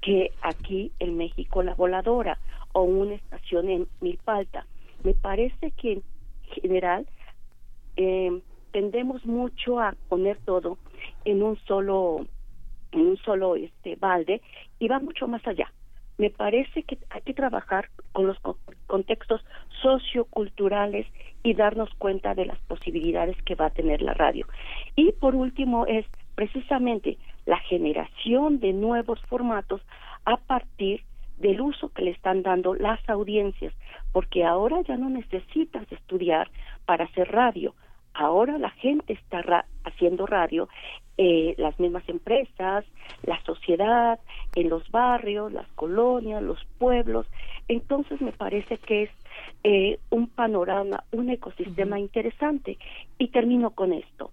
que 0.00 0.32
aquí 0.42 0.92
en 0.98 1.16
México 1.16 1.62
La 1.62 1.74
Voladora 1.74 2.38
o 2.72 2.82
una 2.82 3.14
estación 3.14 3.68
en 3.68 3.86
Milpalta. 4.00 4.66
Me 5.02 5.14
parece 5.14 5.72
que 5.72 5.92
en 5.92 6.02
general 6.42 7.06
eh, 7.96 8.40
tendemos 8.72 9.24
mucho 9.26 9.80
a 9.80 9.94
poner 10.08 10.38
todo 10.44 10.78
en 11.24 11.42
un 11.42 11.56
solo 11.66 12.26
en 12.92 13.00
un 13.00 13.16
solo 13.18 13.54
este 13.56 13.96
balde 13.96 14.40
y 14.78 14.88
va 14.88 14.98
mucho 14.98 15.28
más 15.28 15.46
allá. 15.46 15.72
Me 16.20 16.28
parece 16.28 16.82
que 16.82 16.98
hay 17.08 17.22
que 17.22 17.32
trabajar 17.32 17.88
con 18.12 18.26
los 18.26 18.36
contextos 18.86 19.42
socioculturales 19.80 21.06
y 21.42 21.54
darnos 21.54 21.88
cuenta 21.94 22.34
de 22.34 22.44
las 22.44 22.58
posibilidades 22.58 23.40
que 23.44 23.54
va 23.54 23.68
a 23.68 23.70
tener 23.70 24.02
la 24.02 24.12
radio. 24.12 24.46
Y 24.96 25.12
por 25.12 25.34
último 25.34 25.86
es 25.86 26.04
precisamente 26.34 27.16
la 27.46 27.56
generación 27.60 28.60
de 28.60 28.74
nuevos 28.74 29.18
formatos 29.30 29.80
a 30.26 30.36
partir 30.36 31.04
del 31.38 31.62
uso 31.62 31.88
que 31.88 32.02
le 32.02 32.10
están 32.10 32.42
dando 32.42 32.74
las 32.74 33.00
audiencias, 33.08 33.72
porque 34.12 34.44
ahora 34.44 34.82
ya 34.82 34.98
no 34.98 35.08
necesitas 35.08 35.90
estudiar 35.90 36.50
para 36.84 37.06
hacer 37.06 37.32
radio, 37.32 37.74
ahora 38.14 38.58
la 38.58 38.70
gente 38.70 39.12
está 39.12 39.66
haciendo 39.84 40.26
radio, 40.26 40.68
eh, 41.16 41.54
las 41.58 41.78
mismas 41.78 42.08
empresas, 42.08 42.84
la 43.22 43.42
sociedad, 43.44 44.18
en 44.54 44.68
los 44.68 44.90
barrios, 44.90 45.52
las 45.52 45.68
colonias, 45.72 46.42
los 46.42 46.64
pueblos, 46.78 47.26
entonces 47.68 48.20
me 48.20 48.32
parece 48.32 48.78
que 48.78 49.04
es 49.04 49.10
eh, 49.62 49.98
un 50.10 50.28
panorama, 50.28 51.04
un 51.12 51.30
ecosistema 51.30 52.00
interesante. 52.00 52.78
Y 53.18 53.28
termino 53.28 53.70
con 53.70 53.92
esto. 53.92 54.32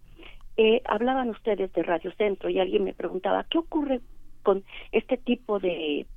Eh, 0.56 0.82
hablaban 0.86 1.30
ustedes 1.30 1.72
de 1.74 1.84
Radio 1.84 2.12
Centro 2.14 2.50
y 2.50 2.60
alguien 2.60 2.84
me 2.84 2.94
preguntaba, 2.94 3.46
¿qué 3.50 3.60
ocurre 3.60 4.02
con 4.42 4.64
este 4.92 5.18
tipo 5.18 5.60
de, 5.60 6.08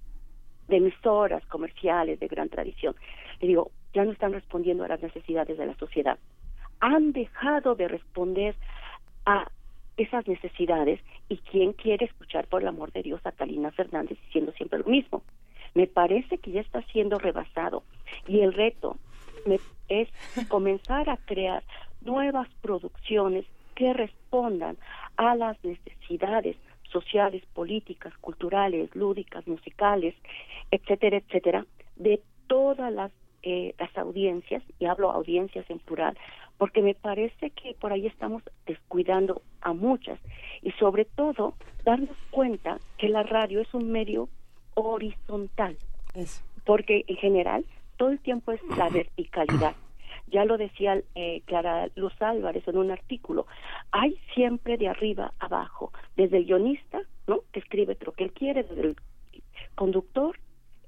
de 0.69 0.77
emisoras 0.77 1.45
comerciales 1.47 2.19
de 2.21 2.29
gran 2.29 2.49
tradición? 2.49 2.95
Le 3.41 3.49
digo, 3.49 3.71
ya 3.93 4.05
no 4.05 4.13
están 4.13 4.33
respondiendo 4.33 4.85
a 4.85 4.89
las 4.89 5.03
necesidades 5.03 5.59
de 5.59 5.67
la 5.67 5.75
sociedad. 5.75 6.19
Han 6.81 7.13
dejado 7.13 7.75
de 7.75 7.89
responder 7.89 8.57
a 9.27 9.49
esas 9.97 10.27
necesidades 10.27 11.01
y 11.29 11.37
quién 11.39 11.73
quiere 11.73 12.07
escuchar 12.07 12.47
por 12.47 12.63
el 12.63 12.69
amor 12.69 12.91
de 12.93 13.03
Dios 13.03 13.21
a 13.25 13.33
Talina 13.33 13.71
Fernández 13.71 14.19
diciendo 14.27 14.53
siempre 14.53 14.79
lo 14.79 14.87
mismo. 14.87 15.23
Me 15.75 15.87
parece 15.87 16.39
que 16.39 16.51
ya 16.51 16.61
está 16.61 16.83
siendo 16.87 17.19
rebasado 17.19 17.85
y 18.27 18.41
el 18.41 18.53
reto 18.53 18.97
es 19.89 20.09
comenzar 20.49 21.09
a 21.11 21.17
crear 21.17 21.63
nuevas 22.01 22.49
producciones 22.63 23.45
que 23.75 23.93
respondan 23.93 24.77
a 25.17 25.35
las 25.37 25.63
necesidades 25.65 26.57
sociales, 26.91 27.43
políticas, 27.55 28.13
culturales, 28.19 28.95
lúdicas, 28.95 29.47
musicales, 29.47 30.15
etcétera, 30.71 31.19
etcétera, 31.19 31.67
de 31.97 32.21
todas 32.47 32.93
las, 32.93 33.13
eh, 33.43 33.75
las 33.79 33.97
audiencias, 33.97 34.63
y 34.79 34.87
hablo 34.87 35.11
audiencias 35.11 35.69
en 35.71 35.79
plural, 35.79 36.17
porque 36.61 36.83
me 36.83 36.95
parece 36.95 37.49
que 37.53 37.73
por 37.73 37.91
ahí 37.91 38.07
estamos 38.07 38.43
descuidando 38.67 39.41
a 39.63 39.73
muchas 39.73 40.21
y 40.61 40.71
sobre 40.73 41.07
todo 41.07 41.55
darnos 41.85 42.15
cuenta 42.31 42.79
que 42.99 43.09
la 43.09 43.23
radio 43.23 43.63
es 43.63 43.73
un 43.73 43.91
medio 43.91 44.29
horizontal, 44.75 45.79
porque 46.67 47.07
en 47.07 47.17
general 47.17 47.65
todo 47.97 48.11
el 48.11 48.21
tiempo 48.21 48.53
es 48.53 48.61
la 48.77 48.91
verticalidad. 48.91 49.75
Ya 50.27 50.45
lo 50.45 50.59
decía 50.59 51.03
eh, 51.17 51.43
Clara 51.47 51.89
Luz 51.97 52.13
Álvarez 52.23 52.69
en 52.69 52.79
un 52.79 52.93
artículo. 52.93 53.49
Hay 53.91 54.17
siempre 54.33 54.77
de 54.77 54.87
arriba 54.87 55.33
abajo, 55.41 55.91
desde 56.15 56.37
el 56.37 56.45
guionista, 56.45 57.01
¿no? 57.27 57.41
Que 57.51 57.59
escribe 57.59 57.97
lo 58.07 58.13
que 58.13 58.25
él 58.25 58.33
quiere, 58.33 58.63
desde 58.63 58.81
el 58.83 58.97
conductor, 59.75 60.39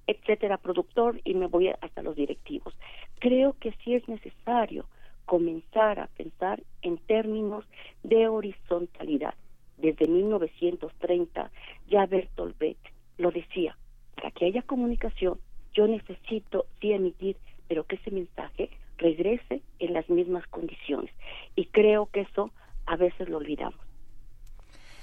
etcétera, 0.06 0.58
productor, 0.58 1.20
y 1.24 1.34
me 1.34 1.46
voy 1.46 1.70
hasta 1.80 2.02
los 2.02 2.14
directivos. 2.14 2.72
Creo 3.18 3.56
que 3.58 3.72
sí 3.82 3.94
es 3.94 4.06
necesario 4.06 4.86
comenzar 5.24 6.00
a 6.00 6.06
pensar 6.08 6.62
en 6.82 6.98
términos 6.98 7.64
de 8.02 8.28
horizontalidad. 8.28 9.34
Desde 9.78 10.06
1930, 10.06 11.50
ya 11.88 12.06
Bertolt 12.06 12.56
Brecht 12.58 12.86
lo 13.18 13.30
decía, 13.30 13.76
para 14.14 14.30
que 14.30 14.46
haya 14.46 14.62
comunicación, 14.62 15.38
yo 15.72 15.86
necesito 15.86 16.66
sí 16.80 16.92
emitir, 16.92 17.36
pero 17.68 17.84
que 17.84 17.96
ese 17.96 18.10
mensaje 18.10 18.70
regrese 18.98 19.62
en 19.78 19.92
las 19.92 20.08
mismas 20.08 20.46
condiciones. 20.48 21.10
Y 21.56 21.66
creo 21.66 22.06
que 22.06 22.20
eso 22.20 22.50
a 22.86 22.96
veces 22.96 23.28
lo 23.28 23.38
olvidamos. 23.38 23.80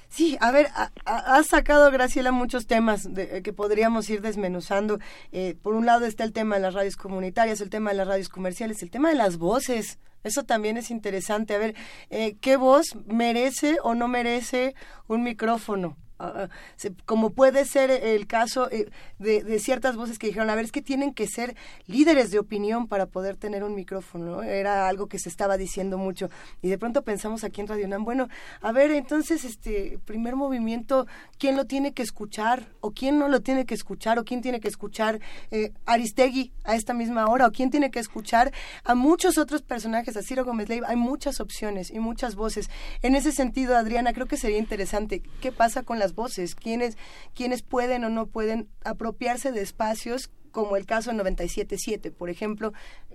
Sí, 0.09 0.37
a 0.41 0.51
ver, 0.51 0.69
has 1.05 1.47
sacado, 1.47 1.91
Graciela, 1.91 2.31
muchos 2.31 2.65
temas 2.65 3.13
de, 3.13 3.43
que 3.43 3.53
podríamos 3.53 4.09
ir 4.09 4.21
desmenuzando. 4.21 4.99
Eh, 5.31 5.55
por 5.61 5.75
un 5.75 5.85
lado 5.85 6.05
está 6.05 6.23
el 6.23 6.33
tema 6.33 6.55
de 6.55 6.61
las 6.61 6.73
radios 6.73 6.97
comunitarias, 6.97 7.61
el 7.61 7.69
tema 7.69 7.91
de 7.91 7.97
las 7.97 8.07
radios 8.07 8.27
comerciales, 8.27 8.81
el 8.81 8.89
tema 8.89 9.09
de 9.09 9.15
las 9.15 9.37
voces. 9.37 9.99
Eso 10.23 10.43
también 10.43 10.77
es 10.77 10.89
interesante. 10.89 11.53
A 11.53 11.59
ver, 11.59 11.75
eh, 12.09 12.35
¿qué 12.41 12.57
voz 12.57 12.97
merece 13.05 13.77
o 13.83 13.93
no 13.93 14.07
merece 14.07 14.73
un 15.07 15.23
micrófono? 15.23 15.95
Ah, 16.19 16.49
ah, 16.49 16.89
como 17.05 17.29
puede 17.29 17.63
ser 17.63 17.89
el 17.91 18.27
caso 18.27 18.69
eh, 18.71 18.89
de, 19.19 19.59
ciertas 19.59 19.95
voces 19.95 20.19
que 20.19 20.27
dijeron, 20.27 20.49
a 20.49 20.55
ver, 20.55 20.65
es 20.65 20.71
que 20.73 20.81
tienen 20.81 21.13
que 21.13 21.27
ser 21.27 21.55
líderes 21.87 22.29
de 22.29 22.39
opinión 22.39 22.87
para 22.87 23.05
poder 23.05 23.37
tener 23.37 23.63
un 23.63 23.73
micrófono, 23.73 24.43
era 24.43 24.89
algo 24.89 25.07
que 25.07 25.17
se 25.17 25.29
estaba 25.29 25.55
diciendo 25.55 25.97
mucho, 25.97 26.29
y 26.61 26.67
de 26.67 26.77
pronto 26.77 27.03
pensamos 27.03 27.45
aquí 27.45 27.61
en 27.61 27.67
Radio 27.67 27.87
Nam, 27.87 28.03
bueno, 28.03 28.27
a 28.61 28.73
ver, 28.73 28.91
entonces, 28.91 29.45
este 29.45 29.97
primer 30.05 30.35
movimiento, 30.35 31.07
¿quién 31.37 31.55
lo 31.55 31.65
tiene 31.65 31.93
que 31.93 32.03
escuchar? 32.03 32.67
¿O 32.81 32.91
quién 32.91 33.17
no 33.17 33.29
lo 33.29 33.39
tiene 33.41 33.65
que 33.65 33.73
escuchar? 33.73 34.19
¿O 34.19 34.25
quién 34.25 34.41
tiene 34.41 34.59
que 34.59 34.67
escuchar 34.67 35.21
eh, 35.51 35.71
Aristegui 35.85 36.51
a 36.65 36.75
esta 36.75 36.93
misma 36.93 37.27
hora? 37.27 37.47
¿O 37.47 37.51
quién 37.51 37.69
tiene 37.69 37.91
que 37.91 37.99
escuchar 37.99 38.51
a 38.83 38.93
muchos 38.93 39.37
otros 39.37 39.61
personajes, 39.61 40.17
a 40.17 40.21
Ciro 40.21 40.43
Gómez 40.43 40.67
Leiva? 40.67 40.89
Hay 40.89 40.97
muchas 40.97 41.39
opciones 41.39 41.91
y 41.91 41.99
muchas 41.99 42.35
voces. 42.35 42.69
En 43.01 43.15
ese 43.15 43.31
sentido, 43.31 43.77
Adriana, 43.77 44.11
creo 44.11 44.25
que 44.25 44.35
sería 44.35 44.57
interesante, 44.57 45.21
¿qué 45.41 45.51
pasa 45.51 45.83
con 45.83 45.97
las 45.97 46.08
voces, 46.13 46.55
quiénes, 46.55 46.97
quiénes 47.33 47.61
pueden 47.61 48.03
o 48.03 48.09
no 48.09 48.27
pueden 48.27 48.67
apropiarse 48.83 49.51
de 49.51 49.61
espacios 49.61 50.29
como 50.51 50.75
el 50.77 50.85
caso 50.85 51.11
97.7, 51.11 52.11
por 52.11 52.29
ejemplo, 52.29 52.73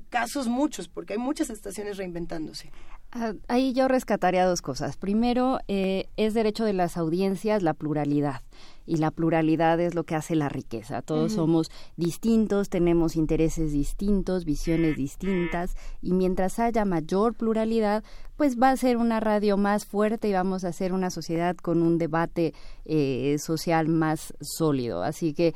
casos 0.08 0.48
muchos, 0.48 0.88
porque 0.88 1.14
hay 1.14 1.18
muchas 1.18 1.50
estaciones 1.50 1.96
reinventándose. 1.96 2.70
Ah, 3.12 3.34
ahí 3.48 3.72
yo 3.72 3.88
rescataría 3.88 4.44
dos 4.46 4.62
cosas. 4.62 4.96
Primero, 4.96 5.60
eh, 5.68 6.08
es 6.16 6.34
derecho 6.34 6.64
de 6.64 6.72
las 6.72 6.96
audiencias 6.96 7.62
la 7.62 7.74
pluralidad. 7.74 8.42
Y 8.86 8.96
la 8.96 9.10
pluralidad 9.10 9.80
es 9.80 9.94
lo 9.94 10.04
que 10.04 10.14
hace 10.14 10.34
la 10.34 10.48
riqueza. 10.48 11.02
Todos 11.02 11.32
somos 11.32 11.70
distintos, 11.96 12.68
tenemos 12.68 13.16
intereses 13.16 13.72
distintos, 13.72 14.44
visiones 14.44 14.96
distintas 14.96 15.76
y 16.02 16.12
mientras 16.12 16.58
haya 16.58 16.84
mayor 16.84 17.34
pluralidad, 17.34 18.04
pues 18.36 18.60
va 18.60 18.70
a 18.70 18.76
ser 18.76 18.96
una 18.96 19.20
radio 19.20 19.56
más 19.56 19.86
fuerte 19.86 20.28
y 20.28 20.32
vamos 20.32 20.64
a 20.64 20.72
ser 20.72 20.92
una 20.92 21.10
sociedad 21.10 21.56
con 21.56 21.82
un 21.82 21.98
debate 21.98 22.54
eh, 22.84 23.36
social 23.38 23.88
más 23.88 24.34
sólido. 24.40 25.02
Así 25.02 25.34
que 25.34 25.54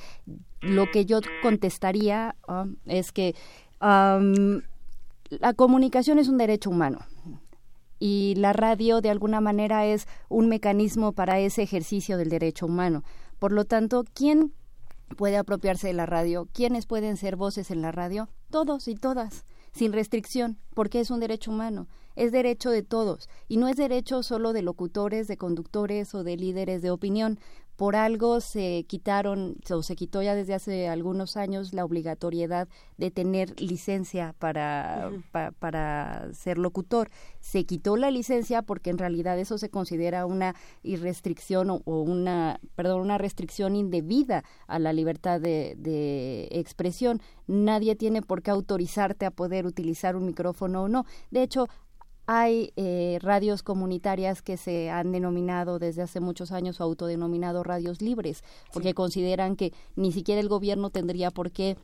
lo 0.61 0.91
que 0.91 1.05
yo 1.05 1.21
contestaría 1.43 2.37
ah, 2.47 2.67
es 2.87 3.13
que 3.13 3.35
am, 3.81 4.63
la 5.29 5.55
comunicación 5.55 6.19
es 6.19 6.29
un 6.29 6.39
derecho 6.39 6.71
humano 6.71 7.01
y 7.99 8.35
la 8.37 8.53
radio 8.53 9.01
de 9.01 9.11
alguna 9.11 9.41
manera 9.41 9.87
es 9.87 10.07
un 10.29 10.49
mecanismo 10.49 11.13
para 11.13 11.39
ese 11.41 11.63
ejercicio 11.63 12.17
del 12.19 12.29
derecho 12.29 12.67
humano. 12.67 13.03
Por 13.39 13.53
lo 13.53 13.65
tanto, 13.65 14.05
¿quién 14.15 14.53
puede 15.17 15.37
apropiarse 15.37 15.89
de 15.89 15.95
la 15.95 16.07
radio? 16.07 16.49
¿Quiénes 16.53 16.87
pueden 16.87 17.17
ser 17.17 17.37
voces 17.37 17.71
en 17.71 17.83
la 17.83 17.93
radio? 17.93 18.29
Todos 18.51 18.89
y 18.89 18.95
todas, 18.95 19.45
sin 19.73 19.93
restricción, 19.93 20.59
porque 20.75 21.01
es 21.01 21.11
un 21.11 21.21
derecho 21.21 21.51
humano, 21.51 21.89
es 22.19 22.33
derecho 22.33 22.71
de 22.71 22.83
todos 22.83 23.29
y 23.49 23.57
no 23.57 23.69
es 23.69 23.77
derecho 23.77 24.23
solo 24.23 24.53
de 24.53 24.63
locutores, 24.63 25.29
de 25.29 25.37
conductores 25.37 26.15
o 26.15 26.25
de 26.25 26.37
líderes 26.37 26.83
de 26.83 26.91
opinión. 26.91 27.39
Por 27.77 27.95
algo 27.95 28.41
se 28.41 28.85
quitaron 28.89 29.55
o 29.71 29.85
se 29.85 29.95
quitó 29.95 30.21
ya 30.21 30.35
desde 30.35 30.53
hace 30.53 30.89
algunos 30.89 31.37
años 31.37 31.73
la 31.73 31.85
obligatoriedad 31.85 32.67
de 32.97 33.13
tener 33.13 33.61
licencia 33.61 34.35
para, 34.41 35.13
pa- 35.31 35.53
para 35.53 36.29
ser 36.35 36.59
locutor. 36.59 37.09
Se 37.39 37.67
quitó 37.67 37.97
la 37.97 38.11
licencia 38.11 38.63
porque 38.63 38.91
en 38.91 38.99
realidad 38.99 39.39
eso 39.39 39.59
se 39.59 39.71
considera 39.71 40.27
una 40.27 40.57
irrestricción 40.83 41.71
o, 41.71 41.81
o 41.85 42.01
una, 42.03 42.59
perdón, 42.75 43.01
una 43.01 43.17
restricción 43.17 43.77
indebida 43.77 44.43
a 44.67 44.81
la 44.81 44.93
libertad 44.93 45.41
de, 45.41 45.77
de 45.79 46.49
expresión. 46.51 47.21
Nadie 47.47 47.95
tiene 47.95 48.23
por 48.23 48.43
qué 48.43 48.51
autorizarte 48.51 49.25
a 49.25 49.31
poder 49.31 49.67
utilizar 49.67 50.17
un 50.17 50.27
micrófono 50.27 50.83
o 50.83 50.89
no. 50.89 51.05
De 51.31 51.45
hecho, 51.45 51.69
hay 52.31 52.75
eh, 52.77 53.19
radios 53.23 53.63
comunitarias 53.63 54.43
que 54.43 54.59
se 54.59 54.91
han 54.91 55.13
denominado 55.13 55.79
desde 55.79 56.03
hace 56.03 56.21
muchos 56.21 56.53
años 56.53 56.79
o 56.79 56.85
autodenominado 56.85 57.63
radios 57.63 58.03
libres, 58.03 58.45
porque 58.71 58.93
consideran 58.93 59.57
que 59.57 59.73
ni 59.97 60.13
siquiera 60.13 60.39
el 60.39 60.51
gobierno 60.51 60.91
tendría 60.91 61.31
por 61.31 61.51
qué 61.51 61.79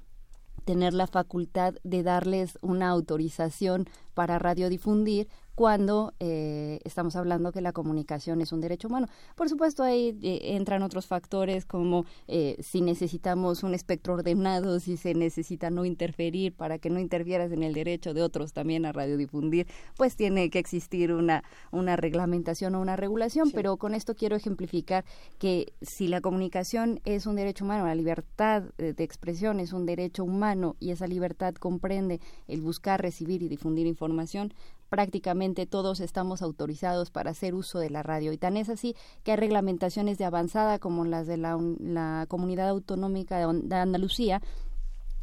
tener 0.66 0.92
la 0.92 1.06
facultad 1.06 1.76
de 1.82 2.02
darles 2.02 2.58
una 2.60 2.90
autorización 2.90 3.88
para 4.12 4.38
radiodifundir 4.38 5.28
cuando 5.54 6.14
eh, 6.20 6.80
estamos 6.84 7.16
hablando 7.16 7.52
que 7.52 7.60
la 7.60 7.72
comunicación 7.72 8.40
es 8.40 8.52
un 8.52 8.60
derecho 8.60 8.88
humano. 8.88 9.08
Por 9.36 9.48
supuesto, 9.48 9.82
ahí 9.82 10.18
eh, 10.22 10.56
entran 10.56 10.82
otros 10.82 11.06
factores 11.06 11.64
como 11.64 12.04
eh, 12.28 12.56
si 12.60 12.80
necesitamos 12.80 13.62
un 13.62 13.74
espectro 13.74 14.14
ordenado, 14.14 14.80
si 14.80 14.96
se 14.96 15.14
necesita 15.14 15.70
no 15.70 15.84
interferir 15.84 16.54
para 16.54 16.78
que 16.78 16.90
no 16.90 16.98
interfieras 16.98 17.52
en 17.52 17.62
el 17.62 17.74
derecho 17.74 18.14
de 18.14 18.22
otros 18.22 18.52
también 18.52 18.86
a 18.86 18.92
radiodifundir, 18.92 19.66
pues 19.96 20.16
tiene 20.16 20.50
que 20.50 20.58
existir 20.58 21.12
una, 21.12 21.44
una 21.70 21.96
reglamentación 21.96 22.74
o 22.74 22.80
una 22.80 22.96
regulación. 22.96 23.50
Pero 23.52 23.76
con 23.76 23.94
esto 23.94 24.14
quiero 24.14 24.36
ejemplificar 24.36 25.04
que 25.38 25.72
si 25.82 26.08
la 26.08 26.20
comunicación 26.20 27.00
es 27.04 27.26
un 27.26 27.36
derecho 27.36 27.64
humano, 27.64 27.86
la 27.86 27.94
libertad 27.94 28.64
eh, 28.78 28.92
de 28.92 29.04
expresión 29.04 29.60
es 29.60 29.72
un 29.72 29.86
derecho 29.86 30.24
humano 30.24 30.76
y 30.80 30.90
esa 30.90 31.06
libertad 31.06 31.54
comprende 31.54 32.20
el 32.48 32.60
buscar, 32.60 33.00
recibir 33.00 33.42
y 33.42 33.48
difundir 33.48 33.86
información, 33.86 34.52
prácticamente 34.94 35.66
todos 35.66 35.98
estamos 35.98 36.40
autorizados 36.40 37.10
para 37.10 37.32
hacer 37.32 37.56
uso 37.56 37.80
de 37.80 37.90
la 37.90 38.04
radio. 38.04 38.32
Y 38.32 38.38
tan 38.38 38.56
es 38.56 38.68
así 38.68 38.94
que 39.24 39.32
hay 39.32 39.36
reglamentaciones 39.36 40.18
de 40.18 40.24
avanzada 40.24 40.78
como 40.78 41.04
las 41.04 41.26
de 41.26 41.36
la, 41.36 41.58
la 41.80 42.26
Comunidad 42.28 42.68
Autonómica 42.68 43.44
de, 43.44 43.74
Andalucía 43.74 44.40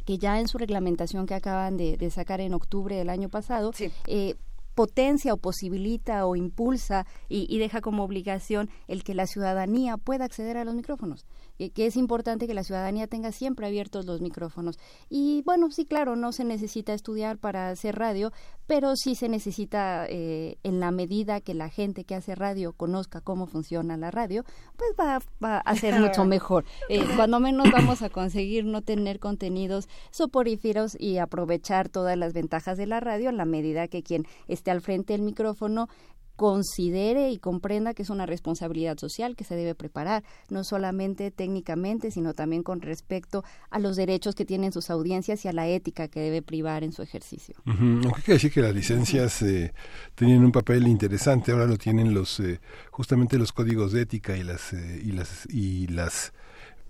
que 0.04 0.18
ya 0.18 0.40
en 0.40 0.48
su 0.48 0.58
reglamentación 0.58 1.24
que 1.24 1.32
acaban 1.32 1.78
de, 1.78 1.96
de 1.96 2.10
sacar 2.10 2.42
en 2.42 2.52
octubre 2.52 2.96
del 2.96 3.08
año 3.08 3.30
pasado, 3.30 3.70
eh, 4.08 4.34
potencia 4.74 5.34
o 5.34 5.36
posibilita 5.36 6.26
o 6.26 6.36
impulsa 6.36 7.06
y, 7.28 7.46
y 7.48 7.58
deja 7.58 7.80
como 7.80 8.04
obligación 8.04 8.70
el 8.88 9.04
que 9.04 9.14
la 9.14 9.26
ciudadanía 9.26 9.96
pueda 9.96 10.24
acceder 10.24 10.56
a 10.56 10.64
los 10.64 10.74
micrófonos, 10.74 11.26
que, 11.58 11.70
que 11.70 11.86
es 11.86 11.96
importante 11.96 12.46
que 12.46 12.54
la 12.54 12.64
ciudadanía 12.64 13.06
tenga 13.06 13.32
siempre 13.32 13.66
abiertos 13.66 14.06
los 14.06 14.20
micrófonos. 14.20 14.78
Y 15.08 15.42
bueno, 15.44 15.70
sí, 15.70 15.84
claro, 15.84 16.16
no 16.16 16.32
se 16.32 16.44
necesita 16.44 16.94
estudiar 16.94 17.38
para 17.38 17.70
hacer 17.70 17.96
radio, 17.96 18.32
pero 18.66 18.96
sí 18.96 19.14
se 19.14 19.28
necesita, 19.28 20.06
eh, 20.08 20.56
en 20.62 20.80
la 20.80 20.90
medida 20.90 21.40
que 21.40 21.54
la 21.54 21.68
gente 21.68 22.04
que 22.04 22.14
hace 22.14 22.34
radio 22.34 22.72
conozca 22.72 23.20
cómo 23.20 23.46
funciona 23.46 23.96
la 23.96 24.10
radio, 24.10 24.44
pues 24.76 24.90
va, 24.98 25.20
va 25.42 25.58
a 25.58 25.76
ser 25.76 26.00
mucho 26.00 26.24
mejor. 26.24 26.64
Eh, 26.88 27.04
cuando 27.16 27.40
menos 27.40 27.70
vamos 27.70 28.02
a 28.02 28.10
conseguir 28.10 28.64
no 28.64 28.82
tener 28.82 29.18
contenidos 29.18 29.88
soporíferos 30.10 30.96
y 30.98 31.18
aprovechar 31.18 31.88
todas 31.88 32.16
las 32.16 32.32
ventajas 32.32 32.78
de 32.78 32.86
la 32.86 33.00
radio 33.00 33.30
en 33.30 33.36
la 33.36 33.44
medida 33.44 33.88
que 33.88 34.02
quien 34.02 34.26
al 34.70 34.80
frente 34.80 35.12
del 35.12 35.22
micrófono 35.22 35.88
considere 36.36 37.30
y 37.30 37.38
comprenda 37.38 37.94
que 37.94 38.02
es 38.02 38.10
una 38.10 38.26
responsabilidad 38.26 38.98
social 38.98 39.36
que 39.36 39.44
se 39.44 39.54
debe 39.54 39.74
preparar, 39.74 40.24
no 40.48 40.64
solamente 40.64 41.30
técnicamente, 41.30 42.10
sino 42.10 42.34
también 42.34 42.62
con 42.62 42.80
respecto 42.80 43.44
a 43.70 43.78
los 43.78 43.96
derechos 43.96 44.34
que 44.34 44.44
tienen 44.44 44.72
sus 44.72 44.90
audiencias 44.90 45.44
y 45.44 45.48
a 45.48 45.52
la 45.52 45.68
ética 45.68 46.08
que 46.08 46.20
debe 46.20 46.42
privar 46.42 46.84
en 46.84 46.92
su 46.92 47.02
ejercicio. 47.02 47.54
Ujú, 47.66 47.84
Aunque 47.84 48.16
hay 48.16 48.22
que 48.22 48.32
decir 48.32 48.52
que 48.52 48.62
las 48.62 48.74
licencias 48.74 49.42
eh, 49.42 49.72
tenían 50.14 50.44
un 50.44 50.52
papel 50.52 50.88
interesante, 50.88 51.52
ahora 51.52 51.66
lo 51.66 51.76
tienen 51.76 52.14
los 52.14 52.40
eh, 52.40 52.60
justamente 52.90 53.38
los 53.38 53.52
códigos 53.52 53.92
de 53.92 54.02
ética 54.02 54.36
y 54.36 54.42
las 54.42 54.72
eh, 54.72 55.00
y 55.04 55.12
las 55.12 55.46
y 55.48 55.86
las 55.88 56.32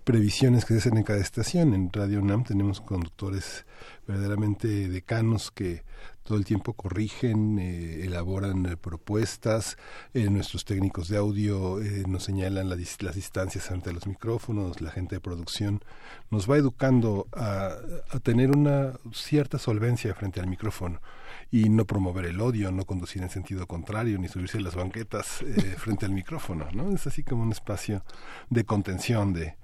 previsiones 0.03 0.65
que 0.65 0.73
se 0.73 0.79
hacen 0.79 0.97
en 0.97 1.03
cada 1.03 1.19
estación. 1.19 1.73
En 1.73 1.91
Radio 1.91 2.19
UNAM 2.21 2.43
tenemos 2.43 2.81
conductores 2.81 3.65
verdaderamente 4.07 4.89
decanos 4.89 5.51
que 5.51 5.83
todo 6.23 6.37
el 6.37 6.45
tiempo 6.45 6.73
corrigen, 6.73 7.59
eh, 7.59 8.05
elaboran 8.05 8.65
eh, 8.65 8.77
propuestas, 8.77 9.77
eh, 10.13 10.29
nuestros 10.29 10.65
técnicos 10.65 11.09
de 11.09 11.17
audio 11.17 11.81
eh, 11.81 12.03
nos 12.07 12.23
señalan 12.23 12.69
las 12.69 12.77
distancias 13.15 13.71
ante 13.71 13.93
los 13.93 14.07
micrófonos, 14.07 14.81
la 14.81 14.91
gente 14.91 15.15
de 15.15 15.21
producción 15.21 15.83
nos 16.31 16.49
va 16.49 16.57
educando 16.57 17.27
a, 17.33 17.75
a 18.09 18.19
tener 18.19 18.51
una 18.51 18.93
cierta 19.13 19.59
solvencia 19.59 20.13
frente 20.15 20.39
al 20.39 20.47
micrófono 20.47 20.99
y 21.53 21.69
no 21.69 21.85
promover 21.85 22.25
el 22.25 22.41
odio, 22.41 22.71
no 22.71 22.83
conducir 22.83 23.21
en 23.21 23.29
sentido 23.29 23.67
contrario, 23.67 24.17
ni 24.17 24.27
subirse 24.27 24.57
a 24.57 24.61
las 24.61 24.75
banquetas 24.75 25.43
eh, 25.43 25.75
frente 25.77 26.05
al 26.05 26.11
micrófono, 26.11 26.67
¿no? 26.73 26.91
Es 26.95 27.05
así 27.05 27.23
como 27.23 27.43
un 27.43 27.51
espacio 27.51 28.03
de 28.49 28.65
contención, 28.65 29.33
de, 29.33 29.55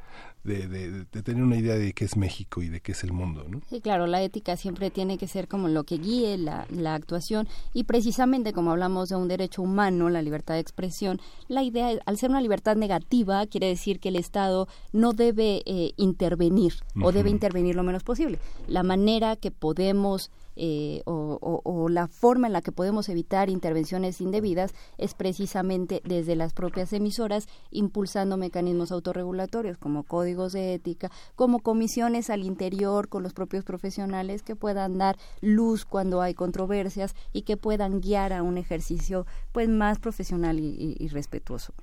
de, 0.44 0.68
de- 0.68 1.06
de 1.06 1.24
tener 1.24 1.44
una 1.44 1.58
idea 1.58 1.76
de 1.76 1.92
qué 1.94 2.06
es 2.06 2.16
México 2.16 2.62
y 2.62 2.70
de 2.70 2.80
qué 2.82 2.94
es 2.94 3.04
el 3.04 3.12
mundo, 3.12 3.46
¿no? 3.50 3.62
Sí, 3.70 3.82
claro, 3.82 4.08
la 4.08 4.22
ética 4.22 4.56
siempre 4.56 4.90
tiene 4.90 5.18
que 5.18 5.28
ser 5.28 5.48
como 5.48 5.68
lo 5.68 5.84
que 5.84 5.98
guíe 5.98 6.38
la, 6.38 6.66
la 6.70 6.96
actuación 6.96 7.48
y 7.74 7.84
precisamente 7.84 8.54
como 8.54 8.72
hablamos 8.72 9.10
de 9.10 9.16
un 9.18 9.28
derecho 9.28 9.62
humano, 9.62 10.10
la 10.10 10.22
libertad 10.22 10.54
de 10.54 10.62
expresión, 10.62 11.20
la 11.48 11.62
idea, 11.64 11.92
es- 11.92 12.00
al 12.06 12.18
ser 12.18 12.30
una 12.30 12.42
libertad 12.42 12.76
negativa, 12.78 13.46
quiere 13.48 13.68
decir 13.68 14.00
que 14.00 14.10
el 14.10 14.16
Estado 14.16 14.68
no 14.94 15.14
debe 15.14 15.62
eh, 15.66 15.92
intervenir 15.98 16.74
o 17.02 17.12
debe 17.12 17.30
intervenir 17.30 17.76
lo 17.76 17.84
menos 17.84 18.04
posible. 18.04 18.40
La 18.68 18.84
manera 18.84 19.36
que 19.36 19.52
podemos 19.52 20.32
eh, 20.62 21.02
o, 21.06 21.40
o- 21.42 21.62
o 21.64 21.88
la 21.90 22.08
forma 22.10 22.48
en 22.48 22.54
la 22.54 22.62
que 22.62 22.74
podemos 22.74 23.08
evitar 23.08 23.50
intervenciones 23.50 24.20
indebidas 24.20 24.74
es 24.98 25.14
precisamente 25.14 26.02
desde 26.04 26.36
las 26.36 26.52
propias 26.54 26.92
emisoras 26.92 27.48
impulsando 27.72 28.36
mecanismos 28.36 28.92
autorregulatorios 28.92 29.78
como 29.78 30.04
códigos 30.04 30.52
de 30.52 30.74
ética, 30.74 31.10
como 31.36 31.60
comisiones 31.60 32.30
al 32.30 32.44
interior 32.44 33.08
con 33.08 33.24
los 33.24 33.34
propios 33.34 33.64
profesionales 33.64 34.44
que 34.44 34.58
puedan 34.58 34.98
dar 34.98 35.18
luz 35.42 35.86
cuando 35.86 36.22
hay 36.22 36.34
controversias 36.34 37.16
y 37.32 37.44
que 37.44 37.56
puedan 37.56 38.02
guiar 38.02 38.34
a 38.34 38.44
un 38.44 38.58
ejercicio 38.58 39.26
pues 39.54 39.70
más 39.70 39.98
profesional 40.00 40.60
y, 40.60 40.66
y- 40.68 40.98
y 41.00 41.08
respetuoso. 41.08 41.74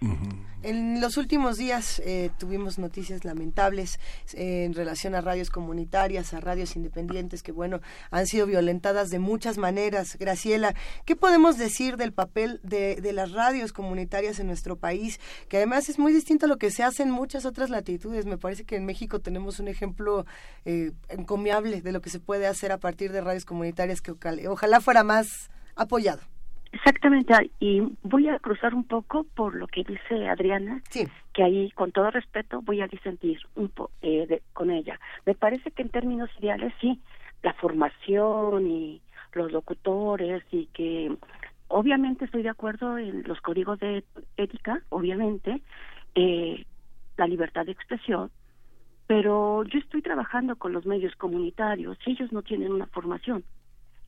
En 0.62 1.00
los 1.00 1.16
últimos 1.16 1.56
días 1.56 2.00
eh, 2.04 2.30
tuvimos 2.38 2.78
noticias 2.78 3.24
lamentables 3.24 3.98
eh, 4.34 4.64
en 4.64 4.74
relación 4.74 5.14
a 5.14 5.20
radios 5.22 5.48
comunitarias, 5.50 6.34
a 6.34 6.40
radios 6.40 6.76
independientes 6.76 7.42
que, 7.42 7.52
bueno, 7.52 7.80
han 8.10 8.26
sido 8.26 8.46
violentadas 8.70 9.10
de 9.10 9.20
muchas 9.20 9.58
maneras. 9.58 10.16
Graciela, 10.18 10.74
¿qué 11.04 11.14
podemos 11.14 11.56
decir 11.56 11.96
del 11.96 12.12
papel 12.12 12.58
de, 12.64 12.96
de 12.96 13.12
las 13.12 13.30
radios 13.30 13.72
comunitarias 13.72 14.40
en 14.40 14.48
nuestro 14.48 14.74
país? 14.76 15.20
Que 15.48 15.58
además 15.58 15.88
es 15.88 16.00
muy 16.00 16.12
distinto 16.12 16.46
a 16.46 16.48
lo 16.48 16.56
que 16.56 16.70
se 16.72 16.82
hace 16.82 17.04
en 17.04 17.10
muchas 17.12 17.46
otras 17.46 17.70
latitudes. 17.70 18.26
Me 18.26 18.38
parece 18.38 18.64
que 18.64 18.74
en 18.74 18.84
México 18.84 19.20
tenemos 19.20 19.60
un 19.60 19.68
ejemplo 19.68 20.26
eh, 20.64 20.90
encomiable 21.08 21.80
de 21.80 21.92
lo 21.92 22.00
que 22.00 22.10
se 22.10 22.18
puede 22.18 22.48
hacer 22.48 22.72
a 22.72 22.78
partir 22.78 23.12
de 23.12 23.20
radios 23.20 23.44
comunitarias 23.44 24.00
que 24.00 24.12
ojalá 24.48 24.80
fuera 24.80 25.04
más 25.04 25.48
apoyado. 25.76 26.22
Exactamente, 26.72 27.32
y 27.60 27.80
voy 28.02 28.28
a 28.28 28.38
cruzar 28.40 28.74
un 28.74 28.84
poco 28.84 29.24
por 29.34 29.54
lo 29.54 29.66
que 29.66 29.82
dice 29.84 30.28
Adriana, 30.28 30.82
que 31.32 31.42
ahí, 31.42 31.70
con 31.70 31.90
todo 31.92 32.10
respeto, 32.10 32.60
voy 32.62 32.82
a 32.82 32.86
disentir 32.88 33.38
un 33.54 33.68
po 33.68 33.90
eh, 34.02 34.26
de- 34.28 34.42
con 34.52 34.70
ella. 34.70 34.98
Me 35.24 35.34
parece 35.34 35.70
que 35.70 35.82
en 35.82 35.88
términos 35.88 36.28
ideales, 36.38 36.74
sí, 36.80 37.00
la 37.46 37.54
formación 37.54 38.66
y 38.66 39.00
los 39.32 39.52
locutores 39.52 40.42
y 40.50 40.66
que 40.66 41.16
obviamente 41.68 42.24
estoy 42.24 42.42
de 42.42 42.48
acuerdo 42.48 42.98
en 42.98 43.22
los 43.22 43.40
códigos 43.40 43.78
de 43.78 44.02
ética, 44.36 44.82
obviamente, 44.88 45.62
eh, 46.16 46.64
la 47.16 47.28
libertad 47.28 47.64
de 47.64 47.70
expresión, 47.70 48.32
pero 49.06 49.62
yo 49.62 49.78
estoy 49.78 50.02
trabajando 50.02 50.56
con 50.56 50.72
los 50.72 50.86
medios 50.86 51.14
comunitarios 51.14 51.96
ellos 52.04 52.32
no 52.32 52.42
tienen 52.42 52.72
una 52.72 52.86
formación. 52.86 53.44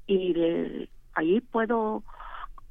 Y 0.09 0.33
de 0.33 0.89
ahí 1.15 1.41
puedo 1.41 2.03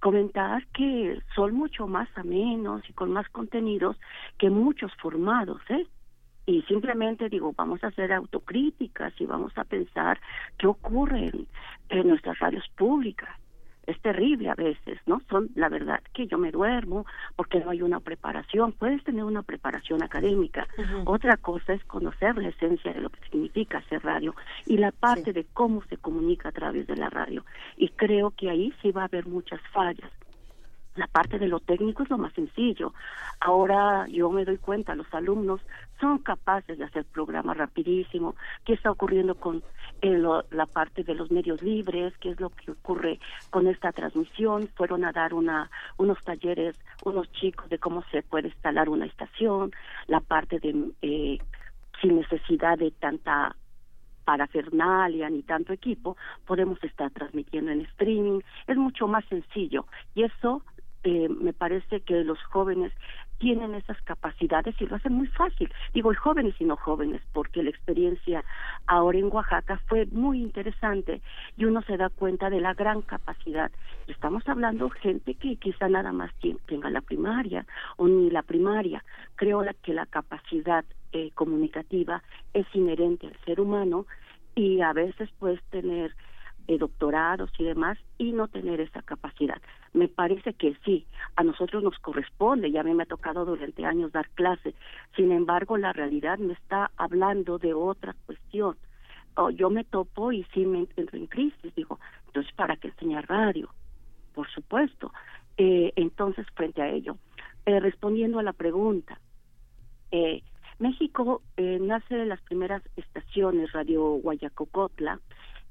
comentar 0.02 0.68
que 0.78 1.22
son 1.34 1.54
mucho 1.56 1.88
más 1.88 2.10
amenos 2.18 2.82
y 2.90 2.94
con 2.94 3.14
más 3.14 3.30
contenidos 3.30 3.96
que 4.38 4.50
muchos 4.50 4.92
formados, 5.02 5.62
¿eh? 5.70 5.88
Y 6.48 6.64
simplemente 6.64 7.30
digo, 7.30 7.54
vamos 7.56 7.84
a 7.84 7.88
hacer 7.88 8.12
autocríticas 8.12 9.14
y 9.20 9.26
vamos 9.26 9.56
a 9.58 9.66
pensar 9.66 10.20
qué 10.58 10.66
ocurre 10.66 11.26
en, 11.26 11.48
en 11.90 12.08
nuestras 12.08 12.40
radios 12.40 12.68
públicas 12.76 13.30
es 13.88 14.00
terrible 14.02 14.50
a 14.50 14.56
veces, 14.56 15.00
¿no? 15.06 15.22
Son 15.30 15.50
la 15.56 15.70
verdad 15.70 16.02
que 16.14 16.28
yo 16.28 16.38
me 16.38 16.52
duermo 16.52 17.06
porque 17.38 17.60
no 17.62 17.72
hay 17.72 17.82
una 17.82 18.02
preparación. 18.02 18.74
Puedes 18.74 19.02
tener 19.06 19.24
una 19.24 19.44
preparación 19.44 20.04
académica. 20.04 20.68
Otra 21.06 21.38
cosa 21.38 21.74
es 21.74 21.84
conocer 21.86 22.38
la 22.38 22.50
esencia 22.50 22.94
de 22.94 23.00
lo 23.00 23.10
que 23.10 23.22
significa 23.30 23.78
hacer 23.78 24.04
radio 24.04 24.36
y 24.66 24.78
la 24.78 24.92
parte 24.92 25.32
de 25.32 25.46
cómo 25.54 25.82
se 25.86 25.96
comunica 25.98 26.50
a 26.50 26.52
través 26.52 26.86
de 26.86 26.98
la 26.98 27.10
radio. 27.10 27.46
Y 27.78 27.90
creo 27.90 28.32
que 28.32 28.50
ahí 28.50 28.74
sí 28.82 28.92
va 28.92 29.04
a 29.04 29.06
haber 29.06 29.26
muchas 29.26 29.62
fallas. 29.72 30.12
La 30.98 31.06
parte 31.06 31.38
de 31.38 31.48
lo 31.48 31.60
técnico 31.60 32.02
es 32.02 32.10
lo 32.10 32.18
más 32.18 32.34
sencillo. 32.34 32.92
Ahora 33.40 34.08
yo 34.08 34.32
me 34.32 34.46
doy 34.46 34.58
cuenta, 34.58 34.96
los 34.96 35.12
alumnos 35.14 35.62
son 36.02 36.18
capaces 36.18 36.78
de 36.78 36.86
hacer 36.86 37.06
programas 37.06 37.56
rapidísimo. 37.56 38.36
¿Qué 38.66 38.74
está 38.74 38.90
ocurriendo 38.90 39.36
con 39.36 39.64
eh, 40.02 40.20
la 40.50 40.66
parte 40.66 41.04
de 41.04 41.14
los 41.14 41.30
medios 41.30 41.62
libres? 41.62 42.18
¿Qué 42.18 42.32
es 42.32 42.40
lo 42.40 42.50
que 42.50 42.72
ocurre 42.72 43.20
con 43.52 43.68
esta 43.68 43.92
transmisión? 43.92 44.70
Fueron 44.76 45.06
a 45.06 45.12
dar 45.12 45.36
una, 45.36 45.70
unos 45.98 46.18
talleres, 46.24 46.76
unos 47.06 47.32
chicos 47.32 47.70
de 47.70 47.78
cómo 47.78 48.04
se 48.12 48.24
puede 48.24 48.48
instalar 48.48 48.90
una 48.90 49.06
estación, 49.06 49.72
la 50.08 50.20
parte 50.20 50.60
de 50.60 50.94
eh, 51.04 51.38
sin 52.02 52.16
necesidad 52.16 52.80
de 52.80 52.90
tanta 52.90 53.56
parafernalia 54.26 55.30
ni 55.30 55.42
tanto 55.44 55.72
equipo, 55.72 56.18
podemos 56.46 56.84
estar 56.84 57.10
transmitiendo 57.12 57.72
en 57.72 57.82
streaming. 57.82 58.42
Es 58.68 58.76
mucho 58.76 59.08
más 59.08 59.24
sencillo 59.26 59.86
y 60.16 60.24
eso 60.24 60.64
eh, 61.04 61.30
me 61.30 61.54
parece 61.54 62.02
que 62.02 62.24
los 62.24 62.42
jóvenes 62.44 62.92
tienen 63.38 63.76
esas 63.76 64.02
capacidades 64.02 64.76
y 64.80 64.86
lo 64.86 64.96
hacen 64.96 65.14
muy 65.14 65.28
fácil. 65.28 65.72
Digo, 65.94 66.12
y 66.12 66.16
jóvenes 66.16 66.56
y 66.60 66.66
no 66.66 66.76
jóvenes, 66.76 67.22
porque 67.34 67.64
la 67.64 67.70
experiencia 67.70 68.44
ahora 68.88 69.20
en 69.20 69.32
Oaxaca 69.32 69.80
fue 69.88 70.06
muy 70.08 70.42
interesante 70.42 71.22
y 71.56 71.66
uno 71.66 71.82
se 71.84 71.98
da 71.98 72.10
cuenta 72.10 72.50
de 72.50 72.62
la 72.62 72.74
gran 72.74 73.02
capacidad. 73.02 73.72
Estamos 74.08 74.48
hablando 74.48 74.90
gente 74.90 75.36
que 75.36 75.56
quizá 75.58 75.88
nada 75.88 76.12
más 76.12 76.32
tenga 76.66 76.90
la 76.90 77.02
primaria 77.02 77.66
o 77.98 78.08
ni 78.08 78.30
la 78.30 78.42
primaria. 78.42 79.04
Creo 79.36 79.64
que 79.84 79.94
la 79.94 80.06
capacidad 80.06 80.86
eh, 81.12 81.32
comunicativa 81.36 82.24
es 82.54 82.66
inherente 82.74 83.28
al 83.28 83.38
ser 83.46 83.62
humano 83.62 84.06
y 84.56 84.82
a 84.82 84.94
veces 84.94 85.30
puedes 85.40 85.62
tener 85.66 86.16
eh, 86.68 86.78
doctorados 86.78 87.50
y 87.58 87.64
demás 87.64 87.98
y 88.18 88.32
no 88.32 88.48
tener 88.48 88.82
esa 88.82 89.02
capacidad. 89.02 89.62
Me 89.94 90.08
parece 90.08 90.54
que 90.54 90.76
sí, 90.86 91.06
a 91.36 91.44
nosotros 91.44 91.84
nos 91.84 91.98
corresponde, 92.00 92.68
y 92.70 92.78
a 92.78 92.84
mí 92.84 92.94
me 92.94 93.04
ha 93.04 93.08
tocado 93.08 93.46
durante 93.46 93.86
años 93.86 94.12
dar 94.12 94.30
clase, 94.30 94.74
sin 95.16 95.32
embargo 95.32 95.78
la 95.78 95.94
realidad 95.94 96.38
me 96.38 96.54
está 96.54 96.92
hablando 96.98 97.58
de 97.58 97.74
otra 97.74 98.16
cuestión. 98.26 98.76
Oh, 99.36 99.50
yo 99.50 99.70
me 99.70 99.84
topo 99.84 100.32
y 100.32 100.44
sí 100.54 100.66
me 100.66 100.80
entro 100.80 101.18
en 101.18 101.28
crisis, 101.28 101.76
digo, 101.76 102.00
entonces 102.28 102.52
¿para 102.54 102.76
qué 102.76 102.88
enseñar 102.88 103.30
radio? 103.30 103.70
Por 104.34 104.50
supuesto. 104.50 105.14
Eh, 105.58 105.94
entonces, 105.96 106.46
frente 106.54 106.82
a 106.82 106.90
ello, 106.90 107.18
eh, 107.66 107.80
respondiendo 107.80 108.40
a 108.40 108.44
la 108.44 108.54
pregunta, 108.54 109.20
eh, 110.12 110.44
México 110.80 111.42
eh, 111.58 111.80
nace 111.82 112.16
de 112.16 112.26
las 112.26 112.42
primeras 112.42 112.84
estaciones 112.96 113.72
Radio 113.72 114.04
Guayacocotla. 114.22 115.20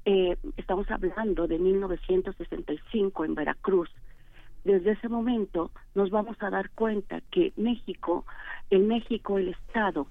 Eh, 0.09 0.37
estamos 0.55 0.89
hablando 0.89 1.47
de 1.47 1.59
1965 1.59 3.25
en 3.25 3.35
Veracruz. 3.35 3.89
Desde 4.63 4.91
ese 4.91 5.09
momento 5.09 5.69
nos 5.95 6.11
vamos 6.11 6.37
a 6.39 6.49
dar 6.49 6.69
cuenta 6.69 7.19
que 7.29 7.51
México, 7.57 8.25
en 8.69 8.87
México 8.87 9.37
el 9.37 9.49
Estado 9.49 10.07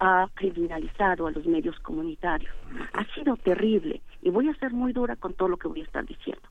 ha 0.00 0.28
criminalizado 0.34 1.26
a 1.26 1.30
los 1.30 1.46
medios 1.46 1.80
comunitarios. 1.80 2.52
Ha 2.92 3.06
sido 3.14 3.38
terrible 3.38 4.02
y 4.20 4.28
voy 4.28 4.50
a 4.50 4.54
ser 4.56 4.74
muy 4.74 4.92
dura 4.92 5.16
con 5.16 5.32
todo 5.32 5.48
lo 5.48 5.56
que 5.56 5.68
voy 5.68 5.80
a 5.80 5.84
estar 5.84 6.04
diciendo. 6.04 6.46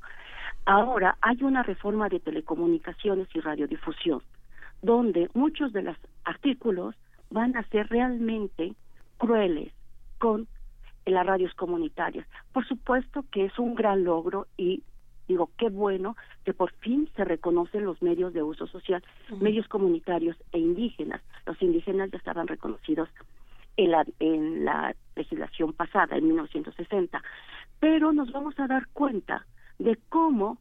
Ahora 0.65 1.19
hay 1.21 1.43
una 1.43 1.61
reforma 1.61 2.09
de 2.09 2.19
telecomunicaciones 2.19 3.27
y 3.35 3.41
radiodifusión 3.41 4.23
donde 4.81 5.29
muchos 5.35 5.71
de 5.71 5.83
los 5.83 5.97
artículos 6.23 6.95
van 7.29 7.55
a 7.57 7.63
ser 7.69 7.89
realmente 7.89 8.73
crueles 9.19 9.71
con 10.17 10.47
las 11.11 11.25
radios 11.25 11.53
comunitarias. 11.53 12.27
Por 12.53 12.67
supuesto 12.67 13.25
que 13.31 13.45
es 13.45 13.59
un 13.59 13.75
gran 13.75 14.03
logro 14.03 14.47
y 14.57 14.83
digo, 15.27 15.49
qué 15.57 15.69
bueno 15.69 16.15
que 16.45 16.53
por 16.53 16.71
fin 16.73 17.09
se 17.15 17.25
reconocen 17.25 17.85
los 17.85 18.01
medios 18.01 18.33
de 18.33 18.43
uso 18.43 18.67
social, 18.67 19.03
medios 19.39 19.67
comunitarios 19.67 20.37
e 20.51 20.59
indígenas. 20.59 21.21
Los 21.45 21.61
indígenas 21.61 22.11
ya 22.11 22.17
estaban 22.17 22.47
reconocidos 22.47 23.09
en 23.75 23.91
la, 23.91 24.05
en 24.19 24.65
la 24.65 24.95
legislación 25.15 25.73
pasada, 25.73 26.17
en 26.17 26.27
1960. 26.27 27.21
Pero 27.79 28.13
nos 28.13 28.31
vamos 28.31 28.57
a 28.59 28.67
dar 28.67 28.87
cuenta 28.93 29.45
de 29.79 29.97
cómo 30.09 30.57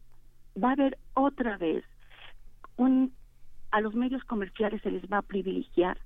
va 0.62 0.70
a 0.70 0.72
haber 0.72 0.98
otra 1.14 1.56
vez 1.56 1.84
un 2.76 3.12
a 3.72 3.80
los 3.80 3.94
medios 3.94 4.24
comerciales 4.24 4.80
se 4.82 4.90
les 4.90 5.02
va 5.10 5.18
a 5.18 5.22
privilegiar 5.22 5.98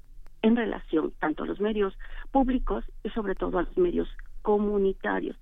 en 0.42 0.56
relación 0.56 1.12
tanto 1.20 1.44
a 1.44 1.46
los 1.46 1.60
medios 1.60 1.96
públicos 2.30 2.84
y 3.04 3.10
sobre 3.10 3.34
todo 3.34 3.58
a 3.58 3.62
los 3.62 3.76
medios 3.76 4.08
comunitarios. 4.42 5.36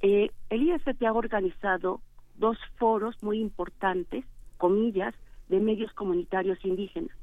Eh, 0.00 0.30
el 0.50 0.62
IFP 0.62 1.06
ha 1.06 1.12
organizado 1.12 2.00
dos 2.36 2.58
foros 2.76 3.22
muy 3.22 3.38
importantes, 3.38 4.24
comillas, 4.58 5.14
de 5.48 5.60
medios 5.60 5.92
comunitarios 5.92 6.62
indígenas. 6.64 7.16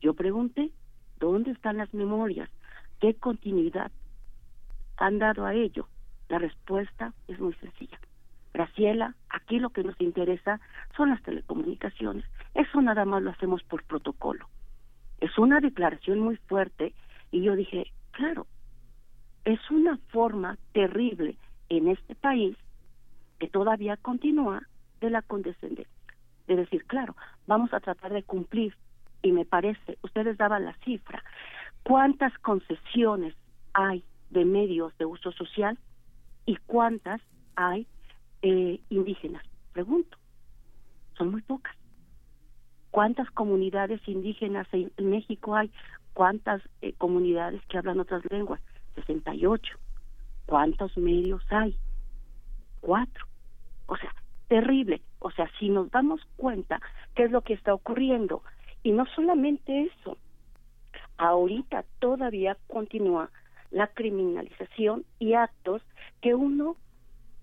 Yo 0.00 0.14
pregunté, 0.14 0.70
¿dónde 1.18 1.52
están 1.52 1.78
las 1.78 1.92
memorias? 1.94 2.50
¿Qué 3.00 3.14
continuidad 3.14 3.90
han 4.96 5.18
dado 5.18 5.46
a 5.46 5.54
ello? 5.54 5.88
La 6.28 6.38
respuesta 6.38 7.12
es 7.28 7.38
muy 7.38 7.54
sencilla. 7.54 7.98
Graciela, 8.52 9.14
aquí 9.30 9.58
lo 9.58 9.70
que 9.70 9.82
nos 9.82 9.98
interesa 10.00 10.60
son 10.96 11.10
las 11.10 11.22
telecomunicaciones. 11.22 12.24
Eso 12.54 12.82
nada 12.82 13.04
más 13.04 13.22
lo 13.22 13.30
hacemos 13.30 13.62
por 13.62 13.82
protocolo. 13.84 14.46
Es 15.20 15.38
una 15.38 15.60
declaración 15.60 16.20
muy 16.20 16.36
fuerte 16.36 16.94
y 17.30 17.42
yo 17.42 17.56
dije, 17.56 17.92
claro, 18.10 18.46
es 19.44 19.58
una 19.70 19.98
forma 20.08 20.58
terrible 20.72 21.36
en 21.68 21.88
este 21.88 22.14
país 22.14 22.56
que 23.38 23.48
todavía 23.48 23.96
continúa 23.96 24.62
de 25.00 25.10
la 25.10 25.22
condescendencia. 25.22 25.92
De 26.46 26.56
decir, 26.56 26.84
claro, 26.84 27.16
vamos 27.46 27.72
a 27.72 27.80
tratar 27.80 28.12
de 28.12 28.22
cumplir. 28.22 28.76
Y 29.22 29.32
me 29.32 29.44
parece, 29.44 29.98
ustedes 30.02 30.36
daban 30.36 30.64
la 30.64 30.74
cifra, 30.84 31.22
¿cuántas 31.84 32.36
concesiones 32.38 33.34
hay 33.72 34.04
de 34.30 34.44
medios 34.44 34.96
de 34.98 35.04
uso 35.04 35.32
social 35.32 35.78
y 36.44 36.56
cuántas 36.66 37.20
hay 37.54 37.86
eh, 38.42 38.80
indígenas? 38.90 39.44
Pregunto. 39.72 40.18
Son 41.16 41.30
muy 41.30 41.42
pocas. 41.42 41.76
¿Cuántas 42.90 43.30
comunidades 43.30 44.00
indígenas 44.06 44.66
en 44.72 44.90
México 44.98 45.54
hay? 45.54 45.70
¿Cuántas 46.12 46.62
eh, 46.82 46.92
comunidades 46.98 47.64
que 47.66 47.78
hablan 47.78 48.00
otras 48.00 48.22
lenguas? 48.30 48.60
68. 48.94 49.78
¿Cuántos 50.46 50.96
medios 50.96 51.42
hay? 51.50 51.76
Cuatro. 52.80 53.26
O 53.86 53.96
sea, 53.96 54.14
terrible. 54.48 55.02
O 55.18 55.30
sea, 55.30 55.50
si 55.58 55.68
nos 55.68 55.90
damos 55.90 56.20
cuenta 56.36 56.80
qué 57.14 57.24
es 57.24 57.30
lo 57.30 57.42
que 57.42 57.54
está 57.54 57.74
ocurriendo. 57.74 58.42
Y 58.82 58.92
no 58.92 59.06
solamente 59.14 59.82
eso, 59.82 60.18
ahorita 61.16 61.84
todavía 62.00 62.56
continúa 62.66 63.30
la 63.70 63.86
criminalización 63.86 65.04
y 65.18 65.34
actos 65.34 65.82
que 66.20 66.34
uno, 66.34 66.76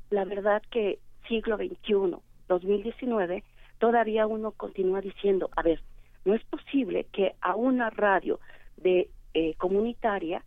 la 0.09 0.25
verdad 0.25 0.61
que 0.69 0.99
siglo 1.27 1.57
XXI, 1.57 2.17
2019, 2.47 3.43
todavía 3.79 4.27
uno 4.27 4.51
continúa 4.51 5.01
diciendo, 5.01 5.49
a 5.55 5.61
ver, 5.63 5.81
no 6.25 6.35
es 6.35 6.43
posible 6.45 7.05
que 7.11 7.35
a 7.41 7.55
una 7.55 7.89
radio 7.89 8.39
de 8.77 9.09
eh, 9.33 9.55
comunitaria 9.55 10.43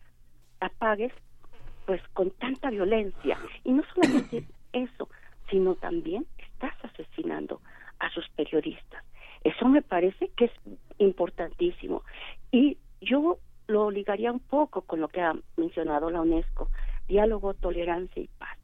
apagues 0.63 1.13
pues 1.87 2.01
con 2.13 2.31
tanta 2.31 2.71
violencia. 2.71 3.39
Y 3.65 3.73
no 3.73 3.83
solamente 3.95 4.47
eso 4.73 5.09
sino 5.51 5.75
también 5.75 6.27
estás 6.39 6.73
asesinando 6.83 7.61
a 7.99 8.11
sus 8.11 8.29
periodistas. 8.31 9.05
Eso 9.45 9.69
me 9.69 9.83
parece 9.83 10.29
que 10.37 10.47
es 10.47 10.53
importantísimo. 10.99 12.03
Y 12.51 12.79
yo 13.01 13.39
lo 13.67 13.91
ligaría 13.91 14.33
un 14.33 14.41
poco 14.41 14.83
con 14.83 15.01
lo 15.01 15.09
que 15.09 15.21
ha 15.21 15.35
mencionado 15.57 16.11
la 16.11 16.23
UNESCO 16.23 16.71
diálogo 17.07 17.55
tolerancia 17.55 18.23
y 18.23 18.29
paz. 18.39 18.57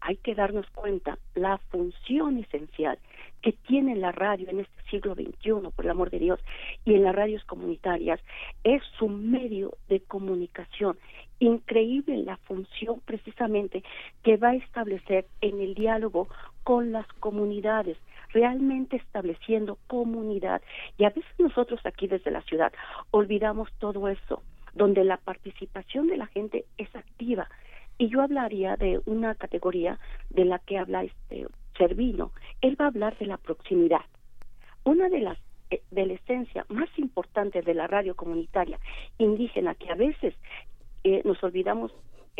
Hay 0.00 0.16
que 0.18 0.34
darnos 0.34 0.66
cuenta 0.70 1.18
la 1.34 1.58
función 1.58 2.38
esencial 2.38 2.98
que 3.42 3.52
tiene 3.52 3.96
la 3.96 4.12
radio 4.12 4.48
en 4.48 4.60
este 4.60 4.82
siglo 4.90 5.14
XXI, 5.14 5.70
por 5.74 5.84
el 5.84 5.90
amor 5.90 6.10
de 6.10 6.20
Dios, 6.20 6.40
y 6.84 6.94
en 6.94 7.02
las 7.02 7.14
radios 7.14 7.44
comunitarias, 7.44 8.20
es 8.62 8.82
su 8.98 9.08
medio 9.08 9.76
de 9.88 10.00
comunicación. 10.00 10.96
Increíble 11.40 12.16
la 12.18 12.36
función 12.38 13.00
precisamente 13.04 13.84
que 14.22 14.36
va 14.36 14.50
a 14.50 14.56
establecer 14.56 15.26
en 15.40 15.60
el 15.60 15.74
diálogo 15.74 16.28
con 16.64 16.90
las 16.90 17.06
comunidades, 17.14 17.96
realmente 18.30 18.96
estableciendo 18.96 19.78
comunidad. 19.86 20.60
Y 20.96 21.04
a 21.04 21.10
veces 21.10 21.30
nosotros 21.38 21.80
aquí 21.84 22.08
desde 22.08 22.30
la 22.30 22.42
ciudad 22.42 22.72
olvidamos 23.12 23.70
todo 23.78 24.08
eso, 24.08 24.42
donde 24.74 25.04
la 25.04 25.16
participación 25.16 26.08
de 26.08 26.16
la 26.16 26.26
gente 26.26 26.64
es 26.76 26.94
activa. 26.94 27.48
Y 27.98 28.08
yo 28.08 28.22
hablaría 28.22 28.76
de 28.76 29.00
una 29.06 29.34
categoría 29.34 29.98
de 30.30 30.44
la 30.44 30.58
que 30.58 30.78
habla 30.78 31.04
este 31.04 31.46
Servino. 31.76 32.32
Él 32.60 32.78
va 32.78 32.86
a 32.86 32.88
hablar 32.88 33.16
de 33.18 33.26
la 33.26 33.36
proximidad. 33.36 34.00
Una 34.82 35.08
de 35.08 35.20
las 35.20 35.38
eh, 35.70 35.82
de 35.90 36.06
la 36.06 36.14
esencia 36.14 36.64
más 36.68 36.88
importante 36.98 37.62
de 37.62 37.74
la 37.74 37.86
radio 37.86 38.16
comunitaria 38.16 38.78
indígena 39.18 39.74
que 39.74 39.90
a 39.90 39.94
veces 39.94 40.34
eh, 41.04 41.22
nos 41.24 41.42
olvidamos 41.42 41.92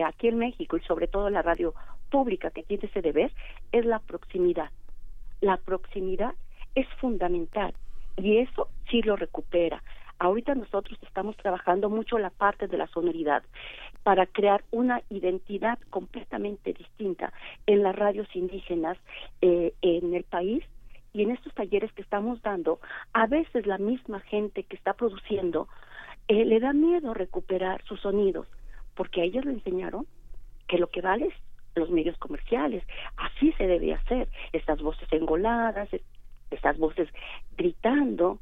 aquí 0.05 0.29
en 0.29 0.39
México 0.39 0.77
y 0.77 0.81
sobre 0.81 1.09
todo 1.09 1.31
la 1.31 1.43
radio 1.43 1.75
pública 2.11 2.51
que 2.51 2.63
tiene 2.63 2.87
ese 2.87 3.03
deber 3.03 3.33
es 3.73 3.85
la 3.85 3.99
proximidad. 3.99 4.71
La 5.41 5.57
proximidad 5.57 6.35
es 6.75 6.87
fundamental 7.01 7.75
y 8.17 8.39
eso 8.39 8.69
sí 8.91 9.03
lo 9.03 9.17
recupera. 9.17 9.83
Ahorita 10.21 10.55
nosotros 10.55 10.99
estamos 11.03 11.37
trabajando 11.37 11.89
mucho 11.91 12.19
la 12.19 12.31
parte 12.31 12.67
de 12.67 12.77
la 12.77 12.89
sonoridad 12.89 13.45
para 14.03 14.27
crear 14.27 14.65
una 14.73 15.01
identidad 15.11 15.79
completamente 15.91 16.73
distinta 16.73 17.33
en 17.67 17.85
las 17.85 17.95
radios 17.95 18.27
indígenas 18.35 18.99
eh, 19.43 19.75
en 19.81 20.15
el 20.15 20.25
país 20.25 20.65
y 21.13 21.23
en 21.23 21.31
estos 21.31 21.55
talleres 21.55 21.93
que 21.93 22.03
estamos 22.03 22.43
dando, 22.43 22.81
a 23.13 23.27
veces 23.27 23.67
la 23.67 23.79
misma 23.79 24.21
gente 24.21 24.65
que 24.65 24.77
está 24.77 24.93
produciendo 24.93 25.69
eh, 26.29 26.45
le 26.45 26.61
da 26.61 26.73
miedo 26.73 27.15
recuperar 27.15 27.83
sus 27.85 28.01
sonidos, 28.01 28.47
porque 28.95 29.21
a 29.23 29.25
ellos 29.25 29.45
le 29.45 29.53
enseñaron 29.53 30.07
que 30.67 30.79
lo 30.79 30.89
que 30.89 31.01
vale 31.01 31.27
es 31.27 31.35
los 31.75 31.91
medios 31.91 32.17
comerciales, 32.19 32.85
así 33.17 33.53
se 33.53 33.67
debe 33.67 33.95
hacer, 33.95 34.29
estas 34.53 34.81
voces 34.83 35.09
engoladas, 35.13 35.93
es- 35.93 36.03
estas 36.51 36.77
voces 36.79 37.09
gritando, 37.57 38.41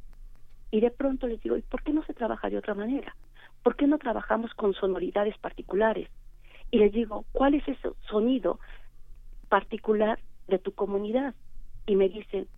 y 0.70 0.80
de 0.80 0.90
pronto 0.90 1.26
les 1.26 1.40
digo, 1.42 1.56
¿y 1.56 1.62
por 1.62 1.82
qué 1.82 1.92
no 1.92 2.02
se 2.04 2.14
trabaja 2.14 2.48
de 2.50 2.58
otra 2.58 2.74
manera? 2.74 3.14
¿Por 3.62 3.76
qué 3.76 3.86
no 3.86 3.98
trabajamos 3.98 4.52
con 4.54 4.74
sonoridades 4.74 5.36
particulares? 5.38 6.08
Y 6.70 6.78
les 6.78 6.92
digo, 6.92 7.24
¿cuál 7.32 7.54
es 7.54 7.66
ese 7.68 7.90
sonido 8.08 8.58
particular 9.48 10.18
de 10.48 10.58
tu 10.58 10.72
comunidad? 10.72 11.34
Y 11.86 11.96
me 11.96 12.08
dicen, 12.08 12.48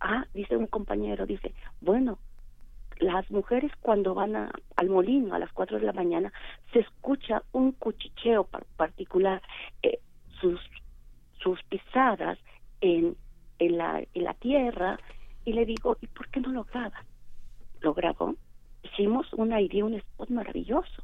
ah, 0.00 0.26
dice 0.34 0.56
un 0.56 0.66
compañero, 0.66 1.26
dice, 1.26 1.54
bueno, 1.80 2.18
las 3.00 3.30
mujeres 3.30 3.72
cuando 3.80 4.14
van 4.14 4.36
a- 4.36 4.50
al 4.76 4.88
molino 4.88 5.34
a 5.34 5.38
las 5.38 5.52
4 5.52 5.78
de 5.78 5.86
la 5.86 5.92
mañana 5.92 6.32
se 6.72 6.80
escucha 6.80 7.42
un 7.52 7.72
cuchicheo 7.72 8.44
par- 8.44 8.66
particular, 8.76 9.42
eh, 9.82 9.98
sus, 10.40 10.60
sus 11.38 11.62
pisadas 11.64 12.38
en, 12.80 13.16
en, 13.58 13.78
la, 13.78 14.02
en 14.14 14.24
la 14.24 14.34
tierra, 14.34 14.98
y 15.44 15.52
le 15.54 15.64
digo, 15.64 15.96
¿y 16.00 16.06
por 16.06 16.28
qué 16.28 16.40
no 16.40 16.50
lo 16.52 16.64
grabas? 16.64 17.04
Lo 17.80 17.94
grabó, 17.94 18.34
hicimos 18.82 19.32
una 19.32 19.60
idea, 19.60 19.84
un 19.84 19.94
spot 19.94 20.28
maravilloso. 20.30 21.02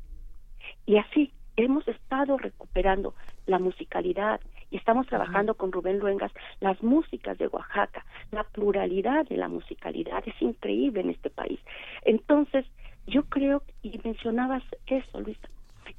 Y 0.85 0.99
así 0.99 1.33
hemos 1.57 1.87
estado 1.89 2.37
recuperando 2.37 3.15
la 3.47 3.59
musicalidad 3.59 4.41
estamos 4.77 5.07
trabajando 5.07 5.55
con 5.55 5.73
Rubén 5.73 5.99
Luengas 5.99 6.33
las 6.61 6.83
músicas 6.83 7.39
de 7.39 7.49
Oaxaca, 7.49 8.05
la 8.31 8.45
pluralidad 8.45 9.27
de 9.27 9.37
la 9.37 9.49
musicalidad 9.49 10.23
es 10.27 10.41
increíble 10.41 11.01
en 11.01 11.11
este 11.11 11.31
país. 11.31 11.61
Entonces, 12.05 12.67
yo 13.07 13.25
creo, 13.25 13.63
y 13.83 13.99
mencionabas 14.03 14.63
eso, 14.87 15.21
Luisa, 15.21 15.49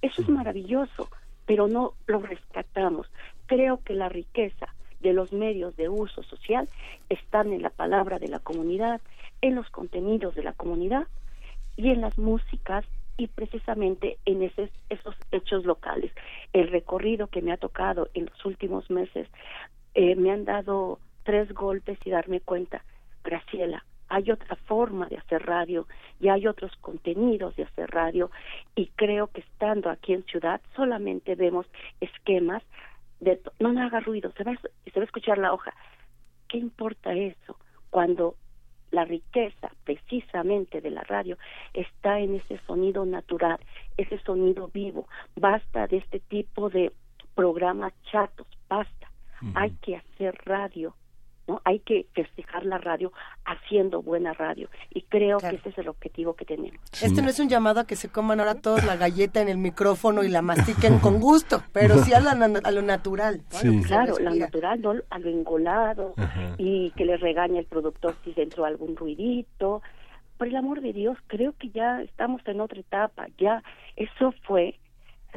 eso 0.02 0.22
es 0.22 0.30
maravilloso, 0.30 1.10
pero 1.46 1.68
no 1.68 1.94
lo 2.06 2.20
rescatamos. 2.20 3.08
Creo 3.46 3.82
que 3.84 3.94
la 3.94 4.10
riqueza 4.10 4.68
de 5.00 5.14
los 5.14 5.32
medios 5.32 5.76
de 5.78 5.90
uso 5.90 6.24
social 6.24 6.68
están 7.10 7.54
en 7.54 7.62
la 7.62 7.70
palabra 7.70 8.20
de 8.20 8.28
la 8.28 8.40
comunidad, 8.40 9.02
en 9.42 9.56
los 9.56 9.70
contenidos 9.70 10.36
de 10.36 10.44
la 10.44 10.54
comunidad 10.54 11.08
y 11.76 11.90
en 11.90 12.02
las 12.02 12.18
músicas 12.18 12.86
y 13.18 13.28
precisamente 13.28 14.18
en 14.26 14.44
ese- 14.44 14.72
esos 14.90 15.16
hechos 15.32 15.66
locales. 15.66 16.12
El 16.54 16.68
recorrido 16.70 17.28
que 17.28 17.42
me 17.42 17.52
ha 17.52 17.58
tocado 17.58 18.10
en 18.14 18.26
los 18.26 18.46
últimos 18.46 18.90
meses 18.90 19.28
eh, 19.96 20.16
me 20.16 20.32
han 20.32 20.46
dado 20.46 21.00
tres 21.24 21.52
golpes 21.54 21.98
y 22.06 22.12
darme 22.12 22.40
cuenta, 22.40 22.84
Graciela, 23.24 23.84
hay 24.10 24.32
otra 24.32 24.56
forma 24.56 25.08
de 25.08 25.18
hacer 25.18 25.46
radio 25.46 25.88
y 26.20 26.30
hay 26.30 26.48
otros 26.48 26.72
contenidos 26.78 27.56
de 27.56 27.64
hacer 27.64 27.90
radio 27.90 28.32
y 28.76 28.88
creo 28.96 29.28
que 29.28 29.42
estando 29.42 29.90
aquí 29.90 30.14
en 30.14 30.24
ciudad 30.24 30.62
solamente 30.76 31.36
vemos 31.36 31.66
esquemas 32.00 32.64
de 33.20 33.42
no 33.60 33.74
me 33.74 33.82
haga 33.82 34.00
ruido, 34.00 34.32
se 34.38 34.44
va, 34.44 34.54
se 34.56 34.92
va 35.00 35.02
a 35.02 35.06
escuchar 35.06 35.40
la 35.40 35.52
hoja. 35.54 35.74
¿Qué 36.48 36.58
importa 36.58 37.14
eso 37.14 37.58
cuando 37.90 38.36
la 38.92 39.06
riqueza 39.06 39.72
precisamente 39.84 40.82
de 40.82 40.92
la 40.92 41.02
radio 41.02 41.38
está 41.74 42.20
en 42.20 42.36
ese 42.36 42.60
sonido 42.66 43.06
natural, 43.06 43.60
ese 43.98 44.18
sonido 44.20 44.70
vivo? 44.74 45.08
Basta 45.36 45.88
de 45.88 45.98
este 45.98 46.20
tipo 46.20 46.70
de 46.70 46.92
programas 47.36 47.94
chatos, 48.12 48.48
basta. 48.68 49.12
Hay 49.54 49.72
que 49.84 49.96
hacer 49.96 50.36
radio, 50.46 50.96
¿no? 51.48 51.62
Hay 51.64 51.80
que 51.80 52.06
festejar 52.14 52.66
la 52.66 52.78
radio 52.78 53.12
haciendo 53.46 54.02
buena 54.02 54.34
radio 54.34 54.70
y 54.94 55.02
creo 55.04 55.38
que 55.38 55.56
ese 55.56 55.70
es 55.70 55.78
el 55.78 55.88
objetivo 55.88 56.34
que 56.34 56.46
tenemos. 56.46 56.80
Este 57.02 57.22
no 57.22 57.30
es 57.30 57.40
un 57.40 57.50
llamado 57.50 57.80
a 57.80 57.88
que 57.88 57.96
se 57.96 58.10
coman 58.10 58.40
ahora 58.40 58.56
todos 58.56 58.84
la 58.84 58.96
galleta 58.98 59.42
en 59.42 59.48
el 59.50 59.58
micrófono 59.58 60.24
y 60.24 60.30
la 60.30 60.42
mastiquen 60.42 61.00
con 61.00 61.20
gusto, 61.20 61.64
pero 61.72 61.98
sí 62.04 62.14
a, 62.14 62.20
la 62.20 62.32
a 62.32 62.72
lo 62.72 62.82
natural. 62.82 63.42
Lo 63.52 63.58
se 63.58 63.82
Claro, 63.82 64.18
la 64.20 64.30
respira. 64.32 64.46
natural, 64.46 64.82
no 64.82 64.94
a 65.10 65.20
lo 65.20 65.30
engolado 65.30 66.14
Ajá. 66.18 66.56
y 66.58 66.92
que 66.92 67.06
le 67.06 67.18
regañe 67.18 67.60
el 67.60 67.66
productor 67.66 68.16
si 68.24 68.34
entró 68.36 68.66
algún 68.66 68.96
ruidito. 68.96 69.82
Por 70.38 70.48
el 70.48 70.56
amor 70.56 70.82
de 70.82 70.94
Dios, 70.94 71.18
creo 71.28 71.54
que 71.58 71.70
ya 71.70 72.02
estamos 72.02 72.42
en 72.46 72.62
otra 72.62 72.80
etapa. 72.80 73.26
Ya 73.40 73.64
eso 73.96 74.34
fue, 74.44 74.78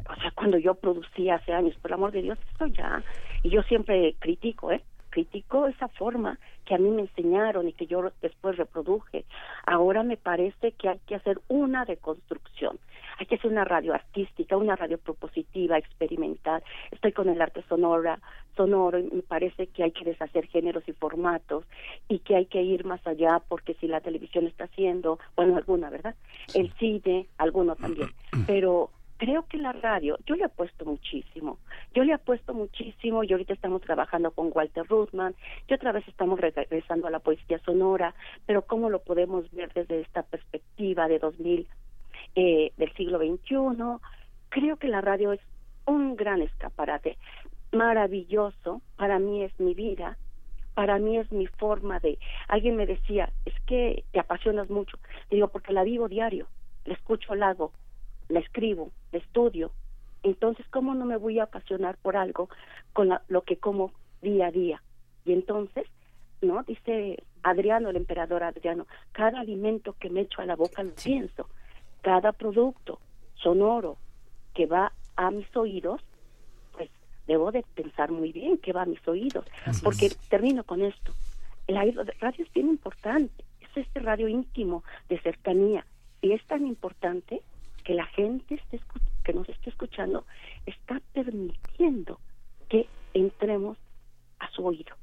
o 0.09 0.15
sea, 0.21 0.31
cuando 0.35 0.59
yo 0.59 0.75
producía 0.75 1.37
hace 1.37 1.53
años, 1.55 1.75
por 1.81 1.91
el 1.91 1.95
amor 1.95 2.13
de 2.13 2.21
Dios, 2.23 2.39
eso 2.55 2.67
ya. 2.67 3.03
Y 3.43 3.49
yo 3.51 3.63
siempre 3.63 4.15
critico, 4.19 4.71
¿eh? 4.73 4.83
Critico 5.11 5.67
esa 5.67 5.89
forma 5.89 6.39
que 6.65 6.75
a 6.75 6.79
mí 6.79 6.91
me 6.91 7.03
enseñaron 7.03 7.69
y 7.69 7.73
que 7.73 7.87
yo 7.87 8.13
después 8.23 8.57
reproduje. 8.57 9.25
Ahora 9.67 10.03
me 10.03 10.17
parece 10.17 10.73
que 10.73 10.89
hay 10.89 11.01
que 11.07 11.17
hacer 11.17 11.41
una 11.49 11.85
deconstrucción. 11.85 12.79
Hay 13.19 13.27
que 13.27 13.35
hacer 13.35 13.51
una 13.51 13.65
radio 13.65 13.93
artística, 13.93 14.57
una 14.57 14.77
radio 14.77 14.97
propositiva, 14.97 15.77
experimental. 15.77 16.63
Estoy 16.91 17.13
con 17.13 17.29
el 17.29 17.43
arte 17.43 17.63
sonora, 17.69 18.19
sonoro 18.57 18.99
y 18.99 19.03
me 19.03 19.23
parece 19.23 19.67
que 19.67 19.83
hay 19.83 19.91
que 19.91 20.05
deshacer 20.05 20.47
géneros 20.47 20.89
y 20.89 20.93
formatos 20.93 21.65
y 22.09 22.21
que 22.21 22.37
hay 22.37 22.47
que 22.47 22.63
ir 22.63 22.85
más 22.85 23.05
allá 23.07 23.43
porque 23.47 23.75
si 23.75 23.89
la 23.89 24.01
televisión 24.01 24.47
está 24.47 24.65
haciendo, 24.65 25.19
bueno, 25.37 25.57
alguna, 25.57 25.91
¿verdad? 25.91 26.15
El 26.55 26.73
cine, 26.75 27.27
alguno 27.37 27.77
también. 27.77 28.09
Pero 28.47 28.91
creo 29.21 29.47
que 29.47 29.59
la 29.59 29.73
radio, 29.73 30.17
yo 30.25 30.35
le 30.35 30.45
apuesto 30.45 30.87
muchísimo. 30.87 31.59
Yo 31.95 32.05
le 32.05 32.15
apuesto 32.15 32.55
muchísimo 32.55 33.23
y 33.23 33.31
ahorita 33.31 33.53
estamos 33.53 33.83
trabajando 33.83 34.31
con 34.31 34.51
Walter 34.55 34.87
Ruthman 34.89 35.35
y 35.69 35.75
otra 35.75 35.93
vez 35.93 36.09
estamos 36.09 36.41
regresando 36.41 37.07
a 37.07 37.11
la 37.11 37.19
poesía 37.19 37.59
sonora, 37.59 38.15
pero 38.47 38.63
cómo 38.63 38.89
lo 38.89 39.01
podemos 39.01 39.51
ver 39.53 39.71
desde 39.75 40.01
esta 40.01 40.23
perspectiva 40.23 41.07
de 41.07 41.19
2000 41.19 41.69
eh, 42.35 42.73
del 42.79 42.93
siglo 42.95 43.19
XXI. 43.19 44.01
Creo 44.49 44.79
que 44.79 44.89
la 44.89 45.03
radio 45.03 45.35
es 45.35 45.41
un 45.85 46.17
gran 46.17 46.41
escaparate, 46.41 47.19
maravilloso, 47.73 48.81
para 48.97 49.19
mí 49.19 49.43
es 49.43 49.53
mi 49.61 49.75
vida, 49.75 50.17
para 50.73 50.99
mí 50.99 51.19
es 51.19 51.31
mi 51.31 51.47
forma 51.47 52.01
de... 52.01 52.19
Alguien 52.49 52.77
me 52.77 52.87
decía, 52.87 53.31
es 53.45 53.55
que 53.67 54.03
te 54.13 54.21
apasionas 54.21 54.71
mucho. 54.71 54.97
Digo, 55.31 55.49
porque 55.49 55.75
la 55.75 55.85
vivo 55.85 56.09
diario, 56.09 56.47
la 56.87 56.95
escucho, 56.95 57.35
la 57.35 57.51
hago, 57.51 57.73
la 58.31 58.41
escribo, 58.41 58.91
la 59.13 59.19
estudio. 59.19 59.71
Entonces, 60.23 60.67
¿cómo 60.71 60.95
no 60.95 61.05
me 61.05 61.17
voy 61.17 61.39
a 61.39 61.45
apasionar 61.45 61.97
por 61.99 62.17
algo 62.17 62.49
con 62.93 63.09
la- 63.09 63.23
lo 63.29 63.43
que 63.43 63.57
como 63.57 63.93
día 64.23 64.47
a 64.47 64.51
día? 64.51 64.83
Y 65.25 65.33
entonces, 65.33 65.87
¿no? 66.43 66.63
Dice 66.63 67.23
Adriano, 67.43 67.91
el 67.91 67.97
emperador 67.97 68.43
Adriano, 68.43 68.87
cada 69.13 69.41
alimento 69.41 69.95
que 69.99 70.11
me 70.11 70.21
echo 70.23 70.43
a 70.43 70.47
la 70.47 70.57
boca 70.57 70.83
lo 70.83 70.93
pienso, 70.95 71.49
cada 72.03 72.33
producto 72.33 73.01
sonoro 73.35 73.97
que 74.55 74.67
va 74.67 74.93
a 75.17 75.31
mis 75.31 75.55
oídos, 75.57 76.01
pues 76.73 76.91
debo 77.27 77.51
de 77.53 77.63
pensar 77.75 78.11
muy 78.11 78.33
bien 78.33 78.59
que 78.59 78.73
va 78.73 78.83
a 78.83 78.87
mis 78.87 79.07
oídos, 79.09 79.45
Así 79.67 79.83
porque 79.85 80.07
es. 80.07 80.17
termino 80.29 80.65
con 80.65 80.83
esto. 80.83 81.13
El 81.67 81.77
radio 82.21 82.45
es 82.45 82.53
bien 82.53 82.69
importante, 82.69 83.45
es 83.61 83.69
este 83.77 84.01
radio 84.01 84.29
íntimo 84.29 84.83
de 85.09 85.21
cercanía 85.21 85.87
y 86.21 86.33
es 86.33 86.45
tan 86.47 86.67
importante 86.67 87.43
que 87.91 87.95
la 87.97 88.07
gente 88.07 88.55
esté 88.55 88.81
que 89.25 89.33
nos 89.33 89.49
esté 89.49 89.69
escuchando 89.69 90.25
está 90.65 91.03
permitiendo 91.13 92.21
que 92.69 92.87
entremos 93.15 93.79
a 94.39 94.49
su 94.53 94.65
oído. 94.65 94.95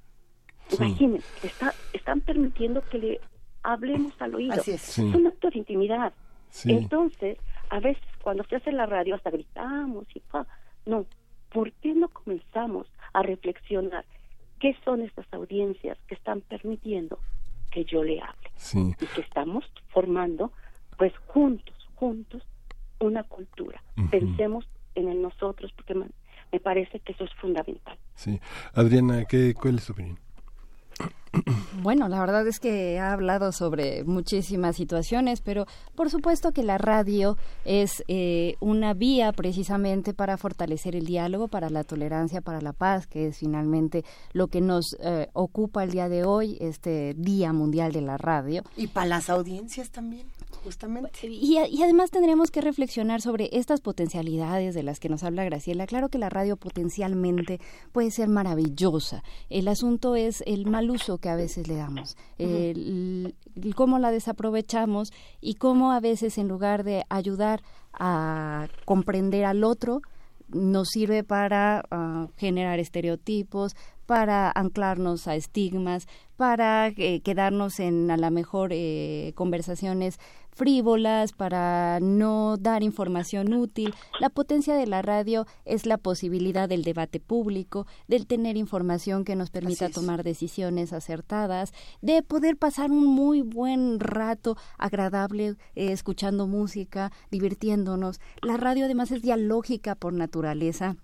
Sí. 0.69 0.77
Imagínense, 0.85 1.48
está, 1.48 1.74
están 1.91 2.22
permitiendo 2.22 2.82
que 2.83 2.98
le 2.98 3.22
hablemos 3.61 4.14
al 4.22 4.35
oído. 4.35 4.53
Así 4.53 4.72
es. 4.72 4.82
Sí. 4.82 5.01
un 5.01 5.27
acto 5.27 5.49
de 5.49 5.57
intimidad. 5.57 6.14
Sí. 6.49 6.72
Entonces, 6.72 7.38
a 7.69 7.82
veces 7.82 8.01
cuando 8.24 8.45
se 8.45 8.56
hace 8.56 8.72
la 8.72 8.85
radio 8.85 9.16
hasta 9.16 9.32
gritamos 9.32 10.06
y 10.16 10.22
pa, 10.22 10.48
no, 10.85 11.06
¿por 11.51 11.74
qué 11.74 11.93
no 11.93 12.07
comenzamos 12.07 12.88
a 13.11 13.22
reflexionar 13.22 14.06
qué 14.61 14.77
son 14.85 15.01
estas 15.01 15.25
audiencias 15.33 15.98
que 16.07 16.16
están 16.16 16.40
permitiendo 16.40 17.19
que 17.69 17.83
yo 17.83 18.01
le 18.01 18.22
hable 18.22 18.49
Sí. 18.56 18.95
y 18.98 19.06
que 19.07 19.19
estamos 19.19 19.66
formando, 19.90 20.53
pues 20.98 21.11
juntos, 21.27 21.75
juntos, 21.95 22.43
una 23.00 23.24
cultura? 23.24 23.82
Pensemos 24.11 24.67
en 24.95 25.09
el 25.09 25.22
nosotros 25.22 25.72
porque 25.76 25.93
me, 25.93 26.08
me 26.51 26.59
parece 26.59 27.00
que 27.00 27.14
eso 27.14 27.24
es 27.24 27.34
fundamental. 27.35 27.98
Sí. 28.16 28.40
Adriana, 28.74 29.26
¿qué, 29.26 29.53
¿cuál 29.53 29.76
es 29.77 29.85
tu 29.85 29.93
opinión? 29.93 30.19
Bueno, 31.82 32.08
la 32.09 32.19
verdad 32.19 32.48
es 32.48 32.59
que 32.59 33.00
ha 33.00 33.14
hablado 33.14 33.51
sobre 33.51 34.03
muchísimas 34.03 34.76
situaciones, 34.76 35.42
pero 35.42 35.66
por 35.95 36.09
supuesto 36.09 36.51
que 36.51 36.64
la 36.64 36.77
radio 36.77 37.38
es 37.66 38.03
eh, 38.08 38.56
una 38.59 38.93
vía 38.93 39.32
precisamente 39.32 40.14
para 40.14 40.38
fortalecer 40.38 40.95
el 40.95 41.06
diálogo, 41.06 41.48
para 41.48 41.69
la 41.69 41.84
tolerancia, 41.84 42.42
para 42.42 42.61
la 42.61 42.74
paz, 42.74 43.08
que 43.08 43.27
es 43.27 43.38
finalmente 43.38 44.03
lo 44.34 44.48
que 44.48 44.61
nos 44.61 44.98
eh, 45.00 45.27
ocupa 45.34 45.84
el 45.84 45.92
día 45.92 46.09
de 46.09 46.24
hoy, 46.24 46.58
este 46.59 47.14
Día 47.16 47.53
Mundial 47.53 47.92
de 47.92 48.01
la 48.01 48.17
Radio. 48.17 48.64
Y 48.76 48.88
para 48.88 49.08
las 49.08 49.30
audiencias 49.30 49.92
también, 49.92 50.27
justamente. 50.64 51.27
Y, 51.27 51.58
y 51.69 51.84
además 51.84 52.11
tendríamos 52.11 52.52
que 52.52 52.61
reflexionar 52.61 53.22
sobre 53.22 53.50
estas 53.53 53.82
potencialidades 53.82 54.76
de 54.76 54.84
las 54.84 55.00
que 55.00 55.10
nos 55.10 55.24
habla 55.24 55.44
Graciela. 55.45 55.88
Claro 55.88 56.10
que 56.10 56.18
la 56.18 56.30
radio 56.30 56.58
potencialmente 56.58 57.60
puede 57.92 58.11
ser 58.11 58.27
maravillosa. 58.30 59.24
El 59.50 59.68
asunto 59.68 60.16
es 60.16 60.44
el 60.45 60.66
mal 60.66 60.90
uso 60.90 61.18
que 61.18 61.30
a 61.30 61.36
veces 61.36 61.68
le 61.68 61.76
damos, 61.76 62.18
el- 62.38 63.36
el 63.56 63.76
cómo 63.76 64.00
la 64.00 64.11
desaprovechamos 64.11 65.11
y 65.42 65.56
cómo 65.56 65.92
a 65.92 66.00
veces 66.00 66.38
en 66.38 66.48
lugar 66.48 66.84
de 66.84 67.03
ayudar 67.10 67.61
a 67.94 68.68
comprender 68.86 69.45
al 69.45 69.64
otro, 69.64 70.02
nos 70.50 70.90
sirve 70.90 71.24
para 71.24 71.84
ah, 71.92 72.27
generar 72.38 72.80
estereotipos, 72.80 73.76
para 74.06 74.50
anclarnos 74.56 75.27
a 75.27 75.36
estigmas, 75.36 76.08
para 76.38 76.88
eh, 76.95 77.19
quedarnos 77.22 77.80
en 77.82 78.10
a 78.11 78.16
lo 78.16 78.32
mejor 78.32 78.69
eh, 78.72 79.34
conversaciones 79.36 80.19
frívolas, 80.58 81.32
para 81.32 82.00
no 82.02 82.58
dar 82.58 82.84
información 82.84 83.53
útil. 83.53 83.94
La 84.19 84.30
potencia 84.30 84.76
de 84.76 84.88
la 84.88 85.02
radio 85.02 85.45
es 85.64 85.86
la 85.86 85.98
posibilidad 85.98 86.68
del 86.68 86.84
debate 86.84 87.19
público, 87.19 87.86
del 88.08 88.27
tener 88.27 88.58
información 88.58 89.24
que 89.24 89.36
nos 89.36 89.52
permita 89.52 89.90
tomar 89.90 90.24
decisiones 90.24 90.92
acertadas, 90.92 91.74
de 92.02 92.24
poder 92.24 92.58
pasar 92.58 92.92
un 92.92 93.06
muy 93.06 93.42
buen 93.42 94.00
rato 94.00 94.58
agradable 94.77 95.56
eh, 95.76 95.92
escuchando 95.92 96.48
música, 96.48 97.11
divirtiéndonos. 97.32 98.19
La 98.42 98.58
radio 98.58 98.86
además 98.86 99.11
es 99.11 99.22
dialógica 99.22 99.95
por 99.95 100.14
naturaleza. 100.14 100.98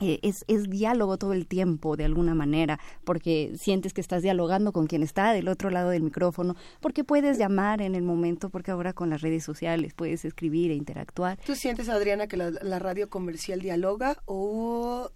Eh, 0.00 0.20
es, 0.22 0.44
es 0.46 0.70
diálogo 0.70 1.18
todo 1.18 1.32
el 1.32 1.46
tiempo 1.48 1.96
de 1.96 2.04
alguna 2.04 2.32
manera, 2.34 2.78
porque 3.04 3.52
sientes 3.58 3.92
que 3.92 4.00
estás 4.00 4.22
dialogando 4.22 4.72
con 4.72 4.86
quien 4.86 5.02
está 5.02 5.32
del 5.32 5.48
otro 5.48 5.70
lado 5.70 5.90
del 5.90 6.02
micrófono, 6.04 6.54
porque 6.80 7.02
puedes 7.02 7.36
llamar 7.36 7.82
en 7.82 7.94
el 7.96 8.02
momento, 8.02 8.48
porque 8.48 8.70
ahora 8.70 8.92
con 8.92 9.10
las 9.10 9.22
redes 9.22 9.42
sociales 9.42 9.94
puedes 9.94 10.24
escribir 10.24 10.70
e 10.70 10.74
interactuar. 10.74 11.38
¿Tú 11.44 11.56
sientes, 11.56 11.88
Adriana, 11.88 12.28
que 12.28 12.36
la, 12.36 12.78
radio 12.78 13.10
comercial 13.10 13.60
dialoga 13.60 14.18
o 14.26 15.10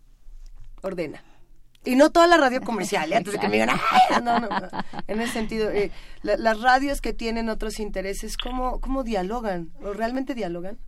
ordena? 0.82 1.22
Y 1.84 1.96
no 1.96 2.10
toda 2.10 2.26
la 2.28 2.36
radio 2.36 2.60
comercial, 2.60 3.12
¿eh? 3.12 3.16
antes 3.16 3.32
de 3.32 3.38
que 3.40 3.48
me 3.48 3.54
digan, 3.60 3.70
no, 4.24 4.38
no, 4.38 4.48
no. 4.48 4.68
En 5.08 5.20
ese 5.20 5.32
sentido, 5.32 5.70
eh, 5.70 5.90
la- 6.22 6.36
las 6.36 6.60
radios 6.60 7.00
que 7.00 7.12
tienen 7.12 7.48
otros 7.48 7.80
intereses, 7.80 8.36
¿cómo, 8.36 8.80
¿cómo 8.80 9.02
dialogan? 9.02 9.70
¿O 9.82 9.92
realmente 9.92 10.34
dialogan? 10.34 10.78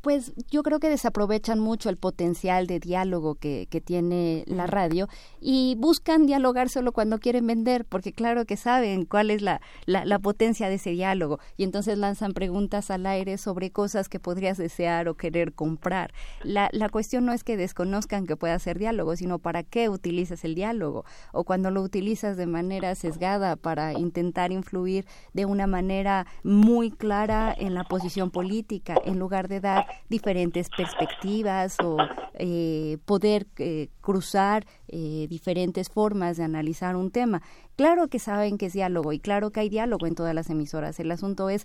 Pues 0.00 0.32
yo 0.48 0.62
creo 0.62 0.78
que 0.78 0.88
desaprovechan 0.88 1.58
mucho 1.58 1.90
el 1.90 1.96
potencial 1.96 2.68
de 2.68 2.78
diálogo 2.78 3.34
que, 3.34 3.66
que 3.68 3.80
tiene 3.80 4.44
la 4.46 4.68
radio 4.68 5.08
y 5.40 5.74
buscan 5.78 6.24
dialogar 6.24 6.68
solo 6.68 6.92
cuando 6.92 7.18
quieren 7.18 7.46
vender, 7.48 7.84
porque 7.84 8.12
claro 8.12 8.44
que 8.44 8.56
saben 8.56 9.06
cuál 9.06 9.30
es 9.30 9.42
la, 9.42 9.60
la, 9.86 10.04
la 10.04 10.20
potencia 10.20 10.68
de 10.68 10.76
ese 10.76 10.90
diálogo. 10.90 11.40
Y 11.56 11.64
entonces 11.64 11.98
lanzan 11.98 12.32
preguntas 12.32 12.92
al 12.92 13.06
aire 13.06 13.38
sobre 13.38 13.72
cosas 13.72 14.08
que 14.08 14.20
podrías 14.20 14.56
desear 14.56 15.08
o 15.08 15.14
querer 15.16 15.52
comprar. 15.52 16.12
La, 16.44 16.68
la 16.72 16.88
cuestión 16.88 17.26
no 17.26 17.32
es 17.32 17.42
que 17.42 17.56
desconozcan 17.56 18.26
que 18.26 18.36
pueda 18.36 18.58
ser 18.60 18.78
diálogo, 18.78 19.16
sino 19.16 19.40
para 19.40 19.64
qué 19.64 19.88
utilizas 19.88 20.44
el 20.44 20.54
diálogo. 20.54 21.04
O 21.32 21.42
cuando 21.42 21.72
lo 21.72 21.82
utilizas 21.82 22.36
de 22.36 22.46
manera 22.46 22.94
sesgada 22.94 23.56
para 23.56 23.94
intentar 23.94 24.52
influir 24.52 25.06
de 25.32 25.44
una 25.44 25.66
manera 25.66 26.26
muy 26.44 26.92
clara 26.92 27.52
en 27.58 27.74
la 27.74 27.82
posición 27.82 28.30
política, 28.30 28.94
en 29.04 29.18
lugar 29.18 29.48
de 29.48 29.60
dar 29.60 29.87
diferentes 30.08 30.68
perspectivas 30.70 31.76
o 31.82 31.96
eh, 32.34 32.98
poder 33.04 33.46
eh, 33.58 33.88
cruzar 34.00 34.66
eh, 34.88 35.26
diferentes 35.28 35.88
formas 35.88 36.36
de 36.36 36.44
analizar 36.44 36.96
un 36.96 37.10
tema. 37.10 37.42
Claro 37.76 38.08
que 38.08 38.18
saben 38.18 38.58
que 38.58 38.66
es 38.66 38.72
diálogo 38.72 39.12
y 39.12 39.20
claro 39.20 39.50
que 39.50 39.60
hay 39.60 39.68
diálogo 39.68 40.06
en 40.06 40.14
todas 40.14 40.34
las 40.34 40.50
emisoras. 40.50 40.98
El 41.00 41.10
asunto 41.10 41.50
es 41.50 41.64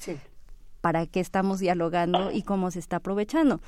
para 0.81 1.05
qué 1.05 1.19
estamos 1.19 1.59
dialogando 1.59 2.31
y 2.31 2.43
cómo 2.43 2.69
se 2.71 2.79
está 2.79 2.97
aprovechando. 2.97 3.61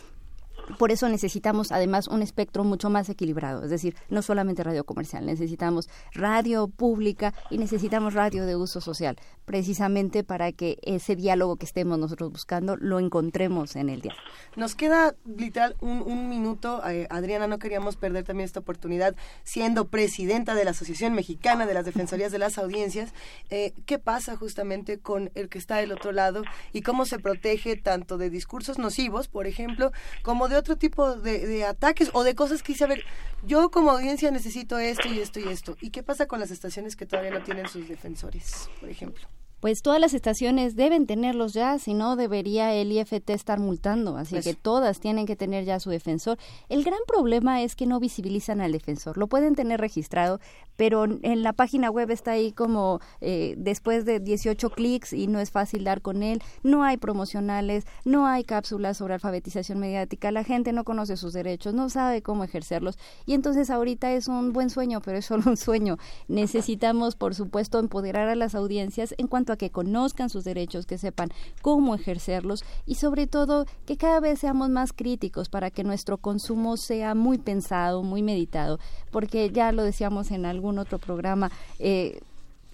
Por 0.77 0.91
eso 0.91 1.07
necesitamos 1.09 1.71
además 1.71 2.07
un 2.07 2.21
espectro 2.21 2.63
mucho 2.63 2.89
más 2.89 3.09
equilibrado, 3.09 3.63
es 3.63 3.69
decir, 3.69 3.95
no 4.09 4.21
solamente 4.21 4.63
radio 4.63 4.83
comercial, 4.83 5.25
necesitamos 5.25 5.89
radio 6.13 6.67
pública 6.67 7.33
y 7.49 7.57
necesitamos 7.57 8.13
radio 8.13 8.45
de 8.45 8.55
uso 8.55 8.81
social, 8.81 9.17
precisamente 9.45 10.23
para 10.23 10.51
que 10.51 10.77
ese 10.81 11.15
diálogo 11.15 11.55
que 11.57 11.65
estemos 11.65 11.99
nosotros 11.99 12.31
buscando 12.31 12.75
lo 12.77 12.99
encontremos 12.99 13.75
en 13.75 13.89
el 13.89 14.01
diálogo. 14.01 14.23
Nos 14.55 14.75
queda 14.75 15.15
literal 15.25 15.75
un, 15.81 16.01
un 16.01 16.29
minuto. 16.29 16.81
Eh, 16.87 17.07
Adriana, 17.09 17.47
no 17.47 17.59
queríamos 17.59 17.95
perder 17.95 18.23
también 18.23 18.45
esta 18.45 18.59
oportunidad 18.59 19.15
siendo 19.43 19.87
presidenta 19.87 20.55
de 20.55 20.65
la 20.65 20.71
Asociación 20.71 21.13
Mexicana 21.13 21.65
de 21.65 21.73
las 21.73 21.85
Defensorías 21.85 22.31
de 22.31 22.39
las 22.39 22.57
Audiencias. 22.57 23.13
Eh, 23.49 23.73
¿Qué 23.85 23.99
pasa 23.99 24.35
justamente 24.35 24.99
con 24.99 25.31
el 25.35 25.49
que 25.49 25.57
está 25.57 25.77
del 25.77 25.91
otro 25.91 26.11
lado 26.11 26.43
y 26.73 26.81
cómo 26.81 27.05
se 27.05 27.19
protege 27.19 27.77
tanto 27.77 28.17
de 28.17 28.29
discursos 28.29 28.77
nocivos, 28.77 29.27
por 29.27 29.47
ejemplo, 29.47 29.91
como 30.23 30.47
de 30.47 30.54
otro 30.57 30.77
tipo 30.77 31.15
de, 31.15 31.45
de 31.45 31.65
ataques 31.65 32.09
o 32.13 32.23
de 32.23 32.35
cosas 32.35 32.63
que 32.63 32.73
dice, 32.73 32.83
a 32.83 32.87
ver, 32.87 33.03
yo 33.43 33.69
como 33.69 33.91
audiencia 33.91 34.31
necesito 34.31 34.79
esto 34.79 35.07
y 35.07 35.19
esto 35.19 35.39
y 35.39 35.47
esto. 35.47 35.77
¿Y 35.81 35.91
qué 35.91 36.03
pasa 36.03 36.27
con 36.27 36.39
las 36.39 36.51
estaciones 36.51 36.95
que 36.95 37.05
todavía 37.05 37.31
no 37.31 37.43
tienen 37.43 37.67
sus 37.67 37.87
defensores, 37.87 38.69
por 38.79 38.89
ejemplo? 38.89 39.27
Pues 39.59 39.81
todas 39.81 39.99
las 39.99 40.13
estaciones 40.13 40.75
deben 40.75 41.07
tenerlos 41.07 41.53
ya, 41.53 41.79
si 41.79 41.93
no 41.93 42.15
debería 42.15 42.73
el 42.73 42.91
IFT 42.91 43.29
estar 43.31 43.59
multando, 43.59 44.17
así 44.17 44.37
Eso. 44.37 44.49
que 44.49 44.55
todas 44.55 44.99
tienen 44.99 45.25
que 45.25 45.35
tener 45.35 45.65
ya 45.65 45.79
su 45.79 45.89
defensor. 45.89 46.37
El 46.69 46.83
gran 46.83 46.99
problema 47.07 47.61
es 47.61 47.75
que 47.75 47.85
no 47.85 47.99
visibilizan 47.99 48.61
al 48.61 48.71
defensor, 48.71 49.17
lo 49.17 49.27
pueden 49.27 49.55
tener 49.55 49.79
registrado, 49.79 50.39
pero 50.75 51.05
en 51.05 51.43
la 51.43 51.53
página 51.53 51.89
web 51.89 52.11
está 52.11 52.31
ahí 52.31 52.51
como 52.51 52.99
eh, 53.21 53.55
después 53.57 54.05
de 54.05 54.19
18 54.19 54.69
clics 54.71 55.13
y 55.13 55.27
no 55.27 55.39
es 55.39 55.51
fácil 55.51 55.83
dar 55.83 56.01
con 56.01 56.21
él, 56.21 56.41
no 56.63 56.83
hay 56.83 56.97
promocionales, 56.97 57.85
no 58.03 58.27
hay 58.27 58.43
cápsulas 58.43 58.97
sobre 58.97 59.13
alfabetización 59.13 59.79
mediática, 59.79 60.31
la 60.31 60.43
gente 60.43 60.73
no 60.73 60.83
conoce 60.83 61.17
sus 61.17 61.33
derechos, 61.33 61.73
no 61.73 61.89
sabe 61.89 62.21
cómo 62.21 62.43
ejercerlos 62.43 62.97
y 63.25 63.33
entonces 63.33 63.69
ahorita 63.69 64.11
es 64.13 64.27
un 64.27 64.53
buen 64.53 64.69
sueño, 64.69 65.01
pero 65.01 65.17
es 65.17 65.25
solo 65.25 65.43
un 65.47 65.57
sueño. 65.57 65.97
Necesitamos, 66.27 67.15
por 67.15 67.35
supuesto, 67.35 67.79
empoderar 67.79 68.27
a 68.27 68.35
las 68.35 68.55
audiencias 68.55 69.15
en 69.17 69.27
cuanto 69.27 69.44
a 69.53 69.57
que 69.57 69.69
conozcan 69.69 70.29
sus 70.29 70.43
derechos, 70.43 70.85
que 70.85 70.97
sepan 70.97 71.29
cómo 71.61 71.95
ejercerlos 71.95 72.63
y 72.85 72.95
sobre 72.95 73.27
todo 73.27 73.65
que 73.85 73.97
cada 73.97 74.19
vez 74.19 74.39
seamos 74.39 74.69
más 74.69 74.93
críticos 74.93 75.49
para 75.49 75.71
que 75.71 75.83
nuestro 75.83 76.17
consumo 76.17 76.77
sea 76.77 77.15
muy 77.15 77.37
pensado, 77.37 78.03
muy 78.03 78.21
meditado, 78.21 78.79
porque 79.11 79.49
ya 79.49 79.71
lo 79.71 79.83
decíamos 79.83 80.31
en 80.31 80.45
algún 80.45 80.79
otro 80.79 80.99
programa, 80.99 81.51
eh, 81.79 82.19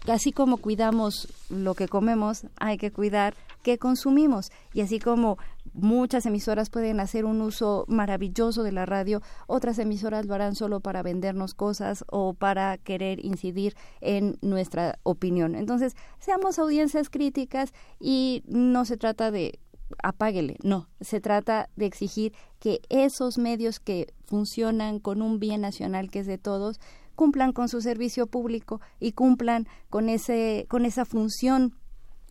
así 0.07 0.31
como 0.31 0.57
cuidamos 0.57 1.27
lo 1.49 1.75
que 1.75 1.87
comemos, 1.87 2.45
hay 2.59 2.77
que 2.77 2.91
cuidar 2.91 3.35
qué 3.63 3.77
consumimos. 3.77 4.51
Y 4.73 4.81
así 4.81 4.99
como 4.99 5.37
muchas 5.73 6.25
emisoras 6.25 6.69
pueden 6.69 6.99
hacer 6.99 7.25
un 7.25 7.41
uso 7.41 7.85
maravilloso 7.87 8.63
de 8.63 8.71
la 8.71 8.85
radio, 8.85 9.21
otras 9.47 9.79
emisoras 9.79 10.25
lo 10.25 10.33
harán 10.33 10.55
solo 10.55 10.79
para 10.79 11.03
vendernos 11.03 11.53
cosas 11.53 12.03
o 12.07 12.33
para 12.33 12.77
querer 12.77 13.23
incidir 13.23 13.75
en 14.01 14.37
nuestra 14.41 14.99
opinión. 15.03 15.55
Entonces, 15.55 15.95
seamos 16.19 16.59
audiencias 16.59 17.09
críticas 17.09 17.73
y 17.99 18.43
no 18.47 18.85
se 18.85 18.97
trata 18.97 19.31
de 19.31 19.59
apáguele, 20.03 20.57
no, 20.63 20.87
se 21.01 21.19
trata 21.19 21.69
de 21.75 21.85
exigir 21.85 22.33
que 22.59 22.81
esos 22.89 23.37
medios 23.37 23.79
que 23.79 24.13
funcionan 24.23 24.99
con 24.99 25.21
un 25.21 25.39
bien 25.39 25.61
nacional 25.61 26.09
que 26.09 26.19
es 26.19 26.27
de 26.27 26.37
todos, 26.37 26.79
cumplan 27.15 27.51
con 27.51 27.67
su 27.67 27.81
servicio 27.81 28.27
público 28.27 28.81
y 28.99 29.11
cumplan 29.11 29.67
con 29.89 30.09
ese 30.09 30.65
con 30.69 30.85
esa 30.85 31.05
función 31.05 31.75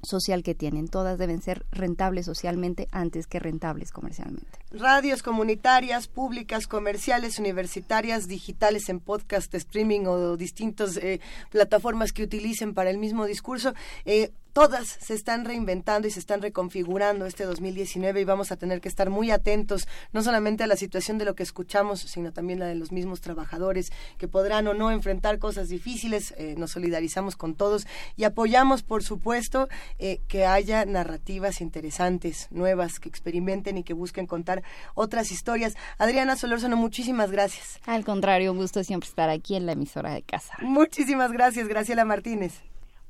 social 0.02 0.42
que 0.42 0.54
tienen. 0.54 0.88
Todas 0.88 1.18
deben 1.18 1.42
ser 1.42 1.66
rentables 1.72 2.26
socialmente 2.26 2.88
antes 2.92 3.26
que 3.26 3.40
rentables 3.40 3.90
comercialmente. 3.90 4.59
Radios 4.72 5.22
comunitarias, 5.22 6.06
públicas, 6.06 6.66
comerciales, 6.66 7.38
universitarias, 7.38 8.28
digitales 8.28 8.88
en 8.88 9.00
podcast, 9.00 9.54
streaming 9.54 10.06
o 10.06 10.36
distintas 10.36 10.96
eh, 10.96 11.20
plataformas 11.50 12.12
que 12.12 12.22
utilicen 12.22 12.74
para 12.74 12.90
el 12.90 12.98
mismo 12.98 13.26
discurso. 13.26 13.74
Eh, 14.04 14.30
todas 14.52 14.88
se 15.00 15.14
están 15.14 15.44
reinventando 15.44 16.08
y 16.08 16.10
se 16.10 16.18
están 16.18 16.42
reconfigurando 16.42 17.26
este 17.26 17.44
2019 17.44 18.20
y 18.20 18.24
vamos 18.24 18.50
a 18.52 18.56
tener 18.56 18.80
que 18.80 18.88
estar 18.88 19.10
muy 19.10 19.30
atentos 19.30 19.86
no 20.12 20.22
solamente 20.22 20.64
a 20.64 20.66
la 20.66 20.76
situación 20.76 21.18
de 21.18 21.24
lo 21.24 21.34
que 21.34 21.42
escuchamos, 21.42 22.00
sino 22.00 22.32
también 22.32 22.58
la 22.58 22.66
de 22.66 22.74
los 22.74 22.92
mismos 22.92 23.20
trabajadores 23.20 23.92
que 24.18 24.28
podrán 24.28 24.66
o 24.66 24.74
no 24.74 24.90
enfrentar 24.90 25.38
cosas 25.38 25.68
difíciles. 25.68 26.34
Eh, 26.36 26.54
nos 26.58 26.72
solidarizamos 26.72 27.36
con 27.36 27.54
todos 27.54 27.86
y 28.16 28.24
apoyamos, 28.24 28.82
por 28.82 29.02
supuesto, 29.02 29.68
eh, 29.98 30.20
que 30.28 30.46
haya 30.46 30.84
narrativas 30.84 31.60
interesantes, 31.60 32.48
nuevas, 32.50 32.98
que 32.98 33.08
experimenten 33.08 33.78
y 33.78 33.84
que 33.84 33.94
busquen 33.94 34.26
contar 34.26 34.59
otras 34.94 35.30
historias. 35.30 35.76
Adriana 35.98 36.36
Solórzano, 36.36 36.76
muchísimas 36.76 37.30
gracias. 37.30 37.80
Al 37.86 38.04
contrario, 38.04 38.52
un 38.52 38.58
gusto 38.58 38.82
siempre 38.84 39.08
estar 39.08 39.30
aquí 39.30 39.56
en 39.56 39.66
la 39.66 39.72
emisora 39.72 40.12
de 40.12 40.22
casa. 40.22 40.54
Muchísimas 40.60 41.32
gracias, 41.32 41.68
Graciela 41.68 42.04
Martínez. 42.04 42.62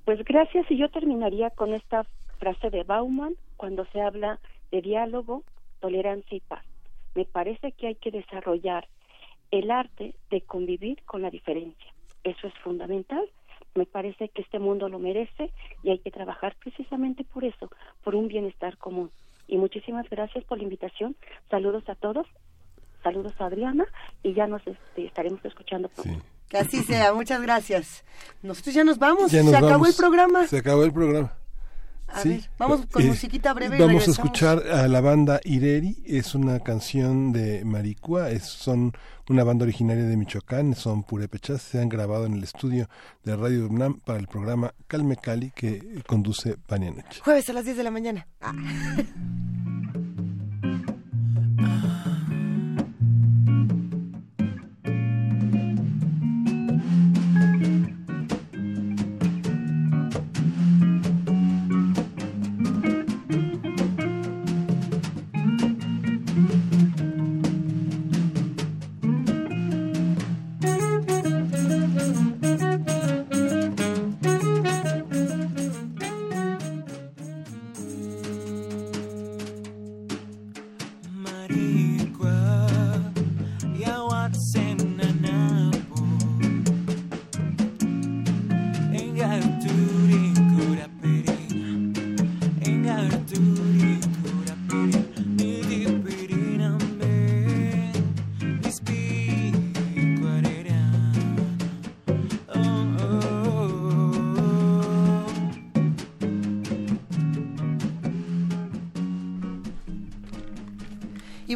Pues 0.05 0.25
gracias 0.25 0.67
y 0.70 0.77
yo 0.77 0.89
terminaría 0.91 1.51
con 1.51 1.75
esta 1.75 2.05
frase 2.39 2.70
de 2.70 2.83
Bauman 2.85 3.35
cuando 3.57 3.85
se 3.93 4.01
habla 4.01 4.41
de 4.70 4.81
diálogo, 4.81 5.45
tolerancia 5.81 6.37
y 6.37 6.41
paz. 6.41 6.65
Me 7.15 7.25
parece 7.25 7.73
que 7.73 7.89
hay 7.89 7.95
que 7.97 8.11
desarrollar 8.11 8.89
el 9.51 9.70
arte 9.70 10.15
de 10.31 10.41
convivir 10.43 11.03
con 11.05 11.23
la 11.23 11.31
diferencia. 11.31 11.93
Eso 12.25 12.47
es 12.47 12.55
fundamental. 12.62 13.25
Me 13.75 13.87
parece 13.87 14.29
que 14.29 14.43
este 14.43 14.59
mundo 14.59 14.89
lo 14.89 14.99
merece 14.99 15.53
y 15.83 15.91
hay 15.91 15.99
que 15.99 16.11
trabajar 16.11 16.57
precisamente 16.59 17.25
por 17.25 17.45
eso, 17.45 17.70
por 18.03 18.15
un 18.15 18.29
bienestar 18.29 18.79
común. 18.79 19.11
Y 19.51 19.59
muchísimas 19.59 20.09
gracias 20.09 20.45
por 20.45 20.59
la 20.59 20.65
invitación. 20.65 21.17
Saludos 21.51 21.83
a 21.89 21.97
todos. 21.97 22.25
Saludos 23.03 23.33
a 23.41 23.47
Adriana 23.47 23.85
y 24.23 24.33
ya 24.33 24.47
nos 24.47 24.65
este, 24.65 25.07
estaremos 25.07 25.45
escuchando 25.45 25.89
pronto. 25.89 26.25
Que 26.49 26.59
así 26.59 26.83
sea, 26.85 27.12
muchas 27.15 27.43
gracias. 27.43 28.05
Nosotros 28.43 28.75
ya 28.75 28.85
nos 28.85 28.99
vamos, 28.99 29.33
Ya 29.33 29.43
nos 29.43 29.51
se 29.51 29.57
acabó 29.57 29.87
el 29.87 29.95
programa. 29.95 30.47
Se 30.47 30.59
acabó 30.59 30.85
el 30.85 30.93
programa. 30.93 31.33
A 32.12 32.22
Sí. 32.22 32.28
ver, 32.30 32.50
vamos 32.58 32.86
con 32.86 33.02
Eh, 33.02 33.06
musiquita 33.06 33.52
breve 33.55 33.76
y 33.76 33.80
Vamos 33.80 34.08
a 34.08 34.10
escuchar 34.10 34.58
a 34.68 34.89
la 34.89 35.00
banda 35.00 35.40
Ireri, 35.44 36.02
es 36.05 36.34
una 36.34 36.58
canción 36.60 37.32
de 37.32 37.64
Maricua, 37.64 38.30
es, 38.30 38.44
son 38.44 38.92
una 39.28 39.44
banda 39.44 39.62
originaria 39.64 40.02
de 40.05 40.16
Michoacán, 40.16 40.74
son 40.74 41.05
purépechas, 41.05 41.62
se 41.62 41.80
han 41.80 41.89
grabado 41.89 42.26
en 42.26 42.34
el 42.34 42.42
estudio 42.42 42.89
de 43.24 43.36
Radio 43.36 43.68
UNAM 43.68 44.00
para 44.00 44.18
el 44.18 44.26
programa 44.26 44.74
Calme 44.89 45.16
Cali 45.16 45.52
que 45.55 46.02
conduce 46.06 46.56
Vania 46.68 46.90
Noche. 46.90 47.20
Jueves 47.24 47.48
a 47.48 47.52
las 47.52 47.64
10 47.64 47.76
de 47.76 47.84
la 47.84 47.90
mañana. 47.92 48.26
Ah. 48.40 48.52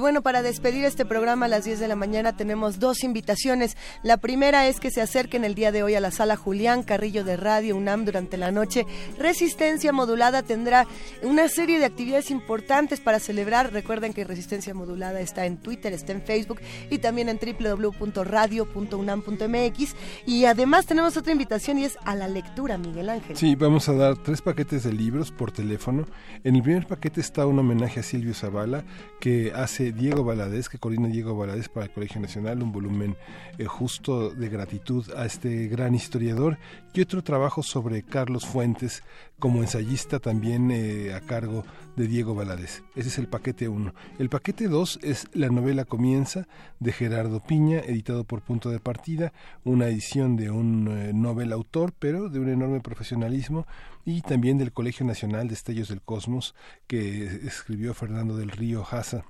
bueno, 0.05 0.21
para 0.21 0.43
despedir 0.43 0.85
este 0.85 1.07
programa 1.07 1.47
a 1.47 1.49
las 1.49 1.65
10 1.65 1.81
de 1.81 1.89
la 1.89 1.97
mañana 1.97 2.37
tenemos 2.37 2.79
dos 2.79 3.03
invitaciones. 3.05 3.75
La 4.03 4.19
primera 4.19 4.69
es 4.69 4.79
que 4.79 4.91
se 4.91 5.01
acerquen 5.01 5.47
el 5.47 5.55
día 5.55 5.73
de 5.73 5.83
hoy 5.83 5.95
a 5.95 6.01
la 6.01 6.11
sala 6.11 6.37
Julián 6.37 6.83
Carrillo 6.83 7.25
de 7.25 7.39
Radio 7.39 7.75
UNAM 7.75 8.05
durante 8.05 8.37
la 8.37 8.51
noche. 8.51 8.85
Resistencia 9.19 9.93
Modulada 9.93 10.43
tendrá 10.43 10.87
una 11.23 11.49
serie 11.49 11.79
de 11.79 11.87
actividades 11.87 12.31
importantes 12.31 13.01
para 13.01 13.19
celebrar. 13.19 13.73
Recuerden 13.73 14.13
que 14.13 14.25
Resistencia 14.25 14.75
Modulada 14.75 15.23
está 15.23 15.47
en 15.47 15.57
Twitter, 15.57 15.95
está 15.95 16.13
en 16.13 16.21
Facebook 16.21 16.61
y 16.91 16.99
también 16.99 17.31
en 17.31 17.39
www.radio.unam.mx. 17.39 19.97
Y 20.27 20.45
además 20.45 20.85
tenemos 20.85 21.17
otra 21.17 21.33
invitación 21.33 21.79
y 21.79 21.87
es 21.87 21.97
a 22.05 22.15
la 22.15 22.29
lectura, 22.29 22.77
Miguel 22.77 23.09
Ángel. 23.09 23.39
Sí, 23.39 23.55
vamos 23.55 23.89
a 23.89 23.95
dar 23.95 24.19
tres 24.19 24.43
paquetes 24.43 24.85
de 24.85 24.93
libros 24.93 25.33
por 25.33 25.51
teléfono. 25.51 26.05
En 26.43 26.57
el 26.57 26.63
primer 26.63 26.87
paquete 26.87 27.23
está 27.23 27.47
un 27.47 27.59
homenaje 27.59 28.01
a 28.01 28.03
Silvio 28.03 28.35
Zavala 28.35 28.85
que 29.19 29.51
hace 29.55 29.94
Diego 29.95 30.25
Valadez, 30.25 30.69
que 30.69 30.79
coordina 30.79 31.09
Diego 31.09 31.37
Valadez 31.37 31.69
para 31.69 31.87
el 31.87 31.93
Colegio 31.93 32.21
Nacional, 32.21 32.63
un 32.63 32.73
volumen 32.73 33.17
eh, 33.59 33.67
justo 33.67 34.31
de 34.31 34.49
gratitud 34.49 35.09
a 35.17 35.25
este 35.25 35.69
gran 35.69 35.95
historiador 35.95 36.59
y 36.93 37.01
otro 37.01 37.23
trabajo 37.23 37.63
sobre 37.63 38.03
Carlos 38.03 38.47
Fuentes 38.47 39.03
como 39.39 39.63
ensayista 39.63 40.21
también 40.21 40.71
eh, 40.71 41.15
a 41.15 41.21
cargo 41.21 41.65
de 41.97 42.07
Diego 42.07 42.35
Valadez. 42.35 42.83
Ese 42.95 43.09
es 43.09 43.19
el 43.19 43.29
paquete 43.29 43.69
1. 43.69 43.95
El 44.19 44.29
paquete 44.29 44.69
2 44.69 45.01
es 45.03 45.29
La 45.33 45.49
novela 45.49 45.85
comienza 45.85 46.47
de 46.81 46.93
Gerardo 46.93 47.41
Piña, 47.41 47.79
editado 47.79 48.25
por 48.25 48.43
Punto 48.43 48.71
de 48.71 48.81
Partida, 48.81 49.33
una 49.65 49.89
edición 49.89 50.37
de 50.37 50.51
un 50.51 50.89
eh, 50.89 51.13
novel 51.13 51.53
autor, 51.53 51.93
pero 51.99 52.29
de 52.29 52.41
un 52.41 52.49
enorme 52.49 52.81
profesionalismo 52.81 53.67
y 54.05 54.23
también 54.23 54.59
del 54.59 54.73
Colegio 54.73 55.07
Nacional 55.07 55.49
de 55.49 55.55
Estellos 55.55 55.89
del 55.89 56.03
Cosmos 56.03 56.55
que 56.87 57.25
escribió 57.47 57.95
Fernando 57.95 58.37
del 58.37 58.51
Río 58.51 58.85
Haza. 58.89 59.25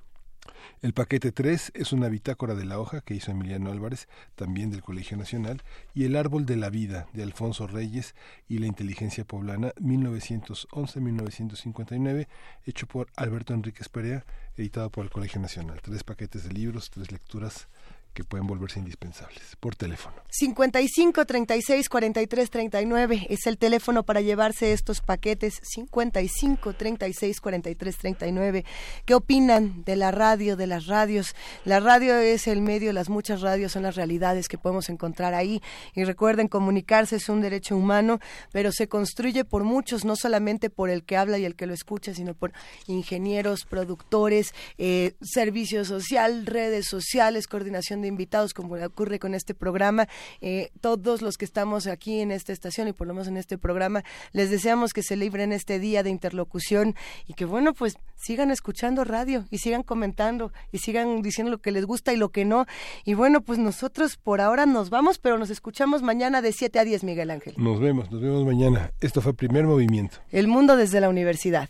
El 0.84 0.92
paquete 0.92 1.32
3 1.32 1.72
es 1.74 1.92
una 1.94 2.10
bitácora 2.10 2.54
de 2.54 2.66
la 2.66 2.78
hoja 2.78 3.00
que 3.00 3.14
hizo 3.14 3.30
Emiliano 3.30 3.72
Álvarez, 3.72 4.06
también 4.34 4.70
del 4.70 4.82
Colegio 4.82 5.16
Nacional, 5.16 5.62
y 5.94 6.04
El 6.04 6.14
árbol 6.14 6.44
de 6.44 6.56
la 6.56 6.68
vida 6.68 7.06
de 7.14 7.22
Alfonso 7.22 7.66
Reyes 7.66 8.14
y 8.50 8.58
la 8.58 8.66
inteligencia 8.66 9.24
poblana 9.24 9.72
1911-1959, 9.80 12.26
hecho 12.66 12.86
por 12.86 13.08
Alberto 13.16 13.54
Enríquez 13.54 13.88
Perea, 13.88 14.26
editado 14.58 14.90
por 14.90 15.06
el 15.06 15.10
Colegio 15.10 15.40
Nacional. 15.40 15.80
Tres 15.80 16.04
paquetes 16.04 16.44
de 16.44 16.52
libros, 16.52 16.90
tres 16.90 17.10
lecturas 17.10 17.66
que 18.14 18.24
pueden 18.24 18.46
volverse 18.46 18.78
indispensables 18.78 19.56
por 19.60 19.74
teléfono. 19.74 20.16
55 20.30 21.26
36 21.26 21.88
43 21.88 22.50
39 22.50 23.26
es 23.28 23.46
el 23.46 23.58
teléfono 23.58 24.04
para 24.04 24.20
llevarse 24.20 24.72
estos 24.72 25.00
paquetes 25.00 25.60
55 25.62 26.74
36 26.74 27.40
43 27.40 27.96
39 27.98 28.64
¿Qué 29.04 29.14
opinan 29.14 29.84
de 29.84 29.96
la 29.96 30.10
radio, 30.10 30.56
de 30.56 30.66
las 30.66 30.86
radios? 30.86 31.34
La 31.64 31.80
radio 31.80 32.16
es 32.16 32.46
el 32.46 32.60
medio, 32.60 32.92
las 32.92 33.08
muchas 33.08 33.40
radios 33.40 33.72
son 33.72 33.82
las 33.82 33.96
realidades 33.96 34.48
que 34.48 34.58
podemos 34.58 34.88
encontrar 34.88 35.34
ahí 35.34 35.60
y 35.94 36.04
recuerden 36.04 36.48
comunicarse 36.48 37.16
es 37.16 37.28
un 37.28 37.40
derecho 37.40 37.76
humano, 37.76 38.20
pero 38.52 38.70
se 38.72 38.88
construye 38.88 39.44
por 39.44 39.64
muchos, 39.64 40.04
no 40.04 40.16
solamente 40.16 40.70
por 40.70 40.90
el 40.90 41.04
que 41.04 41.16
habla 41.16 41.38
y 41.38 41.44
el 41.44 41.56
que 41.56 41.66
lo 41.66 41.74
escucha, 41.74 42.14
sino 42.14 42.34
por 42.34 42.52
ingenieros, 42.86 43.64
productores, 43.64 44.54
eh, 44.78 45.14
servicio 45.20 45.84
social, 45.84 46.46
redes 46.46 46.86
sociales, 46.86 47.46
coordinación 47.46 48.03
de 48.04 48.08
invitados, 48.08 48.54
como 48.54 48.74
ocurre 48.74 49.18
con 49.18 49.34
este 49.34 49.54
programa. 49.54 50.06
Eh, 50.40 50.70
todos 50.80 51.22
los 51.22 51.36
que 51.36 51.44
estamos 51.44 51.86
aquí 51.86 52.20
en 52.20 52.30
esta 52.30 52.52
estación 52.52 52.88
y 52.88 52.92
por 52.92 53.06
lo 53.06 53.14
menos 53.14 53.28
en 53.28 53.36
este 53.36 53.58
programa, 53.58 54.04
les 54.32 54.50
deseamos 54.50 54.92
que 54.92 55.02
se 55.02 55.16
libren 55.16 55.52
este 55.52 55.78
día 55.78 56.02
de 56.02 56.10
interlocución 56.10 56.94
y 57.26 57.34
que, 57.34 57.44
bueno, 57.44 57.74
pues 57.74 57.96
sigan 58.16 58.50
escuchando 58.50 59.04
radio 59.04 59.44
y 59.50 59.58
sigan 59.58 59.82
comentando 59.82 60.52
y 60.72 60.78
sigan 60.78 61.22
diciendo 61.22 61.50
lo 61.50 61.58
que 61.58 61.72
les 61.72 61.84
gusta 61.84 62.12
y 62.12 62.16
lo 62.16 62.30
que 62.30 62.44
no. 62.44 62.66
Y 63.04 63.14
bueno, 63.14 63.40
pues 63.40 63.58
nosotros 63.58 64.16
por 64.16 64.40
ahora 64.40 64.66
nos 64.66 64.90
vamos, 64.90 65.18
pero 65.18 65.38
nos 65.38 65.50
escuchamos 65.50 66.02
mañana 66.02 66.42
de 66.42 66.52
7 66.52 66.78
a 66.78 66.84
10, 66.84 67.04
Miguel 67.04 67.30
Ángel. 67.30 67.54
Nos 67.56 67.80
vemos, 67.80 68.10
nos 68.10 68.20
vemos 68.20 68.44
mañana. 68.44 68.92
Esto 69.00 69.20
fue 69.20 69.34
Primer 69.34 69.64
Movimiento. 69.64 70.18
El 70.30 70.48
mundo 70.48 70.76
desde 70.76 71.00
la 71.00 71.08
universidad. 71.08 71.68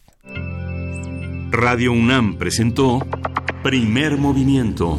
Radio 1.51 1.93
UNAM 1.93 2.37
presentó 2.37 2.99
Primer 3.63 4.17
Movimiento. 4.19 4.99